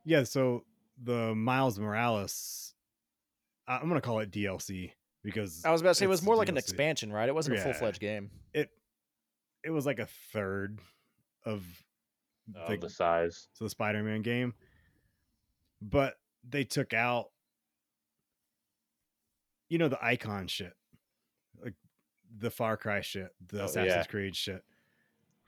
Yeah, 0.04 0.24
so 0.24 0.64
the 1.02 1.34
Miles 1.34 1.78
Morales 1.78 2.74
I- 3.68 3.76
I'm 3.76 3.88
going 3.88 3.94
to 4.00 4.04
call 4.06 4.18
it 4.20 4.30
DLC 4.30 4.92
because 5.22 5.64
I 5.64 5.70
was 5.70 5.80
about 5.80 5.90
to 5.90 5.94
say 5.96 6.04
it 6.04 6.08
was 6.08 6.20
it's 6.20 6.26
more 6.26 6.36
like 6.36 6.48
an 6.48 6.56
expansion, 6.56 7.12
right? 7.12 7.28
It 7.28 7.34
wasn't 7.34 7.58
a 7.58 7.60
full 7.62 7.72
fledged 7.72 8.00
game. 8.00 8.30
it 8.52 8.70
it 9.64 9.70
was 9.70 9.86
like 9.86 9.98
a 10.00 10.08
third 10.32 10.80
of 11.46 11.64
Oh, 12.56 12.70
the, 12.70 12.76
the 12.76 12.90
size. 12.90 13.46
so 13.52 13.64
the 13.64 13.70
Spider-Man 13.70 14.22
game, 14.22 14.54
but 15.80 16.14
they 16.48 16.64
took 16.64 16.92
out, 16.92 17.26
you 19.68 19.78
know, 19.78 19.88
the 19.88 20.04
icon 20.04 20.48
shit, 20.48 20.72
like 21.62 21.74
the 22.38 22.50
Far 22.50 22.76
Cry 22.76 23.00
shit, 23.00 23.28
the 23.46 23.62
Oh, 23.62 23.64
Assassin's 23.66 23.86
yeah. 23.94 24.02
Creed 24.04 24.34
shit. 24.36 24.62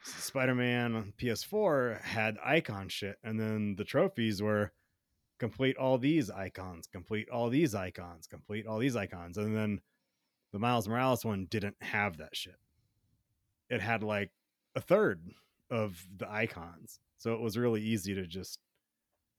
Spider-Man 0.05 0.95
on 0.95 1.13
PS4 1.19 2.03
had 2.03 2.37
icon 2.45 2.89
shit, 2.89 3.17
and 3.23 3.41
then 3.41 3.75
the 3.77 3.85
trophies 3.85 4.43
were 4.43 4.73
complete 5.39 5.77
all 5.77 5.99
these 5.99 6.31
icons, 6.31 6.87
complete 6.87 7.29
all 7.31 7.49
these 7.49 7.75
icons, 7.75 8.27
complete 8.27 8.67
all 8.67 8.79
these 8.79 8.97
icons, 8.97 9.39
and 9.39 9.57
then 9.57 9.81
the 10.53 10.59
Miles 10.59 10.89
Morales 10.89 11.25
one 11.25 11.47
didn't 11.51 11.77
have 11.81 12.19
that 12.19 12.37
shit. 12.37 12.57
It 13.71 13.81
had 13.81 14.03
like 14.03 14.31
a 14.77 14.81
third 14.81 15.23
of 15.71 16.07
the 16.17 16.31
icons. 16.31 17.01
So 17.19 17.35
it 17.35 17.41
was 17.41 17.57
really 17.57 17.83
easy 17.83 18.15
to 18.15 18.27
just 18.27 18.59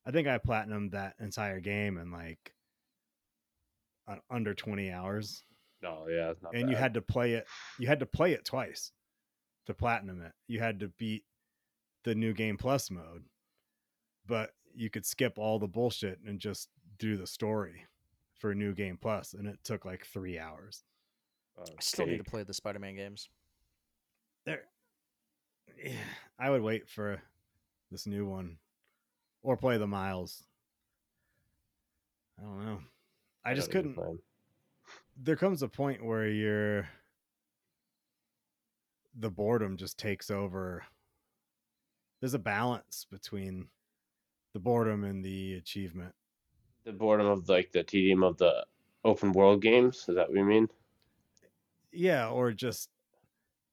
I 0.05 0.11
think 0.11 0.27
I 0.27 0.37
platinumed 0.37 0.91
that 0.91 1.15
entire 1.19 1.59
game 1.59 1.97
in 1.97 2.11
like 2.11 2.53
uh, 4.07 4.17
under 4.29 4.53
20 4.53 4.91
hours. 4.91 5.43
No, 5.81 6.05
yeah, 6.09 6.31
it's 6.31 6.41
not 6.41 6.55
and 6.55 6.69
you 6.69 6.75
had 6.75 6.95
to 6.95 7.01
play 7.01 7.33
it 7.33 7.45
you 7.77 7.87
had 7.87 7.99
to 7.99 8.05
play 8.05 8.33
it 8.33 8.43
twice 8.43 8.91
to 9.65 9.73
platinum 9.73 10.21
it. 10.21 10.33
You 10.47 10.59
had 10.59 10.79
to 10.79 10.87
beat 10.97 11.23
the 12.03 12.15
new 12.15 12.33
game 12.33 12.57
plus 12.57 12.89
mode. 12.91 13.23
But 14.27 14.51
you 14.73 14.89
could 14.89 15.05
skip 15.05 15.37
all 15.37 15.59
the 15.59 15.67
bullshit 15.67 16.19
and 16.25 16.39
just 16.39 16.69
do 16.97 17.17
the 17.17 17.27
story 17.27 17.85
for 18.39 18.51
a 18.51 18.55
new 18.55 18.73
game 18.73 18.97
plus 19.01 19.33
and 19.33 19.47
it 19.47 19.59
took 19.63 19.85
like 19.85 20.05
3 20.05 20.39
hours. 20.39 20.83
Oh, 21.57 21.63
I 21.63 21.81
still 21.81 22.05
need 22.05 22.17
to 22.17 22.23
play 22.23 22.43
the 22.43 22.53
Spider 22.53 22.79
Man 22.79 22.95
games. 22.95 23.29
there 24.45 24.63
yeah, 25.81 25.93
I 26.39 26.49
would 26.49 26.61
wait 26.61 26.89
for 26.89 27.21
this 27.91 28.05
new 28.07 28.25
one 28.25 28.57
or 29.41 29.55
play 29.55 29.77
the 29.77 29.87
miles. 29.87 30.43
I 32.39 32.43
don't 32.43 32.65
know. 32.65 32.79
I, 33.43 33.53
just 33.53 33.71
don't 33.71 33.85
need 33.85 33.93
to 33.93 34.01
couldn't 34.01 34.19
there 35.17 35.35
comes 35.35 35.61
a 35.61 35.67
point 35.67 36.03
where 36.03 36.27
you're 36.27 36.87
the 39.17 39.29
boredom 39.29 39.77
just 39.77 39.97
takes 39.97 40.29
over. 40.29 40.83
There's 42.19 42.33
a 42.33 42.39
balance 42.39 43.05
between 43.09 43.67
the 44.53 44.59
boredom 44.59 45.03
and 45.03 45.23
the 45.23 45.53
achievement. 45.55 46.13
The 46.83 46.93
boredom 46.93 47.27
of 47.27 47.49
like 47.49 47.71
the 47.71 47.83
tedium 47.83 48.23
of 48.23 48.37
the 48.37 48.65
open 49.03 49.31
world 49.31 49.61
games. 49.61 50.05
Is 50.07 50.15
that 50.15 50.29
what 50.29 50.37
you 50.37 50.45
mean? 50.45 50.67
Yeah, 51.91 52.29
or 52.29 52.51
just 52.51 52.89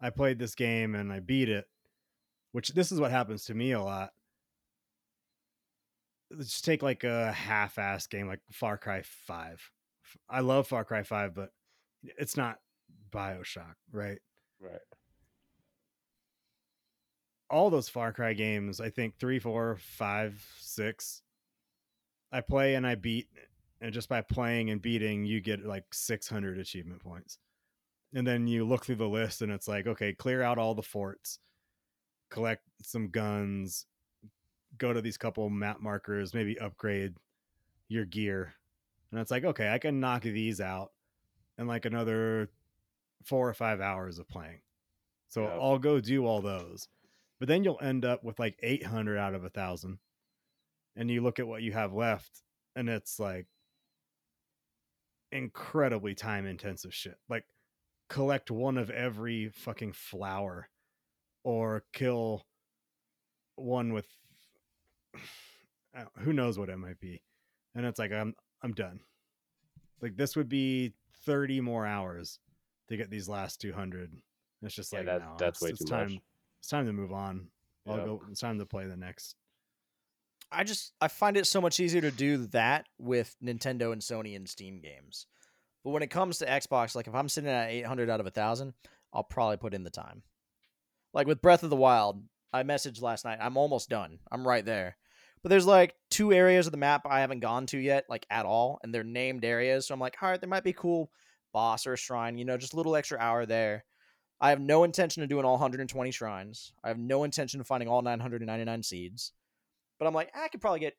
I 0.01 0.11
played 0.11 0.39
this 0.39 0.55
game 0.55 0.95
and 0.95 1.13
I 1.13 1.21
beat 1.21 1.49
it, 1.49 1.67
which 2.53 2.69
this 2.69 2.93
is 2.93 3.01
what 3.01 3.11
happens 3.11 3.45
to 3.47 3.55
me 3.55 3.73
a 3.73 3.83
lot. 3.83 4.13
Let's 6.31 6.51
just 6.51 6.65
take 6.65 6.83
like 6.83 7.05
a 7.05 7.31
half-ass 7.33 8.07
game 8.07 8.27
like 8.27 8.41
Far 8.51 8.79
Cry 8.79 9.03
5. 9.05 9.71
I 10.31 10.41
love 10.41 10.67
Far 10.67 10.85
Cry 10.85 11.03
5, 11.03 11.35
but 11.35 11.51
it's 12.03 12.37
not 12.37 12.59
BioShock, 13.11 13.75
right? 13.93 14.19
Right. 14.61 14.81
All 17.53 17.69
those 17.69 17.89
Far 17.89 18.13
Cry 18.13 18.33
games, 18.33 18.81
I 18.81 18.89
think 18.89 19.19
three, 19.19 19.39
four, 19.39 19.77
five, 19.77 20.45
six, 20.59 21.23
I 22.33 22.41
play 22.41 22.75
and 22.75 22.87
I 22.87 22.95
beat, 22.95 23.29
and 23.83 23.93
just 23.93 24.09
by 24.09 24.23
playing 24.23 24.71
and 24.71 24.81
beating, 24.81 25.27
you 25.27 25.41
get 25.43 25.65
like 25.65 25.85
600 25.93 26.59
achievement 26.59 27.03
points. 27.05 27.39
And 28.15 28.27
then 28.27 28.47
you 28.47 28.65
look 28.65 28.87
through 28.87 28.97
the 28.97 29.09
list 29.09 29.43
and 29.43 29.53
it's 29.53 29.69
like, 29.69 29.87
okay, 29.87 30.15
clear 30.15 30.43
out 30.43 30.59
all 30.59 30.75
the 30.75 30.83
forts, 30.83 31.39
collect 32.31 32.63
some 32.83 33.09
guns, 33.09 33.87
go 34.79 34.95
to 34.95 35.03
these 35.03 35.19
couple 35.19 35.49
map 35.51 35.81
markers, 35.81 36.33
maybe 36.33 36.59
upgrade 36.59 37.15
your 37.89 38.07
gear. 38.07 38.55
And 39.11 39.21
it's 39.21 39.31
like, 39.31 39.45
okay, 39.45 39.71
I 39.71 39.79
can 39.79 40.01
knock 40.01 40.23
these 40.23 40.61
out 40.61 40.93
in 41.59 41.67
like 41.67 41.85
another 41.85 42.49
four 43.25 43.47
or 43.47 43.55
five 43.55 43.81
hours 43.83 44.19
of 44.19 44.27
playing. 44.29 44.61
So 45.29 45.43
Yep. 45.43 45.59
I'll 45.61 45.79
go 45.79 46.01
do 46.01 46.27
all 46.27 46.41
those 46.41 46.89
but 47.43 47.49
then 47.49 47.65
you'll 47.65 47.81
end 47.83 48.05
up 48.05 48.23
with 48.23 48.39
like 48.39 48.57
800 48.63 49.19
out 49.19 49.35
of 49.35 49.43
a 49.45 49.51
thousand 49.51 49.99
and 50.95 51.11
you 51.11 51.23
look 51.23 51.41
at 51.41 51.49
what 51.49 51.61
you 51.61 51.73
have 51.73 51.93
left 51.93 52.45
and 52.77 52.89
it's 52.89 53.19
like 53.19 53.49
incredibly 55.33 56.15
time 56.15 56.47
intensive 56.47 56.95
shit 56.95 57.17
like 57.29 57.45
collect 58.09 58.53
one 58.53 58.79
of 58.79 58.91
every 58.91 59.49
fucking 59.49 59.93
flower 59.93 60.69
or 61.43 61.83
kill 61.93 62.47
one 63.57 63.93
with 63.93 64.07
who 66.19 66.33
knows 66.33 66.61
what 66.61 66.69
it 66.69 66.77
might 66.77 67.01
be 67.01 67.25
and 67.75 67.85
it's 67.85 67.99
like 67.99 68.13
i'm 68.13 68.37
i'm 68.63 68.73
done 68.73 69.01
like 70.01 70.17
this 70.17 70.37
would 70.37 70.49
be 70.49 70.93
30 71.27 71.61
more 71.61 71.85
hours 71.85 72.39
to 72.89 72.97
get 72.97 73.11
these 73.11 73.29
last 73.29 73.61
200 73.61 74.13
it's 74.63 74.77
just 74.77 74.93
Yeah, 74.93 75.01
like 75.01 75.07
that- 75.07 75.21
no, 75.23 75.35
that's 75.41 75.57
it's, 75.57 75.63
way 75.63 75.71
it's 75.71 75.79
too 75.81 75.87
time 75.87 76.13
much. 76.13 76.23
It's 76.63 76.69
time 76.69 76.87
to 76.87 76.93
move 76.95 77.13
on 77.13 77.49
i'll 77.87 77.99
Yeah. 77.99 78.05
go 78.05 78.23
it's 78.31 78.41
time 78.41 78.59
to 78.61 78.65
play 78.67 78.87
the 78.87 78.97
next 78.97 79.35
I 80.55 80.65
just 80.65 80.93
I 81.01 81.09
find 81.09 81.37
it 81.39 81.47
so 81.47 81.61
much 81.63 81.81
easier 81.81 82.03
to 82.03 82.11
do 82.11 82.47
that 82.49 82.87
with 82.99 83.35
Nintendo 83.43 83.91
and 83.91 84.03
Sony 84.03 84.37
and 84.37 84.47
Steam 84.47 84.81
games. 84.83 85.27
But 85.83 85.93
when 85.93 86.03
it 86.03 86.11
comes 86.11 86.37
to 86.39 86.47
Xbox, 86.47 86.95
like 86.95 87.07
if 87.07 87.15
I'm 87.15 87.31
sitting 87.31 87.49
at 87.49 87.71
800 87.71 88.11
out 88.11 88.21
of 88.21 88.27
a 88.27 88.31
thousand, 88.31 88.75
I'll 89.15 89.23
probably 89.23 89.57
put 89.57 89.73
in 89.73 89.83
the 89.83 89.89
time. 89.89 90.23
Like 91.15 91.27
with 91.27 91.41
Breath 91.41 91.63
of 91.63 91.71
the 91.71 91.77
Wild, 91.77 92.23
I 92.53 92.65
messaged 92.65 93.01
last 93.01 93.25
night. 93.25 93.39
I'm 93.41 93.57
almost 93.57 93.89
done. 93.89 94.19
I'm 94.31 94.47
right 94.47 94.63
there. 94.63 94.99
But 95.43 95.49
there's 95.49 95.65
like 95.65 95.95
two 96.11 96.35
areas 96.35 96.67
of 96.67 96.73
the 96.73 96.77
map 96.77 97.07
I 97.07 97.21
haven't 97.21 97.41
gone 97.41 97.65
to 97.69 97.79
yet, 97.79 98.05
like 98.11 98.27
at 98.29 98.45
all, 98.45 98.79
and 98.83 98.95
they're 98.95 99.05
named 99.05 99.47
areas. 99.47 99.87
So 99.87 99.95
I'm 99.95 100.01
like, 100.01 100.17
all 100.21 100.29
right, 100.29 100.39
there 100.41 100.51
might 100.51 100.65
be 100.65 100.75
cool 100.75 101.11
boss 101.55 101.87
or 101.87 101.95
a 101.95 101.97
shrine, 101.97 102.37
you 102.37 102.45
know, 102.45 102.59
just 102.59 102.75
a 102.75 102.77
little 102.77 102.95
extra 102.95 103.19
hour 103.19 103.47
there. 103.47 103.87
I 104.43 104.51
have 104.51 104.61
no 104.61 104.83
intention 104.85 105.23
of 105.23 105.29
doing 105.29 105.45
all 105.45 105.53
120 105.53 106.11
shrines. 106.11 106.73
I 106.83 106.89
have 106.89 106.99
no 106.99 107.23
intention 107.25 107.61
of 107.61 107.67
finding 107.67 107.89
all 107.89 108.03
999 108.03 108.83
seeds. 108.83 109.33
But 109.99 110.07
I'm 110.09 110.15
like, 110.15 110.31
ah, 110.35 110.43
I 110.45 110.49
could 110.49 110.61
probably 110.61 110.81
get 110.81 110.97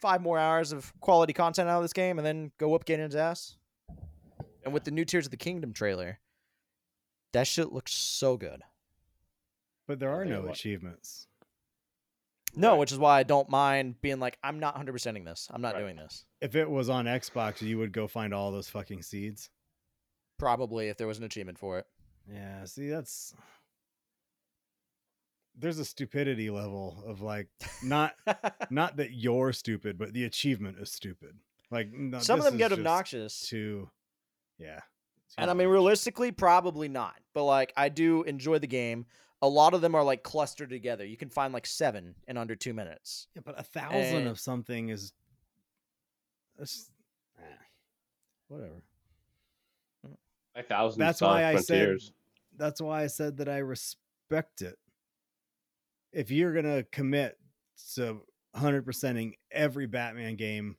five 0.00 0.22
more 0.22 0.38
hours 0.38 0.72
of 0.72 0.92
quality 1.00 1.32
content 1.34 1.68
out 1.68 1.76
of 1.76 1.82
this 1.84 1.92
game 1.92 2.18
and 2.18 2.26
then 2.26 2.50
go 2.58 2.74
up 2.74 2.86
Ganon's 2.86 3.14
ass. 3.14 3.56
And 4.64 4.72
with 4.72 4.84
the 4.84 4.90
new 4.90 5.04
Tears 5.04 5.26
of 5.26 5.30
the 5.30 5.36
Kingdom 5.36 5.72
trailer, 5.74 6.18
that 7.32 7.46
shit 7.46 7.72
looks 7.72 7.92
so 7.92 8.36
good. 8.36 8.62
but 9.86 9.98
there 10.00 10.10
are 10.10 10.24
no 10.26 10.42
what- 10.42 10.50
achievements 10.50 11.26
No, 12.54 12.72
Right. 12.72 12.78
which 12.78 12.92
is 12.92 12.98
why 12.98 13.18
I 13.18 13.22
don't 13.22 13.48
mind 13.50 14.00
being 14.02 14.18
like, 14.20 14.38
I'm 14.42 14.58
not 14.60 14.74
100%ing 14.76 15.24
this. 15.24 15.48
I'm 15.50 15.60
not 15.62 15.74
Right. 15.74 15.80
doing 15.80 15.96
this. 15.96 16.24
if 16.42 16.54
it 16.56 16.68
was 16.70 16.88
on 16.90 17.04
xbox 17.06 17.60
you 17.62 17.76
would 17.78 17.92
go 17.92 18.06
find 18.06 18.32
all 18.34 18.50
those 18.52 18.68
fucking 18.70 19.02
seeds 19.02 19.50
Probably 20.38 20.88
if 20.88 20.96
there 20.98 21.06
was 21.06 21.18
an 21.18 21.24
achievement 21.24 21.58
for 21.58 21.78
it. 21.78 21.86
Yeah 22.32 22.64
see 22.64 22.88
that's 22.88 23.34
there's 25.56 25.78
a 25.78 25.84
stupidity 25.84 26.50
level 26.50 27.02
of 27.06 27.20
like 27.20 27.48
not 27.82 28.14
not 28.70 28.96
that 28.96 29.12
you're 29.12 29.52
stupid 29.52 29.98
but 29.98 30.12
the 30.12 30.24
achievement 30.24 30.76
is 30.78 30.90
stupid 30.92 31.36
like 31.70 31.90
no, 31.92 32.18
Some 32.20 32.38
of 32.38 32.44
them 32.46 32.56
get 32.56 32.72
obnoxious. 32.72 33.48
too 33.48 33.90
yeah 34.58 34.78
too 34.78 35.34
And 35.36 35.50
I 35.50 35.54
mean, 35.54 35.68
realistically, 35.68 36.32
probably 36.32 36.88
not. 36.88 37.16
But 37.34 37.44
like, 37.44 37.74
I 37.76 37.90
do 37.90 38.22
enjoy 38.22 38.58
the 38.60 38.66
game. 38.66 39.04
A 39.42 39.48
lot 39.48 39.74
of 39.74 39.82
them 39.82 39.94
are 39.94 40.02
like 40.02 40.22
clustered 40.22 40.70
together. 40.70 41.04
You 41.04 41.18
can 41.18 41.28
find 41.28 41.52
like 41.52 41.66
seven 41.66 42.14
in 42.26 42.38
under 42.38 42.56
two 42.56 42.72
minutes. 42.72 43.26
yeah, 43.36 43.42
but 43.44 43.60
a 43.60 43.62
thousand 43.62 44.16
and- 44.20 44.28
of 44.28 44.40
something 44.40 44.88
is 44.88 45.12
that's 46.58 46.90
eh, 47.38 47.42
whatever 48.48 48.80
A 50.56 50.62
thousand 50.62 51.00
That's 51.00 51.18
Sonic 51.18 51.42
why 51.42 51.48
I 51.50 51.56
said- 51.56 51.66
Frontiers. 51.66 52.12
That's 52.58 52.80
why 52.80 53.02
I 53.02 53.06
said 53.06 53.38
that 53.38 53.48
I 53.48 53.58
respect 53.58 54.62
it. 54.62 54.76
If 56.12 56.30
you're 56.30 56.52
gonna 56.54 56.82
commit 56.84 57.38
to 57.94 58.20
100 58.52 58.84
percenting 58.84 59.34
every 59.50 59.86
Batman 59.86 60.36
game 60.36 60.76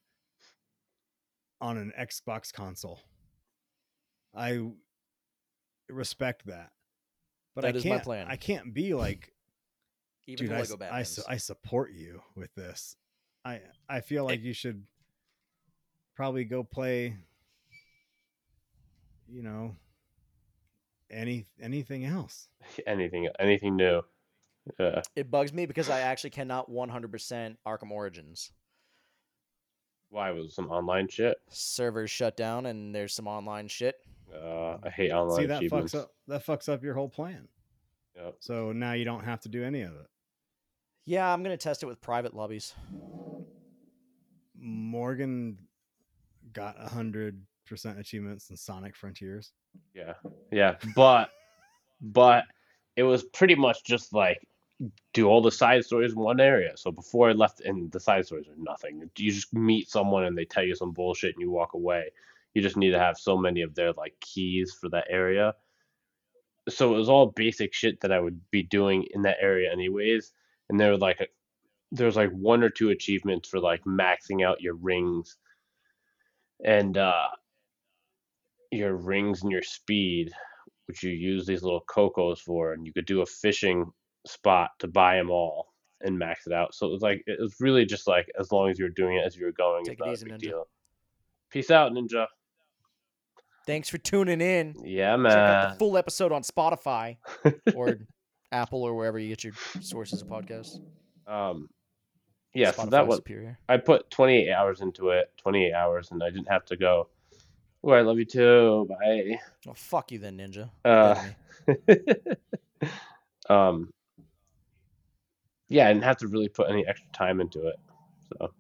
on 1.62 1.78
an 1.78 1.92
Xbox 2.00 2.52
console, 2.54 3.00
I 4.36 4.60
respect 5.90 6.46
that. 6.48 6.72
But 7.56 7.62
That 7.62 7.76
I 7.76 7.78
is 7.78 7.84
can't. 7.84 8.04
plan. 8.04 8.28
I 8.30 8.36
can't 8.36 8.74
be 8.74 8.94
like, 8.94 9.32
Even 10.28 10.48
dude, 10.48 10.56
I, 10.56 10.60
Lego 10.62 10.78
I, 10.92 11.04
su- 11.04 11.24
I 11.28 11.38
support 11.38 11.92
you 11.94 12.22
with 12.36 12.54
this. 12.56 12.96
I 13.46 13.62
I 13.88 14.02
feel 14.02 14.26
like 14.26 14.42
you 14.42 14.54
should 14.54 14.84
probably 16.16 16.44
go 16.44 16.64
play. 16.64 17.16
You 19.28 19.44
know, 19.44 19.76
any 21.12 21.48
anything 21.62 22.06
else. 22.06 22.48
anything 22.88 23.28
anything 23.40 23.76
new. 23.76 24.02
Yeah. 24.80 25.02
it 25.16 25.32
bugs 25.32 25.52
me 25.52 25.66
because 25.66 25.90
I 25.90 26.02
actually 26.02 26.30
cannot 26.30 26.70
100% 26.70 27.56
Arkham 27.66 27.90
Origins. 27.90 28.52
Why 30.10 30.32
was 30.32 30.54
some 30.54 30.70
online 30.70 31.08
shit? 31.08 31.38
Servers 31.50 32.12
shut 32.12 32.38
down 32.38 32.66
and 32.66 32.94
there's 32.94 33.14
some 33.14 33.28
online 33.28 33.68
shit. 33.68 33.96
Uh, 34.34 34.78
I 34.84 34.90
hate 34.90 35.12
online 35.12 35.40
See 35.40 35.46
that 35.48 35.62
fucks 35.64 35.96
up 35.96 36.12
that 36.28 36.46
fucks 36.46 36.70
up 36.70 36.84
your 36.84 36.94
whole 36.94 37.10
plan. 37.10 37.48
Yep. 38.16 38.36
So 38.40 38.72
now 38.72 38.94
you 38.94 39.06
don't 39.06 39.24
have 39.24 39.42
to 39.42 39.50
do 39.50 39.64
any 39.64 39.82
of 39.82 39.92
it. 39.92 40.08
Yeah, 41.06 41.32
I'm 41.32 41.42
gonna 41.42 41.58
test 41.58 41.84
it 41.84 41.88
with 41.88 42.02
private 42.02 42.36
lobbies. 42.36 42.74
Morgan 44.56 45.58
got 46.54 46.76
a 46.80 46.88
hundred 46.90 47.42
percent 47.70 48.00
achievements 48.00 48.50
in 48.50 48.58
Sonic 48.58 48.96
Frontiers. 48.96 49.52
Yeah, 49.94 50.14
yeah, 50.52 50.76
but 50.96 51.30
but 52.02 52.46
it 52.96 53.04
was 53.04 53.24
pretty 53.24 53.56
much 53.56 53.84
just 53.84 54.14
like 54.14 54.46
do 55.14 55.28
all 55.28 55.42
the 55.42 55.52
side 55.52 55.84
stories 55.84 56.14
in 56.14 56.20
one 56.20 56.40
area. 56.40 56.76
So 56.76 56.92
before 56.92 57.30
I 57.30 57.34
left, 57.34 57.62
and 57.62 57.92
the 57.92 58.00
side 58.00 58.26
stories 58.26 58.48
are 58.48 58.56
nothing. 58.58 59.10
You 59.18 59.32
just 59.32 59.54
meet 59.54 59.90
someone 59.90 60.26
and 60.26 60.38
they 60.38 60.46
tell 60.46 60.64
you 60.64 60.76
some 60.76 60.92
bullshit 60.92 61.36
and 61.36 61.42
you 61.42 61.52
walk 61.52 61.74
away. 61.74 62.12
You 62.54 62.62
just 62.62 62.78
need 62.78 62.92
to 62.92 63.00
have 63.00 63.18
so 63.18 63.38
many 63.38 63.62
of 63.62 63.76
their 63.76 63.92
like 63.94 64.16
keys 64.22 64.74
for 64.74 64.90
that 64.90 65.08
area. 65.10 65.54
So 66.70 66.94
it 66.94 66.98
was 66.98 67.10
all 67.10 67.28
basic 67.28 67.74
shit 67.74 68.00
that 68.02 68.12
I 68.12 68.20
would 68.20 68.40
be 68.52 68.64
doing 68.64 69.06
in 69.14 69.24
that 69.24 69.38
area 69.42 69.72
anyways. 69.72 70.32
And 70.70 70.80
there 70.80 70.92
were 70.92 70.98
like 70.98 71.20
a, 71.20 71.28
there 71.92 72.06
was 72.06 72.16
like 72.16 72.32
one 72.32 72.64
or 72.64 72.70
two 72.70 72.90
achievements 72.90 73.50
for 73.50 73.60
like 73.60 73.84
maxing 73.84 74.46
out 74.46 74.62
your 74.62 74.76
rings 74.76 75.38
and 76.64 76.98
uh 76.98 77.28
your 78.72 78.96
rings 78.96 79.42
and 79.44 79.52
your 79.52 79.64
speed 79.64 80.32
which 80.86 81.04
you 81.04 81.12
use 81.12 81.46
these 81.46 81.62
little 81.62 81.84
Kocos 81.88 82.40
for, 82.40 82.74
and 82.74 82.84
you 82.84 82.92
could 82.92 83.06
do 83.06 83.22
a 83.22 83.26
fishing 83.28 83.86
spot 84.26 84.72
to 84.80 84.88
buy 84.88 85.18
them 85.18 85.30
all 85.30 85.68
and 86.02 86.18
max 86.18 86.48
it 86.48 86.54
out. 86.54 86.74
So 86.74 86.88
it 86.88 86.90
was 86.92 87.04
like 87.04 87.22
it 87.28 87.40
was 87.40 87.56
really 87.60 87.86
just 87.86 88.08
like 88.08 88.28
as 88.40 88.52
long 88.52 88.72
as 88.72 88.80
you 88.80 88.86
were 88.86 88.90
doing 88.90 89.18
it 89.18 89.24
as 89.24 89.36
you 89.38 89.46
were 89.46 89.52
going, 89.52 89.86
Take 89.86 90.00
it's 90.00 90.02
it 90.02 90.06
not 90.06 90.14
easy, 90.14 90.26
a 90.26 90.30
big 90.34 90.40
Ninja. 90.40 90.42
deal. 90.42 90.68
Peace 91.52 91.70
out, 91.70 91.92
Ninja. 91.92 92.26
Thanks 93.68 93.88
for 93.88 94.00
tuning 94.00 94.42
in. 94.42 94.74
Yeah, 94.84 95.16
Check 95.16 95.26
out 95.28 95.64
man. 95.64 95.72
the 95.74 95.76
full 95.78 95.96
episode 95.96 96.32
on 96.32 96.42
Spotify 96.42 97.18
or 97.76 98.00
Apple 98.52 98.82
or 98.82 98.96
wherever 98.96 99.20
you 99.20 99.30
get 99.30 99.44
your 99.44 99.54
sources 99.82 100.24
of 100.24 100.28
podcasts. 100.28 100.80
um, 101.28 101.70
yeah, 102.56 102.72
so 102.72 102.88
that 102.88 103.06
was 103.06 103.18
superior. 103.18 103.60
I 103.70 103.78
put 103.78 104.10
28 104.10 104.52
hours 104.52 104.82
into 104.82 105.10
it, 105.10 105.32
28 105.38 105.72
hours, 105.72 106.10
and 106.10 106.24
I 106.24 106.32
didn't 106.32 106.48
have 106.50 106.66
to 106.66 106.76
go. 106.78 107.10
Oh, 107.84 107.92
I 107.92 108.02
love 108.02 108.20
you 108.20 108.26
too. 108.26 108.88
Bye. 108.90 109.40
Well, 109.66 109.76
fuck 109.76 110.12
you 110.12 110.20
then, 110.20 110.38
Ninja. 110.38 110.70
Uh, 110.84 111.16
Dead 111.88 112.06
to 112.08 112.24
me. 112.82 112.90
um, 113.50 113.90
yeah, 115.70 115.86
I 115.88 115.94
didn't 115.94 116.04
have 116.04 116.18
to 116.18 116.28
really 116.28 116.50
put 116.50 116.70
any 116.70 116.86
extra 116.88 117.10
time 117.14 117.40
into 117.40 117.68
it. 117.68 117.76
So 118.38 118.52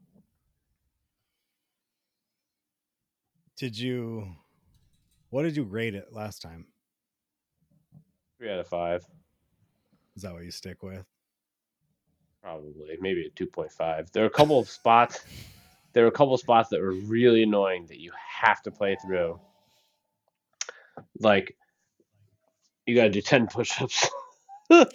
Did 3.57 3.77
you? 3.77 4.35
What 5.31 5.43
did 5.43 5.57
you 5.57 5.63
rate 5.63 5.95
it 5.95 6.13
last 6.13 6.41
time? 6.41 6.67
three 8.37 8.49
out 8.49 8.59
of 8.59 8.67
five. 8.67 9.05
Is 10.15 10.23
that 10.23 10.33
what 10.33 10.43
you 10.43 10.51
stick 10.51 10.81
with? 10.81 11.05
Probably, 12.41 12.97
maybe 13.01 13.25
a 13.25 13.29
two 13.31 13.47
point 13.47 13.71
five. 13.71 14.09
There 14.13 14.23
are 14.23 14.27
a 14.27 14.31
couple 14.31 14.57
of 14.59 14.69
spots. 14.69 15.19
There 15.93 16.03
were 16.03 16.09
a 16.09 16.13
couple 16.13 16.37
spots 16.37 16.69
that 16.69 16.81
were 16.81 16.93
really 16.93 17.43
annoying 17.43 17.87
that 17.87 17.99
you 17.99 18.11
have 18.41 18.61
to 18.63 18.71
play 18.71 18.95
through. 19.05 19.39
Like, 21.19 21.55
you 22.85 22.95
got 22.95 23.03
to 23.03 23.09
do 23.09 23.21
ten 23.21 23.47
push-ups. 23.47 24.09
I 24.71 24.85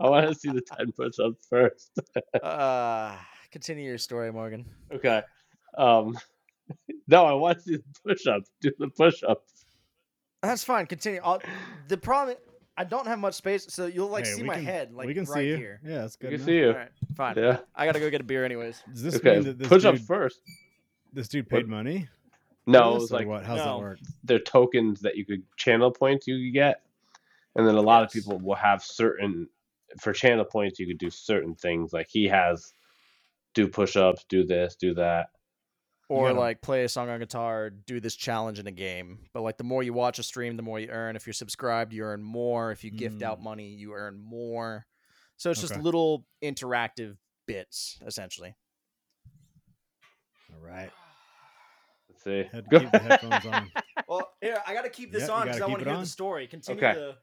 want 0.00 0.28
to 0.28 0.34
see 0.34 0.50
the 0.50 0.62
ten 0.64 0.92
push-ups 0.92 1.46
first. 1.48 1.98
uh, 2.42 3.16
continue 3.50 3.84
your 3.84 3.98
story, 3.98 4.32
Morgan. 4.32 4.66
Okay. 4.92 5.22
Um, 5.76 6.16
no, 7.08 7.24
I 7.24 7.32
want 7.32 7.58
to 7.58 7.64
see 7.64 7.76
the 7.76 7.84
push-ups. 8.06 8.50
Do 8.60 8.70
the 8.78 8.88
push-ups. 8.88 9.64
That's 10.42 10.62
fine. 10.62 10.86
Continue. 10.86 11.20
I'll, 11.24 11.40
the 11.88 11.96
problem, 11.96 12.36
I 12.76 12.84
don't 12.84 13.06
have 13.06 13.18
much 13.20 13.34
space, 13.34 13.66
so 13.68 13.86
you'll 13.86 14.08
like 14.08 14.24
Hey, 14.26 14.32
see 14.32 14.42
we 14.42 14.48
my 14.48 14.54
can- 14.56 14.64
head 14.64 14.92
like 14.92 15.06
we 15.06 15.14
can 15.14 15.24
right 15.24 15.34
see 15.42 15.48
you. 15.48 15.56
here. 15.56 15.80
Yeah, 15.84 15.98
that's 16.02 16.18
You 16.20 16.28
good. 16.30 16.30
can 16.30 16.34
enough. 16.34 16.46
see 16.46 16.56
you. 16.58 16.68
All 16.68 16.74
right, 16.74 16.90
fine. 17.16 17.36
Yeah. 17.36 17.58
I 17.74 17.86
gotta 17.86 18.00
go 18.00 18.10
get 18.10 18.20
a 18.20 18.24
beer 18.24 18.44
anyways. 18.44 18.82
Does 18.92 19.02
this 19.02 19.16
Okay. 19.16 19.34
mean 19.36 19.44
that 19.44 19.58
this 19.58 19.68
Push-ups 19.68 19.98
dude, 20.00 20.06
first. 20.08 20.40
this 21.12 21.28
dude 21.28 21.44
What? 21.50 21.60
paid 21.60 21.68
money? 21.68 22.08
No, 22.66 22.96
it 22.96 23.00
was 23.00 23.12
like 23.12 23.26
what? 23.28 23.44
How's 23.44 23.58
No. 23.58 23.64
that 23.64 23.78
work? 23.78 23.98
they're 24.24 24.38
tokens 24.40 25.00
that 25.02 25.16
you 25.16 25.24
could 25.24 25.42
channel 25.56 25.90
points 25.92 26.26
you 26.26 26.36
could 26.46 26.54
get 26.54 26.82
and 27.56 27.66
then 27.66 27.74
a 27.76 27.80
lot 27.80 28.02
of 28.02 28.12
Yes. 28.14 28.24
people 28.24 28.38
will 28.40 28.54
have 28.56 28.82
certain 28.82 29.48
for 30.00 30.12
channel 30.12 30.44
points 30.44 30.80
you 30.80 30.86
could 30.88 30.98
do 30.98 31.10
certain 31.10 31.54
things 31.54 31.92
like 31.92 32.08
he 32.10 32.24
has 32.26 32.74
do 33.52 33.68
push-ups 33.68 34.24
do 34.28 34.44
this 34.44 34.74
do 34.74 34.94
that 34.94 35.28
Or 36.10 36.28
gotta- 36.28 36.38
like 36.40 36.60
play 36.60 36.84
a 36.84 36.88
song 36.88 37.08
on 37.08 37.18
guitar, 37.20 37.70
do 37.70 37.98
this 38.00 38.14
challenge 38.14 38.58
in 38.58 38.66
a 38.66 38.70
game. 38.72 39.20
But 39.32 39.40
like 39.42 39.56
the 39.56 39.64
more 39.64 39.82
you 39.82 39.92
watch 39.94 40.18
a 40.18 40.22
stream, 40.22 40.56
the 40.56 40.62
more 40.62 40.78
you 40.78 40.88
earn. 40.88 41.16
If 41.16 41.26
you're 41.26 41.32
subscribed, 41.32 41.92
you 41.92 42.02
earn 42.04 42.22
more. 42.22 42.70
If 42.72 42.84
you 42.84 42.90
gift 42.90 43.22
out 43.22 43.40
Mm. 43.40 43.44
money, 43.44 43.68
you 43.68 43.94
earn 43.94 44.18
more. 44.18 44.86
So 45.36 45.50
it's 45.50 45.60
just 45.60 45.76
little 45.78 46.26
interactive 46.42 47.16
bits, 47.46 47.98
essentially. 48.06 48.54
All 50.52 50.60
right. 50.60 50.90
let's 52.08 52.22
see 52.22 52.44
Head, 52.52 52.66
Go- 52.70 52.80
keep 52.80 52.90
the 52.92 52.98
headphones 52.98 53.46
on. 53.46 53.70
Well, 54.06 54.32
here 54.42 54.62
I 54.66 54.74
gotta 54.74 54.90
keep 54.90 55.12
this 55.12 55.22
Yeah, 55.22 55.26
you 55.28 55.32
on 55.32 55.46
'cause 55.46 55.58
gotta 55.58 55.64
I 55.64 55.72
wanna 55.72 55.82
it 55.84 55.88
hear 55.88 55.98
the 55.98 56.06
story. 56.06 56.46
Continue 56.46 56.84
Okay. 56.84 56.94
the. 56.98 57.16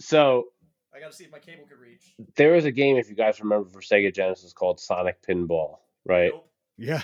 so 0.00 0.46
I 0.94 0.98
gotta 1.00 1.12
see 1.12 1.24
if 1.24 1.30
my 1.30 1.38
cable 1.38 1.66
could 1.68 1.78
reach. 1.78 2.14
there 2.36 2.52
was 2.52 2.64
a 2.64 2.72
game 2.72 2.96
if 2.96 3.10
you 3.10 3.14
guys 3.14 3.38
remember 3.40 3.68
for 3.68 3.80
sega 3.82 4.14
genesis 4.14 4.52
called 4.54 4.80
sonic 4.80 5.20
spinball 5.22 5.80
right 6.06 6.32
Yeah. 6.78 7.02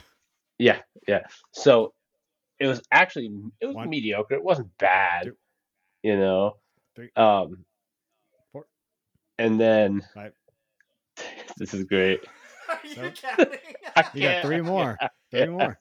Yeah 0.58 0.78
yeah 1.06 1.20
so 1.52 1.92
it 2.60 2.66
was 2.66 2.80
actually 2.92 3.30
it 3.60 3.66
was 3.66 3.76
One. 3.76 3.88
mediocre 3.90 4.34
it 4.34 4.42
wasn't 4.42 4.68
bad 4.78 5.24
Two. 5.24 5.36
you 6.02 6.16
know 6.16 6.56
Three. 6.96 7.10
um 7.16 7.64
Four. 8.52 8.66
and 9.38 9.60
then 9.60 10.02
Five. 10.14 10.32
this 11.58 11.74
is 11.74 11.84
great 11.84 12.20
Are 12.68 12.78
you 12.84 12.94
So- 12.94 13.10
counting? 13.10 13.58
I 13.96 14.04
You 14.14 14.22
got 14.22 14.42
three 14.44 14.60
more. 14.60 14.96
Three 15.30 15.46
more. 15.48 15.78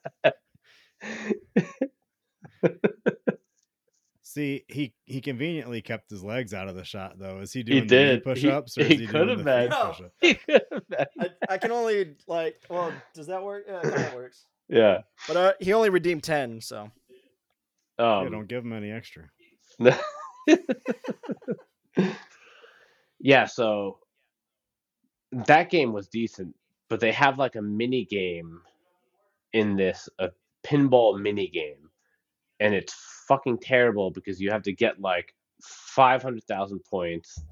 See, 4.22 4.64
he 4.68 4.92
he 5.06 5.20
conveniently 5.22 5.80
kept 5.80 6.10
his 6.10 6.22
legs 6.22 6.52
out 6.52 6.68
of 6.68 6.74
the 6.74 6.84
shot 6.84 7.18
though. 7.18 7.38
Is 7.40 7.52
he 7.52 7.62
doing 7.62 7.80
the 7.80 7.86
did. 7.86 8.24
Push-ups 8.24 8.76
or 8.76 8.84
he 8.84 8.94
is 8.94 9.00
he 9.00 9.06
could 9.06 9.24
doing 9.26 9.28
have 9.30 9.38
the 9.38 9.44
been. 9.44 9.70
No. 9.70 9.94
He 10.20 10.34
could 10.34 10.62
have 10.70 10.88
been. 10.88 11.06
I, 11.48 11.54
I 11.54 11.58
can 11.58 11.70
only 11.72 12.14
like. 12.26 12.60
Well, 12.68 12.92
does 13.14 13.26
that 13.28 13.42
work? 13.42 13.64
Yeah, 13.66 13.78
it 13.78 13.94
kind 13.94 14.06
of 14.06 14.14
works. 14.14 14.44
Yeah. 14.68 15.02
But 15.26 15.36
uh, 15.36 15.52
he 15.60 15.72
only 15.72 15.90
redeemed 15.90 16.22
ten, 16.22 16.60
so 16.60 16.90
Yeah, 17.98 18.18
Um, 18.20 18.30
don't 18.30 18.48
give 18.48 18.64
him 18.64 18.72
any 18.72 18.90
extra. 18.90 19.24
yeah, 23.20 23.46
so 23.46 23.98
that 25.32 25.70
game 25.70 25.92
was 25.92 26.08
decent, 26.08 26.54
but 26.88 27.00
they 27.00 27.12
have 27.12 27.38
like 27.38 27.56
a 27.56 27.62
mini 27.62 28.04
game 28.04 28.60
in 29.52 29.76
this, 29.76 30.08
a 30.18 30.30
pinball 30.64 31.20
mini 31.20 31.48
game, 31.48 31.90
and 32.60 32.74
it's 32.74 32.94
fucking 33.26 33.58
terrible 33.58 34.10
because 34.10 34.40
you 34.40 34.50
have 34.50 34.62
to 34.62 34.72
get 34.72 35.00
like 35.00 35.34
500,000 35.62 36.80
points 36.84 37.42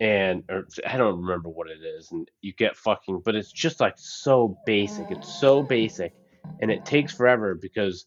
and 0.00 0.44
or 0.48 0.68
I 0.86 0.96
don't 0.96 1.20
remember 1.20 1.48
what 1.48 1.68
it 1.68 1.80
is 1.82 2.12
and 2.12 2.30
you 2.40 2.52
get 2.52 2.76
fucking 2.76 3.22
but 3.24 3.34
it's 3.34 3.50
just 3.50 3.80
like 3.80 3.94
so 3.96 4.56
basic. 4.64 5.10
It's 5.10 5.40
so 5.40 5.62
basic 5.62 6.14
and 6.60 6.70
it 6.70 6.84
takes 6.84 7.12
forever 7.12 7.54
because 7.54 8.06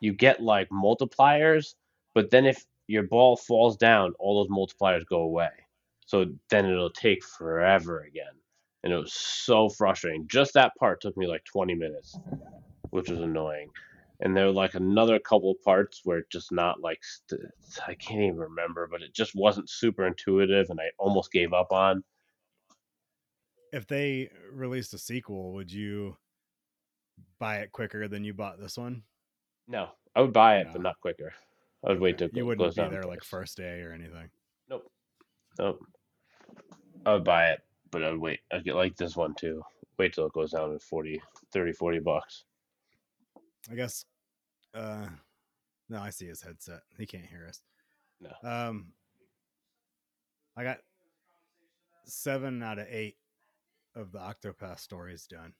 you 0.00 0.12
get 0.12 0.42
like 0.42 0.68
multipliers, 0.70 1.74
but 2.14 2.30
then 2.30 2.46
if 2.46 2.64
your 2.86 3.02
ball 3.04 3.36
falls 3.36 3.76
down, 3.76 4.14
all 4.18 4.42
those 4.44 4.50
multipliers 4.50 5.06
go 5.06 5.20
away. 5.22 5.50
So 6.06 6.26
then 6.50 6.66
it'll 6.66 6.90
take 6.90 7.24
forever 7.24 8.00
again. 8.02 8.32
And 8.84 8.92
it 8.92 8.96
was 8.96 9.12
so 9.12 9.68
frustrating. 9.68 10.26
Just 10.28 10.54
that 10.54 10.72
part 10.78 11.00
took 11.00 11.16
me 11.16 11.26
like 11.26 11.44
20 11.44 11.74
minutes, 11.74 12.18
which 12.90 13.10
was 13.10 13.20
annoying. 13.20 13.70
and 14.20 14.36
there 14.36 14.46
were 14.46 14.52
like 14.52 14.74
another 14.74 15.18
couple 15.18 15.54
parts 15.64 16.00
where 16.04 16.18
it 16.18 16.30
just 16.30 16.50
not 16.52 16.80
like 16.80 16.98
st- 17.04 17.40
I 17.86 17.94
can't 17.94 18.22
even 18.22 18.36
remember, 18.38 18.88
but 18.90 19.02
it 19.02 19.14
just 19.14 19.34
wasn't 19.34 19.70
super 19.70 20.06
intuitive, 20.06 20.70
and 20.70 20.80
I 20.80 20.90
almost 20.98 21.30
gave 21.32 21.52
up 21.52 21.72
on. 21.72 22.02
If 23.72 23.86
they 23.86 24.30
released 24.50 24.94
a 24.94 24.98
sequel, 24.98 25.52
would 25.52 25.70
you 25.72 26.16
buy 27.38 27.58
it 27.58 27.72
quicker 27.72 28.08
than 28.08 28.24
you 28.24 28.34
bought 28.34 28.58
this 28.60 28.76
one? 28.76 29.02
No, 29.66 29.90
I 30.14 30.20
would 30.22 30.32
buy 30.32 30.58
it, 30.58 30.68
but 30.72 30.82
not 30.82 31.00
quicker. 31.00 31.32
I 31.84 31.90
would 31.90 32.00
wait 32.00 32.16
Okay. 32.16 32.28
till 32.28 32.38
you 32.38 32.46
wouldn't 32.46 32.74
be 32.74 32.82
there 32.88 33.04
like 33.04 33.22
first 33.22 33.56
day 33.56 33.80
or 33.82 33.92
anything. 33.92 34.30
Nope. 34.68 34.90
Nope. 35.58 35.80
I 37.06 37.12
would 37.12 37.24
buy 37.24 37.50
it, 37.50 37.60
but 37.90 38.02
I 38.02 38.10
would 38.10 38.20
wait. 38.20 38.40
I'd 38.52 38.64
get 38.64 38.74
like 38.74 38.96
this 38.96 39.16
one 39.16 39.34
too. 39.34 39.62
Wait 39.98 40.12
till 40.14 40.26
it 40.26 40.32
goes 40.32 40.52
down 40.52 40.72
to 40.72 40.78
40, 40.78 41.20
30, 41.52 41.72
40 41.72 41.98
bucks. 42.00 42.44
I 43.70 43.74
guess. 43.74 44.04
Uh, 44.74 45.08
no, 45.88 45.98
I 46.00 46.10
see 46.10 46.26
his 46.26 46.40
headset. 46.42 46.80
He 46.96 47.06
can't 47.06 47.26
hear 47.26 47.46
us. 47.48 47.60
No. 48.20 48.30
Um, 48.48 48.92
I 50.56 50.64
got 50.64 50.78
seven 52.04 52.62
out 52.62 52.78
of 52.78 52.86
eight 52.90 53.16
of 53.94 54.12
the 54.12 54.18
Octopath 54.18 54.80
stories 54.80 55.26
done. 55.26 55.52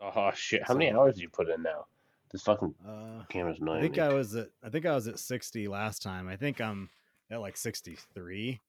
Oh 0.00 0.30
shit! 0.34 0.62
How 0.66 0.74
many 0.74 0.90
hours 0.92 1.16
do 1.16 1.22
you 1.22 1.28
put 1.28 1.48
in 1.48 1.62
now? 1.62 1.86
This 2.30 2.42
fucking 2.42 2.74
Uh, 2.86 3.24
camera's 3.30 3.58
I 3.66 3.80
think 3.80 3.96
me. 3.96 4.02
I 4.02 4.12
was 4.12 4.34
at 4.34 4.48
I 4.62 4.68
think 4.68 4.84
I 4.86 4.94
was 4.94 5.08
at 5.08 5.18
sixty 5.18 5.66
last 5.68 6.02
time. 6.02 6.28
I 6.28 6.36
think 6.36 6.60
I'm 6.60 6.90
at 7.30 7.40
like 7.40 7.56
sixty 7.56 7.96
three. 8.14 8.60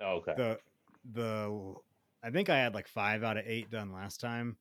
Oh, 0.00 0.16
okay. 0.16 0.34
The 0.36 0.58
the 1.12 1.74
I 2.22 2.30
think 2.30 2.48
I 2.50 2.56
had 2.58 2.74
like 2.74 2.88
five 2.88 3.22
out 3.22 3.36
of 3.36 3.44
eight 3.46 3.70
done 3.70 3.92
last 3.92 4.20
time, 4.20 4.56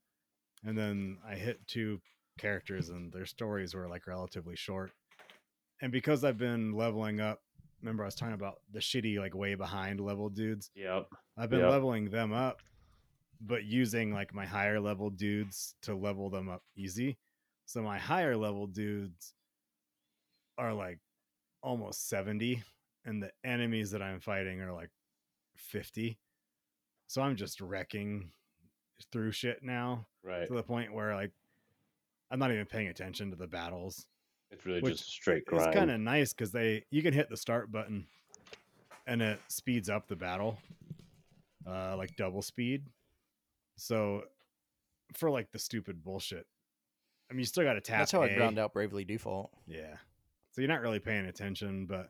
and 0.63 0.77
then 0.77 1.17
I 1.27 1.35
hit 1.35 1.59
two 1.67 1.99
characters 2.37 2.89
and 2.89 3.11
their 3.11 3.25
stories 3.25 3.73
were 3.73 3.87
like 3.87 4.05
relatively 4.07 4.55
short. 4.55 4.91
And 5.81 5.91
because 5.91 6.23
I've 6.23 6.37
been 6.37 6.73
leveling 6.73 7.19
up, 7.21 7.41
remember 7.81 8.03
I 8.03 8.07
was 8.07 8.15
talking 8.15 8.33
about 8.35 8.59
the 8.71 8.79
shitty 8.79 9.17
like 9.19 9.33
way 9.35 9.55
behind 9.55 9.99
level 9.99 10.29
dudes. 10.29 10.69
Yep. 10.75 11.07
I've 11.37 11.49
been 11.49 11.61
Yep. 11.61 11.69
leveling 11.71 12.09
them 12.09 12.31
up, 12.31 12.61
but 13.41 13.63
using 13.63 14.13
like 14.13 14.33
my 14.33 14.45
higher 14.45 14.79
level 14.79 15.09
dudes 15.09 15.75
to 15.83 15.95
level 15.95 16.29
them 16.29 16.49
up 16.49 16.63
easy. 16.75 17.17
So 17.65 17.81
my 17.81 17.97
higher 17.97 18.37
level 18.37 18.67
dudes 18.67 19.33
are 20.57 20.73
like 20.73 20.99
almost 21.61 22.07
70, 22.09 22.63
and 23.05 23.21
the 23.21 23.31
enemies 23.43 23.91
that 23.91 24.01
I'm 24.01 24.19
fighting 24.19 24.61
are 24.61 24.71
like 24.73 24.89
50. 25.57 26.17
So 27.07 27.21
I'm 27.21 27.35
just 27.35 27.61
wrecking 27.61 28.31
through 29.11 29.31
shit 29.31 29.61
now 29.61 30.07
Right. 30.23 30.47
to 30.47 30.53
the 30.53 30.63
point 30.63 30.93
where 30.93 31.15
like 31.15 31.31
I'm 32.31 32.39
not 32.39 32.51
even 32.51 32.65
paying 32.65 32.87
attention 32.87 33.29
to 33.31 33.35
the 33.35 33.47
battles. 33.47 34.05
It's 34.51 34.65
really 34.65 34.81
just 34.81 35.09
straight 35.09 35.43
It's 35.51 35.65
kind 35.73 35.91
of 35.91 35.99
nice 35.99 36.33
because 36.33 36.51
they 36.51 36.83
you 36.91 37.01
can 37.01 37.13
hit 37.13 37.29
the 37.29 37.37
start 37.37 37.71
button 37.71 38.05
and 39.07 39.21
it 39.21 39.39
speeds 39.49 39.89
up 39.89 40.07
the 40.07 40.15
battle, 40.15 40.57
uh, 41.67 41.95
like 41.97 42.15
double 42.15 42.41
speed. 42.41 42.83
So 43.77 44.23
for 45.14 45.30
like 45.30 45.52
the 45.52 45.60
stupid 45.60 46.03
bullshit, 46.03 46.45
I 47.30 47.34
mean, 47.34 47.39
you 47.39 47.45
still 47.45 47.64
got 47.64 47.73
to 47.73 47.81
tap. 47.81 47.99
That's 47.99 48.11
how 48.11 48.23
I 48.23 48.27
A. 48.27 48.35
ground 48.35 48.60
out 48.60 48.73
Bravely 48.73 49.03
Default. 49.03 49.52
Yeah. 49.68 49.95
So 50.52 50.61
you're 50.61 50.69
not 50.69 50.81
really 50.81 50.99
paying 50.99 51.26
attention, 51.26 51.85
but 51.85 52.10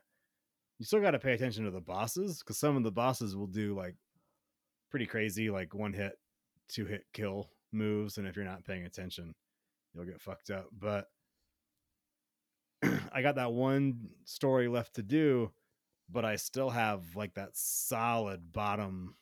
you 0.77 0.85
still 0.85 1.01
got 1.01 1.11
to 1.11 1.19
pay 1.19 1.33
attention 1.33 1.63
to 1.65 1.71
the 1.71 1.81
bosses 1.81 2.39
because 2.39 2.57
some 2.57 2.75
of 2.77 2.83
the 2.83 2.91
bosses 2.91 3.35
will 3.35 3.47
do 3.47 3.75
like 3.75 3.95
pretty 4.91 5.05
crazy, 5.05 5.49
like 5.49 5.73
one 5.73 5.93
hit, 5.93 6.13
two 6.67 6.85
hit 6.85 7.05
kill 7.13 7.49
moves. 7.71 8.17
And 8.17 8.27
if 8.27 8.35
you're 8.35 8.45
not 8.45 8.65
paying 8.65 8.85
attention, 8.85 9.33
you'll 9.93 10.05
get 10.05 10.21
fucked 10.21 10.49
up. 10.49 10.67
But 10.77 11.07
I 13.11 13.21
got 13.21 13.35
that 13.35 13.53
one 13.53 14.09
story 14.25 14.67
left 14.67 14.95
to 14.95 15.03
do, 15.03 15.51
but 16.09 16.25
I 16.25 16.35
still 16.35 16.69
have 16.69 17.15
like 17.15 17.35
that 17.35 17.51
solid 17.53 18.51
bottom 18.51 19.15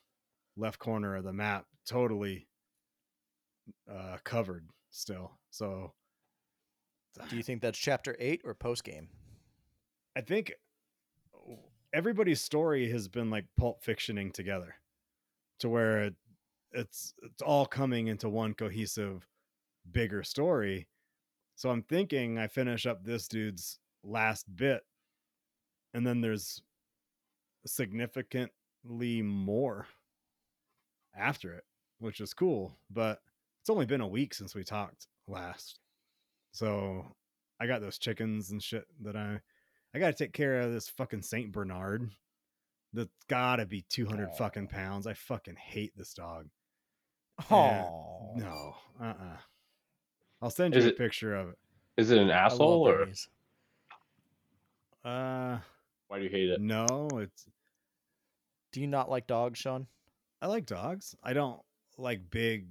left 0.57 0.79
corner 0.79 1.15
of 1.15 1.23
the 1.23 1.33
map 1.33 1.65
totally 1.85 2.47
uh 3.91 4.17
covered 4.23 4.67
still. 4.91 5.37
So 5.49 5.93
Do 7.29 7.37
you 7.37 7.43
think 7.43 7.61
that's 7.61 7.77
chapter 7.79 8.15
eight 8.19 8.41
or 8.43 8.53
post 8.53 8.83
game? 8.83 9.07
I 10.15 10.21
think 10.21 10.53
everybody's 11.93 12.41
story 12.41 12.89
has 12.89 13.07
been 13.07 13.29
like 13.29 13.45
pulp 13.57 13.83
fictioning 13.83 14.33
together 14.33 14.75
to 15.59 15.69
where 15.69 16.03
it, 16.03 16.15
it's 16.71 17.13
it's 17.23 17.41
all 17.41 17.65
coming 17.65 18.07
into 18.07 18.29
one 18.29 18.53
cohesive 18.53 19.27
bigger 19.91 20.23
story. 20.23 20.87
So 21.55 21.69
I'm 21.69 21.83
thinking 21.83 22.39
I 22.39 22.47
finish 22.47 22.85
up 22.85 23.03
this 23.03 23.27
dude's 23.27 23.79
last 24.03 24.45
bit 24.55 24.81
and 25.93 26.05
then 26.05 26.21
there's 26.21 26.61
significantly 27.65 29.21
more 29.21 29.87
after 31.15 31.53
it, 31.53 31.63
which 32.03 32.19
is 32.19 32.33
cool, 32.33 32.77
but 32.91 33.21
it's 33.61 33.69
only 33.69 33.85
been 33.85 34.01
a 34.01 34.07
week 34.07 34.33
since 34.33 34.53
we 34.53 34.63
talked 34.63 35.07
last. 35.27 35.79
So 36.51 37.15
I 37.59 37.65
got 37.65 37.79
those 37.81 37.97
chickens 37.97 38.51
and 38.51 38.61
shit 38.61 38.85
that 39.01 39.15
I 39.15 39.39
I 39.95 39.99
got 39.99 40.07
to 40.07 40.13
take 40.23 40.33
care 40.33 40.59
of 40.59 40.73
this 40.73 40.89
fucking 40.89 41.21
Saint 41.21 41.51
Bernard. 41.51 42.11
That's 42.93 43.09
gotta 43.27 43.65
be 43.65 43.83
200 43.89 44.35
fucking 44.37 44.67
pounds. 44.67 45.07
I 45.07 45.13
fucking 45.13 45.55
hate 45.55 45.93
this 45.97 46.13
dog. 46.13 46.47
Oh 47.49 48.33
No, 48.35 48.75
uh 49.01 49.05
uh 49.05 49.37
I'll 50.41 50.49
send 50.51 50.75
Is 50.75 50.83
you 50.83 50.89
a 50.89 50.93
it- 50.93 50.97
picture 50.97 51.35
of 51.35 51.49
it. 51.49 51.57
Is 51.95 52.11
it 52.11 52.17
an 52.19 52.29
asshole 52.29 52.87
or 52.87 52.97
berries. 53.05 53.29
Uh, 55.05 55.57
why 56.07 56.17
do 56.17 56.23
you 56.23 56.29
hate 56.29 56.49
it? 56.49 56.59
no, 56.61 57.07
it's, 57.15 57.45
Do 58.71 58.81
you 58.81 58.87
not 58.87 59.09
like 59.09 59.27
dogs, 59.27 59.59
Sean? 59.59 59.85
I 60.41 60.47
like 60.47 60.65
dogs. 60.65 61.15
I 61.23 61.33
don't 61.33 61.59
like 61.97 62.29
big, 62.29 62.67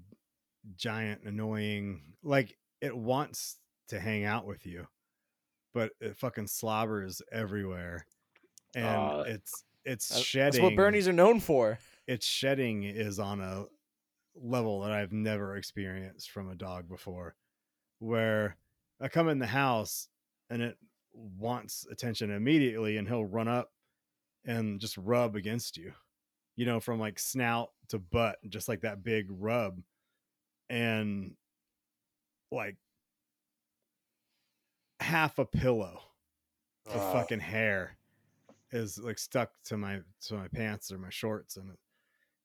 giant, 0.76 1.22
annoying, 1.24 2.02
like 2.22 2.56
it 2.80 2.96
wants 2.96 3.58
to 3.88 4.00
hang 4.00 4.24
out 4.24 4.46
with 4.46 4.66
you, 4.66 4.86
but 5.74 5.92
it 6.00 6.16
fucking 6.16 6.46
slobbers 6.48 7.22
everywhere. 7.30 8.06
And 8.74 8.86
Uh, 8.86 9.24
it's, 9.26 9.64
it's 9.84 10.08
That- 10.08 10.20
shedding. 10.22 10.52
That's 10.52 10.62
what 10.62 10.76
Bernie's 10.76 11.08
are 11.08 11.12
known 11.12 11.40
for. 11.40 11.78
its 12.06 12.26
shedding 12.26 12.82
is 12.84 13.18
on 13.18 13.40
a 13.40 13.66
level 14.34 14.80
that 14.80 14.90
I've 14.92 15.12
never 15.12 15.56
experienced 15.56 16.30
from 16.30 16.48
a 16.48 16.54
dog 16.56 16.88
before. 16.88 17.36
Where 17.98 18.56
I 19.00 19.08
come 19.08 19.28
in 19.28 19.38
the 19.38 19.46
house 19.46 20.08
and 20.50 20.62
it 20.62 20.78
wants 21.12 21.86
attention 21.90 22.30
immediately, 22.30 22.96
and 22.96 23.06
he'll 23.06 23.24
run 23.24 23.46
up 23.48 23.72
and 24.44 24.80
just 24.80 24.96
rub 24.96 25.36
against 25.36 25.76
you, 25.76 25.92
you 26.56 26.66
know, 26.66 26.80
from 26.80 27.00
like 27.00 27.18
snout 27.18 27.70
to 27.88 27.98
butt, 27.98 28.38
just 28.48 28.68
like 28.68 28.82
that 28.82 29.02
big 29.02 29.26
rub. 29.30 29.80
And 30.68 31.34
like 32.50 32.76
half 35.00 35.38
a 35.38 35.44
pillow 35.44 36.00
of 36.86 37.12
fucking 37.12 37.40
hair 37.40 37.96
is 38.70 38.98
like 38.98 39.18
stuck 39.18 39.50
to 39.64 39.76
my 39.76 40.00
to 40.20 40.34
my 40.34 40.48
pants 40.48 40.90
or 40.90 40.98
my 40.98 41.10
shorts 41.10 41.56
and 41.56 41.70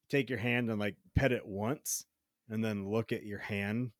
take 0.08 0.28
your 0.28 0.38
hand 0.38 0.70
and 0.70 0.78
like 0.78 0.96
pet 1.14 1.32
it 1.32 1.46
once 1.46 2.06
and 2.50 2.64
then 2.64 2.88
look 2.88 3.12
at 3.12 3.24
your 3.24 3.38
hand 3.38 3.90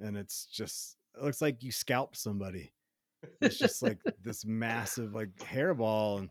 and 0.00 0.16
it's 0.16 0.46
just 0.46 0.96
it 1.16 1.22
looks 1.22 1.42
like 1.42 1.62
you 1.62 1.72
scalped 1.72 2.16
somebody 2.16 2.72
it's 3.40 3.58
just 3.58 3.82
like 3.82 3.98
this 4.22 4.44
massive 4.46 5.14
like 5.14 5.34
hairball 5.36 6.18
and 6.18 6.30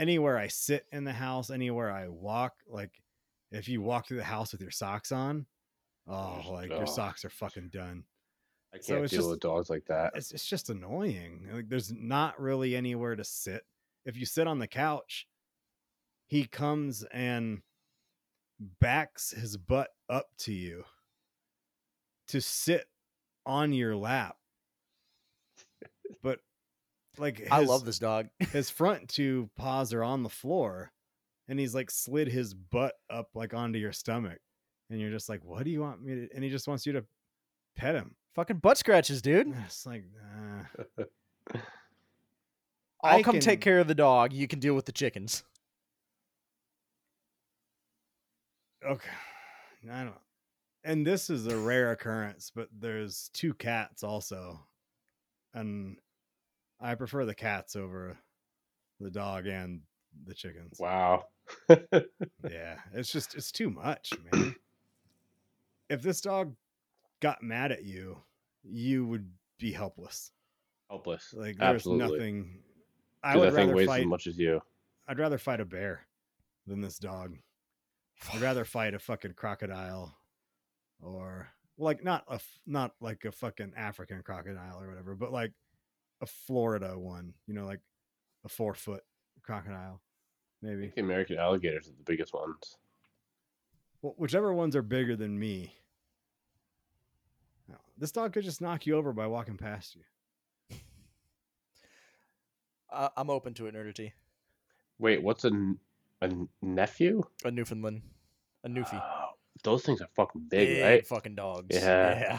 anywhere 0.00 0.36
i 0.36 0.48
sit 0.48 0.86
in 0.92 1.04
the 1.04 1.12
house 1.12 1.50
anywhere 1.50 1.90
i 1.90 2.08
walk 2.08 2.54
like 2.66 3.02
if 3.52 3.68
you 3.68 3.80
walk 3.80 4.06
through 4.06 4.16
the 4.16 4.24
house 4.24 4.52
with 4.52 4.60
your 4.60 4.70
socks 4.70 5.12
on 5.12 5.46
oh 6.08 6.42
like 6.50 6.70
your 6.70 6.82
oh. 6.82 6.86
socks 6.86 7.24
are 7.24 7.30
fucking 7.30 7.68
done 7.68 8.04
I 8.72 8.76
can't 8.76 8.84
so 8.84 8.94
deal 8.94 9.06
just- 9.06 9.30
with 9.30 9.40
dogs 9.40 9.68
like 9.68 9.84
that. 9.86 10.12
it's, 10.14 10.30
it's 10.30 10.46
just 10.46 10.70
annoying. 10.70 11.48
Like 11.52 11.68
there's 11.68 11.92
not 11.92 12.40
really 12.40 12.76
anywhere 12.76 13.16
to 13.16 13.24
sit. 13.24 13.64
If 14.04 14.16
you 14.16 14.24
sit 14.24 14.46
on 14.46 14.58
the 14.58 14.68
couch, 14.68 15.26
he 16.26 16.46
comes 16.46 17.04
and 17.12 17.62
backs 18.80 19.32
his 19.32 19.56
butt 19.56 19.88
up 20.08 20.28
to 20.38 20.52
you 20.52 20.84
to 22.28 22.40
sit 22.40 22.86
on 23.44 23.72
your 23.72 23.96
lap. 23.96 24.36
But 26.22 26.40
like 27.18 27.38
his, 27.38 27.48
I 27.50 27.60
love 27.62 27.84
this 27.84 27.98
dog. 27.98 28.28
his 28.52 28.70
front 28.70 29.08
two 29.08 29.50
paws 29.56 29.92
are 29.92 30.02
on 30.02 30.22
the 30.22 30.28
floor 30.28 30.92
and 31.48 31.58
he's 31.58 31.74
like 31.74 31.90
slid 31.90 32.28
his 32.28 32.54
butt 32.54 32.94
up 33.08 33.30
like 33.34 33.54
onto 33.54 33.78
your 33.78 33.92
stomach. 33.92 34.38
And 34.88 35.00
you're 35.00 35.10
just 35.10 35.28
like, 35.28 35.44
what 35.44 35.64
do 35.64 35.70
you 35.70 35.80
want 35.80 36.02
me 36.02 36.14
to? 36.14 36.28
And 36.34 36.42
he 36.42 36.50
just 36.50 36.66
wants 36.66 36.84
you 36.84 36.92
to 36.94 37.04
pet 37.76 37.94
him. 37.94 38.14
Fucking 38.34 38.58
butt 38.58 38.78
scratches, 38.78 39.22
dude. 39.22 39.54
It's 39.64 39.86
like, 39.86 40.04
uh, 40.98 41.04
I'll 43.02 43.18
I 43.18 43.22
come 43.22 43.34
can- 43.34 43.40
take 43.40 43.60
care 43.60 43.78
of 43.78 43.88
the 43.88 43.94
dog. 43.94 44.32
You 44.32 44.48
can 44.48 44.58
deal 44.58 44.74
with 44.74 44.86
the 44.86 44.92
chickens. 44.92 45.44
Okay. 48.84 49.10
I 49.90 50.04
don't 50.04 50.14
and 50.84 51.06
this 51.06 51.30
is 51.30 51.46
a 51.46 51.56
rare 51.56 51.92
occurrence, 51.92 52.50
but 52.54 52.68
there's 52.78 53.30
two 53.32 53.54
cats 53.54 54.02
also. 54.02 54.60
And 55.54 55.96
I 56.80 56.94
prefer 56.94 57.24
the 57.24 57.34
cats 57.34 57.76
over 57.76 58.16
the 59.00 59.10
dog 59.10 59.46
and 59.46 59.82
the 60.26 60.34
chickens. 60.34 60.78
Wow. 60.78 61.26
Yeah, 61.68 62.76
it's 62.94 63.12
just 63.12 63.34
it's 63.34 63.52
too 63.52 63.70
much, 63.70 64.12
man. 64.32 64.54
if 65.88 66.02
this 66.02 66.20
dog 66.20 66.54
got 67.20 67.42
mad 67.42 67.72
at 67.72 67.84
you, 67.84 68.18
you 68.62 69.06
would 69.06 69.30
be 69.58 69.72
helpless. 69.72 70.32
Helpless. 70.88 71.34
Like 71.34 71.58
there's 71.58 71.76
Absolutely. 71.76 72.08
nothing. 72.08 72.58
I 73.22 73.36
would 73.36 73.52
rather 73.52 73.74
weighs 73.74 73.86
fight. 73.86 74.00
as 74.00 74.06
much 74.06 74.26
as 74.26 74.38
you. 74.38 74.60
I'd 75.06 75.18
rather 75.18 75.38
fight 75.38 75.60
a 75.60 75.64
bear 75.64 76.06
than 76.66 76.80
this 76.80 76.98
dog. 76.98 77.36
I'd 78.32 78.40
rather 78.40 78.64
fight 78.64 78.94
a 78.94 78.98
fucking 78.98 79.34
crocodile, 79.34 80.16
or 81.02 81.48
like 81.78 82.04
not 82.04 82.24
a 82.28 82.40
not 82.66 82.92
like 83.00 83.24
a 83.24 83.32
fucking 83.32 83.72
African 83.76 84.22
crocodile 84.22 84.80
or 84.80 84.88
whatever, 84.88 85.14
but 85.14 85.32
like 85.32 85.52
a 86.20 86.26
Florida 86.26 86.98
one. 86.98 87.34
You 87.46 87.54
know, 87.54 87.66
like 87.66 87.80
a 88.44 88.48
four 88.48 88.74
foot 88.74 89.02
crocodile, 89.42 90.00
I 90.62 90.66
maybe. 90.66 90.82
think 90.82 90.94
the 90.96 91.00
American 91.02 91.38
alligators 91.38 91.88
are 91.88 91.92
the 91.92 92.04
biggest 92.04 92.32
ones. 92.34 92.76
Well, 94.02 94.14
whichever 94.16 94.52
ones 94.54 94.74
are 94.76 94.82
bigger 94.82 95.14
than 95.16 95.38
me. 95.38 95.74
No, 97.68 97.76
This 97.98 98.12
dog 98.12 98.32
could 98.32 98.44
just 98.44 98.60
knock 98.60 98.86
you 98.86 98.96
over 98.96 99.12
by 99.12 99.26
walking 99.26 99.56
past 99.58 99.94
you. 99.94 100.02
Uh, 102.92 103.08
I'm 103.16 103.30
open 103.30 103.54
to 103.54 103.66
eternity. 103.66 104.14
Wait, 104.98 105.22
what's 105.22 105.44
a, 105.44 105.50
a 106.22 106.30
nephew? 106.60 107.22
A 107.44 107.50
Newfoundland, 107.50 108.02
a 108.64 108.68
Newfie. 108.68 109.00
Oh, 109.02 109.28
those 109.62 109.82
things 109.84 110.00
are 110.00 110.08
fucking 110.16 110.46
big, 110.48 110.68
Big 110.68 110.82
right? 110.82 111.06
fucking 111.06 111.36
dogs. 111.36 111.68
Yeah. 111.76 112.18
yeah. 112.20 112.38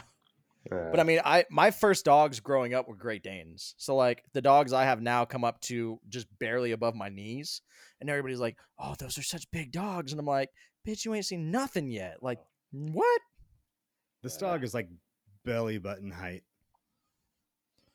But 0.70 1.00
I 1.00 1.02
mean, 1.02 1.20
I 1.24 1.44
my 1.50 1.70
first 1.70 2.04
dogs 2.04 2.38
growing 2.40 2.72
up 2.74 2.86
were 2.88 2.94
Great 2.96 3.22
Danes. 3.22 3.74
So 3.78 3.96
like 3.96 4.22
the 4.32 4.40
dogs 4.42 4.72
I 4.72 4.84
have 4.84 5.02
now 5.02 5.24
come 5.24 5.44
up 5.44 5.60
to 5.62 5.98
just 6.08 6.26
barely 6.38 6.72
above 6.72 6.94
my 6.94 7.08
knees, 7.08 7.62
and 8.00 8.08
everybody's 8.08 8.38
like, 8.40 8.56
"Oh, 8.78 8.94
those 8.98 9.18
are 9.18 9.22
such 9.22 9.50
big 9.50 9.72
dogs," 9.72 10.12
and 10.12 10.20
I'm 10.20 10.26
like, 10.26 10.50
"Bitch, 10.86 11.04
you 11.04 11.14
ain't 11.14 11.26
seen 11.26 11.50
nothing 11.50 11.90
yet." 11.90 12.22
Like, 12.22 12.38
oh. 12.38 12.44
what? 12.92 13.20
This 14.22 14.34
Yeah. 14.40 14.48
dog 14.50 14.62
is 14.64 14.72
like 14.72 14.88
belly 15.44 15.78
button 15.78 16.10
height. 16.12 16.44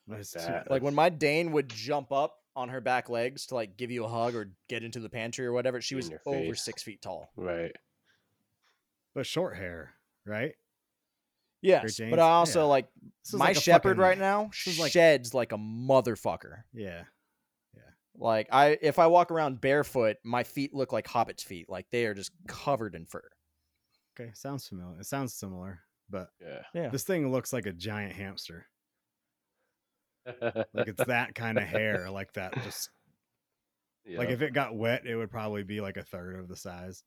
That's 0.07 0.31
too- 0.31 0.39
That- 0.39 0.69
Like 0.69 0.81
when 0.81 0.95
my 0.95 1.10
Dane 1.10 1.52
would 1.53 1.69
jump 1.69 2.11
up 2.11 2.35
on 2.56 2.69
her 2.69 2.81
back 2.81 3.07
legs 3.07 3.45
to 3.48 3.56
like 3.56 3.77
give 3.77 3.91
you 3.91 4.03
a 4.03 4.07
hug 4.10 4.35
or 4.35 4.52
get 4.68 4.84
into 4.84 4.99
the 4.99 5.10
pantry 5.10 5.45
or 5.45 5.53
whatever, 5.53 5.80
she 5.80 5.95
In 5.95 5.98
was 5.98 6.11
over 6.26 6.56
six 6.56 6.84
feet 6.84 7.02
tall. 7.02 7.31
right. 7.38 7.72
but 9.14 9.26
short 9.26 9.56
hair, 9.57 9.94
right? 10.26 10.53
Yes, 11.61 11.99
but 11.99 12.19
I 12.19 12.29
also 12.29 12.59
Yeah. 12.61 12.65
like 12.65 12.88
This 13.25 13.34
my 13.34 13.47
like 13.47 13.57
shepherd 13.57 13.97
fucking- 13.97 14.01
right 14.01 14.17
now 14.17 14.51
like- 14.79 14.91
sheds 14.91 15.34
like 15.34 15.51
a 15.51 15.57
motherfucker. 15.57 16.63
Yeah, 16.73 17.03
yeah. 17.75 17.81
Like 18.15 18.47
I, 18.51 18.77
if 18.81 18.99
I 18.99 19.07
walk 19.07 19.31
around 19.31 19.59
barefoot, 19.59 20.17
my 20.23 20.43
feet 20.43 20.73
look 20.73 20.91
like 20.93 21.07
hobbits' 21.07 21.41
feet. 21.43 21.67
Like 21.69 21.88
they 21.91 22.05
are 22.05 22.13
just 22.13 22.31
covered 22.47 22.93
in 22.95 23.05
fur. 23.05 23.23
okay, 24.19 24.31
sounds 24.34 24.67
familiar. 24.67 24.99
It 24.99 25.05
sounds 25.05 25.34
similar, 25.34 25.81
but 26.09 26.29
Yeah. 26.39 26.61
Yeah. 26.73 26.89
this 26.89 27.03
thing 27.03 27.31
looks 27.31 27.51
like 27.53 27.65
a 27.65 27.73
giant 27.73 28.13
hamster. 28.13 28.67
Like 30.73 30.88
it's 30.89 31.05
that 31.05 31.35
kind 31.35 31.57
of 31.57 31.63
hair, 31.63 32.09
like 32.09 32.34
that. 32.34 32.53
Just 32.63 32.89
like 34.09 34.29
if 34.29 34.41
it 34.41 34.53
got 34.53 34.75
wet, 34.75 35.05
it 35.05 35.15
would 35.15 35.31
probably 35.31 35.63
be 35.63 35.79
like 35.81 35.97
a 35.97 36.03
third 36.03 36.38
of 36.39 36.47
the 36.49 36.55
size. 36.55 37.03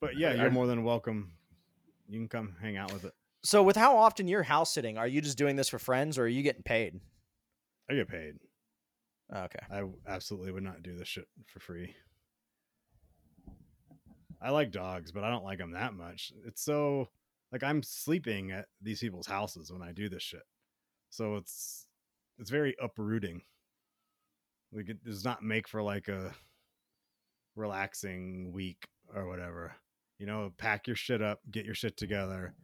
But 0.00 0.16
yeah, 0.18 0.34
you're 0.34 0.50
more 0.50 0.66
than 0.66 0.84
welcome. 0.84 1.32
You 2.12 2.18
can 2.18 2.28
come 2.28 2.56
hang 2.60 2.76
out 2.76 2.92
with 2.92 3.06
it. 3.06 3.14
So, 3.42 3.62
with 3.62 3.74
how 3.74 3.96
often 3.96 4.28
you're 4.28 4.42
house 4.42 4.70
sitting, 4.72 4.98
are 4.98 5.06
you 5.06 5.22
just 5.22 5.38
doing 5.38 5.56
this 5.56 5.70
for 5.70 5.78
friends 5.78 6.18
or 6.18 6.24
are 6.24 6.28
you 6.28 6.42
getting 6.42 6.62
paid? 6.62 7.00
I 7.90 7.94
get 7.94 8.08
paid. 8.08 8.34
Oh, 9.32 9.44
okay. 9.44 9.60
I 9.70 9.84
absolutely 10.06 10.52
would 10.52 10.62
not 10.62 10.82
do 10.82 10.94
this 10.94 11.08
shit 11.08 11.26
for 11.46 11.58
free. 11.58 11.94
I 14.42 14.50
like 14.50 14.72
dogs, 14.72 15.10
but 15.10 15.24
I 15.24 15.30
don't 15.30 15.44
like 15.44 15.58
them 15.58 15.72
that 15.72 15.94
much. 15.94 16.32
It's 16.46 16.62
so 16.62 17.08
like 17.50 17.62
I'm 17.62 17.82
sleeping 17.82 18.50
at 18.50 18.66
these 18.82 19.00
people's 19.00 19.26
houses 19.26 19.72
when 19.72 19.82
I 19.82 19.92
do 19.92 20.10
this 20.10 20.22
shit. 20.22 20.42
So 21.08 21.36
it's 21.36 21.86
it's 22.38 22.50
very 22.50 22.76
uprooting. 22.78 23.40
Like 24.70 24.90
it 24.90 25.02
does 25.02 25.24
not 25.24 25.42
make 25.42 25.66
for 25.66 25.82
like 25.82 26.08
a 26.08 26.34
relaxing 27.56 28.52
week 28.52 28.84
or 29.14 29.26
whatever. 29.26 29.76
You 30.22 30.26
know, 30.28 30.52
pack 30.56 30.86
your 30.86 30.94
shit 30.94 31.20
up, 31.20 31.40
get 31.50 31.64
your 31.66 31.74
shit 31.74 31.96
together, 31.96 32.54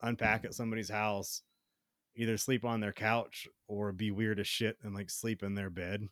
unpack 0.00 0.46
at 0.46 0.54
somebody's 0.54 0.88
house, 0.88 1.42
either 2.16 2.38
sleep 2.38 2.64
on 2.64 2.80
their 2.80 2.94
couch 2.94 3.46
or 3.68 3.92
be 3.92 4.10
weird 4.10 4.40
as 4.40 4.46
shit 4.48 4.78
and 4.82 4.94
like 4.94 5.10
sleep 5.10 5.42
in 5.42 5.54
their 5.54 5.68
bed. 5.68 6.08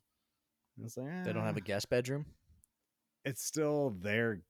It's 0.84 0.98
like, 0.98 1.24
They 1.24 1.32
don't 1.32 1.44
have 1.46 1.56
a 1.56 1.60
"Ah." 1.62 1.64
guest 1.64 1.88
bedroom. 1.88 2.26
it's 3.24 3.42
still 3.42 3.96
their 4.02 4.42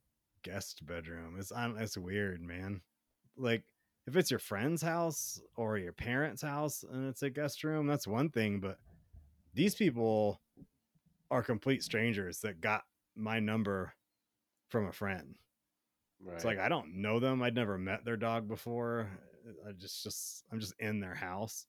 guest 0.43 0.85
bedroom. 0.85 1.37
It's 1.39 1.53
I 1.53 1.69
don't- 1.69 1.79
it's 1.79 1.97
weird, 1.97 2.43
man. 2.43 2.81
Like 3.37 3.63
if 4.09 4.17
it's 4.17 4.33
your 4.33 4.41
friend's 4.41 4.83
house 4.83 5.41
or 5.55 5.79
your 5.79 5.93
parents' 5.93 6.43
house 6.43 6.83
and 6.83 7.07
it's 7.09 7.23
a 7.23 7.31
guest 7.31 7.63
room, 7.63 7.87
that's 7.87 8.09
one 8.09 8.31
thing. 8.31 8.59
But 8.59 8.81
these 9.55 9.77
people 9.77 10.41
are 11.31 11.45
complete 11.45 11.85
strangers 11.85 12.41
that 12.41 12.61
got 12.61 12.85
my 13.15 13.39
number 13.39 13.95
from 14.71 14.89
a 14.89 14.93
friend. 14.93 15.37
Right. 16.25 16.35
It's 16.37 16.45
like 16.45 16.59
I 16.59 16.69
don't 16.69 16.97
know 16.97 17.21
them. 17.21 17.43
I'd 17.43 17.55
never 17.55 17.79
met 17.79 18.05
their 18.05 18.17
dog 18.17 18.49
before. 18.49 19.09
I 19.69 19.73
just 19.73 20.03
just 20.03 20.45
I'm 20.53 20.61
just 20.61 20.75
in 20.79 21.01
their 21.01 21.15
house. 21.15 21.67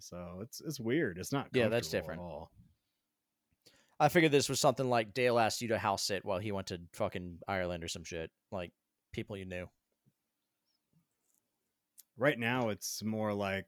So 0.00 0.38
it's 0.42 0.60
it's 0.60 0.80
weird. 0.80 1.18
It's 1.18 1.32
not 1.32 1.48
Yeah, 1.52 1.68
that's 1.68 1.88
comfortable 1.88 1.98
at 1.98 2.02
different. 2.02 2.20
all. 2.20 2.50
I 4.00 4.08
figured 4.08 4.32
this 4.32 4.48
was 4.48 4.58
something 4.58 4.88
like 4.90 5.14
Dale 5.14 5.38
asked 5.38 5.62
you 5.62 5.68
to 5.68 5.78
house 5.78 6.02
sit 6.02 6.24
while 6.24 6.40
he 6.40 6.50
went 6.52 6.66
to 6.68 6.80
fucking 6.94 7.38
Ireland 7.46 7.84
or 7.84 7.88
some 7.88 8.02
shit. 8.04 8.30
Like 8.50 8.72
people 9.12 9.36
you 9.36 9.44
knew. 9.44 9.68
right 12.16 12.38
now 12.38 12.68
it's 12.70 13.02
more 13.02 13.32
like 13.34 13.66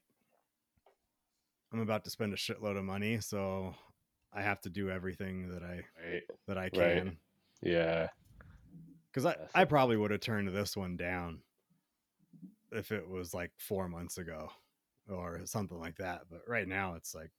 I'm 1.73 1.81
about 1.81 2.05
to 2.05 2.11
spend 2.11 2.32
a 2.32 2.36
shitload 2.36 2.77
of 2.78 2.85
money, 2.85 3.20
so 3.20 3.74
I 4.32 4.43
have 4.43 4.61
to 4.62 4.70
do 4.70 4.89
everything 4.89 5.48
that 5.51 5.62
I 5.62 5.82
right. 6.05 6.23
that 6.47 6.57
I 6.59 6.62
Right. 6.62 6.73
can. 6.73 7.16
Yeah. 7.62 8.09
Because 9.17 9.35
I, 9.55 9.63
I 9.63 9.65
probably 9.65 9.97
would 9.97 10.11
have 10.11 10.21
turned 10.21 10.47
this 10.55 10.77
one 10.77 10.99
down 10.99 11.39
if 12.71 12.93
it 12.93 13.09
was 13.09 13.33
like 13.33 13.51
four 13.57 13.89
months 13.89 14.19
ago 14.19 14.51
or 15.09 15.41
something 15.47 15.79
like 15.79 15.97
that. 15.97 16.25
But 16.31 16.43
right 16.47 16.69
now 16.69 16.97
it's 16.97 17.15
like 17.15 17.31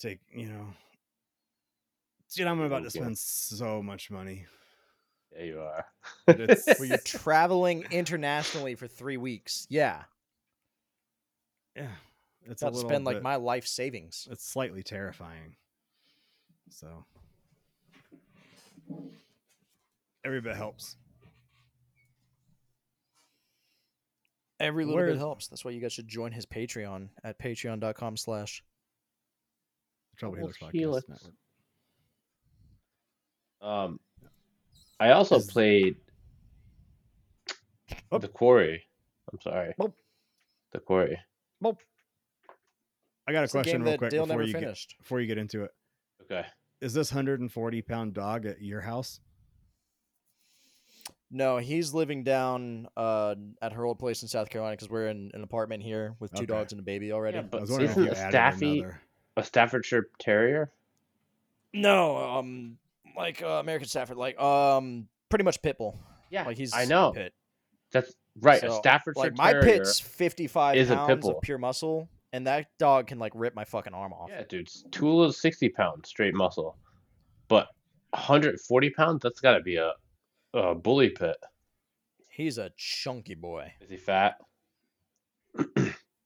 take 0.00 0.18
you 0.34 0.46
know 0.46 0.66
Dude, 2.34 2.48
I'm 2.48 2.60
about 2.62 2.82
to 2.82 2.90
spend 2.90 3.16
so 3.16 3.80
much 3.80 4.10
money. 4.10 4.44
Yeah, 5.36 5.44
you 5.44 5.60
are. 5.60 5.86
But 6.26 6.40
it's- 6.40 6.80
Where 6.80 6.88
you're 6.88 6.98
traveling 7.04 7.84
internationally 7.92 8.74
for 8.74 8.88
three 8.88 9.18
weeks. 9.18 9.68
Yeah. 9.70 10.02
Yeah. 11.76 11.86
It's 12.44 12.60
About 12.62 12.70
a 12.70 12.72
to 12.72 12.76
little 12.78 12.90
spend 12.90 13.04
like 13.04 13.22
my 13.22 13.36
life 13.36 13.68
savings. 13.68 14.26
it's 14.28 14.44
slightly 14.44 14.82
terrifying. 14.82 15.54
So 16.70 17.04
every 20.24 20.40
bit 20.40 20.56
helps. 20.56 20.96
Every 24.60 24.84
little 24.84 24.96
Where 24.96 25.06
bit 25.06 25.14
is- 25.16 25.20
helps. 25.20 25.48
That's 25.48 25.64
why 25.64 25.72
you 25.72 25.80
guys 25.80 25.92
should 25.92 26.08
join 26.08 26.32
his 26.32 26.46
Patreon 26.46 27.08
at 27.24 27.38
patreon.com 27.38 28.16
slash. 28.16 28.62
Trouble 30.16 30.36
Healers 30.36 30.56
Podcast 30.58 30.70
Helix. 30.72 31.08
Network. 31.08 31.34
Um, 33.60 34.00
I 35.00 35.10
also 35.10 35.36
Is- 35.36 35.50
played 35.50 35.96
Oh. 38.12 38.18
the 38.18 38.28
quarry. 38.28 38.84
I'm 39.32 39.40
sorry. 39.40 39.74
Oh. 39.80 39.92
The 40.70 40.78
quarry. 40.80 41.18
I 43.26 43.32
got 43.32 43.40
a 43.40 43.44
It's 43.44 43.52
the 43.52 43.56
question 43.58 43.72
game 43.78 43.82
real 43.82 43.92
that 43.92 43.98
quick 43.98 44.10
Dale 44.10 44.24
before 44.26 44.36
never 44.36 44.46
you 44.46 44.52
get 44.52 44.60
finished. 44.60 44.96
before 44.98 45.20
you 45.20 45.26
get 45.26 45.38
into 45.38 45.64
it. 45.64 45.70
Okay. 46.22 46.46
Is 46.82 46.92
this 46.92 47.10
140 47.10 47.80
pound 47.82 48.12
dog 48.14 48.44
at 48.46 48.60
your 48.60 48.82
house? 48.82 49.18
No, 51.36 51.58
he's 51.58 51.92
living 51.92 52.22
down 52.22 52.86
uh, 52.96 53.34
at 53.60 53.72
her 53.72 53.84
old 53.84 53.98
place 53.98 54.22
in 54.22 54.28
South 54.28 54.48
Carolina 54.50 54.76
because 54.76 54.88
we're 54.88 55.08
in 55.08 55.32
an 55.34 55.42
apartment 55.42 55.82
here 55.82 56.14
with 56.20 56.30
two 56.32 56.44
Okay. 56.44 56.46
dogs 56.46 56.72
and 56.72 56.78
a 56.78 56.84
baby 56.84 57.12
already. 57.12 57.36
Yeah, 57.38 57.42
I 57.42 57.46
but 57.46 57.60
was 57.62 57.70
wondering 57.70 57.90
isn't 57.90 58.06
if 58.06 58.12
a 58.12 58.16
Staffy 58.30 58.78
another. 58.78 59.00
a 59.36 59.42
Staffordshire 59.42 60.06
Terrier? 60.20 60.70
No, 61.72 62.16
um, 62.16 62.78
like 63.16 63.42
uh, 63.42 63.46
American 63.58 63.88
Stafford, 63.88 64.16
like 64.16 64.38
um, 64.40 65.08
pretty 65.28 65.42
much 65.44 65.60
pit 65.60 65.76
bull. 65.76 65.98
Yeah, 66.30 66.44
Like 66.44 66.56
he's 66.56 66.72
I 66.72 66.84
know. 66.84 67.10
pit. 67.12 67.34
That's 67.90 68.12
right. 68.40 68.62
a 68.62 68.70
Staffordshire 68.70 69.22
Like 69.24 69.36
my 69.36 69.54
pit's 69.54 69.98
fifty 69.98 70.46
five 70.46 70.76
is 70.76 70.86
pounds 70.88 71.22
bull. 71.22 71.36
of 71.38 71.42
pure 71.42 71.58
muscle, 71.58 72.08
and 72.32 72.46
that 72.46 72.66
dog 72.78 73.08
can 73.08 73.18
like 73.18 73.32
rip 73.34 73.56
my 73.56 73.64
fucking 73.64 73.92
arm 73.92 74.12
off. 74.12 74.30
Yeah, 74.30 74.44
dude. 74.48 74.68
Tula's 74.92 75.40
sixty 75.40 75.68
pounds 75.68 76.08
straight 76.08 76.34
muscle, 76.34 76.76
but 77.48 77.66
140 78.10 78.90
pounds. 78.90 79.20
That's 79.24 79.40
got 79.40 79.54
to 79.54 79.60
be 79.60 79.74
a, 79.76 79.92
a 80.54 80.74
bully 80.74 81.10
pit. 81.10 81.36
He's 82.28 82.58
a 82.58 82.70
chunky 82.76 83.34
boy. 83.34 83.72
Is 83.80 83.90
he 83.90 83.96
fat? 83.96 84.38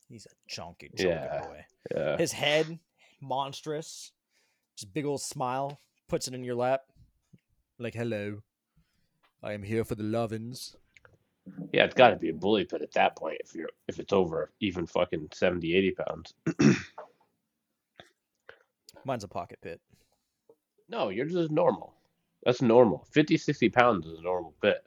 He's 0.08 0.26
a 0.26 0.30
chunky, 0.46 0.88
chunky 0.96 1.08
Yeah. 1.08 1.40
boy. 1.46 1.64
Yeah. 1.94 2.16
His 2.16 2.32
head, 2.32 2.78
monstrous, 3.20 4.12
just 4.76 4.92
big 4.94 5.04
old 5.04 5.20
smile. 5.20 5.80
Puts 6.08 6.28
it 6.28 6.34
in 6.34 6.44
your 6.44 6.54
lap, 6.54 6.82
like 7.78 7.94
hello. 7.94 8.42
I 9.42 9.52
am 9.52 9.62
here 9.62 9.84
for 9.84 9.94
the 9.94 10.02
lovin's. 10.02 10.76
Yeah, 11.72 11.84
it's 11.84 11.94
got 11.94 12.10
to 12.10 12.16
be 12.16 12.30
a 12.30 12.34
bully 12.34 12.64
pit 12.64 12.82
at 12.82 12.92
that 12.92 13.16
point 13.16 13.38
if 13.44 13.54
you're 13.54 13.68
if 13.88 13.98
it's 13.98 14.12
over 14.12 14.50
even 14.60 14.86
fucking 14.86 15.28
70, 15.32 15.74
80 15.74 15.90
pounds. 15.92 16.34
Mine's 19.04 19.24
a 19.24 19.28
pocket 19.28 19.58
pit. 19.62 19.80
No, 20.88 21.08
yours 21.10 21.34
is 21.34 21.50
normal. 21.50 21.94
That's 22.44 22.62
normal. 22.62 23.06
50, 23.10 23.36
60 23.36 23.68
pounds 23.70 24.06
is 24.06 24.18
a 24.18 24.22
normal 24.22 24.54
pit. 24.62 24.84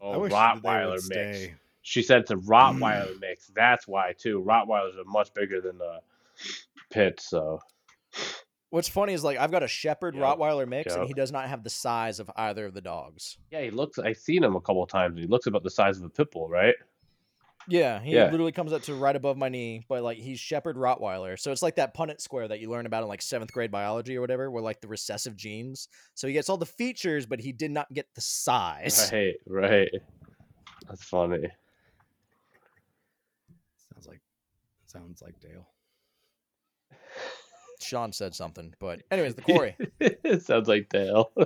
Oh, 0.00 0.20
wish 0.20 0.32
that 0.32 0.62
they 0.62 0.68
Rottweiler 0.68 0.92
mix. 0.92 1.04
stay. 1.04 1.54
She 1.82 2.02
said 2.02 2.22
it's 2.22 2.30
a 2.30 2.36
Rottweiler 2.36 3.14
mm. 3.14 3.20
mix. 3.20 3.50
That's 3.54 3.86
why 3.88 4.14
too. 4.16 4.42
Rottweilers 4.46 4.98
are 4.98 5.04
much 5.06 5.32
bigger 5.34 5.60
than 5.60 5.78
the 5.78 6.00
pits, 6.90 7.28
so 7.28 7.60
What's 8.72 8.88
funny 8.88 9.12
is 9.12 9.22
like 9.22 9.36
I've 9.36 9.50
got 9.50 9.62
a 9.62 9.68
Shepherd 9.68 10.14
Yep, 10.14 10.24
Rottweiler 10.24 10.66
mix, 10.66 10.94
and 10.94 11.06
he 11.06 11.12
does 11.12 11.30
not 11.30 11.46
have 11.46 11.62
the 11.62 11.68
size 11.68 12.20
of 12.20 12.30
either 12.36 12.64
of 12.64 12.72
the 12.72 12.80
dogs. 12.80 13.36
yeah, 13.50 13.60
he 13.60 13.70
looks. 13.70 13.98
I've 13.98 14.16
seen 14.16 14.42
him 14.42 14.56
a 14.56 14.62
couple 14.62 14.86
times. 14.86 15.20
He 15.20 15.26
looks 15.26 15.46
about 15.46 15.62
the 15.62 15.68
size 15.68 15.98
of 15.98 16.04
a 16.04 16.08
pit 16.08 16.30
bull, 16.30 16.48
right? 16.48 16.74
Yeah, 17.68 18.00
he 18.00 18.12
Yeah. 18.12 18.30
literally 18.30 18.52
comes 18.52 18.72
up 18.72 18.82
to 18.82 18.94
right 18.94 19.14
above 19.14 19.36
my 19.36 19.48
knee, 19.48 19.84
but 19.88 20.02
like 20.02 20.18
he's 20.18 20.40
Shepherd 20.40 20.76
Rottweiler. 20.76 21.38
So 21.38 21.52
it's 21.52 21.62
like 21.62 21.76
that 21.76 21.94
Punnett 21.96 22.20
square 22.20 22.48
that 22.48 22.58
you 22.60 22.68
learn 22.70 22.86
about 22.86 23.02
in 23.02 23.08
like 23.08 23.22
seventh 23.22 23.52
grade 23.52 23.70
biology 23.70 24.16
or 24.16 24.20
whatever, 24.20 24.50
where 24.50 24.62
like 24.62 24.80
the 24.80 24.88
recessive 24.88 25.36
genes. 25.36 25.88
So 26.14 26.26
he 26.26 26.32
gets 26.32 26.48
all 26.48 26.56
the 26.56 26.66
features, 26.66 27.24
but 27.26 27.40
he 27.40 27.52
did 27.52 27.70
not 27.70 27.92
get 27.92 28.06
the 28.14 28.20
size. 28.20 29.10
Right, 29.12 29.34
right. 29.46 29.90
That's 30.88 31.04
funny. 31.04 31.46
Sounds 33.94 34.06
like 34.08 34.20
sounds 34.86 35.22
like 35.22 35.38
Dale. 35.40 35.68
Sean 37.80 38.12
said 38.12 38.34
something, 38.34 38.74
but 38.80 39.02
anyways, 39.10 39.34
the 39.34 39.42
quarry. 39.42 39.76
it 40.00 40.42
sounds 40.42 40.68
like 40.68 40.88
Dale. 40.88 41.30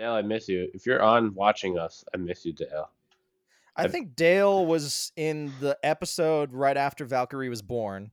Dale, 0.00 0.12
I 0.12 0.22
miss 0.22 0.48
you. 0.48 0.66
If 0.72 0.86
you're 0.86 1.02
on 1.02 1.34
watching 1.34 1.78
us, 1.78 2.06
I 2.14 2.16
miss 2.16 2.46
you, 2.46 2.54
Dale. 2.54 2.88
I 3.76 3.86
think 3.86 4.16
Dale 4.16 4.64
was 4.64 5.12
in 5.14 5.52
the 5.60 5.76
episode 5.82 6.54
right 6.54 6.76
after 6.76 7.04
Valkyrie 7.04 7.50
was 7.50 7.60
born, 7.60 8.10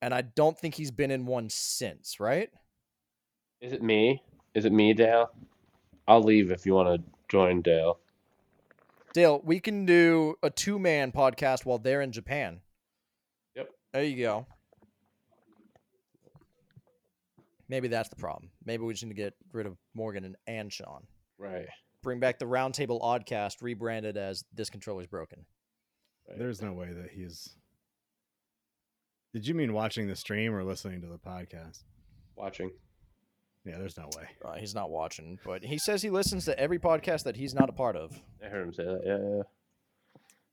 and 0.00 0.12
I 0.12 0.22
don't 0.22 0.58
think 0.58 0.74
he's 0.74 0.90
been 0.90 1.12
in 1.12 1.24
one 1.24 1.48
since, 1.48 2.18
right? 2.18 2.50
Is 3.60 3.72
it 3.72 3.84
me? 3.84 4.20
Is 4.54 4.64
it 4.64 4.72
me, 4.72 4.94
Dale? 4.94 5.30
I'll 6.08 6.24
leave 6.24 6.50
if 6.50 6.66
you 6.66 6.74
want 6.74 7.00
to 7.00 7.10
join 7.28 7.62
Dale. 7.62 8.00
Dale, 9.14 9.40
we 9.44 9.60
can 9.60 9.86
do 9.86 10.34
a 10.42 10.50
two 10.50 10.80
man 10.80 11.12
podcast 11.12 11.64
while 11.64 11.78
they're 11.78 12.02
in 12.02 12.10
Japan. 12.10 12.60
Yep. 13.54 13.70
There 13.92 14.02
you 14.02 14.24
go. 14.24 14.46
Maybe 17.72 17.88
that's 17.88 18.10
the 18.10 18.16
problem. 18.16 18.50
Maybe 18.66 18.82
we 18.84 18.92
just 18.92 19.02
need 19.02 19.16
to 19.16 19.22
get 19.22 19.32
rid 19.50 19.64
of 19.64 19.78
Morgan 19.94 20.24
and, 20.26 20.36
and 20.46 20.70
Sean. 20.70 21.06
Right. 21.38 21.64
Bring 22.02 22.20
back 22.20 22.38
the 22.38 22.44
Roundtable 22.44 23.00
Oddcast, 23.00 23.62
rebranded 23.62 24.18
as 24.18 24.44
This 24.52 24.68
Controller's 24.68 25.06
Broken. 25.06 25.46
right. 26.28 26.38
There's 26.38 26.60
no 26.60 26.74
way 26.74 26.92
that 26.92 27.12
he's. 27.12 27.56
Did 29.32 29.46
you 29.46 29.54
mean 29.54 29.72
watching 29.72 30.06
the 30.06 30.14
stream 30.14 30.54
or 30.54 30.62
listening 30.62 31.00
to 31.00 31.06
the 31.06 31.16
podcast? 31.16 31.84
watching. 32.36 32.70
Yeah, 33.64 33.78
there's 33.78 33.96
no 33.96 34.10
way. 34.18 34.28
Uh, 34.44 34.56
he's 34.58 34.74
not 34.74 34.90
watching, 34.90 35.38
but 35.42 35.64
he 35.64 35.78
says 35.78 36.02
he 36.02 36.10
listens 36.10 36.44
to 36.44 36.58
every 36.60 36.78
podcast 36.78 37.22
that 37.22 37.36
he's 37.36 37.54
not 37.54 37.70
a 37.70 37.72
part 37.72 37.96
of. 37.96 38.20
I 38.44 38.48
heard 38.48 38.66
him 38.66 38.74
say 38.74 38.84
that. 38.84 39.00
Yeah, 39.06 39.36
yeah. 39.36 39.42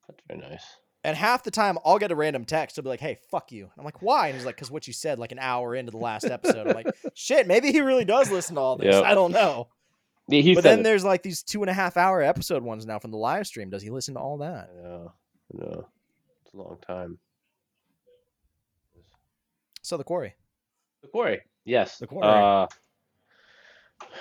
That's 0.08 0.22
very 0.26 0.40
nice. 0.40 0.64
And 1.04 1.16
half 1.16 1.44
the 1.44 1.52
time, 1.52 1.78
I'll 1.86 1.98
get 1.98 2.12
a 2.12 2.16
random 2.16 2.44
text. 2.44 2.76
He'll 2.76 2.84
be 2.84 2.90
like, 2.90 3.00
"Hey, 3.00 3.18
fuck 3.32 3.52
you." 3.52 3.64
And 3.64 3.72
I'm 3.78 3.86
like, 3.86 4.02
"Why?" 4.02 4.28
And 4.28 4.36
he's 4.36 4.46
like, 4.46 4.58
"Cause 4.58 4.70
what 4.70 4.86
you 4.86 4.94
said 4.94 5.18
like 5.18 5.32
an 5.32 5.40
hour 5.40 5.74
into 5.74 5.92
the 5.92 5.98
last 5.98 6.26
episode." 6.26 6.68
I'm 6.68 6.76
like, 6.76 6.94
"Shit, 7.14 7.48
maybe 7.48 7.72
he 7.72 7.80
really 7.80 8.06
does 8.06 8.30
listen 8.30 8.56
to 8.56 8.62
all 8.62 8.76
this. 8.76 8.94
Yep. 8.94 9.04
I 9.06 9.16
don't 9.16 9.32
know." 9.32 9.70
Yeah, 10.28 10.42
he 10.42 10.54
but 10.56 10.64
then 10.64 10.82
it. 10.82 10.84
there's 10.84 11.04
like 11.06 11.24
these 11.24 11.42
two 11.42 11.64
and 11.64 11.70
a 11.70 11.74
half 11.74 11.98
hour 11.98 12.22
episode 12.22 12.64
ones 12.64 12.86
now 12.86 13.00
from 13.00 13.12
the 13.12 13.18
live 13.18 13.48
stream. 13.48 13.70
Does 13.70 13.82
he 13.82 13.90
listen 13.90 14.14
to 14.16 14.20
all 14.20 14.38
that? 14.40 14.70
I 14.78 15.08
no, 15.54 15.88
It's 16.46 16.54
a 16.54 16.58
long 16.58 16.78
time. 16.86 17.18
So 19.82 19.98
the 19.98 20.04
quarry. 20.04 20.36
The 21.02 21.08
Quarry. 21.08 21.42
Yes. 21.66 21.98
The 21.98 22.08
Quarry. 22.08 22.28
Uh, 22.28 22.68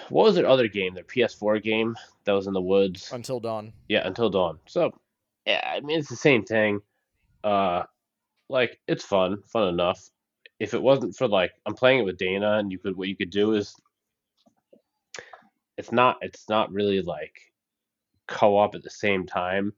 what 0.08 0.24
was 0.24 0.34
their 0.34 0.46
other 0.46 0.68
game? 0.68 0.94
Their 0.94 1.04
PS4 1.04 1.62
game 1.62 1.96
that 2.24 2.32
was 2.32 2.46
in 2.46 2.52
the 2.52 2.60
woods. 2.60 3.10
Until 3.12 3.40
dawn. 3.40 3.72
Yeah, 3.88 4.06
Until 4.06 4.30
Dawn. 4.30 4.58
So, 4.66 4.92
yeah, 5.48 5.62
I 5.64 5.80
mean 5.80 5.98
it's 5.98 6.10
the 6.10 6.16
same 6.16 6.44
thing. 6.44 6.80
Uh, 7.42 7.84
like 8.50 8.78
it's 8.86 9.04
fun, 9.04 9.42
fun 9.50 9.68
enough. 9.68 10.10
If 10.60 10.74
it 10.74 10.82
wasn't 10.82 11.16
for 11.16 11.26
like 11.26 11.52
I'm 11.66 11.74
playing 11.74 12.00
it 12.00 12.04
with 12.04 12.18
Dana, 12.18 12.58
and 12.58 12.70
you 12.70 12.78
could 12.78 12.96
what 12.96 13.08
you 13.08 13.16
could 13.16 13.30
do 13.30 13.54
is 13.54 13.74
it's 15.78 15.90
not 15.90 16.18
it's 16.20 16.48
not 16.50 16.70
really 16.70 17.00
like 17.00 17.40
co-op 18.26 18.74
at 18.74 18.82
the 18.82 18.90
same 18.90 19.24
time, 19.26 19.72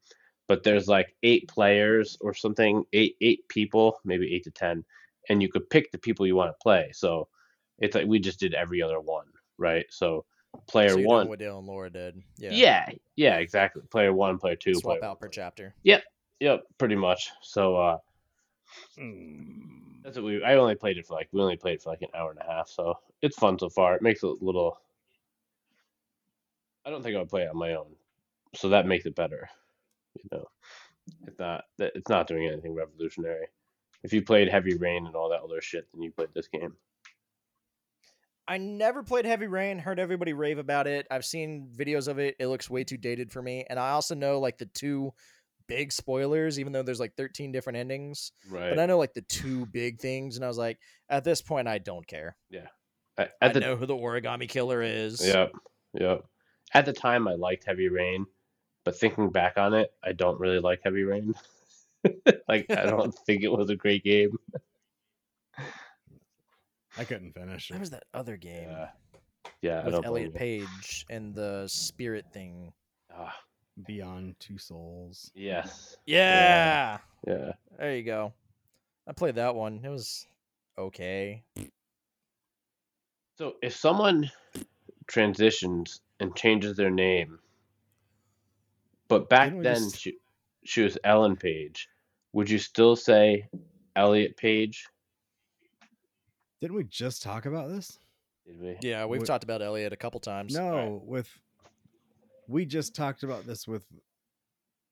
but 0.49 0.65
there's 0.65 0.89
like 0.89 1.15
eight 1.23 1.49
players 1.49 2.19
or 2.21 2.35
something, 2.35 2.85
eight 2.93 3.17
eight 3.21 3.49
people, 3.49 4.01
maybe 4.05 4.35
eight 4.35 4.45
to 4.45 4.51
ten, 4.51 4.85
and 5.29 5.41
you 5.41 5.49
could 5.49 5.71
pick 5.71 5.93
the 5.93 5.99
people 5.99 6.27
you 6.27 6.35
want 6.35 6.51
to 6.51 6.63
play. 6.63 6.91
So 6.93 7.29
it's 7.79 7.95
like 7.95 8.09
we 8.09 8.19
just 8.19 8.41
did 8.41 8.55
every 8.55 8.83
other 8.83 9.01
one, 9.01 9.27
right? 9.57 9.87
So 9.91 10.25
player 10.69 10.91
so 10.91 10.99
you're 10.99 11.07
one, 11.09 11.21
doing 11.21 11.29
what 11.31 11.39
Dale 11.39 11.59
and 11.59 11.67
Laura 11.67 11.91
did. 11.91 12.23
Yeah. 12.39 12.51
yeah, 12.53 12.89
yeah, 13.17 13.37
exactly. 13.37 13.83
Player 13.91 14.13
one, 14.13 14.39
player 14.39 14.57
two, 14.57 14.75
Swap 14.75 14.99
player 14.99 15.11
out 15.11 15.21
per 15.21 15.29
chapter. 15.29 15.75
Yep, 15.83 16.03
Yep. 16.41 16.65
pretty 16.79 16.97
much. 16.97 17.31
So 17.43 17.77
uh 17.77 17.99
Mm. 18.99 20.03
that's 20.05 20.17
what 20.17 20.25
we 20.25 20.45
I 20.45 20.55
only 20.55 20.77
played 20.77 20.97
it 20.97 21.07
for 21.07 21.15
like 21.15 21.29
we 21.33 21.41
only 21.41 21.57
played 21.57 21.75
it 21.75 21.83
for 21.83 21.91
like 21.91 22.03
an 22.03 22.09
hour 22.15 22.31
and 22.31 22.39
a 22.41 22.45
half, 22.53 22.69
so 22.69 22.95
it's 23.23 23.37
fun 23.37 23.59
so 23.59 23.69
far. 23.69 23.97
It 23.97 24.03
makes 24.03 24.23
it 24.23 24.27
a 24.29 24.45
little 24.45 24.79
I 26.85 26.91
don't 26.91 27.03
think 27.03 27.17
I 27.17 27.19
would 27.19 27.29
play 27.29 27.43
it 27.43 27.51
on 27.51 27.57
my 27.59 27.75
own. 27.75 27.87
So 28.55 28.69
that 28.71 28.87
makes 28.87 29.07
it 29.07 29.15
better. 29.15 29.49
You 30.15 30.29
know. 30.33 30.45
It's 31.27 31.39
not 31.39 31.65
it's 31.79 32.09
not 32.09 32.27
doing 32.29 32.47
anything 32.47 32.75
revolutionary. 32.75 33.47
If 34.03 34.13
you 34.13 34.23
played 34.23 34.49
Heavy 34.49 34.77
Rain 34.77 35.07
and 35.07 35.15
all 35.15 35.29
that 35.31 35.43
other 35.43 35.61
shit, 35.61 35.87
then 35.93 36.03
you 36.03 36.11
played 36.13 36.29
this 36.35 36.49
game. 36.49 36.75
I 38.51 38.59
never 38.59 39.05
played 39.05 39.27
Heavy 39.27 39.47
Rain. 39.47 39.79
Heard 39.79 40.01
everybody 40.01 40.33
rave 40.33 40.59
about 40.59 40.89
it. 40.89 41.07
I've 41.09 41.25
seen 41.25 41.71
videos 41.73 42.09
of 42.09 42.19
it. 42.19 42.35
It 42.41 42.49
looks 42.49 42.69
way 42.69 42.83
too 42.83 42.97
dated 42.97 43.31
for 43.31 43.41
me. 43.41 43.65
And 43.71 43.79
I 43.79 43.91
also 43.91 44.17
know 44.17 44.41
like 44.41 44.59
the 44.59 44.67
two 44.67 45.13
big 45.69 45.93
spoilers, 45.93 46.59
even 46.59 46.73
though 46.73 46.83
there's 46.83 46.99
like 46.99 47.15
13 47.17 47.53
different 47.53 47.79
endings. 47.79 48.33
Right. 48.51 48.71
But 48.71 48.81
I 48.81 48.87
know 48.87 48.99
like 48.99 49.15
the 49.15 49.23
two 49.23 49.67
big 49.67 50.01
things, 50.01 50.35
and 50.35 50.45
I 50.45 50.49
was 50.49 50.59
like, 50.59 50.81
at 51.09 51.23
this 51.23 51.41
point, 51.41 51.69
I 51.69 51.79
don't 51.79 52.05
care. 52.05 52.37
At, 53.17 53.35
I 53.41 53.47
at 53.47 53.55
the 53.55 53.61
know 53.61 53.77
who 53.77 53.87
the 53.87 53.95
origami 53.95 54.49
killer 54.49 54.83
is. 54.83 55.25
Yep. 55.25 55.53
Yep. 56.01 56.25
At 56.75 56.87
the 56.87 56.93
time 56.93 57.29
I 57.29 57.35
liked 57.35 57.67
Heavy 57.67 57.89
Rain, 57.89 58.27
but 58.85 58.99
thinking 58.99 59.31
back 59.31 59.59
on 59.59 59.75
it, 59.75 59.93
I 60.03 60.11
don't 60.11 60.41
really 60.41 60.59
like 60.59 60.81
Heavy 60.83 61.05
Rain. 61.05 61.35
like 62.49 62.67
I 62.69 62.87
don't 62.87 63.15
think 63.15 63.45
it 63.45 63.53
was 63.53 63.71
a 63.71 63.77
great 63.77 64.03
game. 64.03 64.37
I 66.99 67.05
couldn't 67.05 67.33
finish 67.33 67.69
There 67.69 67.77
it. 67.77 67.81
was 67.81 67.91
that 67.91 68.05
other 68.15 68.37
game 68.37 68.69
Yeah. 68.69 68.89
Yeah, 69.63 69.81
I 69.81 69.85
with 69.85 69.95
don't 69.95 70.05
Elliot. 70.07 70.35
Page 70.35 71.07
and 71.11 71.35
the 71.35 71.67
spirit 71.69 72.27
thing. 72.33 72.73
Ah, 73.15 73.35
Beyond 73.87 74.37
Two 74.39 74.59
Souls. 74.59 75.31
yes. 75.35 75.97
Yeah. 76.07 76.99
Yeah. 77.27 77.53
There 77.79 77.97
you 77.97 78.03
go. 78.03 78.33
I 79.07 79.13
played 79.13 79.35
that 79.37 79.55
one. 79.55 79.81
It 79.85 79.89
was 79.89 80.27
okay. 80.79 81.43
So 83.39 83.57
if 83.63 83.75
someone 83.75 84.31
transitions 85.07 86.01
and 86.21 86.35
changes 86.37 86.77
their 86.77 86.91
name, 86.91 87.39
but 89.09 89.29
back 89.29 89.51
then 89.53 89.63
just- 89.63 89.99
she, 90.01 90.19
she 90.65 90.83
was 90.83 90.99
Ellen 91.05 91.37
Page, 91.37 91.89
would 92.33 92.49
you 92.51 92.59
still 92.59 92.95
say 92.97 93.49
Elliot 93.97 94.37
Page? 94.37 94.87
Didn't 96.61 96.77
we 96.77 96.85
just 96.85 97.23
talk 97.23 97.47
about 97.47 97.69
this? 97.69 97.99
Did 98.47 98.61
we? 98.61 98.77
Yeah, 98.83 99.07
we've 99.07 99.23
Wh- 99.23 99.27
talked 99.27 99.45
about 99.45 99.63
Elliot 99.63 99.93
a 99.93 99.97
couple 99.97 100.21
times. 100.21 100.55
No, 100.55 101.03
with 101.05 101.29
we 102.49 102.65
just 102.67 102.95
talked 102.95 103.23
about 103.23 103.47
this 103.47 103.67
with 103.69 103.85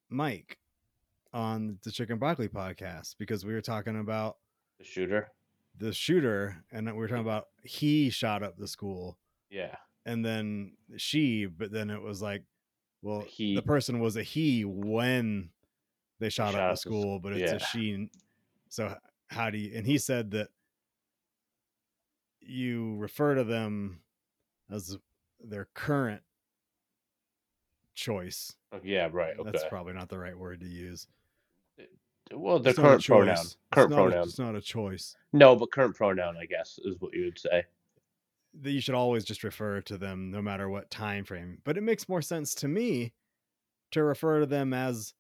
Mike 0.09 0.59
on 1.33 1.79
the 1.83 1.91
Chicken 1.91 2.19
Broccoli 2.19 2.49
podcast 2.49 3.17
because 3.19 3.45
we 3.45 3.53
were 3.53 3.61
talking 3.61 3.99
about 3.99 4.37
The 4.79 4.85
shooter? 4.85 5.29
the 5.77 5.93
shooter 5.93 6.65
and 6.73 6.87
we 6.87 6.93
were 6.93 7.09
talking 7.09 7.23
about 7.23 7.49
he 7.63 8.11
shot 8.11 8.43
up 8.43 8.57
the 8.57 8.67
school 8.67 9.17
Yeah. 9.51 9.77
and 10.07 10.25
then 10.25 10.73
she, 10.97 11.47
but 11.47 11.71
then 11.71 11.91
it 11.91 12.01
was 12.01 12.23
like, 12.23 12.43
well, 13.03 13.21
He- 13.21 13.55
the 13.55 13.63
person 13.63 14.01
was 14.01 14.17
a 14.17 14.23
he 14.23 14.65
when 14.65 15.51
they 16.19 16.31
shot 16.31 16.53
shot 16.53 16.61
up 16.61 16.61
up 16.63 16.69
the 16.71 16.75
the 16.75 16.77
school, 16.79 17.19
but 17.21 17.33
it's 17.35 17.51
yeah. 17.53 17.57
a 17.57 17.61
she. 17.61 18.09
So 18.71 18.97
how 19.29 19.51
do 19.51 19.59
you? 19.59 19.77
And 19.77 19.87
he 19.87 19.99
said 19.99 20.31
that 20.33 20.49
you 22.49 22.97
refer 22.97 23.35
to 23.35 23.45
them 23.45 24.01
as 24.71 24.97
their 25.41 25.69
current 25.75 26.23
choice. 27.95 28.55
Oh, 28.73 28.81
yeah, 28.83 29.09
right. 29.13 29.39
Okay. 29.39 29.51
That's 29.51 29.65
probably 29.69 29.93
not 29.95 30.09
the 30.09 30.19
right 30.19 30.37
word 30.39 30.61
to 30.61 30.67
use. 30.67 31.07
well, 32.33 32.59
the 32.59 32.71
It's 32.71 32.79
current 32.79 33.05
pronoun. 33.05 33.27
choice. 33.37 33.45
It's 33.45 33.57
Current 33.73 33.93
a- 33.93 33.97
pronoun. 33.97 34.23
it's 34.29 34.39
not 34.39 34.55
a 34.55 34.61
choice. 34.61 35.17
No, 35.33 35.57
but 35.57 35.73
current 35.73 35.95
pronoun, 35.97 36.37
I 36.37 36.47
guess, 36.47 36.79
is 36.85 36.97
what 37.01 37.15
you 37.15 37.25
would 37.27 37.39
say. 37.39 37.65
that 38.61 38.71
you 38.73 38.81
should 38.81 38.95
always 38.95 39.25
just 39.25 39.45
refer 39.45 39.81
to 39.83 39.99
them 39.99 40.31
no 40.31 40.41
matter 40.41 40.69
what 40.71 40.91
time 40.91 41.23
frame 41.23 41.59
but 41.65 41.77
it 41.77 41.83
makes 41.83 42.09
more 42.09 42.23
sense 42.23 42.55
to 42.55 42.67
me 42.67 43.13
to 43.93 44.03
refer 44.03 44.41
to 44.41 44.47
them 44.47 44.73
as 44.73 45.13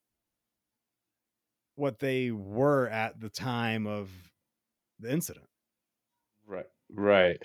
what 1.76 1.98
they 1.98 2.30
were 2.30 2.88
at 2.88 3.20
the 3.20 3.28
time 3.28 3.86
of 3.86 4.10
the 4.98 5.12
incident 5.12 5.46
Right. 6.90 7.28
Right. 7.28 7.38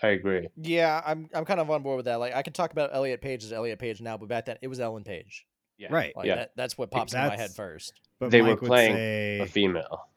I 0.00 0.08
agree. 0.08 0.48
Yeah, 0.56 1.02
I'm 1.04 1.28
I'm 1.34 1.44
kind 1.44 1.58
of 1.58 1.68
on 1.70 1.82
board 1.82 1.96
with 1.96 2.04
that. 2.06 2.16
Like 2.20 2.32
I 2.34 2.42
can 2.42 2.52
talk 2.52 2.70
about 2.70 2.90
Elliot 2.94 3.20
Page 3.20 3.42
as 3.44 3.52
Elliot 3.52 3.78
Page 3.80 4.00
now, 4.00 4.16
but 4.16 4.28
back 4.28 4.44
then 4.46 4.56
it 4.62 4.68
was 4.68 4.78
Ellen 4.78 5.02
Page. 5.04 5.44
Yeah. 5.76 5.88
right 5.92 6.12
Like 6.16 6.26
Yeah. 6.26 6.34
that, 6.36 6.50
that's 6.56 6.76
what 6.78 6.90
pops 6.90 7.14
in 7.14 7.20
my 7.20 7.36
head 7.36 7.50
first. 7.52 7.92
but 8.20 8.30
They 8.30 8.40
were 8.42 8.48
Mike 8.50 8.60
would 8.62 8.66
playing 8.68 8.94
say 8.94 9.38
A 9.40 9.46
female. 9.46 10.08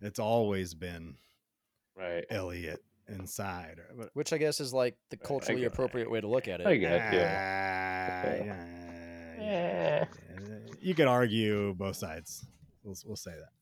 it's 0.00 0.18
always 0.20 0.74
been 0.74 1.16
Right. 1.96 2.24
elliot 2.30 2.82
inside 3.08 3.78
Which 4.14 4.32
I 4.32 4.38
guess 4.38 4.60
is 4.60 4.72
like 4.72 4.96
the 5.10 5.16
culturally 5.16 5.60
get- 5.62 5.72
appropriate 5.72 6.10
way 6.10 6.20
to 6.20 6.26
look 6.28 6.46
at 6.48 6.60
it. 6.60 6.66
I 6.66 6.76
get 6.76 6.92
it. 6.92 7.14
Yeah. 7.14 8.08
Ah, 8.10 8.44
Yeah. 8.44 8.66
yeah, 9.40 10.04
yeah. 10.40 10.58
you 10.80 10.94
could 10.94 11.06
argue 11.08 11.74
both 11.74 11.96
sides 11.96 12.46
we'll, 12.84 12.96
we'll 13.06 13.16
say 13.16 13.32
that 13.32 13.38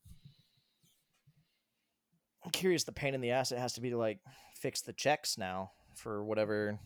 curious 2.51 2.83
the 2.83 2.91
pain 2.91 3.13
in 3.15 3.21
the 3.21 3.31
ass 3.31 3.51
it 3.51 3.57
has 3.59 3.73
to 3.73 3.81
be 3.81 3.89
to 3.91 3.97
like 3.97 4.19
fix 4.55 4.81
the 4.81 4.93
checks 4.93 5.37
now 5.37 5.71
for 5.95 6.23
whatever 6.23 6.77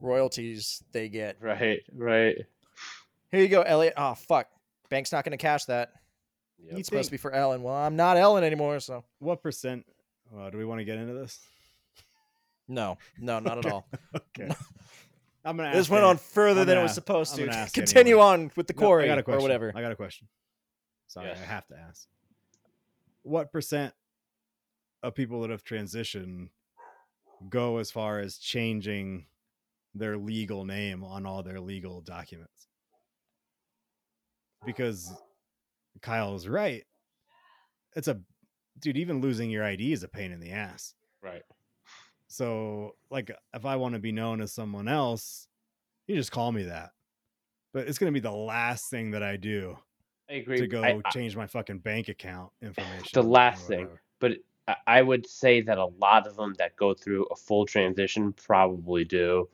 royalties 0.00 0.82
they 0.92 1.08
get. 1.08 1.36
Right. 1.40 1.80
Right. 1.94 2.36
Here 3.30 3.40
you 3.42 3.48
go, 3.48 3.62
Elliot. 3.62 3.94
Oh 3.96 4.14
fuck. 4.14 4.48
Bank's 4.90 5.12
not 5.12 5.24
gonna 5.24 5.36
cash 5.36 5.64
that. 5.66 5.92
Yep. 6.60 6.78
It's 6.78 6.88
supposed 6.88 7.06
to 7.06 7.10
be 7.12 7.18
for 7.18 7.32
Ellen. 7.32 7.62
Well, 7.62 7.74
I'm 7.74 7.94
not 7.96 8.16
Ellen 8.16 8.42
anymore, 8.42 8.80
so 8.80 9.04
what 9.20 9.42
percent 9.42 9.84
uh, 10.36 10.50
do 10.50 10.58
we 10.58 10.64
want 10.64 10.80
to 10.80 10.84
get 10.84 10.98
into 10.98 11.14
this 11.14 11.38
no, 12.70 12.98
no, 13.18 13.38
not 13.38 13.64
at 13.64 13.72
all. 13.72 13.86
okay 14.14 14.50
i'm 15.44 15.56
gonna 15.56 15.70
this 15.72 15.86
ask 15.86 15.90
went 15.90 16.02
any- 16.02 16.10
on 16.10 16.16
further 16.18 16.60
I'm 16.60 16.66
than 16.66 16.72
it 16.76 16.80
gonna 16.80 16.82
was 16.82 16.90
ask- 16.90 16.94
supposed 16.96 17.40
I'm 17.40 17.48
to. 17.48 17.70
Continue 17.72 18.14
anyway. 18.16 18.26
on 18.26 18.50
with 18.56 18.66
the 18.66 18.74
No, 18.74 18.78
quarry 18.78 19.04
I 19.04 19.06
got 19.06 19.18
a 19.18 19.22
question. 19.22 19.38
or 19.38 19.42
whatever. 19.42 19.72
I 19.74 19.80
got 19.80 19.92
a 19.92 19.96
question. 19.96 20.28
Sorry, 21.06 21.28
Yes. 21.28 21.38
I 21.42 21.46
have 21.46 21.66
to 21.68 21.78
ask. 21.78 22.06
What 23.22 23.50
percent 23.52 23.94
of 25.02 25.14
people 25.14 25.40
that 25.42 25.50
have 25.50 25.64
transitioned 25.64 26.48
go 27.48 27.78
as 27.78 27.90
far 27.90 28.18
as 28.18 28.38
changing 28.38 29.26
their 29.94 30.16
legal 30.16 30.64
name 30.64 31.04
on 31.04 31.26
all 31.26 31.42
their 31.42 31.60
legal 31.60 32.00
documents? 32.00 32.68
Because 34.66 35.12
Kyle 36.02 36.34
is 36.34 36.48
right. 36.48 36.84
It's 37.94 38.08
a 38.08 38.20
dude, 38.80 38.96
even 38.96 39.20
losing 39.20 39.50
your 39.50 39.64
ID 39.64 39.92
is 39.92 40.02
a 40.02 40.08
pain 40.08 40.32
in 40.32 40.40
the 40.40 40.50
ass. 40.50 40.94
Right. 41.22 41.42
So, 42.28 42.96
like, 43.10 43.30
if 43.54 43.64
I 43.64 43.76
want 43.76 43.94
to 43.94 43.98
be 43.98 44.12
known 44.12 44.40
as 44.40 44.52
someone 44.52 44.88
else, 44.88 45.48
you 46.06 46.14
just 46.14 46.32
call 46.32 46.52
me 46.52 46.64
that. 46.64 46.90
But 47.72 47.86
it's 47.88 47.98
going 47.98 48.12
to 48.12 48.20
be 48.20 48.22
the 48.22 48.30
last 48.32 48.90
thing 48.90 49.12
that 49.12 49.22
I 49.22 49.36
do 49.36 49.76
I 50.28 50.34
agree. 50.34 50.58
to 50.58 50.66
go 50.66 50.82
I- 50.82 51.00
change 51.10 51.36
my 51.36 51.46
fucking 51.46 51.78
bank 51.78 52.08
account 52.08 52.50
information. 52.60 53.08
the 53.12 53.22
last 53.22 53.66
thing, 53.66 53.88
but 54.20 54.32
I- 54.86 55.02
would 55.02 55.26
say 55.26 55.60
that 55.62 55.78
a 55.78 55.86
lot 55.86 56.26
of 56.26 56.36
them 56.36 56.54
that 56.58 56.76
go 56.76 56.94
through 56.94 57.24
a 57.26 57.36
full 57.36 57.66
transition 57.66 58.32
probably 58.32 59.04
do, 59.04 59.48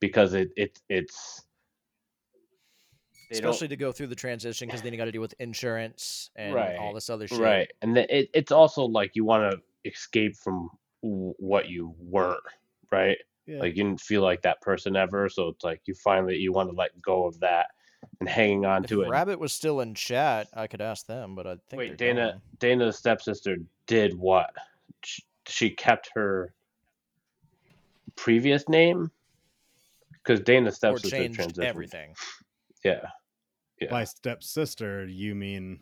because 0.00 0.34
it, 0.34 0.50
it 0.56 0.80
it's 0.88 1.42
Especially 3.30 3.68
to 3.68 3.76
go 3.76 3.90
through 3.90 4.08
the 4.08 4.14
transition 4.14 4.68
because 4.68 4.82
then 4.82 4.92
you 4.92 4.98
got 4.98 5.06
to 5.06 5.12
deal 5.12 5.20
with 5.22 5.34
insurance 5.40 6.30
and 6.36 6.54
Right, 6.54 6.76
all 6.78 6.92
this 6.92 7.10
other 7.10 7.26
shit. 7.26 7.40
right, 7.40 7.70
and 7.82 7.96
then 7.96 8.06
it, 8.08 8.30
it's 8.32 8.52
also 8.52 8.84
like 8.84 9.12
you 9.14 9.24
want 9.24 9.50
to 9.50 9.90
escape 9.90 10.36
from 10.36 10.70
what 11.00 11.68
you 11.68 11.94
weren't, 11.98 12.40
right? 12.92 13.18
Yeah. 13.46 13.60
Like 13.60 13.76
you 13.76 13.82
didn't 13.84 14.00
feel 14.00 14.22
like 14.22 14.42
that 14.42 14.60
person 14.60 14.94
ever, 14.94 15.28
so 15.28 15.48
it's 15.48 15.64
like 15.64 15.82
you 15.86 15.94
finally 15.94 16.36
you 16.36 16.52
want 16.52 16.70
to 16.70 16.76
let 16.76 17.00
go 17.02 17.26
of 17.26 17.40
that 17.40 17.68
and 18.20 18.28
hanging 18.28 18.64
on 18.64 18.84
If 18.84 18.90
to 18.90 19.02
it. 19.02 19.08
Rabbit 19.08 19.38
was 19.38 19.52
still 19.52 19.80
in 19.80 19.94
chat, 19.94 20.48
I 20.54 20.66
could 20.66 20.80
ask 20.80 21.06
them, 21.06 21.34
but 21.34 21.46
I 21.46 21.56
think 21.68 21.78
Wait, 21.78 21.98
they're 21.98 22.14
Dana, 22.14 22.32
gone. 22.32 22.40
Dana's 22.58 22.96
stepsister 22.96 23.56
did 23.86 24.18
what? 24.18 24.50
She, 25.02 25.22
she 25.46 25.70
kept 25.70 26.10
her 26.14 26.54
previous 28.16 28.68
name 28.68 29.10
because 30.12 30.40
Dana's 30.40 30.74
or 30.74 30.98
stepsister 30.98 31.16
changed 31.16 31.40
transitioned. 31.40 31.64
everything. 31.64 32.14
Yeah, 32.84 33.06
yeah. 33.80 33.90
By 33.90 34.04
stepsister, 34.04 35.06
you 35.06 35.34
mean 35.34 35.80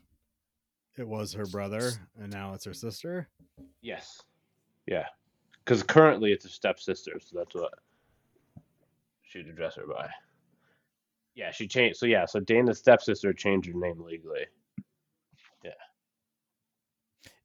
it 0.97 1.07
was 1.07 1.33
her 1.35 1.47
brother 1.47 1.93
and 2.21 2.33
now 2.33 2.55
it's 2.55 2.65
her 2.65 2.75
sister? 2.75 3.29
Yes. 3.81 4.21
Yeah. 4.87 5.07
Because 5.65 5.83
currently 5.83 6.33
it's 6.33 6.45
a 6.45 6.49
stepsister, 6.49 7.21
so 7.21 7.39
that's 7.39 7.55
what 7.55 7.73
she'd 9.23 9.47
address 9.47 9.77
her 9.77 9.87
by. 9.87 10.09
Yeah, 11.35 11.51
she 11.51 11.67
changed. 11.67 11.99
So 11.99 12.07
yeah, 12.07 12.27
so 12.27 12.41
Dana's 12.41 12.79
stepsister 12.79 13.33
changed 13.33 13.69
her 13.69 13.79
name 13.79 14.03
legally. 14.03 14.47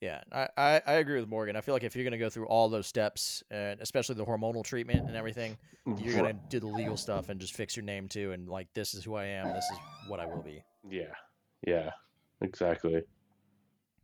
Yeah, 0.01 0.21
I, 0.31 0.47
I, 0.57 0.81
I 0.85 0.93
agree 0.93 1.19
with 1.19 1.29
Morgan. 1.29 1.55
I 1.55 1.61
feel 1.61 1.73
like 1.73 1.83
if 1.83 1.95
you're 1.95 2.03
gonna 2.03 2.17
go 2.19 2.29
through 2.29 2.47
all 2.47 2.69
those 2.69 2.85
steps, 2.85 3.43
and 3.49 3.79
especially 3.81 4.15
the 4.15 4.25
hormonal 4.25 4.63
treatment 4.63 5.07
and 5.07 5.15
everything, 5.15 5.57
you're 5.97 6.15
gonna 6.15 6.33
do 6.49 6.59
the 6.59 6.67
legal 6.67 6.97
stuff 6.97 7.29
and 7.29 7.39
just 7.39 7.55
fix 7.55 7.75
your 7.75 7.83
name 7.83 8.07
too, 8.07 8.31
and 8.31 8.47
like 8.47 8.67
this 8.73 8.93
is 8.93 9.03
who 9.03 9.15
I 9.15 9.25
am, 9.25 9.47
this 9.47 9.65
is 9.71 9.77
what 10.09 10.19
I 10.19 10.25
will 10.25 10.43
be. 10.43 10.61
Yeah, 10.87 11.13
yeah, 11.65 11.89
exactly. 12.41 13.01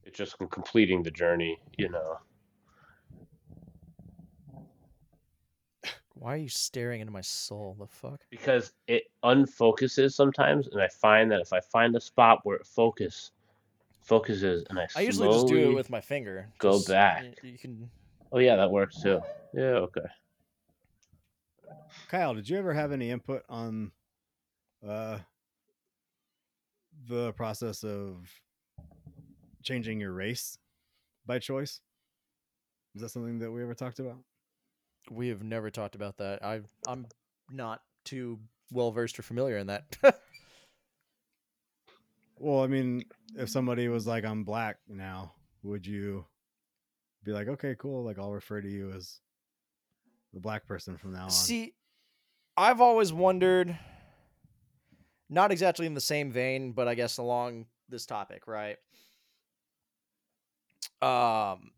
It's 0.03 0.17
just 0.17 0.37
completing 0.49 1.03
the 1.03 1.11
journey, 1.11 1.59
you 1.77 1.89
know. 1.89 2.17
Why 6.15 6.33
are 6.35 6.37
you 6.37 6.49
staring 6.49 7.01
into 7.01 7.11
my 7.11 7.21
soul? 7.21 7.75
The 7.79 7.87
fuck? 7.87 8.21
because 8.29 8.73
it 8.87 9.03
unfocuses 9.23 10.13
sometimes, 10.13 10.67
and 10.67 10.81
I 10.81 10.87
find 10.87 11.31
that 11.31 11.41
if 11.41 11.51
I 11.53 11.59
find 11.59 11.95
a 11.95 12.01
spot 12.01 12.39
where 12.43 12.57
it 12.57 12.65
focus 12.67 13.31
focuses, 14.01 14.63
and 14.69 14.77
I, 14.79 14.87
I 14.95 15.01
usually 15.01 15.29
just 15.29 15.47
do 15.47 15.55
it 15.57 15.61
slowly- 15.61 15.75
with 15.75 15.89
my 15.89 16.01
finger. 16.01 16.49
go 16.59 16.73
Just- 16.73 16.87
back. 16.89 17.23
y- 17.23 17.33
You 17.49 17.57
can. 17.57 17.89
Oh 18.31 18.39
yeah, 18.39 18.55
that 18.55 18.69
works 18.71 19.01
too. 19.01 19.21
Yeah, 19.53 19.85
okay. 19.87 20.01
Kyle, 22.09 22.33
did 22.33 22.47
you 22.49 22.57
ever 22.57 22.73
have 22.73 22.91
any 22.91 23.09
input 23.09 23.43
on 23.49 23.91
uh 24.87 25.19
the 27.07 27.33
process 27.33 27.83
of 27.83 28.29
changing 29.63 29.99
your 29.99 30.11
race 30.13 30.57
by 31.25 31.39
choice? 31.39 31.79
Is 32.95 33.01
that 33.01 33.09
something 33.09 33.39
that 33.39 33.51
we 33.51 33.63
ever 33.63 33.73
talked 33.73 33.99
about? 33.99 34.17
We 35.09 35.29
have 35.29 35.43
never 35.43 35.69
talked 35.69 35.95
about 35.95 36.17
that. 36.17 36.43
I 36.43 36.61
I'm 36.87 37.07
not 37.51 37.81
too 38.05 38.39
well 38.71 38.91
versed 38.91 39.19
or 39.19 39.23
familiar 39.23 39.57
in 39.57 39.67
that. 39.67 39.83
Well, 42.39 42.61
I 42.61 42.67
mean, 42.67 43.05
if 43.37 43.49
somebody 43.49 43.87
was 43.87 44.05
like, 44.05 44.25
I'm 44.25 44.43
black 44.43 44.77
now, 44.89 45.33
would 45.61 45.87
you 45.87 46.25
be 47.23 47.31
like, 47.31 47.47
okay, 47.47 47.75
cool, 47.77 48.03
like 48.03 48.19
I'll 48.19 48.33
refer 48.33 48.59
to 48.59 48.67
you 48.67 48.91
as 48.91 49.19
the 50.33 50.41
black 50.41 50.67
person 50.67 50.97
from 50.97 51.13
now 51.13 51.25
on? 51.25 51.29
See, 51.29 51.73
I've 52.57 52.81
always 52.81 53.13
wondered, 53.13 53.77
not 55.29 55.51
exactly 55.51 55.85
in 55.85 55.93
the 55.93 56.01
same 56.01 56.31
vein, 56.33 56.73
but 56.73 56.87
I 56.87 56.95
guess 56.95 57.17
along 57.17 57.67
this 57.87 58.05
topic, 58.05 58.45
right? 58.45 58.77
Um, 61.01 61.71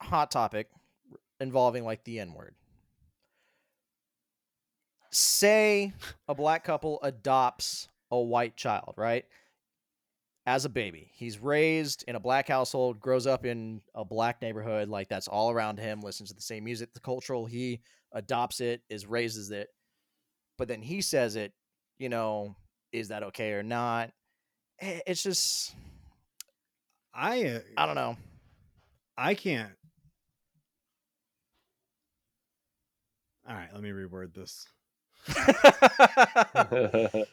hot 0.00 0.30
topic 0.30 0.68
involving 1.40 1.84
like 1.84 2.04
the 2.04 2.20
N 2.20 2.34
word. 2.34 2.54
Say 5.10 5.92
a 6.28 6.34
black 6.34 6.62
couple 6.64 7.00
adopts 7.02 7.88
a 8.10 8.20
white 8.20 8.56
child, 8.56 8.94
right? 8.96 9.24
As 10.46 10.64
a 10.64 10.68
baby, 10.68 11.10
he's 11.14 11.38
raised 11.38 12.04
in 12.08 12.16
a 12.16 12.20
black 12.20 12.48
household, 12.48 12.98
grows 12.98 13.26
up 13.26 13.44
in 13.44 13.82
a 13.94 14.04
black 14.04 14.40
neighborhood, 14.42 14.88
like 14.88 15.08
that's 15.08 15.28
all 15.28 15.50
around 15.50 15.78
him, 15.78 16.00
listens 16.00 16.30
to 16.30 16.34
the 16.34 16.40
same 16.40 16.64
music, 16.64 16.92
the 16.92 17.00
cultural, 17.00 17.46
he 17.46 17.80
adopts 18.12 18.60
it, 18.60 18.82
is 18.88 19.06
raises 19.06 19.50
it, 19.50 19.68
but 20.58 20.66
then 20.66 20.82
he 20.82 21.02
says 21.02 21.36
it, 21.36 21.52
you 21.98 22.08
know, 22.08 22.56
is 22.92 23.08
that 23.08 23.22
okay 23.22 23.52
or 23.52 23.62
not? 23.62 24.10
It's 24.80 25.22
just 25.22 25.74
I 27.14 27.44
uh, 27.44 27.60
I 27.76 27.86
don't 27.86 27.96
know. 27.96 28.16
I 29.16 29.34
can't. 29.34 29.72
All 33.50 33.56
right, 33.56 33.68
let 33.72 33.82
me 33.82 33.90
reword 33.90 34.32
this. 34.32 34.68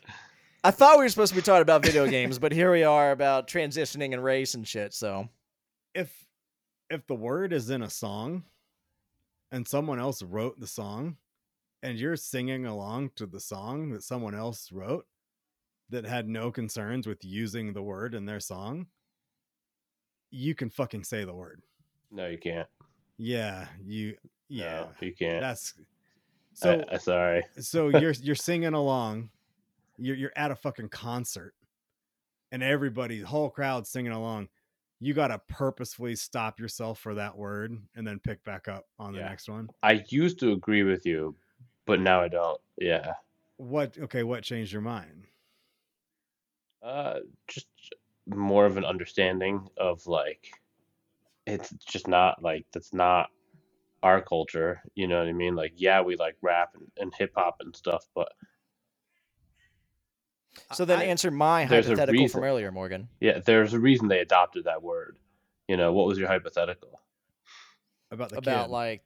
I 0.64 0.72
thought 0.72 0.98
we 0.98 1.03
were 1.03 1.10
supposed 1.10 1.31
to 1.31 1.35
be 1.35 1.44
talking 1.44 1.61
about 1.61 1.85
video 1.85 2.07
games, 2.07 2.39
but 2.39 2.52
here 2.52 2.72
we 2.72 2.84
are 2.84 3.11
about 3.11 3.48
transitioning 3.48 4.14
and 4.14 4.23
race 4.23 4.56
and 4.56 4.68
shit. 4.68 4.95
So 4.95 5.30
If 5.94 6.26
if 6.89 7.06
the 7.06 7.14
word 7.14 7.53
is 7.53 7.69
in 7.69 7.84
a 7.84 7.89
song 7.89 8.45
and 9.52 9.68
someone 9.68 9.99
else 9.99 10.23
wrote 10.23 10.60
the 10.60 10.65
song 10.65 11.18
and 11.84 11.99
you're 11.99 12.15
singing 12.15 12.65
along 12.65 13.11
to 13.18 13.27
the 13.27 13.39
song 13.39 13.91
that 13.91 14.02
someone 14.02 14.34
else 14.34 14.72
wrote, 14.72 15.06
that 15.89 16.06
had 16.06 16.27
no 16.27 16.52
concerns 16.52 17.06
with 17.06 17.23
using 17.23 17.73
the 17.73 17.84
word 17.84 18.15
in 18.15 18.26
their 18.26 18.39
song, 18.39 18.88
you 20.31 20.56
can 20.56 20.72
fucking 20.72 21.03
say 21.03 21.26
the 21.26 21.35
word. 21.35 21.61
No, 22.10 22.26
you 22.26 22.39
can't. 22.39 22.68
Yeah, 23.19 23.68
you 23.85 24.15
yeah. 24.49 24.80
No, 24.80 24.89
you 25.02 25.14
can't. 25.14 25.41
That's 25.41 25.73
so 26.57 26.84
so 26.91 26.97
sorry. 26.97 27.43
so 27.59 27.89
you're 27.89 28.11
you're 28.21 28.35
singing 28.35 28.73
along. 28.73 29.29
You're 29.97 30.15
you're 30.15 30.34
at 30.35 30.51
a 30.51 30.55
fucking 30.55 30.89
concert 30.89 31.53
and 32.51 32.63
everybody, 32.63 33.19
the 33.21 33.27
whole 33.27 33.49
crowd 33.49 33.85
singing 33.85 34.11
along. 34.11 34.49
You 34.99 35.13
got 35.13 35.27
to 35.27 35.39
purposefully 35.47 36.15
stop 36.15 36.59
yourself 36.59 36.99
for 36.99 37.13
that 37.15 37.38
word 37.38 37.77
and 37.95 38.07
then 38.07 38.19
pick 38.19 38.43
back 38.43 38.67
up 38.67 38.85
on 38.97 39.13
the 39.13 39.19
Yeah. 39.19 39.29
next 39.29 39.47
one. 39.47 39.69
I 39.84 40.03
used 40.09 40.39
to 40.39 40.53
agree 40.53 40.81
with 40.84 41.05
you, 41.05 41.35
but 41.85 41.99
now 41.99 42.21
I 42.21 42.27
don't. 42.27 42.59
Yeah. 42.79 43.13
What 43.57 43.95
okay, 43.99 44.23
what 44.23 44.43
changed 44.43 44.71
your 44.73 44.81
mind? 44.81 45.25
Uh, 46.81 47.19
just 47.47 47.67
more 48.27 48.65
of 48.65 48.77
an 48.77 48.85
understanding 48.85 49.67
of 49.77 50.05
like, 50.07 50.49
it's 51.45 51.69
just 51.85 52.07
not 52.07 52.41
like 52.41 52.65
that's 52.73 52.93
not 52.93 53.29
our 54.07 54.21
culture. 54.21 54.81
You 54.95 55.07
know 55.07 55.19
what 55.19 55.27
I 55.27 55.34
mean? 55.34 55.55
Like, 55.55 55.73
yeah, 55.75 56.01
we 56.01 56.15
like 56.15 56.35
rap 56.41 56.71
and, 56.75 56.88
and 56.97 57.13
hip 57.15 57.34
hop 57.35 57.57
and 57.59 57.75
stuff, 57.75 58.05
but 58.15 58.29
So 60.73 60.85
then 60.85 60.99
I- 60.99 61.03
answer 61.05 61.31
my 61.31 61.65
There's 61.65 61.85
a 61.88 61.89
hypothetical 61.89 62.27
from 62.29 62.41
reason. 62.41 62.43
earlier, 62.43 62.71
Morgan. 62.71 63.09
yeah, 63.19 63.39
there's 63.39 63.73
a 63.73 63.79
reason 63.79 64.07
they 64.07 64.19
adopted 64.19 64.65
that 64.65 64.81
word. 64.81 65.17
You 65.67 65.77
know, 65.77 65.91
what 65.93 66.07
was 66.07 66.17
your 66.17 66.27
hypothetical? 66.27 67.01
about 68.09 68.29
the 68.29 68.38
about 68.38 68.67
kid. 68.67 68.71
like 68.71 69.01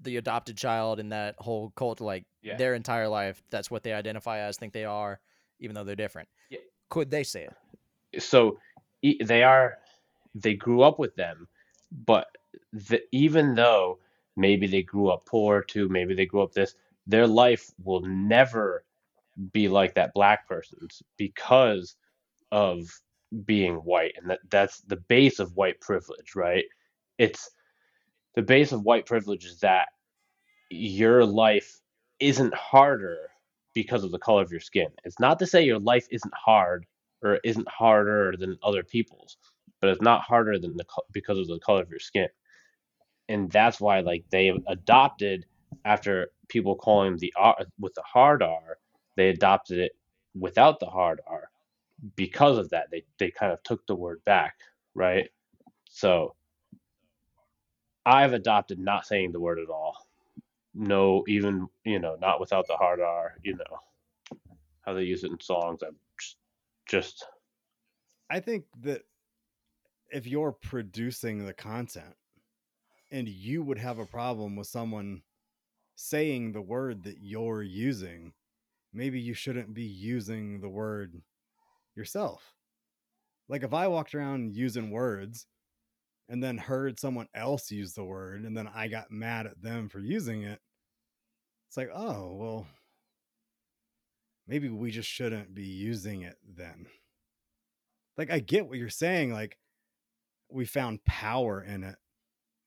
the 0.00 0.16
adopted 0.16 0.56
child 0.56 0.98
and 0.98 1.12
that 1.12 1.36
whole 1.38 1.70
cult 1.76 2.00
like 2.00 2.24
Yeah. 2.42 2.56
their 2.56 2.74
entire 2.74 3.06
life 3.06 3.40
that's 3.48 3.70
what 3.70 3.84
they 3.84 3.92
identify 3.92 4.38
as 4.40 4.56
think 4.56 4.72
they 4.72 4.84
are 4.84 5.20
even 5.60 5.74
though 5.76 5.84
they're 5.84 5.94
different 5.94 6.28
Yeah. 6.48 6.58
could 6.88 7.12
they 7.12 7.22
say 7.22 7.46
it 8.12 8.20
so 8.20 8.58
e- 9.02 9.22
they 9.22 9.44
are 9.44 9.78
they 10.34 10.54
grew 10.54 10.82
up 10.82 10.98
with 10.98 11.14
them 11.14 11.46
but 11.92 12.26
the, 12.72 13.02
even 13.12 13.54
though 13.54 14.00
maybe 14.36 14.66
they 14.66 14.82
grew 14.82 15.10
up 15.10 15.26
poor 15.26 15.62
too 15.62 15.88
maybe 15.88 16.14
they 16.14 16.26
grew 16.26 16.42
up 16.42 16.52
this. 16.52 16.74
Their 17.06 17.26
life 17.26 17.70
will 17.82 18.02
never 18.02 18.84
be 19.52 19.68
like 19.68 19.94
that 19.94 20.14
black 20.14 20.48
person's 20.48 21.02
because 21.16 21.96
of 22.52 22.86
being 23.44 23.76
white 23.76 24.14
and 24.20 24.30
that 24.30 24.40
that's 24.50 24.80
the 24.82 24.96
base 24.96 25.38
of 25.38 25.56
white 25.56 25.80
privilege 25.80 26.34
right? 26.34 26.64
It's 27.18 27.50
the 28.34 28.42
base 28.42 28.72
of 28.72 28.82
white 28.82 29.06
privilege 29.06 29.44
is 29.44 29.60
that 29.60 29.88
your 30.70 31.24
life 31.24 31.80
isn't 32.20 32.54
harder 32.54 33.30
because 33.74 34.04
of 34.04 34.10
the 34.12 34.18
color 34.18 34.42
of 34.42 34.50
your 34.50 34.60
skin. 34.60 34.88
It's 35.04 35.20
not 35.20 35.38
to 35.40 35.46
say 35.46 35.64
your 35.64 35.78
life 35.78 36.06
isn't 36.10 36.34
hard 36.34 36.86
or 37.22 37.38
isn't 37.44 37.68
harder 37.68 38.34
than 38.38 38.58
other 38.62 38.82
people's, 38.82 39.36
but 39.80 39.90
it's 39.90 40.02
not 40.02 40.22
harder 40.22 40.58
than 40.58 40.76
the 40.76 40.84
because 41.12 41.38
of 41.38 41.48
the 41.48 41.58
color 41.60 41.82
of 41.82 41.90
your 41.90 42.00
skin. 42.00 42.28
And 43.30 43.48
that's 43.48 43.80
why 43.80 44.00
like 44.00 44.24
they 44.30 44.52
adopted 44.66 45.46
after 45.84 46.32
people 46.48 46.74
calling 46.74 47.16
the 47.16 47.32
R 47.36 47.56
with 47.78 47.94
the 47.94 48.02
hard 48.02 48.42
R, 48.42 48.78
they 49.16 49.28
adopted 49.28 49.78
it 49.78 49.92
without 50.34 50.80
the 50.80 50.86
hard 50.86 51.20
R. 51.28 51.48
Because 52.16 52.58
of 52.58 52.68
that, 52.70 52.88
they 52.90 53.04
they 53.18 53.30
kind 53.30 53.52
of 53.52 53.62
took 53.62 53.86
the 53.86 53.94
word 53.94 54.20
back, 54.24 54.56
right? 54.94 55.30
So 55.88 56.34
I've 58.04 58.32
adopted 58.32 58.80
not 58.80 59.06
saying 59.06 59.30
the 59.30 59.40
word 59.40 59.60
at 59.60 59.70
all. 59.70 60.08
No, 60.74 61.24
even 61.28 61.68
you 61.84 62.00
know, 62.00 62.16
not 62.20 62.40
without 62.40 62.66
the 62.66 62.76
hard 62.76 63.00
R. 63.00 63.36
You 63.44 63.54
know 63.54 64.38
how 64.82 64.92
they 64.92 65.04
use 65.04 65.22
it 65.22 65.30
in 65.30 65.38
songs. 65.38 65.82
I'm 65.86 65.94
just, 66.18 66.36
just 66.86 67.26
I 68.28 68.40
think 68.40 68.64
that 68.80 69.02
if 70.10 70.26
you're 70.26 70.52
producing 70.52 71.46
the 71.46 71.52
content 71.52 72.16
and 73.10 73.28
you 73.28 73.62
would 73.62 73.78
have 73.78 73.98
a 73.98 74.06
problem 74.06 74.56
with 74.56 74.66
someone 74.66 75.22
saying 75.96 76.52
the 76.52 76.62
word 76.62 77.04
that 77.04 77.18
you're 77.20 77.62
using, 77.62 78.32
maybe 78.92 79.20
you 79.20 79.34
shouldn't 79.34 79.74
be 79.74 79.84
using 79.84 80.60
the 80.60 80.68
word 80.68 81.22
yourself. 81.94 82.54
Like 83.48 83.62
if 83.62 83.74
I 83.74 83.88
walked 83.88 84.14
around 84.14 84.56
using 84.56 84.90
words 84.90 85.46
and 86.28 86.42
then 86.42 86.56
heard 86.56 87.00
someone 87.00 87.28
else 87.34 87.70
use 87.70 87.94
the 87.94 88.04
word 88.04 88.44
and 88.44 88.56
then 88.56 88.68
I 88.72 88.88
got 88.88 89.10
mad 89.10 89.46
at 89.46 89.60
them 89.60 89.88
for 89.88 89.98
using 89.98 90.42
it, 90.42 90.60
it's 91.68 91.76
like, 91.76 91.90
oh, 91.94 92.34
well, 92.34 92.66
maybe 94.46 94.68
we 94.68 94.90
just 94.90 95.08
shouldn't 95.08 95.54
be 95.54 95.64
using 95.64 96.22
it 96.22 96.36
then 96.56 96.86
like 98.20 98.30
I 98.30 98.38
get 98.38 98.68
what 98.68 98.76
you're 98.76 98.90
saying. 98.90 99.32
Like 99.32 99.56
we 100.50 100.66
found 100.66 101.04
power 101.06 101.62
in 101.62 101.82
it 101.82 101.96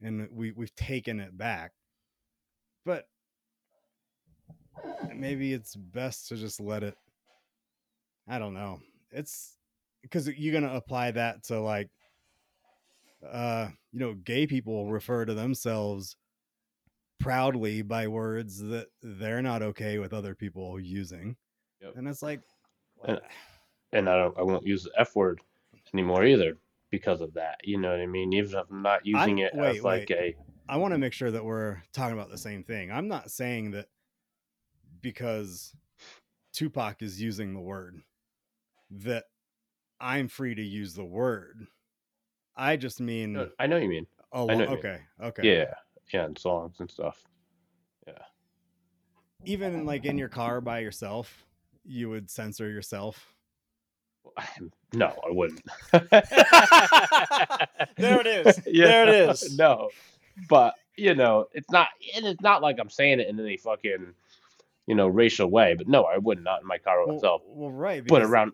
and 0.03 0.27
we 0.31 0.51
we've 0.51 0.75
taken 0.75 1.19
it 1.19 1.37
back. 1.37 1.71
But 2.85 3.07
maybe 5.15 5.53
it's 5.53 5.75
best 5.75 6.27
to 6.29 6.35
just 6.35 6.59
let 6.59 6.83
it 6.83 6.95
I 8.27 8.39
don't 8.39 8.53
know. 8.53 8.79
It's 9.11 9.57
because 10.01 10.27
you're 10.27 10.53
gonna 10.53 10.75
apply 10.75 11.11
that 11.11 11.43
to 11.45 11.59
like 11.59 11.89
uh 13.25 13.69
you 13.91 13.99
know, 13.99 14.13
gay 14.15 14.45
people 14.47 14.91
refer 14.91 15.25
to 15.25 15.33
themselves 15.33 16.15
proudly 17.19 17.81
by 17.81 18.07
words 18.07 18.59
that 18.59 18.87
they're 19.01 19.41
not 19.41 19.61
okay 19.61 19.99
with 19.99 20.13
other 20.13 20.35
people 20.35 20.79
using. 20.79 21.35
Yep. 21.81 21.93
And 21.95 22.07
it's 22.07 22.21
like 22.21 22.41
And- 23.05 23.21
and 23.93 24.09
I 24.09 24.17
don't 24.17 24.37
I 24.37 24.41
won't 24.41 24.65
use 24.65 24.83
the 24.83 24.91
F 24.99 25.15
word 25.15 25.39
anymore 25.93 26.25
either 26.25 26.57
because 26.93 27.21
of 27.21 27.33
that. 27.33 27.59
You 27.63 27.79
know 27.79 27.89
what 27.89 27.99
I 27.99 28.05
mean? 28.05 28.31
Even 28.33 28.55
if 28.55 28.65
I'm 28.69 28.83
not 28.83 29.03
using 29.03 29.39
it 29.39 29.51
wait, 29.55 29.77
as 29.77 29.83
like 29.83 30.11
a 30.11 30.35
I 30.69 30.77
want 30.77 30.93
to 30.93 30.99
make 30.99 31.11
sure 31.11 31.31
that 31.31 31.43
we're 31.43 31.81
talking 31.91 32.13
about 32.13 32.29
the 32.29 32.37
same 32.37 32.63
thing. 32.63 32.91
I'm 32.91 33.07
not 33.07 33.31
saying 33.31 33.71
that 33.71 33.87
because 35.01 35.75
Tupac 36.53 37.01
is 37.01 37.19
using 37.19 37.55
the 37.55 37.59
word 37.59 37.99
that 38.91 39.23
I'm 39.99 40.27
free 40.27 40.53
to 40.53 40.61
use 40.61 40.93
the 40.93 41.03
word. 41.03 41.65
I 42.55 42.77
just 42.77 43.01
mean 43.01 43.33
No, 43.33 43.49
I 43.57 43.65
know 43.65 43.77
what 43.77 43.83
you 43.83 43.89
mean. 43.89 44.05
oh 44.31 44.47
I 44.47 44.53
know 44.53 44.59
well, 44.59 44.69
what 44.69 44.83
you 44.83 44.89
okay, 44.89 44.99
okay. 45.23 45.57
Yeah. 45.57 45.73
Yeah, 46.13 46.25
and 46.25 46.37
songs 46.37 46.75
and 46.79 46.91
stuff. 46.91 47.23
Yeah. 48.05 48.13
Even 49.45 49.83
like 49.83 50.05
in 50.05 50.19
your 50.19 50.29
car 50.29 50.61
by 50.61 50.79
yourself, 50.79 51.43
you 51.83 52.11
would 52.11 52.29
censor 52.29 52.69
yourself. 52.69 53.32
No, 54.95 55.07
I 55.07 55.31
wouldn't. 55.31 55.61
There 57.97 58.21
it 58.21 58.27
is. 58.27 58.59
There 58.65 59.07
it 59.07 59.29
is. 59.29 59.55
No, 59.57 59.89
but 60.49 60.75
you 60.95 61.15
know, 61.15 61.47
it's 61.53 61.69
not. 61.71 61.87
And 62.15 62.25
it's 62.25 62.41
not 62.41 62.61
like 62.61 62.77
I'm 62.79 62.89
saying 62.89 63.19
it 63.19 63.27
in 63.27 63.39
any 63.39 63.57
fucking, 63.57 64.13
you 64.87 64.95
know, 64.95 65.07
racial 65.07 65.49
way. 65.49 65.73
But 65.75 65.87
no, 65.87 66.03
I 66.03 66.17
would 66.19 66.43
not 66.43 66.53
not 66.53 66.61
in 66.61 66.67
my 66.67 66.77
car 66.77 66.97
by 66.97 67.05
Well, 67.05 67.15
myself. 67.15 67.41
well, 67.47 67.71
right. 67.71 68.03
But 68.05 68.21
around, 68.21 68.51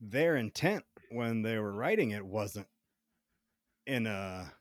their 0.00 0.36
intent 0.36 0.84
when 1.10 1.42
they 1.42 1.58
were 1.58 1.72
writing 1.72 2.10
it 2.12 2.24
wasn't 2.24 2.66
in 3.86 4.06
a 4.06 4.52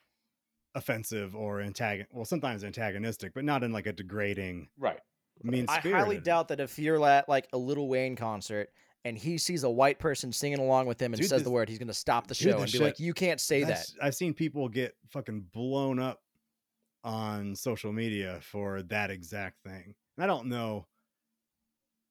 offensive 0.76 1.36
or 1.36 1.58
antagon 1.58 2.06
well 2.12 2.26
sometimes 2.26 2.64
antagonistic 2.64 3.34
but 3.34 3.44
not 3.44 3.64
in 3.64 3.72
like 3.72 3.88
a 3.88 3.94
degrading 3.94 4.68
right? 4.78 5.00
mean 5.44 5.66
i 5.68 5.80
spirited 5.80 6.00
highly 6.04 6.20
doubt 6.20 6.48
that 6.48 6.60
if 6.60 6.78
you're 6.78 7.04
at 7.06 7.28
like 7.28 7.48
a 7.54 7.58
lil 7.58 7.88
wayne 7.88 8.16
concert 8.16 8.70
and 9.06 9.18
he 9.18 9.38
sees 9.38 9.64
a 9.64 9.70
white 9.70 9.98
person 10.00 10.32
singing 10.32 10.60
along 10.60 10.86
with 10.88 11.02
him 11.02 11.14
and 11.14 11.22
Dude, 11.22 11.30
says 11.30 11.40
this- 11.40 11.46
the 11.46 11.52
word 11.52 11.70
he's 11.70 11.78
going 11.80 11.88
to 11.88 11.94
stop 11.94 12.28
the 12.28 12.36
show 12.36 12.52
this 12.52 12.56
and 12.62 12.66
be 12.66 12.72
shit- 12.72 12.82
like 12.82 13.00
you 13.00 13.14
can't 13.14 13.40
say 13.42 13.64
that 13.64 13.86
I've 14.02 14.16
seen 14.16 14.34
people 14.34 14.68
get 14.70 14.96
fucking 15.08 15.46
blown 15.54 16.00
up 16.00 16.20
on 17.04 17.56
social 17.56 17.94
media 17.94 18.40
for 18.42 18.82
that 18.84 19.10
exact 19.10 19.64
thing. 19.64 19.96
And 20.18 20.24
I 20.24 20.28
don't 20.28 20.48
know. 20.48 20.86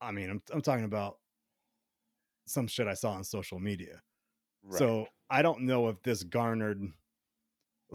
I 0.01 0.13
mean, 0.13 0.31
I'm 0.31 0.43
I'm 0.53 0.63
talking 0.63 0.85
about 0.87 1.19
some 2.47 2.67
shit 2.67 2.87
I 2.87 2.95
saw 2.95 3.11
on 3.11 3.25
social 3.25 3.59
media. 3.59 4.01
right. 4.63 4.79
So 4.79 5.07
I 5.29 5.43
don't 5.43 5.63
know 5.63 5.89
if 5.89 6.03
this 6.03 6.23
garnered 6.23 6.83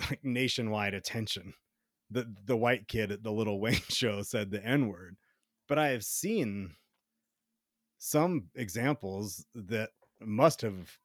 like 0.10 0.20
nationwide 0.24 0.94
attention. 0.94 1.54
The 2.12 2.32
the 2.46 2.58
white 2.58 2.88
kid 2.88 3.12
at 3.12 3.24
the 3.24 3.32
Lil 3.32 3.60
Wayne 3.60 3.74
show 3.90 4.22
said 4.22 4.52
the 4.52 4.64
N 4.64 4.88
word, 4.88 5.18
but 5.68 5.80
I 5.80 5.88
have 5.90 6.04
seen 6.04 6.76
some 8.04 8.50
examples 8.56 9.46
that 9.56 9.92
must 10.20 10.60
have 10.60 10.98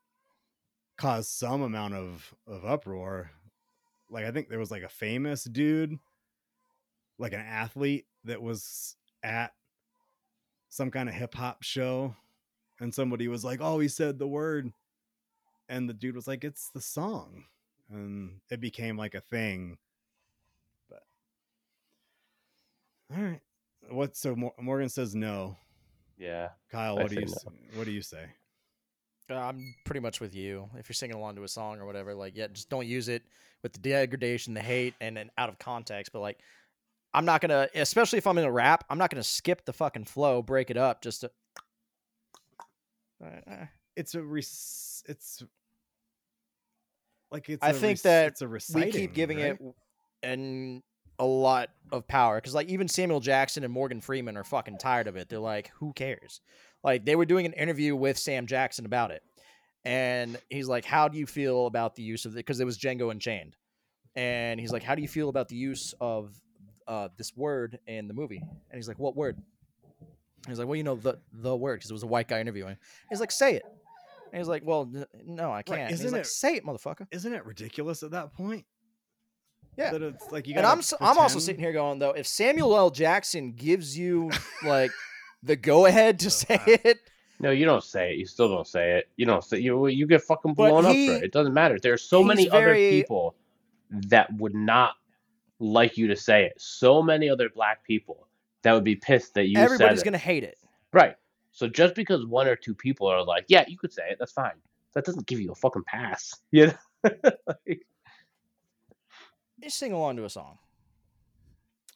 caused 0.97 1.31
some 1.31 1.63
amount 1.63 1.95
of 1.95 2.35
of 2.47 2.65
uproar. 2.65 3.31
Like 4.11 4.25
I 4.25 4.33
think 4.33 4.49
there 4.49 4.59
was 4.59 4.73
like 4.73 4.83
a 4.83 4.89
famous 4.89 5.45
dude, 5.45 5.97
like 7.17 7.33
an 7.33 7.41
athlete 7.41 8.07
that 8.25 8.43
was 8.43 8.97
at 9.23 9.53
some 10.71 10.91
kind 10.91 11.09
of 11.09 11.15
hip 11.15 11.35
hop 11.35 11.63
show, 11.63 12.17
and 12.81 12.93
somebody 12.93 13.29
was 13.29 13.45
like, 13.45 13.61
"Oh, 13.63 13.79
he 13.79 13.89
said 13.89 14.19
the 14.19 14.27
word." 14.27 14.73
and 15.69 15.87
the 15.87 15.93
dude 15.93 16.17
was 16.17 16.27
like 16.27 16.45
it's 16.45 16.71
the 16.71 16.81
song 16.81 17.45
and 17.91 18.41
it 18.49 18.59
became 18.59 18.97
like 18.97 19.15
a 19.15 19.21
thing 19.21 19.77
but 20.89 21.03
all 23.15 23.23
right 23.23 23.41
what 23.91 24.17
so 24.17 24.35
morgan 24.59 24.89
says 24.89 25.15
no 25.15 25.59
yeah, 26.19 26.49
kyle 26.71 26.99
I 26.99 27.03
what 27.03 27.11
do 27.11 27.21
you 27.21 27.27
no. 27.27 27.53
what 27.75 27.85
do 27.85 27.91
you 27.93 28.03
say 28.03 28.27
Uh, 29.31 29.35
I'm 29.37 29.75
pretty 29.85 30.01
much 30.01 30.21
with 30.21 30.35
you. 30.35 30.69
If 30.77 30.89
you're 30.89 30.95
singing 30.95 31.17
along 31.17 31.37
to 31.37 31.45
a 31.45 31.49
song 31.49 31.81
or 31.81 31.87
whatever, 31.87 32.15
like, 32.15 32.35
yeah, 32.37 32.47
just 32.49 32.71
don't 32.71 32.87
use 32.87 33.09
it 33.09 33.23
with 33.63 33.73
the 33.75 33.79
degradation, 33.79 34.55
the 34.55 34.61
hate, 34.61 34.95
and 35.01 35.17
then 35.17 35.31
out 35.37 35.49
of 35.51 35.59
context. 35.59 36.13
But 36.13 36.21
like, 36.21 36.39
I'm 37.13 37.25
not 37.25 37.41
gonna, 37.43 37.69
especially 37.75 38.19
if 38.19 38.27
I'm 38.27 38.39
in 38.39 38.45
a 38.45 38.51
rap, 38.51 38.85
I'm 38.89 38.99
not 38.99 39.11
gonna 39.11 39.23
skip 39.23 39.65
the 39.65 39.73
fucking 39.73 40.05
flow, 40.05 40.43
break 40.43 40.71
it 40.71 40.77
up, 40.77 41.03
just 41.03 41.21
to. 41.23 41.31
It's 43.97 44.15
a 44.15 44.23
res- 44.23 45.03
it's 45.09 45.43
like 47.31 47.49
it's. 47.49 47.63
I 47.63 47.71
a 47.71 47.75
think 47.75 47.99
rec- 47.99 48.03
that 48.03 48.27
it's 48.29 48.43
a 48.43 48.47
we 48.47 48.53
reciting, 48.55 48.93
keep 48.93 49.13
giving 49.15 49.39
right? 49.39 49.59
it 49.61 49.75
and 50.23 50.83
a 51.19 51.25
lot 51.27 51.71
of 51.91 52.07
power 52.07 52.37
because 52.37 52.55
like 52.55 52.69
even 52.69 52.87
Samuel 52.89 53.21
Jackson 53.21 53.65
and 53.65 53.73
Morgan 53.73 54.01
Freeman 54.01 54.37
are 54.37 54.45
fucking 54.45 54.79
tired 54.79 55.07
of 55.09 55.17
it. 55.17 55.29
They're 55.29 55.39
like, 55.39 55.71
who 55.79 55.93
cares? 55.93 56.41
Like 56.85 57.05
they 57.05 57.17
were 57.17 57.25
doing 57.25 57.47
an 57.47 57.53
interview 57.55 57.97
with 57.97 58.19
Sam 58.19 58.47
Jackson 58.47 58.87
about 58.87 59.11
it, 59.11 59.23
and 59.85 60.39
he's 60.49 60.69
like, 60.69 60.85
how 60.85 61.09
do 61.09 61.19
you 61.19 61.27
feel 61.27 61.67
about 61.67 61.97
the 61.97 62.03
use 62.03 62.25
of 62.25 62.33
it? 62.33 62.37
Because 62.37 62.61
it 62.61 62.65
was 62.65 62.79
Django 62.79 63.11
Unchained, 63.11 63.57
and 64.15 64.61
he's 64.61 64.71
like, 64.73 64.83
how 64.83 64.95
do 64.95 65.03
you 65.03 65.09
feel 65.09 65.29
about 65.29 65.49
the 65.49 65.57
use 65.57 65.93
of 66.01 66.39
uh, 66.87 67.09
this 67.17 67.37
word 67.37 67.79
in 67.87 68.07
the 68.09 68.15
movie? 68.15 68.43
And 68.71 68.77
he's 68.79 68.87
like, 68.89 68.99
what 68.99 69.17
word? 69.17 69.37
And 69.37 70.47
he's 70.53 70.59
like, 70.59 70.69
well, 70.69 70.77
you 70.77 70.85
know 70.85 70.95
the 70.95 71.19
the 71.33 71.57
word 71.57 71.79
because 71.81 71.91
it 71.91 71.95
was 71.95 72.05
a 72.05 72.07
white 72.09 72.29
guy 72.29 72.41
interviewing. 72.41 72.77
He's 73.11 73.21
like, 73.21 73.33
say 73.33 73.55
it. 73.57 73.65
And 74.33 74.39
he's 74.41 74.49
like, 74.49 74.63
well, 74.65 74.89
n- 74.95 75.07
no, 75.27 75.51
I 75.51 75.63
can't. 75.63 75.91
He's 75.91 76.01
isn't 76.01 76.13
like, 76.13 76.21
it- 76.23 76.27
say 76.27 76.55
it, 76.57 76.65
motherfucker. 76.65 77.07
Isn't 77.11 77.33
it 77.33 77.45
ridiculous 77.45 78.03
at 78.03 78.11
that 78.13 78.35
point? 78.35 78.67
Yeah. 79.79 79.93
That 79.93 80.03
it's 80.03 80.31
like 80.33 80.47
you. 80.49 80.55
and 80.57 80.67
I'm 80.67 80.79
s- 80.81 80.93
I'm 81.01 81.17
also 81.19 81.39
sitting 81.39 81.61
here 81.61 81.73
going 81.73 81.99
though, 82.01 82.11
if 82.11 82.27
Samuel 82.27 82.77
L. 82.77 82.91
Jackson 82.91 83.53
gives 83.53 83.97
you 83.97 84.31
like 84.65 84.91
the 85.43 85.55
go 85.57 85.87
ahead 85.87 86.19
to 86.21 86.31
say 86.43 86.61
it, 86.67 86.99
No, 87.41 87.51
you 87.53 87.65
don't 87.65 87.85
say 87.85 88.13
it. 88.13 88.19
You 88.19 88.27
still 88.27 88.49
don't 88.49 88.67
say 88.67 88.99
it. 88.99 89.09
You 89.17 89.25
don't 89.27 89.45
say 89.45 89.59
you. 89.61 89.87
You 89.87 90.07
get 90.07 90.23
fucking 90.23 90.55
blown 90.55 90.85
he- 90.87 91.09
up 91.09 91.15
for 91.19 91.23
it. 91.23 91.27
It 91.27 91.33
doesn't 91.33 91.55
matter. 91.55 91.79
There's 91.81 92.03
so 92.03 92.19
he's 92.19 92.27
many 92.29 92.51
other 92.51 92.75
people 92.75 93.37
that 94.09 94.33
would 94.35 94.55
not 94.55 94.95
like 95.61 95.97
you 95.97 96.09
to 96.09 96.17
say 96.17 96.45
it. 96.45 96.55
So 96.61 97.03
many 97.03 97.29
other 97.31 97.49
black 97.49 97.85
people 97.85 98.27
that 98.63 98.73
would 98.73 98.85
be 98.85 98.97
pissed 98.97 99.35
that 99.35 99.47
you 99.49 99.59
everybody's 99.59 100.01
said 100.01 100.03
it. 100.03 100.11
gonna 100.11 100.19
hate 100.19 100.43
it. 100.45 100.59
Right. 100.93 101.15
So 101.53 101.69
just 101.69 101.95
because 101.95 102.25
one 102.27 102.47
or 102.49 102.57
two 102.57 102.75
people 102.75 103.07
are 103.07 103.25
like, 103.25 103.45
yeah, 103.49 103.65
you 103.69 103.79
could 103.79 103.93
say 103.93 104.03
it, 104.11 104.17
that's 104.19 104.33
fine. 104.33 104.53
That 104.95 105.05
doesn't 105.05 105.27
give 105.27 105.41
you 105.41 105.53
a 105.53 105.55
fucking 105.55 105.85
pass. 105.85 106.35
You 106.51 106.67
know? 106.69 106.75
Like, 107.47 107.87
Just 109.61 109.79
sing 109.79 109.93
along 109.93 110.17
to 110.17 110.25
a 110.25 110.31
song. 110.31 110.59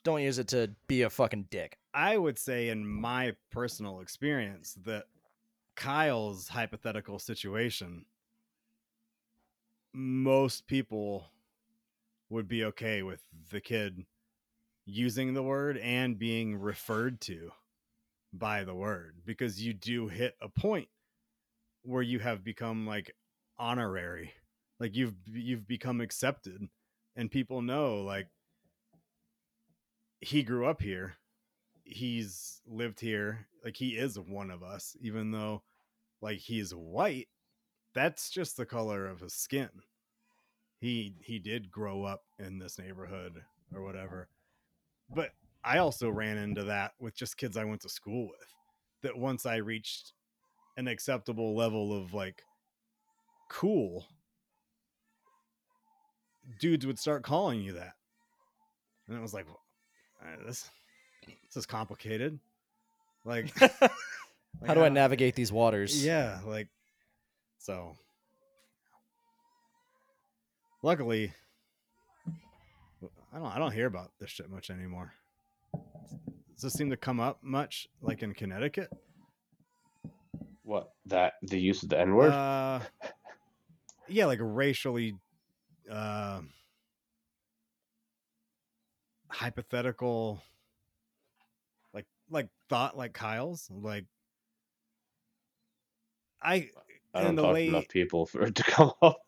Don't 0.04 0.22
use 0.22 0.38
it 0.38 0.48
to 0.48 0.70
be 0.88 1.02
a 1.02 1.10
fucking 1.10 1.46
dick. 1.50 1.78
I 1.94 2.16
would 2.16 2.38
say, 2.38 2.68
in 2.68 2.86
my 2.86 3.34
personal 3.50 4.00
experience, 4.00 4.76
that 4.84 5.04
Kyle's 5.76 6.48
hypothetical 6.48 7.18
situation, 7.18 8.04
most 9.92 10.66
people 10.66 11.26
would 12.30 12.48
be 12.48 12.64
okay 12.64 13.02
with 13.02 13.22
the 13.50 13.60
kid 13.60 14.04
using 14.86 15.34
the 15.34 15.42
word 15.42 15.78
and 15.78 16.18
being 16.18 16.56
referred 16.56 17.20
to 17.20 17.50
by 18.32 18.64
the 18.64 18.74
word 18.74 19.16
because 19.26 19.62
you 19.62 19.74
do 19.74 20.08
hit 20.08 20.34
a 20.40 20.48
point 20.48 20.88
where 21.82 22.02
you 22.02 22.18
have 22.18 22.42
become 22.42 22.86
like 22.86 23.14
honorary 23.58 24.32
like 24.80 24.96
you've 24.96 25.14
you've 25.26 25.68
become 25.68 26.00
accepted 26.00 26.68
and 27.16 27.30
people 27.30 27.62
know 27.62 28.02
like 28.02 28.28
he 30.20 30.42
grew 30.42 30.66
up 30.66 30.80
here. 30.80 31.14
He's 31.84 32.60
lived 32.66 33.00
here. 33.00 33.46
Like 33.64 33.76
he 33.76 33.90
is 33.90 34.18
one 34.18 34.50
of 34.50 34.62
us 34.62 34.96
even 35.00 35.30
though 35.30 35.62
like 36.20 36.38
he's 36.38 36.72
white. 36.72 37.28
That's 37.94 38.30
just 38.30 38.56
the 38.56 38.66
color 38.66 39.06
of 39.06 39.20
his 39.20 39.34
skin. 39.34 39.70
He 40.80 41.14
he 41.20 41.38
did 41.38 41.70
grow 41.70 42.04
up 42.04 42.22
in 42.38 42.58
this 42.58 42.78
neighborhood 42.78 43.42
or 43.74 43.82
whatever. 43.82 44.28
But 45.14 45.32
i 45.64 45.78
also 45.78 46.10
ran 46.10 46.38
into 46.38 46.64
that 46.64 46.92
with 46.98 47.14
just 47.14 47.36
kids 47.36 47.56
i 47.56 47.64
went 47.64 47.80
to 47.80 47.88
school 47.88 48.26
with 48.26 48.48
that 49.02 49.16
once 49.16 49.46
i 49.46 49.56
reached 49.56 50.12
an 50.76 50.88
acceptable 50.88 51.54
level 51.54 51.96
of 51.96 52.14
like 52.14 52.42
cool 53.48 54.06
dudes 56.60 56.86
would 56.86 56.98
start 56.98 57.22
calling 57.22 57.60
you 57.60 57.72
that 57.72 57.92
and 59.08 59.16
it 59.16 59.20
was 59.20 59.32
like 59.34 59.46
uh, 60.22 60.44
this 60.46 60.68
this 61.24 61.56
is 61.56 61.66
complicated 61.66 62.38
like 63.24 63.52
How 64.66 64.74
do 64.74 64.80
I 64.82 64.86
uh, 64.86 64.90
navigate 64.90 65.34
these 65.34 65.50
waters? 65.52 66.04
yeah 66.04 66.40
like 66.46 66.68
so 67.58 67.96
luckily 70.82 71.32
i 73.32 73.38
don't 73.38 73.46
i 73.46 73.58
don't 73.58 73.72
hear 73.72 73.86
about 73.86 74.10
this 74.20 74.30
shit 74.30 74.50
much 74.50 74.68
anymore 74.70 75.12
does 75.72 76.62
this 76.62 76.72
seem 76.74 76.90
to 76.90 76.96
come 76.96 77.20
up 77.20 77.38
much 77.42 77.88
like 78.00 78.22
in 78.22 78.34
connecticut 78.34 78.90
what? 80.64 80.90
That 81.06 81.34
the 81.42 81.58
use 81.58 81.82
of 81.82 81.88
the 81.88 82.00
N 82.00 82.14
word? 82.14 82.30
uh 82.32 82.80
yeah 84.08 84.26
like 84.26 84.38
racially 84.40 85.14
uh 85.90 86.40
hypothetical 89.28 90.42
like 91.94 92.06
like 92.30 92.48
thought 92.68 92.96
like 92.96 93.12
kyle's 93.12 93.68
like 93.70 94.04
i 96.42 96.68
I 97.14 97.22
don't 97.22 97.36
talk 97.36 97.54
way- 97.54 97.68
enough 97.68 97.88
people 97.88 98.26
for 98.26 98.42
it 98.44 98.54
to 98.54 98.62
come 98.62 98.92
up. 99.02 99.20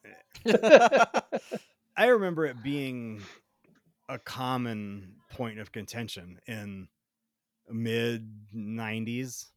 I 1.97 2.07
remember 2.07 2.47
it 2.47 2.63
being 2.63 3.21
a 4.09 4.19
common 4.19 5.17
point 5.31 5.59
of 5.59 5.71
contention 5.73 6.41
in 6.47 6.89
mid 7.71 8.29
90s 8.55 9.51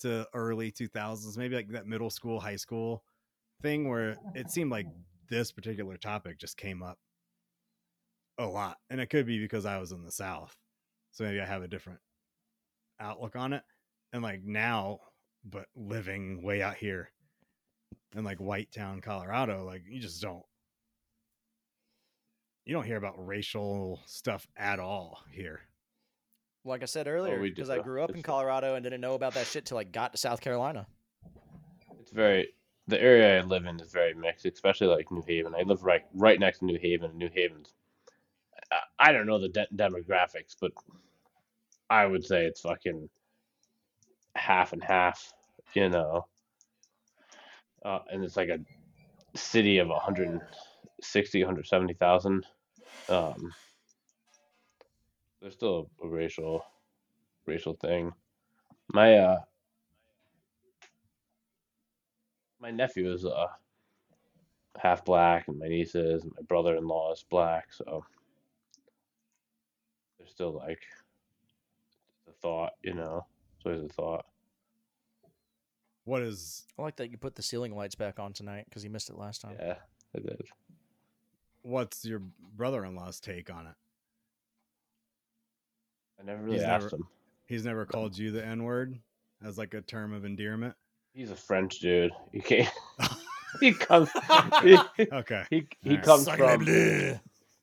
to 0.00 0.26
early 0.34 0.70
2000s, 0.70 1.36
maybe 1.36 1.56
like 1.56 1.68
that 1.70 1.86
middle 1.86 2.10
school, 2.10 2.40
high 2.40 2.56
school 2.56 3.02
thing 3.62 3.88
where 3.88 4.16
it 4.34 4.50
seemed 4.50 4.70
like 4.70 4.86
this 5.28 5.52
particular 5.52 5.96
topic 5.96 6.38
just 6.38 6.56
came 6.56 6.82
up 6.82 6.98
a 8.38 8.46
lot. 8.46 8.78
And 8.90 9.00
it 9.00 9.10
could 9.10 9.26
be 9.26 9.38
because 9.38 9.66
I 9.66 9.78
was 9.78 9.92
in 9.92 10.04
the 10.04 10.12
South. 10.12 10.56
So 11.12 11.24
maybe 11.24 11.40
I 11.40 11.46
have 11.46 11.62
a 11.62 11.68
different 11.68 12.00
outlook 13.00 13.36
on 13.36 13.52
it. 13.52 13.62
And 14.12 14.22
like 14.22 14.42
now, 14.44 15.00
but 15.44 15.66
living 15.74 16.42
way 16.42 16.62
out 16.62 16.76
here 16.76 17.10
in 18.16 18.24
like 18.24 18.38
White 18.38 18.72
Town, 18.72 19.00
Colorado, 19.00 19.64
like 19.64 19.82
you 19.88 20.00
just 20.00 20.22
don't 20.22 20.44
you 22.64 22.72
don't 22.72 22.84
hear 22.84 22.96
about 22.96 23.14
racial 23.18 24.00
stuff 24.06 24.46
at 24.56 24.80
all 24.80 25.20
here. 25.30 25.60
like 26.64 26.82
I 26.82 26.86
said 26.86 27.06
oh, 27.06 27.10
earlier, 27.10 27.40
we 27.40 27.50
do, 27.50 27.56
because 27.56 27.70
I 27.70 27.78
grew 27.78 28.02
up 28.02 28.14
in 28.14 28.22
Colorado 28.22 28.74
and 28.74 28.82
didn't 28.82 29.00
know 29.00 29.14
about 29.14 29.34
that 29.34 29.46
shit 29.46 29.66
till 29.66 29.76
I 29.76 29.84
got 29.84 30.12
to 30.12 30.18
South 30.18 30.40
Carolina. 30.40 30.86
It's 32.00 32.12
very 32.12 32.48
the 32.86 33.00
area 33.00 33.38
I 33.38 33.42
live 33.42 33.64
in 33.64 33.80
is 33.80 33.92
very 33.92 34.14
mixed, 34.14 34.46
especially 34.46 34.88
like 34.88 35.10
New 35.10 35.24
Haven. 35.26 35.54
I 35.54 35.62
live 35.62 35.82
right 35.84 36.02
right 36.14 36.38
next 36.38 36.58
to 36.60 36.64
New 36.66 36.78
Haven. 36.80 37.16
New 37.16 37.30
Haven's 37.34 37.74
I, 38.98 39.12
don't 39.12 39.26
know 39.26 39.38
the 39.38 39.48
de- 39.48 39.66
demographics, 39.74 40.56
but 40.60 40.72
I 41.90 42.06
would 42.06 42.24
say 42.24 42.44
it's 42.44 42.60
fucking 42.60 43.08
half 44.34 44.72
and 44.72 44.82
half, 44.82 45.32
you 45.74 45.88
know. 45.88 46.26
Uh, 47.84 48.00
and 48.10 48.24
it's 48.24 48.36
like 48.36 48.48
a 48.48 48.58
city 49.36 49.78
of 49.78 49.88
160, 49.88 51.42
170,000. 51.42 52.46
Um, 53.08 53.52
there's 55.40 55.54
still 55.54 55.90
a 56.02 56.08
racial 56.08 56.64
racial 57.46 57.74
thing. 57.74 58.10
My 58.94 59.16
uh 59.16 59.40
my 62.64 62.70
nephew 62.70 63.12
is 63.12 63.26
uh 63.26 63.46
half 64.78 65.04
black 65.04 65.48
and 65.48 65.58
my 65.58 65.68
niece 65.68 65.94
is 65.94 66.22
and 66.22 66.32
my 66.34 66.40
brother-in-law 66.48 67.12
is 67.12 67.22
black 67.28 67.70
so 67.70 68.02
there's 70.18 70.30
still 70.30 70.54
like 70.54 70.80
the 72.26 72.32
thought 72.32 72.72
you 72.82 72.94
know 72.94 73.26
it's 73.58 73.66
always 73.66 73.82
a 73.82 73.88
thought 73.92 74.24
What 76.04 76.22
is 76.22 76.64
I 76.78 76.82
like 76.82 76.96
that 76.96 77.10
you 77.10 77.18
put 77.18 77.34
the 77.34 77.42
ceiling 77.42 77.76
lights 77.76 77.94
back 77.96 78.18
on 78.18 78.32
tonight 78.32 78.64
because 78.66 78.82
you 78.82 78.88
missed 78.88 79.10
it 79.10 79.18
last 79.18 79.42
time. 79.42 79.56
yeah 79.60 79.76
i 80.16 80.20
did 80.20 80.40
what's 81.60 82.02
your 82.06 82.22
brother-in-law's 82.56 83.20
take 83.20 83.50
on 83.52 83.66
it? 83.66 83.74
i 86.18 86.24
never 86.24 86.42
really 86.42 86.56
He's 86.56 86.64
asked 86.64 86.84
never- 86.84 86.96
him 86.96 87.08
He's 87.46 87.64
never 87.66 87.84
called 87.84 88.16
you 88.16 88.30
the 88.32 88.42
N-word 88.42 88.98
as 89.44 89.58
like 89.58 89.74
a 89.74 89.82
term 89.82 90.14
of 90.14 90.24
endearment. 90.24 90.74
He's 91.14 91.30
a 91.30 91.36
french 91.36 91.78
dude 91.78 92.12
you 92.32 92.42
can't 92.42 92.70
he 93.60 93.72
comes 93.72 94.10
he, 94.62 94.76
okay. 95.12 95.44
he, 95.48 95.66
he 95.82 95.90
Alright. 95.90 96.04
comes 96.04 96.28
from 96.28 96.66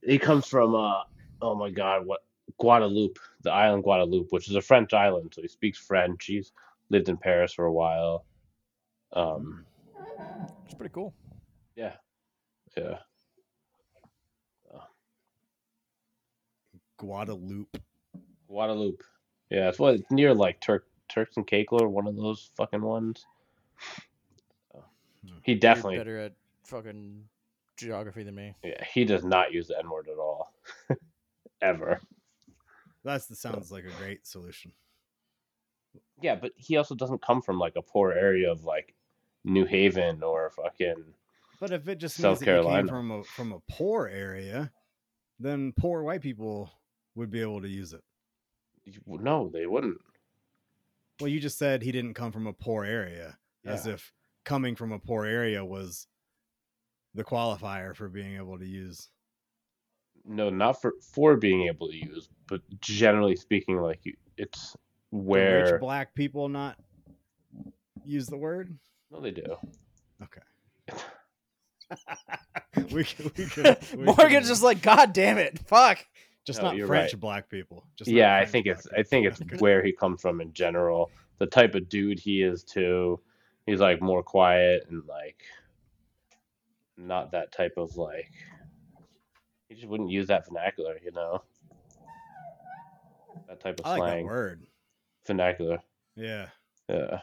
he 0.03 0.17
comes 0.17 0.47
from 0.47 0.73
uh 0.73 1.01
oh 1.41 1.55
my 1.55 1.69
god 1.69 2.05
what 2.05 2.21
guadeloupe 2.59 3.19
the 3.43 3.51
island 3.51 3.83
guadeloupe 3.83 4.27
which 4.31 4.49
is 4.49 4.55
a 4.55 4.61
french 4.61 4.93
island 4.93 5.31
so 5.33 5.41
he 5.41 5.47
speaks 5.47 5.77
french 5.77 6.25
he's 6.25 6.51
lived 6.89 7.09
in 7.09 7.17
paris 7.17 7.53
for 7.53 7.65
a 7.65 7.71
while 7.71 8.25
um 9.13 9.65
It's 10.65 10.73
pretty 10.73 10.93
cool. 10.93 11.13
Yeah, 11.75 11.93
yeah. 12.77 12.97
Guadeloupe. 16.97 17.77
Guadeloupe. 18.47 19.03
Yeah, 19.49 19.69
it's 19.69 19.79
what 19.79 19.95
it's 19.95 20.11
near 20.11 20.33
like 20.33 20.61
Turk 20.61 20.85
Turks 21.09 21.37
and 21.37 21.45
Caicos, 21.47 21.81
or 21.81 21.89
one 21.89 22.07
of 22.07 22.15
those 22.15 22.51
fucking 22.55 22.81
ones. 22.81 23.25
So, 24.71 24.83
he 25.43 25.51
You're 25.53 25.59
definitely, 25.59 25.97
better 25.97 26.17
at 26.19 26.33
fucking 26.65 27.23
geography 27.77 28.23
than 28.23 28.35
me. 28.35 28.55
yeah, 28.63 28.83
he 28.83 29.05
does 29.05 29.23
not 29.23 29.51
use 29.51 29.67
the 29.67 29.77
N 29.77 29.89
word 29.89 30.07
at 30.07 30.17
all, 30.17 30.53
ever. 31.61 31.99
That's 33.03 33.25
the 33.25 33.35
sounds 33.35 33.71
like 33.71 33.85
a 33.85 34.01
great 34.01 34.25
solution. 34.27 34.71
Yeah, 36.21 36.35
but 36.35 36.51
he 36.55 36.77
also 36.77 36.95
doesn't 36.95 37.21
come 37.21 37.41
from 37.41 37.57
like 37.59 37.75
a 37.75 37.81
poor 37.81 38.11
area 38.11 38.51
of 38.51 38.63
like 38.63 38.93
New 39.43 39.65
Haven 39.65 40.21
or 40.23 40.51
fucking. 40.51 41.03
But 41.59 41.71
if 41.71 41.87
it 41.87 41.97
just 41.97 42.15
South 42.17 42.25
means 42.25 42.39
that 42.39 42.45
you 42.45 42.55
came 42.57 42.63
Carolina. 42.63 42.87
from 42.87 43.11
a 43.11 43.23
from 43.23 43.51
a 43.53 43.59
poor 43.71 44.07
area, 44.07 44.71
then 45.39 45.73
poor 45.77 46.03
white 46.03 46.21
people 46.21 46.71
would 47.15 47.31
be 47.31 47.41
able 47.41 47.61
to 47.61 47.67
use 47.67 47.93
it. 47.93 48.03
No, 49.07 49.49
they 49.49 49.65
wouldn't. 49.65 49.99
Well, 51.19 51.27
you 51.27 51.39
just 51.39 51.57
said 51.57 51.83
he 51.83 51.91
didn't 51.91 52.15
come 52.15 52.31
from 52.31 52.47
a 52.47 52.53
poor 52.53 52.83
area, 52.83 53.37
as 53.65 53.87
if 53.87 54.11
coming 54.45 54.75
from 54.75 54.91
a 54.91 54.99
poor 54.99 55.25
area 55.25 55.63
was 55.63 56.07
the 57.13 57.23
qualifier 57.23 57.95
for 57.95 58.09
being 58.09 58.37
able 58.37 58.57
to 58.57 58.65
use. 58.65 59.09
No, 60.25 60.49
not 60.49 60.81
for 60.81 60.93
for 61.13 61.35
being 61.35 61.67
able 61.67 61.87
to 61.89 61.95
use, 61.95 62.29
but 62.47 62.61
generally 62.79 63.35
speaking, 63.35 63.81
like 63.81 63.99
you, 64.03 64.13
it's 64.37 64.75
where 65.09 65.73
rich 65.73 65.81
black 65.81 66.13
people 66.13 66.47
not 66.47 66.77
use 68.05 68.27
the 68.27 68.37
word. 68.37 68.77
no, 69.11 69.19
they 69.19 69.31
do. 69.31 69.57
Okay. 70.23 70.41
we 72.91 73.03
could, 73.03 73.37
we 73.37 73.45
could, 73.45 73.77
we 73.95 74.03
Morgan's 74.05 74.31
could- 74.31 74.43
just 74.45 74.63
like, 74.63 74.81
God 74.81 75.11
damn 75.13 75.37
it, 75.37 75.59
fuck. 75.59 76.05
just 76.45 76.61
No, 76.61 76.71
not 76.71 76.87
French 76.87 77.13
right. 77.13 77.19
black 77.19 77.49
people. 77.49 77.85
Just 77.95 78.09
yeah, 78.09 78.37
I 78.37 78.45
think 78.45 78.65
black 78.65 78.77
it's 78.77 78.87
I 78.97 79.03
think 79.03 79.25
it's 79.25 79.61
where 79.61 79.83
he 79.83 79.91
comes 79.91 80.21
from 80.21 80.39
in 80.41 80.53
general. 80.53 81.11
The 81.39 81.47
type 81.47 81.75
of 81.75 81.89
dude 81.89 82.19
he 82.19 82.43
is 82.43 82.63
too. 82.63 83.19
He's 83.65 83.79
like 83.79 84.01
more 84.01 84.23
quiet 84.23 84.87
and 84.89 85.03
like 85.07 85.37
not 86.97 87.31
that 87.31 87.51
type 87.51 87.73
of 87.77 87.95
like 87.97 88.31
he 89.69 89.75
just 89.75 89.87
wouldn't 89.87 90.09
use 90.09 90.27
that 90.27 90.47
vernacular, 90.47 90.97
you 91.03 91.11
know. 91.11 91.43
That 93.47 93.59
type 93.61 93.79
of 93.79 93.85
I 93.85 93.89
like 93.91 93.99
that 93.99 94.03
slang. 94.13 94.25
word. 94.25 94.67
Vernacular. 95.25 95.79
Yeah, 96.15 96.47
Yeah. 96.89 97.21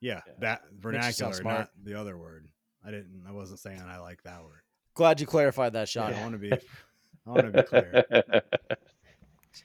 yeah, 0.00 0.20
Yeah. 0.26 0.32
that 0.40 0.62
vernacular, 0.78 1.32
smart. 1.32 1.58
not 1.58 1.70
the 1.82 1.98
other 1.98 2.16
word. 2.18 2.48
I 2.84 2.90
didn't. 2.90 3.24
I 3.26 3.32
wasn't 3.32 3.60
saying 3.60 3.80
I 3.80 3.98
like 3.98 4.22
that 4.24 4.42
word. 4.42 4.60
Glad 4.94 5.20
you 5.20 5.26
clarified 5.26 5.72
that, 5.72 5.88
Sean. 5.88 6.12
I 6.12 6.20
want 6.20 6.32
to 6.32 6.38
be. 6.38 6.52
I 7.26 7.30
want 7.30 7.52
to 7.52 7.62
be 7.62 7.62
clear. 7.62 8.04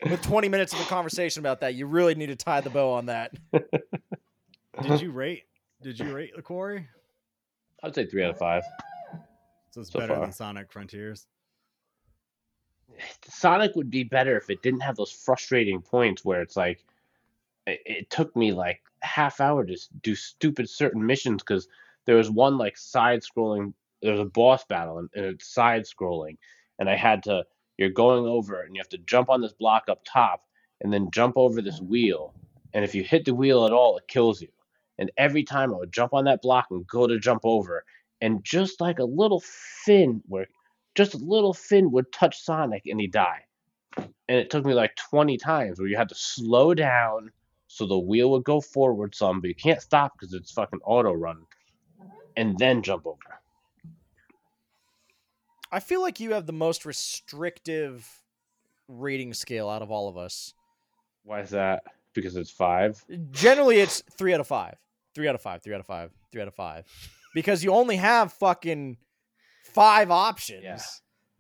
With 0.10 0.22
20 0.22 0.48
minutes 0.48 0.72
of 0.72 0.80
a 0.80 0.86
conversation 0.86 1.42
about 1.42 1.60
that, 1.62 1.74
you 1.76 1.86
really 1.88 2.16
need 2.16 2.28
to 2.28 2.36
tie 2.36 2.62
the 2.62 2.70
bow 2.70 2.94
on 2.94 3.08
that. 3.08 3.34
Did 4.82 5.02
you 5.02 5.12
rate? 5.12 5.44
Did 5.82 6.00
you 6.00 6.14
rate 6.16 6.36
the 6.36 6.42
quarry? 6.42 6.88
I'd 7.84 7.96
say 7.96 8.06
three 8.06 8.24
out 8.24 8.32
of 8.32 8.38
five. 8.38 8.64
So 9.72 9.82
it's 9.82 9.92
So 9.92 10.00
better 10.00 10.14
far. 10.16 10.22
than 10.22 10.32
Sonic 10.32 10.72
Frontiers. 10.72 11.28
Sonic 13.28 13.76
would 13.76 13.90
be 13.90 14.04
better 14.04 14.38
if 14.38 14.50
it 14.50 14.62
didn't 14.62 14.82
have 14.82 14.96
those 14.96 15.12
frustrating 15.12 15.82
points 15.82 16.26
where 16.26 16.42
it's 16.42 16.58
like 16.58 16.84
it, 17.68 17.82
it 17.86 18.10
took 18.10 18.36
me 18.36 18.52
like 18.52 18.82
half 19.02 19.40
hour 19.40 19.66
to 19.66 19.78
do 20.02 20.16
stupid 20.16 20.70
certain 20.70 21.06
missions 21.06 21.42
because 21.42 21.68
there 22.06 22.16
was 22.18 22.30
one 22.30 22.58
like 22.58 22.78
side 22.78 23.22
scrolling 23.22 23.74
there 24.02 24.12
was 24.12 24.22
a 24.22 24.26
boss 24.26 24.66
battle 24.66 24.98
and, 24.98 25.10
and 25.16 25.26
it's 25.26 25.48
side 25.54 25.84
scrolling 25.84 26.38
and 26.80 26.90
I 26.90 26.96
had 26.96 27.24
to 27.24 27.46
you're 27.78 27.90
going 27.90 28.26
over 28.26 28.62
and 28.62 28.76
you 28.76 28.82
have 28.82 28.90
to 28.90 28.98
jump 29.00 29.30
on 29.30 29.42
this 29.42 29.54
block 29.54 29.86
up 29.88 30.02
top 30.06 30.44
and 30.82 30.92
then 30.92 31.10
jump 31.12 31.38
over 31.38 31.62
this 31.62 31.80
wheel 31.80 32.34
and 32.74 32.84
if 32.84 32.94
you 32.94 33.04
hit 33.04 33.24
the 33.26 33.34
wheel 33.34 33.66
at 33.66 33.72
all 33.72 33.98
it 33.98 34.08
kills 34.08 34.42
you 34.42 34.50
and 35.00 35.12
every 35.18 35.44
time 35.44 35.74
I 35.74 35.78
would 35.78 35.92
jump 35.92 36.14
on 36.14 36.26
that 36.26 36.44
block 36.44 36.68
and 36.70 36.86
go 36.86 37.08
to 37.08 37.18
jump 37.18 37.42
over 37.44 37.84
and 38.22 38.44
just 38.44 38.80
like 38.80 39.00
a 39.00 39.06
little 39.06 39.42
fin 39.86 40.22
where 40.28 40.48
just 40.94 41.16
a 41.16 41.18
little 41.18 41.54
fin 41.54 41.92
would 41.92 42.12
touch 42.12 42.44
Sonic 42.44 42.84
and 42.86 43.00
he'd 43.00 43.14
die. 43.14 43.46
And 43.98 44.38
it 44.38 44.50
took 44.50 44.66
me 44.66 44.74
like 44.74 44.96
20 45.10 45.38
times 45.38 45.80
where 45.80 45.88
you 45.88 45.98
had 45.98 46.10
to 46.10 46.16
slow 46.16 46.74
down 46.74 47.32
so 47.68 47.86
the 47.86 47.98
wheel 47.98 48.32
would 48.32 48.44
go 48.44 48.60
forward 48.60 49.16
some, 49.16 49.42
but 49.42 49.48
you 49.48 49.56
can't 49.56 49.82
stop 49.82 50.14
because 50.14 50.34
it's 50.34 50.52
fucking 50.52 50.80
auto 50.84 51.14
run, 51.14 51.46
and 52.36 52.58
then 52.58 52.82
jump 52.82 53.06
over. 53.06 53.18
I 55.72 55.80
feel 55.80 56.02
like 56.02 56.20
you 56.20 56.34
have 56.34 56.48
the 56.48 56.52
most 56.52 56.84
restrictive 56.84 58.24
rating 58.88 59.36
scale 59.36 59.70
out 59.70 59.84
of 59.84 59.92
all 59.92 60.10
of 60.10 60.18
us. 60.18 60.56
Why 61.24 61.42
is 61.42 61.52
that? 61.52 61.84
Because 62.14 62.36
it's 62.36 62.50
five. 62.50 63.04
Generally, 63.32 63.82
it's 63.82 64.02
three 64.18 64.34
out 64.34 64.40
of 64.40 64.48
five. 64.48 64.76
Three 65.20 65.28
out 65.28 65.36
of 65.36 65.42
five. 65.42 65.62
Three 65.62 65.74
out 65.74 65.82
of 65.82 65.86
five. 65.86 66.12
Three 66.32 66.42
out 66.42 66.48
of 66.48 66.56
five. 66.56 66.86
Because 67.34 67.62
you 67.62 67.74
only 67.74 67.98
have 67.98 68.32
fucking 68.32 68.96
five 69.74 70.12
options. 70.12 70.64
Yeah. 70.64 70.80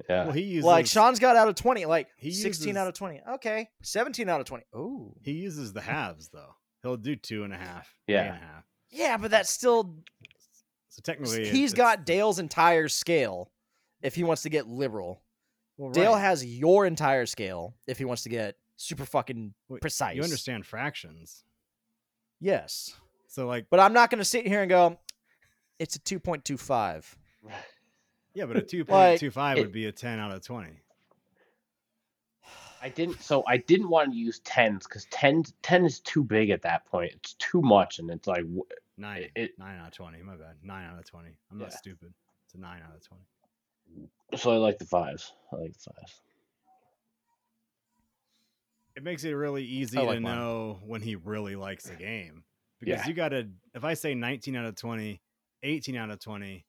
Yeah. 0.10 0.24
Well, 0.26 0.34
he 0.34 0.42
uses 0.42 0.66
Like 0.66 0.86
Sean's 0.86 1.18
got 1.18 1.38
out 1.38 1.48
of 1.48 1.56
20, 1.56 1.86
like 1.86 2.10
He 2.18 2.32
16 2.32 2.76
out 2.76 2.88
of 2.90 2.94
20. 2.94 3.22
Okay. 3.36 3.70
17 3.84 4.28
out 4.28 4.42
of 4.42 4.46
20. 4.48 4.66
Oh, 4.74 5.14
he 5.22 5.32
uses 5.32 5.72
the 5.72 5.80
halves 5.80 6.28
though. 6.28 6.56
He'll 6.84 6.98
do 6.98 7.16
two 7.16 7.46
and 7.46 7.54
a 7.54 7.58
half. 7.58 7.88
Yeah. 8.06 8.24
and 8.24 8.36
a 8.36 8.46
half. 8.46 8.64
Yeah, 8.90 9.16
but 9.16 9.32
that's 9.32 9.50
still 9.50 9.96
So 10.90 11.02
technically, 11.02 11.44
it- 11.44 11.54
he's 11.54 11.72
it's- 11.72 11.74
got 11.74 12.06
Dale's 12.06 12.38
entire 12.40 12.90
scale 12.90 13.50
if 14.02 14.14
he 14.14 14.26
wants 14.26 14.42
to 14.42 14.50
get 14.50 14.68
liberal. 14.68 15.22
well, 15.78 15.92
Dale 15.92 16.12
right. 16.16 16.20
has 16.22 16.46
your 16.46 16.86
entire 16.86 17.26
scale 17.26 17.76
if 17.88 17.98
he 17.98 18.04
wants 18.04 18.24
to 18.24 18.30
get 18.30 18.58
super 18.76 19.06
fucking 19.06 19.54
Wait, 19.70 19.80
precise. 19.82 20.18
You 20.18 20.24
understand 20.24 20.66
fractions, 20.66 21.46
Yes. 22.42 22.94
So 23.30 23.48
like 23.48 23.68
But 23.70 23.80
I'm 23.80 23.94
not 23.94 24.10
going 24.10 24.20
to 24.20 24.26
sit 24.26 24.46
here 24.46 24.62
and 24.62 24.70
go 24.70 25.00
it's 25.80 25.96
a 25.96 26.00
2.25. 26.00 27.06
yeah, 28.34 28.46
but 28.46 28.58
a 28.58 28.62
two 28.62 28.84
point 28.84 29.18
two 29.22 29.32
five 29.32 29.58
it- 29.58 29.62
would 29.62 29.72
be 29.72 29.86
a 29.86 29.92
ten 29.94 30.20
out 30.20 30.34
of 30.34 30.42
twenty. 30.46 30.74
I 32.82 32.90
didn't. 32.90 33.22
So 33.22 33.44
I 33.48 33.58
didn't 33.58 33.90
want 33.90 34.12
to 34.12 34.18
use 34.18 34.40
tens 34.40 34.86
because 34.88 35.06
10, 35.12 35.44
10 35.64 35.86
is 35.86 36.00
too 36.00 36.24
big 36.24 36.50
at 36.50 36.62
that 36.62 36.86
point. 36.86 37.12
It's 37.14 37.34
too 37.34 37.62
much, 37.62 38.00
and 38.00 38.10
it's 38.10 38.28
like 38.28 38.44
Nine, 38.98 39.30
It- 39.36 39.58
nine 39.58 39.78
out 39.80 39.88
of 39.88 39.94
twenty. 39.94 40.22
My 40.22 40.36
bad. 40.36 40.56
Nine 40.62 40.86
out 40.90 41.00
of 41.00 41.06
twenty. 41.06 41.38
I'm 41.52 41.58
not 41.60 41.72
Yeah. 41.72 41.78
stupid. 41.78 42.14
It's 42.46 42.56
a 42.56 42.58
nine 42.58 42.82
out 42.82 42.94
of 42.96 43.06
twenty. 43.08 43.24
so 44.38 44.52
I 44.52 44.58
like 44.58 44.78
the 44.80 44.86
fives. 44.86 45.32
I 45.54 45.56
like 45.56 45.72
the 45.74 45.80
fives. 45.80 46.22
It 48.98 49.04
makes 49.04 49.24
it 49.24 49.32
really 49.32 49.64
easy 49.64 49.98
I 49.98 50.02
to 50.16 50.20
mine. 50.20 50.24
know 50.24 50.80
when 50.86 51.02
he 51.02 51.16
really 51.16 51.56
likes 51.56 51.86
the 51.86 51.96
game 51.96 52.44
because 52.80 53.02
Yeah. 53.02 53.08
you 53.08 53.14
got 53.14 53.30
to. 53.30 53.48
If 53.74 53.84
I 53.84 53.94
say 53.94 54.16
nineteen 54.16 54.56
out 54.56 54.66
of 54.66 54.76
20, 54.76 55.22
18 55.64 55.96
out 55.96 56.10
of 56.10 56.20
twenty, 56.20 56.66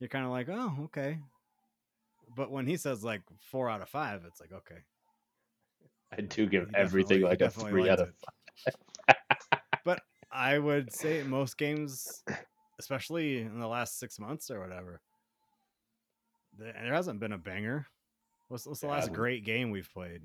you're 0.00 0.08
kind 0.08 0.24
of 0.24 0.30
like, 0.30 0.48
oh, 0.48 0.74
okay. 0.84 1.18
But 2.34 2.50
when 2.50 2.66
he 2.66 2.76
says 2.76 3.04
like 3.04 3.22
four 3.50 3.68
out 3.68 3.82
of 3.82 3.88
five, 3.88 4.24
it's 4.26 4.40
like 4.40 4.52
okay. 4.52 4.82
I 6.12 6.20
do 6.20 6.46
give 6.46 6.68
He 6.68 6.76
everything 6.76 7.22
like 7.22 7.40
a 7.40 7.50
three 7.50 7.88
out 7.88 8.00
of. 8.00 8.08
it. 9.08 9.16
but 9.84 10.00
I 10.30 10.58
would 10.58 10.92
say 10.92 11.22
most 11.22 11.56
games, 11.56 12.22
especially 12.78 13.40
in 13.40 13.58
the 13.58 13.66
last 13.66 13.98
six 13.98 14.18
months 14.18 14.50
or 14.50 14.60
whatever, 14.60 15.00
there, 16.58 16.74
hasn't 16.92 17.20
been 17.20 17.32
a 17.32 17.38
banger. 17.38 17.86
What's, 18.48 18.66
what's 18.66 18.80
the 18.80 18.86
Yeah, 18.86 18.92
last 18.92 19.12
great 19.12 19.44
game 19.44 19.70
we've 19.70 19.90
played 19.92 20.22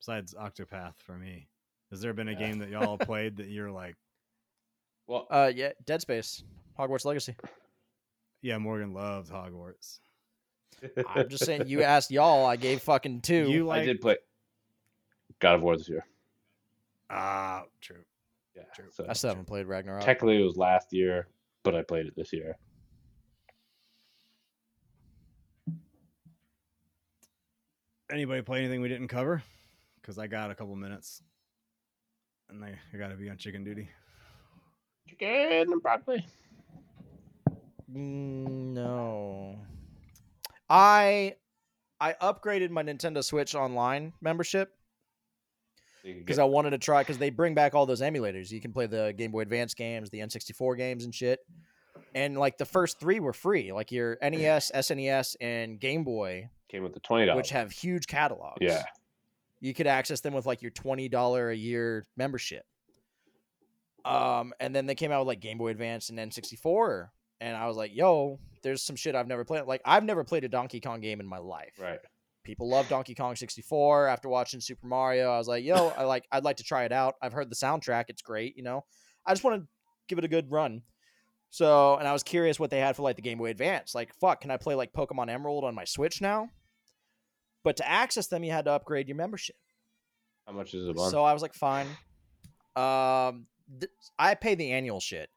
besides 0.00 0.34
Octopath 0.34 0.94
for 0.98 1.14
me? 1.18 1.48
Has 1.90 2.00
there 2.00 2.14
been 2.14 2.28
a 2.28 2.32
Yeah. 2.32 2.38
game 2.48 2.58
that 2.60 2.70
y'all 2.70 2.96
played 2.98 3.36
that 3.36 3.48
you're 3.48 3.70
like, 3.70 3.96
Well, 5.08 5.26
Uh 5.30 5.50
yeah, 5.52 5.70
Dead 5.86 6.00
Space, 6.02 6.44
Hogwarts 6.78 7.04
Legacy. 7.04 7.34
yeah, 8.42 8.58
Morgan 8.58 8.92
loves 8.92 9.28
Hogwarts. 9.30 9.98
I'm 11.08 11.28
just 11.28 11.44
saying 11.44 11.66
you 11.66 11.82
asked 11.82 12.12
y'all, 12.12 12.46
I 12.46 12.54
gave 12.54 12.82
fucking 12.82 13.22
2. 13.22 13.50
You 13.50 13.64
like 13.66 13.82
I 13.82 13.84
did 13.86 14.00
play 14.00 14.18
God 15.40 15.56
of 15.56 15.62
War 15.62 15.76
this 15.76 15.88
year. 15.88 16.06
ah 17.10 17.64
true. 17.80 18.04
Yeah, 18.54 18.64
True. 18.74 18.86
so 18.90 19.06
I 19.08 19.12
still 19.12 19.30
haven't 19.30 19.46
played 19.46 19.66
Ragnarok. 19.66 20.04
technically 20.04 20.40
it 20.40 20.44
was 20.44 20.56
last 20.56 20.92
year, 20.92 21.28
but 21.62 21.74
I 21.76 21.82
played 21.82 22.06
it 22.06 22.14
this 22.16 22.32
year. 22.32 22.56
Anybody 28.10 28.42
play 28.42 28.58
anything 28.60 28.80
we 28.80 28.88
didn't 28.88 29.08
cover? 29.08 29.42
Because 30.00 30.18
I 30.18 30.26
got 30.26 30.50
a 30.50 30.54
couple 30.54 30.74
minutes, 30.76 31.22
and 32.48 32.64
I, 32.64 32.78
I 32.92 32.96
got 32.96 33.08
to 33.08 33.14
be 33.16 33.28
on 33.28 33.36
chicken 33.36 33.62
duty. 33.64 33.88
Chicken 35.08 35.72
and 35.72 35.82
broccoli. 35.82 36.24
No. 37.88 39.58
I 40.68 41.34
I 42.00 42.12
upgraded 42.20 42.70
my 42.70 42.82
Nintendo 42.82 43.24
Switch 43.24 43.54
Online 43.54 44.12
membership 44.20 44.72
because 46.04 46.38
I 46.38 46.44
wanted 46.44 46.70
to 46.70 46.78
try 46.78 47.00
because 47.02 47.18
they 47.18 47.30
bring 47.30 47.54
back 47.54 47.74
all 47.74 47.86
those 47.86 48.00
emulators. 48.02 48.50
You 48.50 48.60
can 48.60 48.72
play 48.72 48.86
the 48.86 49.14
Game 49.16 49.30
Boy 49.30 49.40
Advance 49.40 49.74
games, 49.74 50.10
the 50.10 50.18
N64 50.20 50.76
games, 50.76 51.04
and 51.04 51.14
shit. 51.14 51.40
and 52.14 52.36
like 52.38 52.58
the 52.58 52.64
first 52.66 53.00
three 53.00 53.20
were 53.20 53.32
free, 53.32 53.72
like 53.72 53.90
your 53.90 54.18
NES, 54.22 54.70
SNES, 54.74 55.36
and 55.40 55.80
Game 55.80 56.04
Boy, 56.04 56.48
Came 56.68 56.82
with 56.82 56.92
the 56.94 57.00
twenty 57.00 57.26
dollars. 57.26 57.38
which 57.38 57.50
have 57.50 57.70
huge 57.72 58.06
catalogs. 58.06 58.58
yeah. 58.60 58.82
you 59.60 59.72
could 59.74 59.86
access 59.86 60.20
them 60.20 60.34
with 60.34 60.44
like 60.46 60.60
your 60.62 60.70
twenty 60.70 61.08
dollar 61.08 61.50
a 61.50 61.56
year 61.56 62.06
membership. 62.16 62.64
Um, 64.08 64.52
and 64.60 64.74
then 64.74 64.86
they 64.86 64.94
came 64.94 65.12
out 65.12 65.20
with 65.20 65.28
like 65.28 65.40
Game 65.40 65.58
Boy 65.58 65.68
Advance 65.68 66.10
and 66.10 66.18
N64, 66.18 67.08
and 67.40 67.56
I 67.56 67.66
was 67.66 67.76
like, 67.76 67.94
"Yo, 67.94 68.38
there's 68.62 68.82
some 68.82 68.96
shit 68.96 69.14
I've 69.14 69.28
never 69.28 69.44
played. 69.44 69.64
Like, 69.64 69.82
I've 69.84 70.04
never 70.04 70.24
played 70.24 70.44
a 70.44 70.48
Donkey 70.48 70.80
Kong 70.80 71.00
game 71.00 71.20
in 71.20 71.26
my 71.26 71.38
life. 71.38 71.74
Right. 71.78 72.00
People 72.44 72.68
love 72.68 72.88
Donkey 72.88 73.14
Kong 73.14 73.36
64. 73.36 74.06
After 74.06 74.28
watching 74.28 74.60
Super 74.60 74.86
Mario, 74.86 75.30
I 75.30 75.38
was 75.38 75.48
like, 75.48 75.64
"Yo, 75.64 75.88
I 75.96 76.04
like, 76.04 76.24
I'd 76.32 76.44
like 76.44 76.56
to 76.56 76.64
try 76.64 76.84
it 76.84 76.92
out. 76.92 77.16
I've 77.20 77.32
heard 77.32 77.50
the 77.50 77.56
soundtrack; 77.56 78.04
it's 78.08 78.22
great. 78.22 78.56
You 78.56 78.62
know, 78.62 78.84
I 79.26 79.32
just 79.32 79.44
want 79.44 79.62
to 79.62 79.68
give 80.08 80.18
it 80.18 80.24
a 80.24 80.28
good 80.28 80.50
run." 80.50 80.82
So, 81.50 81.96
and 81.96 82.06
I 82.06 82.12
was 82.12 82.22
curious 82.22 82.60
what 82.60 82.70
they 82.70 82.80
had 82.80 82.96
for 82.96 83.02
like 83.02 83.16
the 83.16 83.22
Game 83.22 83.38
Boy 83.38 83.50
Advance. 83.50 83.94
Like, 83.94 84.14
fuck, 84.14 84.40
can 84.40 84.50
I 84.50 84.56
play 84.56 84.74
like 84.74 84.92
Pokemon 84.92 85.30
Emerald 85.30 85.64
on 85.64 85.74
my 85.74 85.84
Switch 85.84 86.20
now? 86.20 86.50
But 87.64 87.76
to 87.78 87.88
access 87.88 88.26
them, 88.28 88.44
you 88.44 88.52
had 88.52 88.66
to 88.66 88.72
upgrade 88.72 89.08
your 89.08 89.16
membership. 89.16 89.56
How 90.46 90.52
much 90.52 90.72
is 90.74 90.86
it? 90.88 90.98
So 90.98 91.22
I 91.24 91.32
was 91.32 91.42
like, 91.42 91.54
fine. 91.54 91.86
Um, 92.76 93.46
th- 93.80 93.90
I 94.18 94.34
pay 94.34 94.54
the 94.54 94.72
annual 94.72 95.00
shit. 95.00 95.30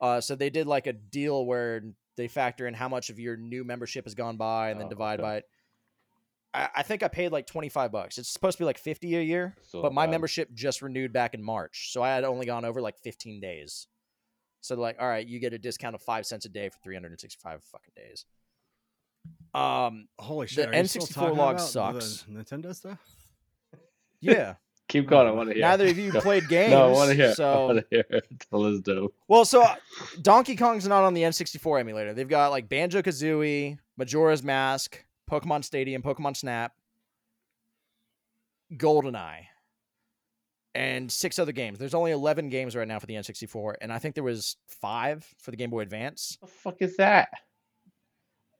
Uh, 0.00 0.20
so 0.20 0.34
they 0.34 0.50
did 0.50 0.66
like 0.66 0.86
a 0.86 0.92
deal 0.92 1.46
where 1.46 1.82
they 2.16 2.28
factor 2.28 2.66
in 2.66 2.74
how 2.74 2.88
much 2.88 3.10
of 3.10 3.18
your 3.18 3.36
new 3.36 3.64
membership 3.64 4.04
has 4.04 4.14
gone 4.14 4.36
by 4.36 4.70
and 4.70 4.78
then 4.80 4.86
Oh, 4.86 4.90
divide 4.90 5.20
okay. 5.20 5.22
by 5.22 5.36
it. 5.36 5.44
I, 6.52 6.68
I 6.76 6.82
think 6.82 7.02
I 7.02 7.08
paid 7.08 7.32
like 7.32 7.46
twenty 7.46 7.68
five 7.68 7.90
bucks. 7.90 8.18
It's 8.18 8.28
supposed 8.28 8.58
to 8.58 8.62
be 8.62 8.66
like 8.66 8.78
fifty 8.78 9.16
a 9.16 9.20
year, 9.22 9.56
Still 9.62 9.82
but 9.82 9.92
my 9.92 10.06
bad. 10.06 10.12
membership 10.12 10.52
just 10.54 10.82
renewed 10.82 11.12
back 11.12 11.34
in 11.34 11.42
March, 11.42 11.90
so 11.92 12.02
I 12.02 12.14
had 12.14 12.24
only 12.24 12.46
gone 12.46 12.64
over 12.64 12.80
like 12.80 12.98
fifteen 12.98 13.40
days. 13.40 13.86
So 14.60 14.76
like, 14.76 14.96
all 15.00 15.08
right, 15.08 15.26
you 15.26 15.40
get 15.40 15.52
a 15.52 15.58
discount 15.58 15.94
of 15.94 16.02
five 16.02 16.24
cents 16.26 16.44
a 16.44 16.48
day 16.48 16.68
for 16.68 16.78
three 16.82 16.94
hundred 16.94 17.10
and 17.12 17.20
sixty 17.20 17.38
five 17.42 17.62
fucking 17.64 17.92
days. 17.96 18.24
Um, 19.54 20.08
Holy 20.18 20.46
shit! 20.46 20.70
The 20.70 20.76
are 20.76 20.80
you 20.80 20.86
still 20.88 21.02
N64 21.06 21.36
log 21.36 21.60
sucks. 21.60 22.22
The 22.28 22.32
Nintendo 22.32 22.74
stuff. 22.74 22.98
yeah. 24.20 24.54
Keep 24.88 25.08
going. 25.08 25.26
I 25.26 25.30
want 25.30 25.48
to 25.48 25.54
hear. 25.54 25.62
Neither 25.62 25.86
of 25.86 25.98
you 25.98 26.12
played 26.20 26.48
games. 26.48 26.72
No, 26.72 26.88
I 26.88 26.92
want 26.92 27.10
to 27.10 27.16
hear. 27.16 27.30
I 27.30 27.32
So 27.32 27.66
want 27.66 27.78
to 27.78 27.86
hear. 27.90 28.04
it. 28.10 28.26
Tell 28.50 28.64
us 28.64 28.80
dope. 28.80 29.14
Well, 29.28 29.44
so 29.44 29.62
uh, 29.62 29.74
Donkey 30.22 30.56
Kong's 30.56 30.86
not 30.86 31.04
on 31.04 31.14
the 31.14 31.22
N64 31.22 31.80
emulator. 31.80 32.12
They've 32.12 32.28
got 32.28 32.50
like 32.50 32.68
Banjo 32.68 33.00
Kazooie, 33.02 33.78
Majora's 33.96 34.42
Mask, 34.42 35.02
Pokemon 35.30 35.64
Stadium, 35.64 36.02
Pokemon 36.02 36.36
Snap, 36.36 36.72
GoldenEye, 38.74 39.46
and 40.74 41.10
six 41.10 41.38
other 41.38 41.52
games. 41.52 41.78
There's 41.78 41.94
only 41.94 42.12
11 42.12 42.50
games 42.50 42.76
right 42.76 42.86
now 42.86 42.98
for 42.98 43.06
the 43.06 43.14
N64, 43.14 43.76
and 43.80 43.92
I 43.92 43.98
think 43.98 44.14
there 44.14 44.24
was 44.24 44.56
five 44.68 45.24
for 45.38 45.50
the 45.50 45.56
Game 45.56 45.70
Boy 45.70 45.80
Advance. 45.80 46.36
What 46.40 46.50
the 46.50 46.56
fuck 46.56 46.76
is 46.80 46.96
that? 46.98 47.28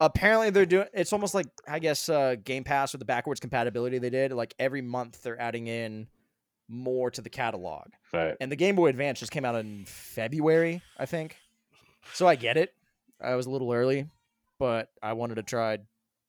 Apparently, 0.00 0.50
they're 0.50 0.66
doing 0.66 0.86
it's 0.92 1.12
almost 1.12 1.34
like 1.34 1.46
I 1.68 1.78
guess 1.78 2.08
uh, 2.08 2.34
Game 2.42 2.64
Pass 2.64 2.94
or 2.94 2.98
the 2.98 3.04
backwards 3.04 3.40
compatibility 3.40 3.98
they 3.98 4.10
did. 4.10 4.32
Like 4.32 4.54
every 4.58 4.82
month, 4.82 5.22
they're 5.22 5.40
adding 5.40 5.66
in 5.68 6.08
more 6.68 7.10
to 7.10 7.20
the 7.22 7.30
catalog. 7.30 7.88
Right. 8.12 8.34
and 8.40 8.50
the 8.50 8.56
Game 8.56 8.76
Boy 8.76 8.88
Advance 8.88 9.18
just 9.20 9.32
came 9.32 9.44
out 9.44 9.54
in 9.56 9.84
February, 9.86 10.82
I 10.98 11.06
think. 11.06 11.36
So 12.12 12.26
I 12.26 12.36
get 12.36 12.56
it. 12.56 12.72
I 13.20 13.34
was 13.34 13.46
a 13.46 13.50
little 13.50 13.72
early, 13.72 14.06
but 14.58 14.88
I 15.02 15.14
wanted 15.14 15.36
to 15.36 15.42
try 15.42 15.78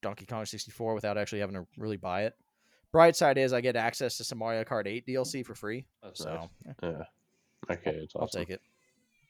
Donkey 0.02 0.26
Kong 0.26 0.44
64 0.44 0.94
without 0.94 1.16
actually 1.18 1.40
having 1.40 1.54
to 1.56 1.66
really 1.76 1.96
buy 1.96 2.24
it. 2.24 2.34
Bright 2.92 3.14
side 3.16 3.36
is 3.38 3.52
I 3.52 3.60
get 3.60 3.76
access 3.76 4.16
to 4.18 4.24
some 4.24 4.38
Mario 4.38 4.64
Kart 4.64 4.86
8 4.86 5.06
DLC 5.06 5.44
for 5.44 5.54
free, 5.54 5.86
That's 6.02 6.20
so 6.22 6.34
nice. 6.34 6.48
yeah, 6.82 6.90
Yeah. 6.90 7.02
Okay, 7.74 7.90
it's 7.90 8.14
awesome. 8.14 8.22
I'll 8.22 8.28
take 8.44 8.50
it. 8.50 8.60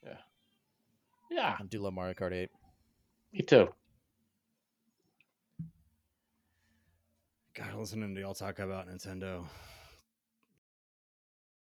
Yeah. 0.04 0.16
Yeah, 1.30 1.56
I 1.58 1.62
do 1.64 1.80
love 1.80 1.94
Mario 1.94 2.14
Kart 2.14 2.32
8. 2.32 2.50
me 3.32 3.40
too. 3.42 3.68
God, 7.54 7.74
listening 7.74 8.14
to 8.14 8.20
y'all 8.20 8.34
talk 8.34 8.58
about 8.58 8.86
Nintendo 8.88 9.44